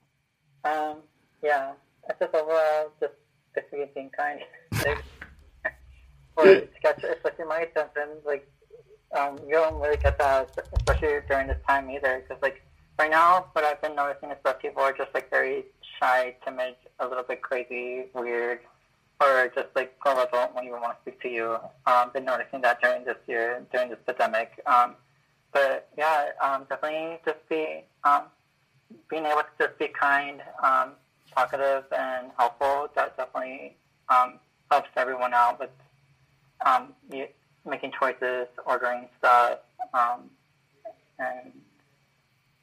Um, 0.62 0.99
yeah, 1.43 1.73
it's 2.09 2.16
just 2.20 2.32
overall 2.32 2.93
just 3.01 3.15
basically 3.57 3.86
being 3.93 4.11
kind. 4.16 4.39
Like, 4.85 5.03
or 6.36 6.62
sketch, 6.78 7.03
especially 7.03 7.47
my 7.47 7.59
attention, 7.62 8.09
like, 8.24 8.49
um, 9.19 9.36
you 9.45 9.55
don't 9.55 9.81
really 9.81 9.97
get 9.97 10.16
that, 10.19 10.57
especially 10.77 11.19
during 11.28 11.49
this 11.49 11.59
time 11.66 11.90
either, 11.90 12.23
because 12.23 12.40
like 12.40 12.62
right 13.01 13.11
now, 13.11 13.47
what 13.53 13.65
I've 13.65 13.82
been 13.82 13.97
noticing 13.97 14.31
is 14.31 14.36
that 14.45 14.62
people 14.62 14.81
are 14.81 14.93
just 14.93 15.12
like 15.12 15.28
very 15.28 15.65
shy, 15.99 16.36
timid, 16.45 16.77
a 17.01 17.09
little 17.09 17.24
bit 17.24 17.43
crazy, 17.43 18.05
weird, 18.15 18.61
or 19.20 19.51
just 19.55 19.69
like 19.74 19.99
girls 20.01 20.28
don't 20.32 20.53
even 20.65 20.81
want 20.81 20.97
to 20.97 21.03
speak 21.03 21.20
to 21.23 21.28
you. 21.28 21.59
Um, 21.86 22.11
been 22.12 22.24
noticing 22.24 22.61
that 22.62 22.81
during 22.81 23.05
this 23.05 23.16
year, 23.27 23.65
during 23.73 23.90
this 23.90 23.99
pandemic. 24.07 24.61
Um, 24.66 24.95
but 25.53 25.89
yeah, 25.97 26.31
um, 26.43 26.66
definitely 26.69 27.19
just 27.24 27.39
be 27.49 27.85
um, 28.05 28.24
being 29.11 29.24
able 29.24 29.43
to 29.43 29.66
just 29.66 29.78
be 29.78 29.89
kind, 29.89 30.40
um, 30.62 30.93
talkative, 31.35 31.85
and 31.97 32.31
helpful, 32.39 32.89
that 32.95 33.16
definitely 33.16 33.77
um, 34.09 34.39
helps 34.70 34.89
everyone 34.97 35.35
out 35.35 35.59
with 35.59 35.70
um, 36.65 36.93
making 37.66 37.93
choices, 37.99 38.47
ordering 38.66 39.09
stuff, 39.19 39.59
um, 39.95 40.31
and 41.19 41.53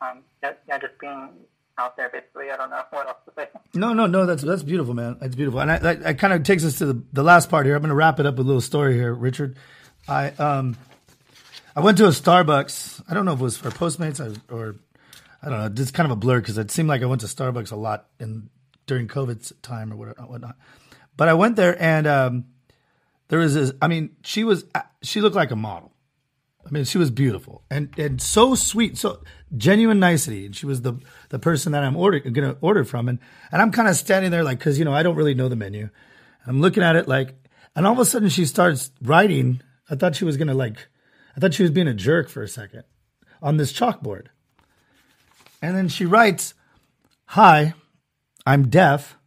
um, 0.01 0.19
yeah, 0.43 0.53
yeah, 0.67 0.77
just 0.77 0.97
being 0.99 1.29
out 1.77 1.97
there, 1.97 2.09
basically. 2.09 2.51
I 2.51 2.57
don't 2.57 2.69
know 2.69 2.83
what 2.89 3.07
else 3.07 3.17
to 3.25 3.33
say. 3.35 3.47
No, 3.73 3.93
no, 3.93 4.07
no. 4.07 4.25
That's 4.25 4.43
that's 4.43 4.63
beautiful, 4.63 4.93
man. 4.93 5.17
That's 5.19 5.35
beautiful, 5.35 5.59
and 5.59 5.71
I, 5.71 5.77
that, 5.79 6.03
that 6.03 6.19
kind 6.19 6.33
of 6.33 6.43
takes 6.43 6.63
us 6.63 6.77
to 6.79 6.85
the, 6.85 7.03
the 7.13 7.23
last 7.23 7.49
part 7.49 7.65
here. 7.65 7.75
I'm 7.75 7.81
going 7.81 7.89
to 7.89 7.95
wrap 7.95 8.19
it 8.19 8.25
up 8.25 8.35
with 8.35 8.45
a 8.45 8.47
little 8.47 8.61
story 8.61 8.95
here, 8.95 9.13
Richard. 9.13 9.57
I 10.07 10.29
um, 10.29 10.77
I 11.75 11.81
went 11.81 11.97
to 11.97 12.05
a 12.05 12.09
Starbucks. 12.09 13.03
I 13.09 13.13
don't 13.13 13.25
know 13.25 13.33
if 13.33 13.39
it 13.39 13.43
was 13.43 13.57
for 13.57 13.69
Postmates 13.69 14.19
or, 14.19 14.55
or 14.55 14.75
I 15.43 15.49
don't 15.49 15.59
know. 15.59 15.81
It's 15.81 15.91
kind 15.91 16.05
of 16.05 16.11
a 16.11 16.19
blur 16.19 16.39
because 16.39 16.57
it 16.57 16.71
seemed 16.71 16.87
like 16.87 17.01
I 17.01 17.05
went 17.05 17.21
to 17.21 17.27
Starbucks 17.27 17.71
a 17.71 17.75
lot 17.75 18.07
in 18.19 18.49
during 18.87 19.07
COVID's 19.07 19.51
time 19.61 19.91
or 19.91 19.97
whatnot. 19.97 20.55
But 21.17 21.27
I 21.27 21.33
went 21.33 21.55
there 21.55 21.81
and 21.81 22.07
um, 22.07 22.45
there 23.27 23.39
was 23.39 23.55
this. 23.55 23.71
I 23.81 23.87
mean, 23.87 24.15
she 24.23 24.43
was 24.43 24.65
she 25.01 25.21
looked 25.21 25.35
like 25.35 25.51
a 25.51 25.55
model. 25.55 25.91
I 26.65 26.71
mean, 26.71 26.83
she 26.83 26.97
was 26.97 27.11
beautiful 27.11 27.63
and 27.69 27.89
and 27.97 28.19
so 28.19 28.55
sweet, 28.55 28.97
so 28.97 29.21
genuine 29.55 29.99
nicety. 29.99 30.47
And 30.47 30.55
she 30.55 30.65
was 30.65 30.81
the 30.81 30.95
the 31.29 31.37
person 31.37 31.73
that 31.73 31.83
I'm 31.83 31.95
order 31.95 32.19
going 32.19 32.55
to 32.55 32.57
order 32.61 32.83
from, 32.83 33.07
and 33.07 33.19
and 33.51 33.61
I'm 33.61 33.71
kind 33.71 33.87
of 33.87 33.95
standing 33.95 34.31
there 34.31 34.43
like 34.43 34.57
because 34.57 34.79
you 34.79 34.85
know 34.85 34.93
I 34.93 35.03
don't 35.03 35.15
really 35.15 35.35
know 35.35 35.47
the 35.47 35.55
menu. 35.55 35.89
I'm 36.47 36.61
looking 36.61 36.83
at 36.83 36.95
it 36.95 37.07
like, 37.07 37.35
and 37.75 37.85
all 37.85 37.93
of 37.93 37.99
a 37.99 38.05
sudden 38.05 38.29
she 38.29 38.45
starts 38.45 38.91
writing. 39.01 39.61
I 39.89 39.95
thought 39.95 40.15
she 40.15 40.25
was 40.25 40.37
gonna 40.37 40.55
like, 40.55 40.87
I 41.35 41.39
thought 41.39 41.53
she 41.53 41.61
was 41.61 41.71
being 41.71 41.87
a 41.87 41.93
jerk 41.93 42.29
for 42.29 42.41
a 42.41 42.47
second 42.47 42.83
on 43.41 43.57
this 43.57 43.71
chalkboard, 43.71 44.27
and 45.61 45.77
then 45.77 45.87
she 45.87 46.05
writes, 46.05 46.55
"Hi, 47.27 47.75
I'm 48.47 48.69
deaf. 48.69 49.17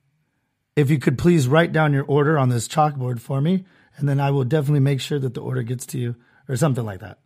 If 0.74 0.90
you 0.90 0.98
could 0.98 1.18
please 1.18 1.46
write 1.46 1.72
down 1.72 1.92
your 1.92 2.04
order 2.04 2.36
on 2.36 2.48
this 2.48 2.66
chalkboard 2.66 3.20
for 3.20 3.40
me, 3.40 3.64
and 3.96 4.08
then 4.08 4.18
I 4.18 4.32
will 4.32 4.44
definitely 4.44 4.80
make 4.80 5.00
sure 5.00 5.20
that 5.20 5.34
the 5.34 5.40
order 5.40 5.62
gets 5.62 5.86
to 5.86 5.98
you." 5.98 6.16
Or 6.50 6.56
something 6.56 6.86
like 6.86 7.00
that. 7.00 7.18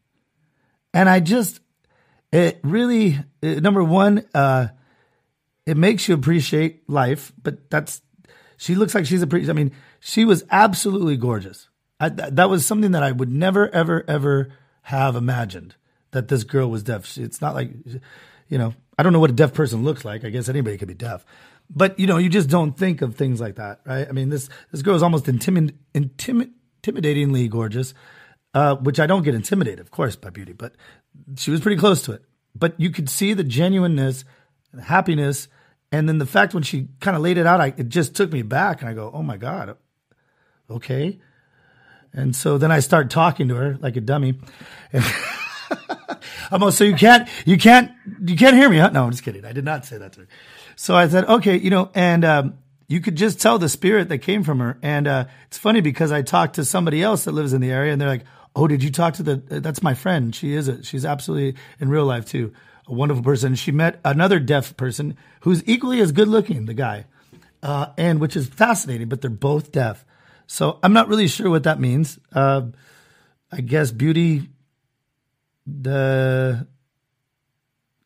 And 0.95 1.09
I 1.09 1.21
just, 1.21 1.61
it 2.33 2.61
really, 2.63 3.19
it, 3.41 3.63
number 3.63 3.83
one, 3.83 4.25
uh, 4.35 4.69
it 5.67 5.77
makes 5.77 6.09
you 6.09 6.15
appreciate 6.15 6.89
life, 6.89 7.33
but 7.43 7.71
that's, 7.71 8.03
she 8.57 8.75
looks 8.75 8.95
like 8.95 9.07
she's 9.07 9.23
a 9.23 9.27
pretty, 9.27 9.49
I 9.49 9.53
mean, 9.53 9.73
she 10.01 10.25
was 10.25 10.45
absolutely 10.51 11.17
gorgeous. 11.17 11.69
I, 11.99 12.09
that, 12.11 12.37
that 12.37 12.51
was 12.51 12.67
something 12.67 12.93
that 12.93 13.03
I 13.03 13.13
would 13.13 13.31
never, 13.31 13.69
ever, 13.75 14.05
ever 14.09 14.53
have 14.83 15.17
imagined 15.17 15.77
that 16.11 16.29
this 16.29 16.45
girl 16.45 16.69
was 16.69 16.83
deaf. 16.83 17.07
She, 17.07 17.23
it's 17.23 17.41
not 17.41 17.55
like, 17.55 17.71
you 18.49 18.59
know, 18.59 18.75
I 18.99 19.03
don't 19.03 19.13
know 19.13 19.21
what 19.21 19.31
a 19.31 19.35
deaf 19.35 19.55
person 19.55 19.85
looks 19.85 20.05
like. 20.05 20.25
I 20.25 20.31
guess 20.31 20.49
anybody 20.49 20.77
could 20.79 20.89
be 20.89 20.95
deaf. 20.95 21.25
But, 21.71 21.99
you 21.99 22.07
know, 22.07 22.19
you 22.19 22.29
just 22.29 22.51
don't 22.51 22.77
think 22.77 23.01
of 23.01 23.15
things 23.15 23.41
like 23.41 23.55
that, 23.57 23.81
right? 23.87 24.07
I 24.07 24.13
mean, 24.13 24.29
this, 24.29 24.51
this 24.73 24.83
girl 24.83 24.95
is 24.95 25.03
almost 25.03 25.25
intimid, 25.27 25.75
intimid, 25.95 26.51
intimidatingly 26.83 27.49
gorgeous 27.49 27.95
uh, 28.55 28.77
which 28.77 29.01
I 29.01 29.07
don't 29.07 29.23
get 29.23 29.35
intimidated, 29.35 29.81
of 29.81 29.91
course, 29.91 30.17
by 30.17 30.31
beauty, 30.31 30.53
but 30.53 30.75
she 31.37 31.51
was 31.51 31.61
pretty 31.61 31.79
close 31.79 32.03
to 32.03 32.13
it. 32.13 32.23
But 32.55 32.79
you 32.79 32.91
could 32.91 33.09
see 33.09 33.33
the 33.33 33.45
genuineness, 33.45 34.25
the 34.73 34.83
happiness, 34.83 35.49
and 35.91 36.09
then 36.09 36.19
the 36.19 36.27
fact 36.27 36.55
when 36.55 36.63
she 36.63 36.89
kind 37.01 37.17
of 37.17 37.23
laid 37.23 37.39
it 37.39 37.47
out, 37.47 37.61
I, 37.61 37.75
it 37.77 37.89
just 37.89 38.15
took 38.15 38.33
me 38.33 38.43
back, 38.43 38.81
and 38.81 38.91
I 38.91 38.95
go, 38.95 39.11
"Oh 39.13 39.23
my 39.23 39.37
god, 39.37 39.77
okay." 40.71 41.19
And 42.15 42.37
so 42.37 42.59
then 42.59 42.71
I 42.71 42.81
start 42.81 43.11
talking 43.11 43.49
to 43.49 43.55
her 43.55 43.79
like 43.81 43.97
a 43.97 44.01
dummy. 44.01 44.39
I'm 46.51 46.63
also, 46.63 46.71
so 46.71 46.85
you 46.85 46.95
can't, 46.95 47.29
you 47.47 47.57
can't, 47.57 47.91
you 48.27 48.37
can't 48.37 48.55
hear 48.55 48.69
me, 48.69 48.77
huh? 48.79 48.91
No, 48.91 49.05
I'm 49.05 49.11
just 49.11 49.23
kidding. 49.23 49.45
I 49.47 49.53
did 49.53 49.65
not 49.65 49.87
say 49.87 49.97
that 49.97 50.13
to 50.15 50.21
her. 50.21 50.29
So 50.77 50.95
I 50.95 51.09
said, 51.09 51.25
okay, 51.25 51.57
you 51.57 51.71
know, 51.71 51.91
and 51.95 52.25
um, 52.25 52.59
you 52.89 53.01
could 53.01 53.17
just 53.17 53.41
tell 53.41 53.59
the 53.59 53.71
spirit 53.71 54.11
that 54.11 54.19
came 54.19 54.45
from 54.45 54.59
her. 54.61 54.79
And 54.83 55.09
uh, 55.09 55.25
it's 55.47 55.57
funny 55.57 55.81
because 55.81 56.13
I 56.13 56.21
talked 56.21 56.57
to 56.57 56.65
somebody 56.65 57.03
else 57.03 57.25
that 57.25 57.33
lives 57.33 57.55
in 57.55 57.63
the 57.63 57.71
area, 57.71 57.93
and 57.93 58.01
they're 58.01 58.09
like, 58.09 58.25
"Oh, 58.55 58.67
did 58.67 58.83
you 58.83 58.91
talk 58.91 59.15
to 59.15 59.23
the? 59.23 59.37
That's 59.37 59.83
my 59.83 59.95
friend. 59.95 60.35
She 60.35 60.55
is 60.55 60.69
a, 60.69 60.83
she's 60.83 61.05
absolutely 61.05 61.61
in 61.81 61.89
real 61.89 62.05
life 62.05 62.27
too, 62.27 62.53
a 62.87 62.93
wonderful 62.93 63.23
person. 63.23 63.55
She 63.55 63.73
met 63.73 64.01
another 64.05 64.39
deaf 64.39 64.77
person 64.77 65.17
who's 65.41 65.63
equally 65.67 66.01
as 66.01 66.13
good 66.13 66.29
looking, 66.29 66.67
the 66.67 66.75
guy, 66.75 67.07
uh, 67.63 67.87
and 67.97 68.21
which 68.21 68.37
is 68.37 68.49
fascinating. 68.49 69.09
But 69.09 69.21
they're 69.21 69.31
both 69.31 69.73
deaf, 69.73 70.05
so 70.47 70.79
I'm 70.83 70.93
not 70.93 71.09
really 71.09 71.29
sure 71.29 71.51
what 71.51 71.65
that 71.65 71.81
means. 71.81 72.19
Uh, 72.33 72.67
I 73.51 73.61
guess 73.61 73.91
beauty, 73.91 74.49
the 75.67 76.67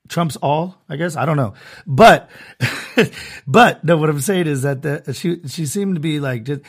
trumps 0.09 0.37
all, 0.37 0.77
I 0.89 0.97
guess. 0.97 1.17
I 1.17 1.25
don't 1.25 1.37
know. 1.37 1.55
But 1.87 2.31
but 3.47 3.85
no, 3.85 3.97
what 3.97 4.09
I'm 4.09 4.21
saying 4.21 4.47
is 4.47 4.63
that 4.63 4.83
the, 4.83 5.13
she 5.13 5.41
she 5.47 5.67
seemed 5.67 5.97
to 5.97 6.01
be 6.01 6.21
like 6.21 6.45
just 6.45 6.63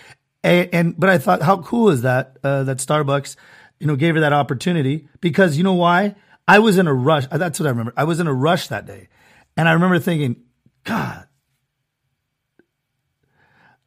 and, 0.44 0.70
and 0.74 1.00
but 1.00 1.10
I 1.10 1.18
thought 1.18 1.42
how 1.42 1.58
cool 1.62 1.90
is 1.90 2.02
that 2.02 2.38
uh, 2.44 2.64
that 2.64 2.78
Starbucks 2.78 3.36
you 3.80 3.88
know 3.88 3.96
gave 3.96 4.16
her 4.16 4.22
that 4.22 4.34
opportunity 4.34 5.08
because 5.22 5.58
you 5.58 5.64
know 5.64 5.74
why? 5.74 6.16
I 6.48 6.60
was 6.60 6.78
in 6.78 6.88
a 6.88 6.94
rush. 6.94 7.26
Uh, 7.30 7.38
that's 7.38 7.60
what 7.60 7.68
I 7.68 7.70
remember. 7.72 7.94
I 7.98 8.06
was 8.06 8.20
in 8.20 8.28
a 8.28 8.34
rush 8.34 8.70
that 8.70 8.86
day. 8.86 9.10
And 9.58 9.68
I 9.68 9.74
remember 9.74 10.00
thinking, 10.00 10.44
God, 10.84 11.28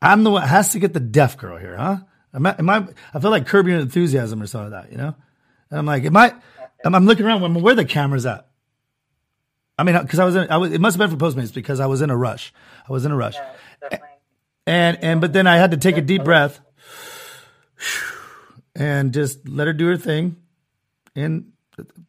I'm 0.02 0.24
the 0.24 0.30
one 0.30 0.46
has 0.46 0.72
to 0.72 0.78
get 0.78 0.92
the 0.92 1.00
deaf 1.00 1.38
girl 1.38 1.56
here, 1.56 1.76
huh? 1.76 1.98
Am 2.34 2.46
I, 2.46 2.56
am 2.58 2.68
I, 2.68 2.86
I 3.14 3.20
feel 3.20 3.30
like 3.30 3.46
Curb 3.46 3.66
Your 3.66 3.78
Enthusiasm 3.78 4.42
or 4.42 4.46
something 4.46 4.72
like 4.72 4.84
that, 4.84 4.92
you 4.92 4.98
know? 4.98 5.14
And 5.70 5.78
I'm 5.78 5.86
like, 5.86 6.04
am 6.04 6.16
I, 6.16 6.34
I'm, 6.84 6.94
I'm 6.94 7.06
looking 7.06 7.24
around, 7.24 7.54
where 7.62 7.74
the 7.74 7.84
camera's 7.84 8.26
at? 8.26 8.46
I 9.78 9.82
mean, 9.82 10.00
because 10.00 10.18
I 10.18 10.24
was 10.24 10.36
in, 10.36 10.50
I 10.50 10.58
was, 10.58 10.72
it 10.72 10.80
must 10.80 10.98
have 10.98 11.10
been 11.10 11.18
for 11.18 11.24
Postmates 11.24 11.54
because 11.54 11.80
I 11.80 11.86
was 11.86 12.02
in 12.02 12.10
a 12.10 12.16
rush. 12.16 12.52
I 12.88 12.92
was 12.92 13.04
in 13.04 13.12
a 13.12 13.16
rush. 13.16 13.36
Yeah. 13.90 13.98
And, 14.66 14.98
and, 15.02 15.20
but 15.20 15.32
then 15.32 15.46
I 15.46 15.56
had 15.56 15.70
to 15.70 15.76
take 15.76 15.96
a 15.96 16.02
deep 16.02 16.24
breath 16.24 16.60
and 18.80 19.12
just 19.12 19.46
let 19.46 19.66
her 19.66 19.74
do 19.74 19.86
her 19.88 19.96
thing. 19.98 20.36
And 21.14 21.52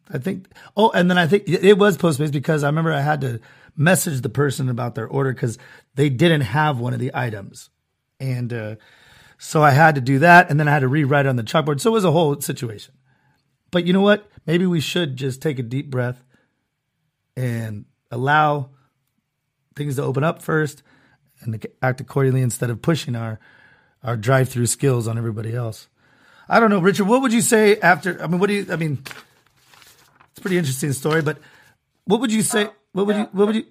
I 0.09 0.17
think. 0.17 0.47
Oh, 0.75 0.89
and 0.89 1.09
then 1.09 1.17
I 1.17 1.27
think 1.27 1.43
it 1.47 1.77
was 1.77 1.97
Postmates 1.97 2.31
because 2.31 2.63
I 2.63 2.67
remember 2.67 2.93
I 2.93 3.01
had 3.01 3.21
to 3.21 3.39
message 3.75 4.21
the 4.21 4.29
person 4.29 4.69
about 4.69 4.95
their 4.95 5.07
order 5.07 5.33
because 5.33 5.57
they 5.95 6.09
didn't 6.09 6.41
have 6.41 6.79
one 6.79 6.93
of 6.93 6.99
the 6.99 7.11
items, 7.13 7.69
and 8.19 8.51
uh, 8.51 8.75
so 9.37 9.61
I 9.61 9.71
had 9.71 9.95
to 9.95 10.01
do 10.01 10.19
that, 10.19 10.49
and 10.49 10.59
then 10.59 10.67
I 10.67 10.71
had 10.71 10.79
to 10.79 10.87
rewrite 10.87 11.25
it 11.25 11.29
on 11.29 11.35
the 11.35 11.43
chalkboard. 11.43 11.81
So 11.81 11.91
it 11.91 11.93
was 11.93 12.05
a 12.05 12.11
whole 12.11 12.39
situation. 12.41 12.93
But 13.69 13.85
you 13.85 13.93
know 13.93 14.01
what? 14.01 14.29
Maybe 14.45 14.65
we 14.65 14.81
should 14.81 15.15
just 15.15 15.41
take 15.41 15.59
a 15.59 15.63
deep 15.63 15.89
breath 15.89 16.23
and 17.37 17.85
allow 18.09 18.71
things 19.75 19.95
to 19.95 20.03
open 20.03 20.23
up 20.23 20.41
first 20.41 20.83
and 21.41 21.65
act 21.81 22.01
accordingly 22.01 22.41
instead 22.41 22.69
of 22.69 22.81
pushing 22.81 23.15
our 23.15 23.39
our 24.03 24.17
drive 24.17 24.49
through 24.49 24.65
skills 24.65 25.07
on 25.07 25.17
everybody 25.17 25.55
else. 25.55 25.87
I 26.49 26.59
don't 26.59 26.69
know, 26.69 26.79
Richard. 26.79 27.05
What 27.05 27.21
would 27.21 27.33
you 27.33 27.41
say 27.41 27.79
after? 27.79 28.21
I 28.21 28.27
mean, 28.27 28.39
what 28.39 28.47
do 28.47 28.53
you? 28.53 28.67
I 28.71 28.75
mean, 28.75 29.01
it's 29.03 30.37
a 30.37 30.41
pretty 30.41 30.57
interesting 30.57 30.93
story, 30.93 31.21
but 31.21 31.37
what 32.05 32.19
would 32.19 32.31
you 32.31 32.41
say? 32.41 32.69
What 32.93 33.07
would 33.07 33.15
you? 33.15 33.29
What 33.31 33.47
would 33.47 33.55
you? 33.55 33.65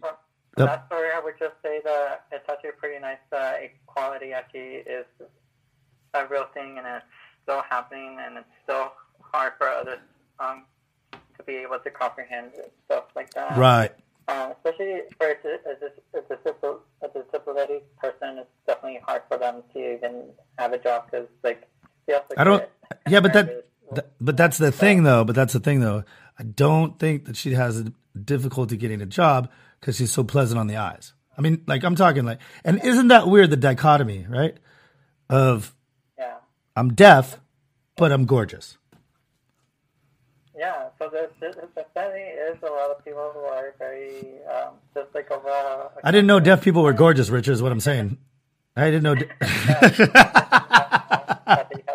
For 0.55 0.67
that 0.67 0.87
story, 0.87 1.09
I 1.15 1.21
would 1.21 1.39
just 1.39 1.55
say 1.63 1.81
that 1.85 2.27
it's 2.33 2.49
actually 2.49 2.73
pretty 2.79 3.01
nice. 3.01 3.19
Uh, 3.33 3.53
equality 3.63 4.33
actually 4.33 4.83
is 4.87 5.07
a 6.15 6.27
real 6.27 6.47
thing, 6.55 6.79
and 6.79 6.87
it's 6.87 7.07
still 7.43 7.63
happening, 7.69 8.19
and 8.21 8.39
it's 8.39 8.49
still 8.65 8.93
hard 9.21 9.53
for 9.59 9.69
others 9.69 10.01
um, 10.39 10.65
to 11.13 11.45
be 11.45 11.57
able 11.57 11.79
to 11.79 11.91
comprehend 11.91 12.53
stuff 12.87 13.05
like 13.15 13.33
that. 13.35 13.57
Right. 13.57 13.93
Um, 14.29 14.53
especially 14.53 15.01
for 15.19 15.27
a, 15.27 15.35
a, 15.35 16.19
a, 16.19 16.37
disability, 16.37 16.85
a 17.03 17.09
disability 17.09 17.81
person, 17.99 18.39
it's 18.39 18.51
definitely 18.67 19.01
hard 19.05 19.23
for 19.29 19.39
them 19.39 19.63
to 19.73 19.95
even 19.95 20.27
have 20.59 20.73
a 20.73 20.79
job 20.79 21.07
because, 21.11 21.27
like, 21.43 21.69
I 22.37 22.45
don't. 22.45 22.65
Yeah, 23.09 23.21
but 23.21 23.33
that, 23.33 23.67
that, 23.93 24.13
but 24.21 24.37
that's 24.37 24.59
the 24.59 24.73
thing, 24.73 25.03
though. 25.03 25.25
But 25.25 25.35
that's 25.35 25.53
the 25.53 25.61
thing, 25.61 25.81
though. 25.81 26.05
I 26.39 26.43
don't 26.43 26.99
think 26.99 27.27
that 27.27 27.37
she 27.37 27.53
has 27.53 27.81
a 27.81 27.93
difficulty 28.19 28.77
getting 28.77 29.03
a 29.03 29.07
job 29.07 29.51
because 29.79 29.97
she's 29.97 30.13
so 30.13 30.25
pleasant 30.25 30.59
on 30.59 30.67
the 30.67 30.77
eyes. 30.77 31.13
I 31.37 31.43
mean, 31.43 31.63
like 31.67 31.85
I'm 31.85 31.95
talking 31.95 32.25
like, 32.25 32.41
and 32.65 32.83
isn't 32.85 33.09
that 33.09 33.29
weird? 33.29 33.51
The 33.51 33.57
dichotomy, 33.57 34.27
right? 34.29 34.57
Of, 35.29 35.75
yeah, 36.19 36.37
I'm 36.77 36.95
deaf, 36.95 37.41
but 37.97 38.13
I'm 38.13 38.27
gorgeous. 38.27 38.77
Yeah, 40.57 40.89
so 40.99 41.09
there, 41.09 41.29
there, 41.41 41.53
definitely 41.75 42.21
is 42.21 42.59
a 42.63 42.67
lot 42.67 42.91
of 42.91 43.03
people 43.05 43.31
who 43.33 43.41
are 43.41 43.75
very 43.79 44.27
um, 44.55 44.75
just 44.95 45.15
like 45.15 45.31
overall. 45.31 45.93
I 46.05 46.11
didn't 46.11 46.27
know 46.27 46.41
deaf 46.41 46.63
people 46.63 46.83
were 46.83 46.93
gorgeous, 46.93 47.31
Richard. 47.31 47.53
Is 47.53 47.63
what 47.63 47.73
I'm 47.73 47.81
saying. 47.81 48.19
I 48.77 48.91
didn't 48.91 49.05
know. 49.05 49.15
De- 49.15 49.27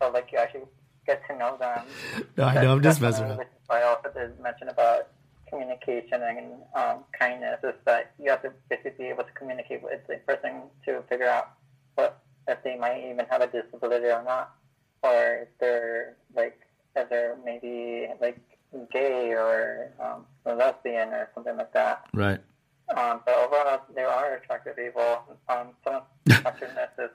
so 0.00 0.10
like 0.10 0.30
you 0.32 0.38
actually 0.38 0.64
get 1.06 1.22
to 1.28 1.36
know 1.36 1.56
them. 1.58 1.84
No, 2.36 2.44
I 2.44 2.54
know. 2.54 2.72
I'm 2.72 2.82
just 2.82 3.00
messing 3.00 3.26
around. 3.26 3.44
I 3.68 3.82
also 3.82 4.10
did 4.12 4.38
mention 4.40 4.68
about 4.68 5.08
communication 5.48 6.22
and 6.22 6.52
um, 6.74 7.04
kindness 7.18 7.58
is 7.64 7.74
that 7.84 8.12
you 8.22 8.30
have 8.30 8.42
to 8.42 8.52
basically 8.68 9.04
be 9.04 9.10
able 9.10 9.24
to 9.24 9.32
communicate 9.32 9.82
with 9.82 10.00
the 10.06 10.16
person 10.26 10.62
to 10.84 11.02
figure 11.08 11.28
out 11.28 11.52
what 11.96 12.20
if 12.48 12.62
they 12.62 12.76
might 12.76 13.04
even 13.10 13.26
have 13.30 13.42
a 13.42 13.46
disability 13.46 14.06
or 14.06 14.22
not, 14.24 14.54
or 15.02 15.42
if 15.42 15.48
they're 15.58 16.16
like 16.34 16.58
if 16.96 17.08
they're 17.08 17.36
maybe 17.44 18.08
like 18.20 18.40
gay 18.92 19.32
or 19.32 19.92
um, 20.00 20.24
lesbian 20.56 21.08
or 21.10 21.28
something 21.34 21.56
like 21.56 21.72
that. 21.72 22.06
Right. 22.14 22.40
Um, 22.96 23.20
but 23.24 23.36
overall, 23.36 23.82
there 23.94 24.08
are 24.08 24.34
attractive 24.34 24.76
people. 24.76 25.22
Um, 25.48 25.68
some 25.84 26.02
attractiveness 26.26 26.90
is. 26.98 27.10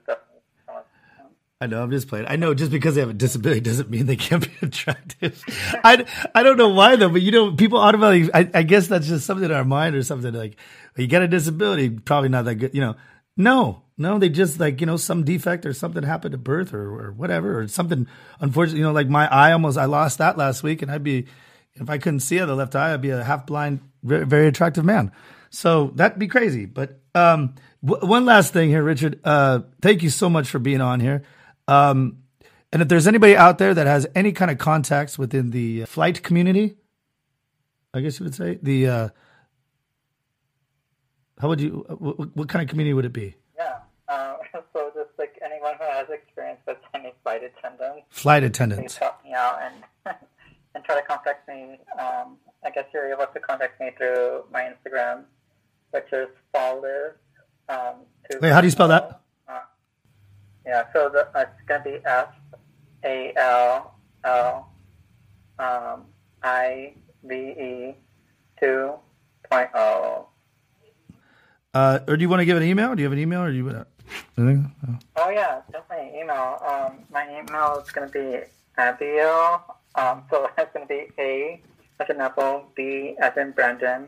I 1.62 1.68
know. 1.68 1.82
I'm 1.82 1.92
just 1.92 2.08
playing. 2.10 2.26
I 2.28 2.36
know. 2.36 2.54
Just 2.54 2.72
because 2.72 2.96
they 2.96 3.02
have 3.02 3.10
a 3.10 3.14
disability 3.14 3.62
doesn't 3.62 3.90
mean 3.90 4.06
they 4.06 4.18
can't 4.18 4.44
be 4.44 4.52
attractive. 4.68 5.42
I, 5.84 6.06
I 6.36 6.44
don't 6.44 6.58
know 6.58 6.70
why 6.70 6.96
though, 6.98 7.10
but 7.10 7.22
you 7.22 7.32
know, 7.32 7.54
people 7.54 7.80
automatically. 7.80 8.30
I, 8.34 8.50
I 8.60 8.64
guess 8.64 8.88
that's 8.88 9.08
just 9.08 9.26
something 9.26 9.46
in 9.46 9.56
our 9.56 9.64
mind 9.66 9.96
or 9.96 10.04
something 10.04 10.34
like 10.34 10.58
you 10.98 11.08
get 11.08 11.22
a 11.22 11.28
disability, 11.28 11.90
probably 11.90 12.30
not 12.30 12.46
that 12.46 12.56
good. 12.56 12.76
You 12.76 12.82
know, 12.82 12.96
no, 13.38 13.84
no, 13.98 14.20
they 14.20 14.30
just 14.30 14.60
like, 14.60 14.80
you 14.82 14.88
know, 14.88 14.98
some 14.98 15.24
defect 15.24 15.66
or 15.66 15.74
something 15.74 16.04
happened 16.04 16.34
at 16.34 16.44
birth 16.44 16.74
or, 16.74 17.08
or 17.08 17.12
whatever, 17.12 17.60
or 17.60 17.68
something 17.68 18.08
unfortunately, 18.40 18.80
you 18.80 18.86
know, 18.86 18.92
like 18.92 19.10
my 19.10 19.28
eye 19.34 19.52
almost, 19.52 19.78
I 19.78 19.86
lost 19.86 20.18
that 20.20 20.38
last 20.38 20.64
week 20.64 20.82
and 20.82 20.92
I'd 20.92 21.04
be, 21.04 21.28
if 21.76 21.90
I 21.90 21.98
couldn't 21.98 22.22
see 22.22 22.40
out 22.40 22.48
the 22.48 22.56
left 22.56 22.76
eye, 22.76 22.94
I'd 22.94 23.02
be 23.02 23.10
a 23.10 23.24
half 23.24 23.46
blind, 23.46 23.82
very, 24.04 24.26
very 24.26 24.48
attractive 24.48 24.86
man. 24.86 25.12
So 25.50 25.92
that'd 25.96 26.20
be 26.20 26.28
crazy. 26.28 26.66
But, 26.66 27.00
um, 27.14 27.56
w- 27.84 28.06
one 28.06 28.26
last 28.26 28.54
thing 28.54 28.70
here, 28.70 28.84
Richard, 28.84 29.20
uh, 29.24 29.62
thank 29.82 30.04
you 30.04 30.10
so 30.10 30.30
much 30.30 30.50
for 30.50 30.60
being 30.60 30.82
on 30.82 31.00
here. 31.00 31.24
Um, 31.68 32.24
and 32.72 32.82
if 32.82 32.88
there's 32.88 33.08
anybody 33.08 33.36
out 33.36 33.58
there 33.58 33.74
that 33.74 33.88
has 33.88 34.08
any 34.16 34.32
kind 34.32 34.52
of 34.52 34.58
contacts 34.58 35.18
within 35.18 35.52
the 35.52 35.86
flight 35.86 36.24
community, 36.24 36.76
I 37.94 38.02
guess 38.02 38.20
you 38.20 38.26
would 38.26 38.36
say 38.36 38.60
the, 38.62 38.88
uh, 38.88 39.10
how 41.40 41.48
would 41.48 41.62
you, 41.62 41.86
what, 41.88 42.36
what 42.36 42.50
kind 42.50 42.64
of 42.64 42.70
community 42.70 42.94
would 42.94 43.06
it 43.06 43.14
be? 43.14 43.36
Yeah, 43.58 43.78
um, 44.10 44.38
so 44.74 44.92
just 44.94 45.10
like 45.18 45.40
anyone 45.44 45.76
who 45.80 45.86
has 45.86 46.10
experience 46.10 46.60
with 46.68 46.78
any 46.94 47.14
flight 47.24 47.44
attendants, 47.44 48.04
flight 48.10 48.44
attendants, 48.44 48.98
help 48.98 49.24
me 49.24 49.34
out 49.34 49.60
and 49.62 50.16
and 50.76 50.84
try 50.84 50.96
to 50.96 51.02
contact 51.02 51.48
me. 51.48 51.80
Um, 51.98 52.38
I 52.64 52.70
guess 52.70 52.86
you're 52.94 53.12
able 53.12 53.28
to 53.28 53.40
contact 53.40 53.80
me 53.80 53.92
through 53.98 54.44
my 54.52 54.62
Instagram, 54.62 55.24
which 55.92 56.12
is 56.12 56.28
Falliv. 56.54 57.14
Um, 57.70 57.96
Wait, 58.42 58.52
how 58.52 58.62
do 58.62 58.68
you 58.68 58.72
spell 58.72 58.90
that? 58.90 59.22
Yeah, 60.66 60.86
so 60.94 61.10
the, 61.10 61.28
uh, 61.38 61.42
it's 61.42 61.62
gonna 61.68 61.84
be 61.84 62.00
F 62.06 62.30
A 63.04 63.34
L 63.38 63.96
L 64.24 64.72
um, 65.60 66.06
I 66.44 66.94
V 67.24 67.36
E 67.36 67.96
two 68.60 68.94
point 69.50 69.70
oh. 69.76 70.28
Uh, 71.74 72.00
or 72.08 72.18
do 72.18 72.22
you 72.22 72.30
want 72.30 72.40
to 72.40 72.46
give 72.46 72.58
an 72.58 72.64
email? 72.64 72.96
Do 72.96 73.02
you 73.02 73.06
have 73.06 73.14
an 73.14 73.20
email, 73.20 73.42
or 73.42 73.52
do 73.52 73.58
you? 73.58 73.66
want 73.66 73.88
Anything? 74.38 74.72
Oh. 74.88 74.98
oh 75.18 75.30
yeah, 75.30 75.62
definitely 75.72 76.20
email. 76.20 76.60
Um, 76.66 77.00
my 77.12 77.28
email 77.28 77.82
is 77.84 77.92
gonna 77.92 78.10
be 78.10 78.42
Abdiel. 78.78 79.62
Um, 79.96 80.24
so 80.30 80.50
it's 80.58 80.74
gonna 80.74 80.86
be 80.86 81.08
A 81.20 81.62
as 82.00 82.10
in 82.10 82.20
apple, 82.22 82.66
B 82.76 83.16
as 83.20 83.38
in 83.38 83.52
Brandon, 83.52 84.08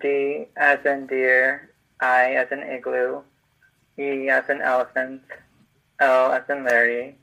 D 0.00 0.46
as 0.56 0.84
in 0.84 1.06
deer, 1.06 1.70
I 2.00 2.34
as 2.34 2.50
in 2.50 2.60
igloo, 2.60 3.22
E 3.98 4.28
as 4.28 4.48
in 4.48 4.60
elephant, 4.60 5.22
L 6.04 6.32
as 6.32 6.42
in 6.48 6.64
Larry, 6.64 7.16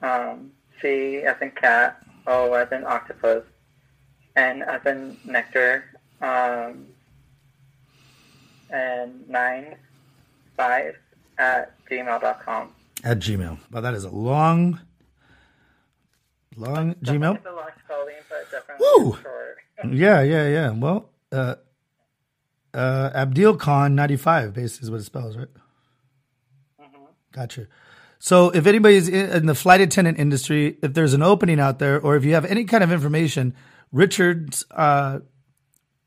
um, 0.00 0.50
C 0.80 1.18
as 1.18 1.36
in 1.42 1.50
cat, 1.50 2.02
O 2.26 2.52
as 2.54 2.72
in 2.72 2.84
octopus, 2.84 3.44
N 4.36 4.62
as 4.62 4.84
in 4.86 5.16
nectar, 5.24 5.84
um, 6.22 6.86
and 8.70 9.28
nine, 9.28 9.76
five, 10.56 10.96
at 11.38 11.72
gmail.com. 11.90 12.70
At 13.04 13.18
Gmail. 13.18 13.58
Well, 13.70 13.82
that 13.82 13.92
is 13.92 14.04
a 14.04 14.10
long, 14.10 14.80
long 16.56 16.94
Gmail. 16.94 17.36
It's 17.36 17.46
a 17.46 17.52
long 17.52 17.68
spelling, 17.84 18.14
but 18.30 18.50
definitely 18.50 18.86
Woo! 18.96 19.18
short. 19.22 19.58
yeah, 19.92 20.22
yeah, 20.22 20.48
yeah. 20.48 20.70
Well, 20.70 21.10
uh, 21.30 21.56
uh, 22.72 23.10
Abdil 23.14 23.58
Khan 23.58 23.94
95 23.94 24.54
basically 24.54 24.86
is 24.86 24.90
what 24.90 25.00
it 25.00 25.04
spells, 25.04 25.36
right? 25.36 25.48
Mm-hmm. 26.80 27.04
Gotcha. 27.32 27.66
So 28.24 28.48
if 28.48 28.66
anybody's 28.66 29.06
in 29.06 29.44
the 29.44 29.54
flight 29.54 29.82
attendant 29.82 30.18
industry, 30.18 30.78
if 30.82 30.94
there's 30.94 31.12
an 31.12 31.22
opening 31.22 31.60
out 31.60 31.78
there, 31.78 32.00
or 32.00 32.16
if 32.16 32.24
you 32.24 32.32
have 32.32 32.46
any 32.46 32.64
kind 32.64 32.82
of 32.82 32.90
information, 32.90 33.54
Richard's 33.92 34.64
uh, 34.70 35.18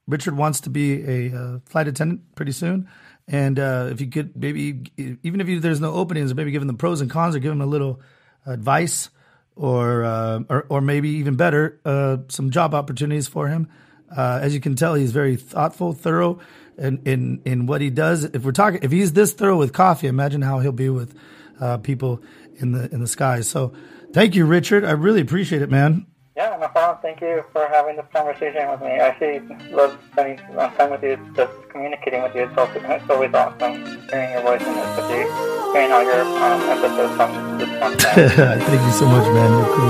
Richard 0.07 0.35
wants 0.35 0.61
to 0.61 0.71
be 0.71 1.03
a 1.03 1.37
uh, 1.37 1.59
flight 1.67 1.87
attendant 1.87 2.33
pretty 2.33 2.53
soon. 2.53 2.89
And 3.27 3.59
uh, 3.59 3.89
if 3.91 4.01
you 4.01 4.07
could 4.07 4.35
maybe, 4.35 4.81
even 4.97 5.41
if 5.41 5.47
you, 5.47 5.59
there's 5.59 5.79
no 5.79 5.93
openings, 5.93 6.33
maybe 6.33 6.49
give 6.49 6.63
him 6.63 6.67
the 6.67 6.73
pros 6.73 7.01
and 7.01 7.11
cons, 7.11 7.35
or 7.35 7.39
give 7.39 7.51
him 7.51 7.61
a 7.61 7.67
little 7.67 8.01
advice, 8.47 9.11
or 9.55 10.03
uh, 10.03 10.39
or, 10.49 10.65
or 10.69 10.81
maybe 10.81 11.09
even 11.09 11.35
better, 11.35 11.79
uh, 11.85 12.17
some 12.29 12.49
job 12.49 12.73
opportunities 12.73 13.27
for 13.27 13.47
him. 13.47 13.67
Uh, 14.09 14.39
as 14.41 14.55
you 14.55 14.59
can 14.59 14.75
tell, 14.75 14.95
he's 14.95 15.11
very 15.11 15.35
thoughtful, 15.35 15.93
thorough, 15.93 16.39
in, 16.79 16.99
in 17.05 17.41
in 17.45 17.67
what 17.67 17.79
he 17.79 17.91
does. 17.91 18.23
If 18.23 18.43
we're 18.43 18.53
talking, 18.53 18.79
if 18.81 18.91
he's 18.91 19.13
this 19.13 19.33
thorough 19.33 19.57
with 19.57 19.71
coffee, 19.71 20.07
imagine 20.07 20.41
how 20.41 20.57
he'll 20.57 20.71
be 20.71 20.89
with 20.89 21.15
uh, 21.59 21.77
people 21.77 22.21
in 22.57 22.71
the 22.71 22.91
in 22.93 22.99
the 22.99 23.07
skies. 23.07 23.49
So, 23.49 23.73
thank 24.13 24.35
you, 24.35 24.45
Richard. 24.45 24.83
I 24.85 24.91
really 24.91 25.21
appreciate 25.21 25.61
it, 25.61 25.69
man. 25.69 26.05
Yeah, 26.37 26.55
no 26.61 26.67
problem. 26.67 26.99
Thank 27.01 27.21
you 27.21 27.43
for 27.51 27.67
having 27.67 27.95
this 27.95 28.05
conversation 28.13 28.69
with 28.69 28.81
me. 28.81 28.89
I 28.89 29.09
actually 29.09 29.39
love 29.71 29.97
spending 30.11 30.37
time 30.37 30.91
with 30.91 31.01
you, 31.01 31.17
just 31.35 31.51
communicating 31.69 32.21
with 32.21 32.35
you. 32.35 32.43
It's, 32.43 32.55
also, 32.55 32.79
it's 32.79 33.09
always 33.09 33.33
awesome 33.33 33.73
hearing 34.07 34.31
your 34.33 34.41
voice 34.43 34.61
and 34.61 34.77
especially 34.77 35.25
hearing 35.73 35.91
all 35.91 36.03
your 36.03 36.21
um, 36.21 36.61
episodes 36.69 37.19
on 37.19 37.57
this 37.57 37.69
podcast. 37.69 38.61
Thank 38.67 38.81
you 38.85 38.91
so 38.91 39.07
much, 39.07 39.25
man. 39.33 39.49
You're 39.51 39.75
cool. 39.75 39.89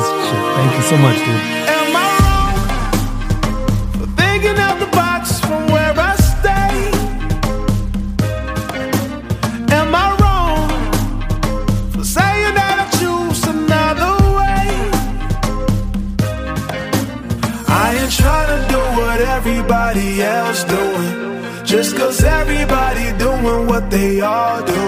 Thank 0.56 0.76
you 0.78 0.84
so 0.84 0.98
much, 0.98 1.18
dude. 1.18 1.77
all 24.22 24.62
do. 24.64 24.84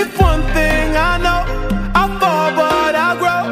If 0.00 0.20
one 0.20 0.42
thing 0.54 0.96
I 0.96 1.18
know, 1.18 1.42
I 1.94 2.04
fall 2.20 2.50
but 2.58 2.94
I 2.94 3.10
grow. 3.20 3.42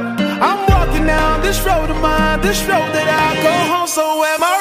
I'm 0.49 0.61
walking 0.73 1.07
down 1.07 1.43
this 1.43 1.61
road 1.65 1.91
of 1.91 2.01
mine, 2.01 2.41
this 2.41 2.61
road 2.63 2.91
that 2.97 3.09
I 3.25 3.43
go 3.43 3.55
home. 3.73 3.89
So 3.89 4.25
am 4.25 4.43
I? 4.43 4.56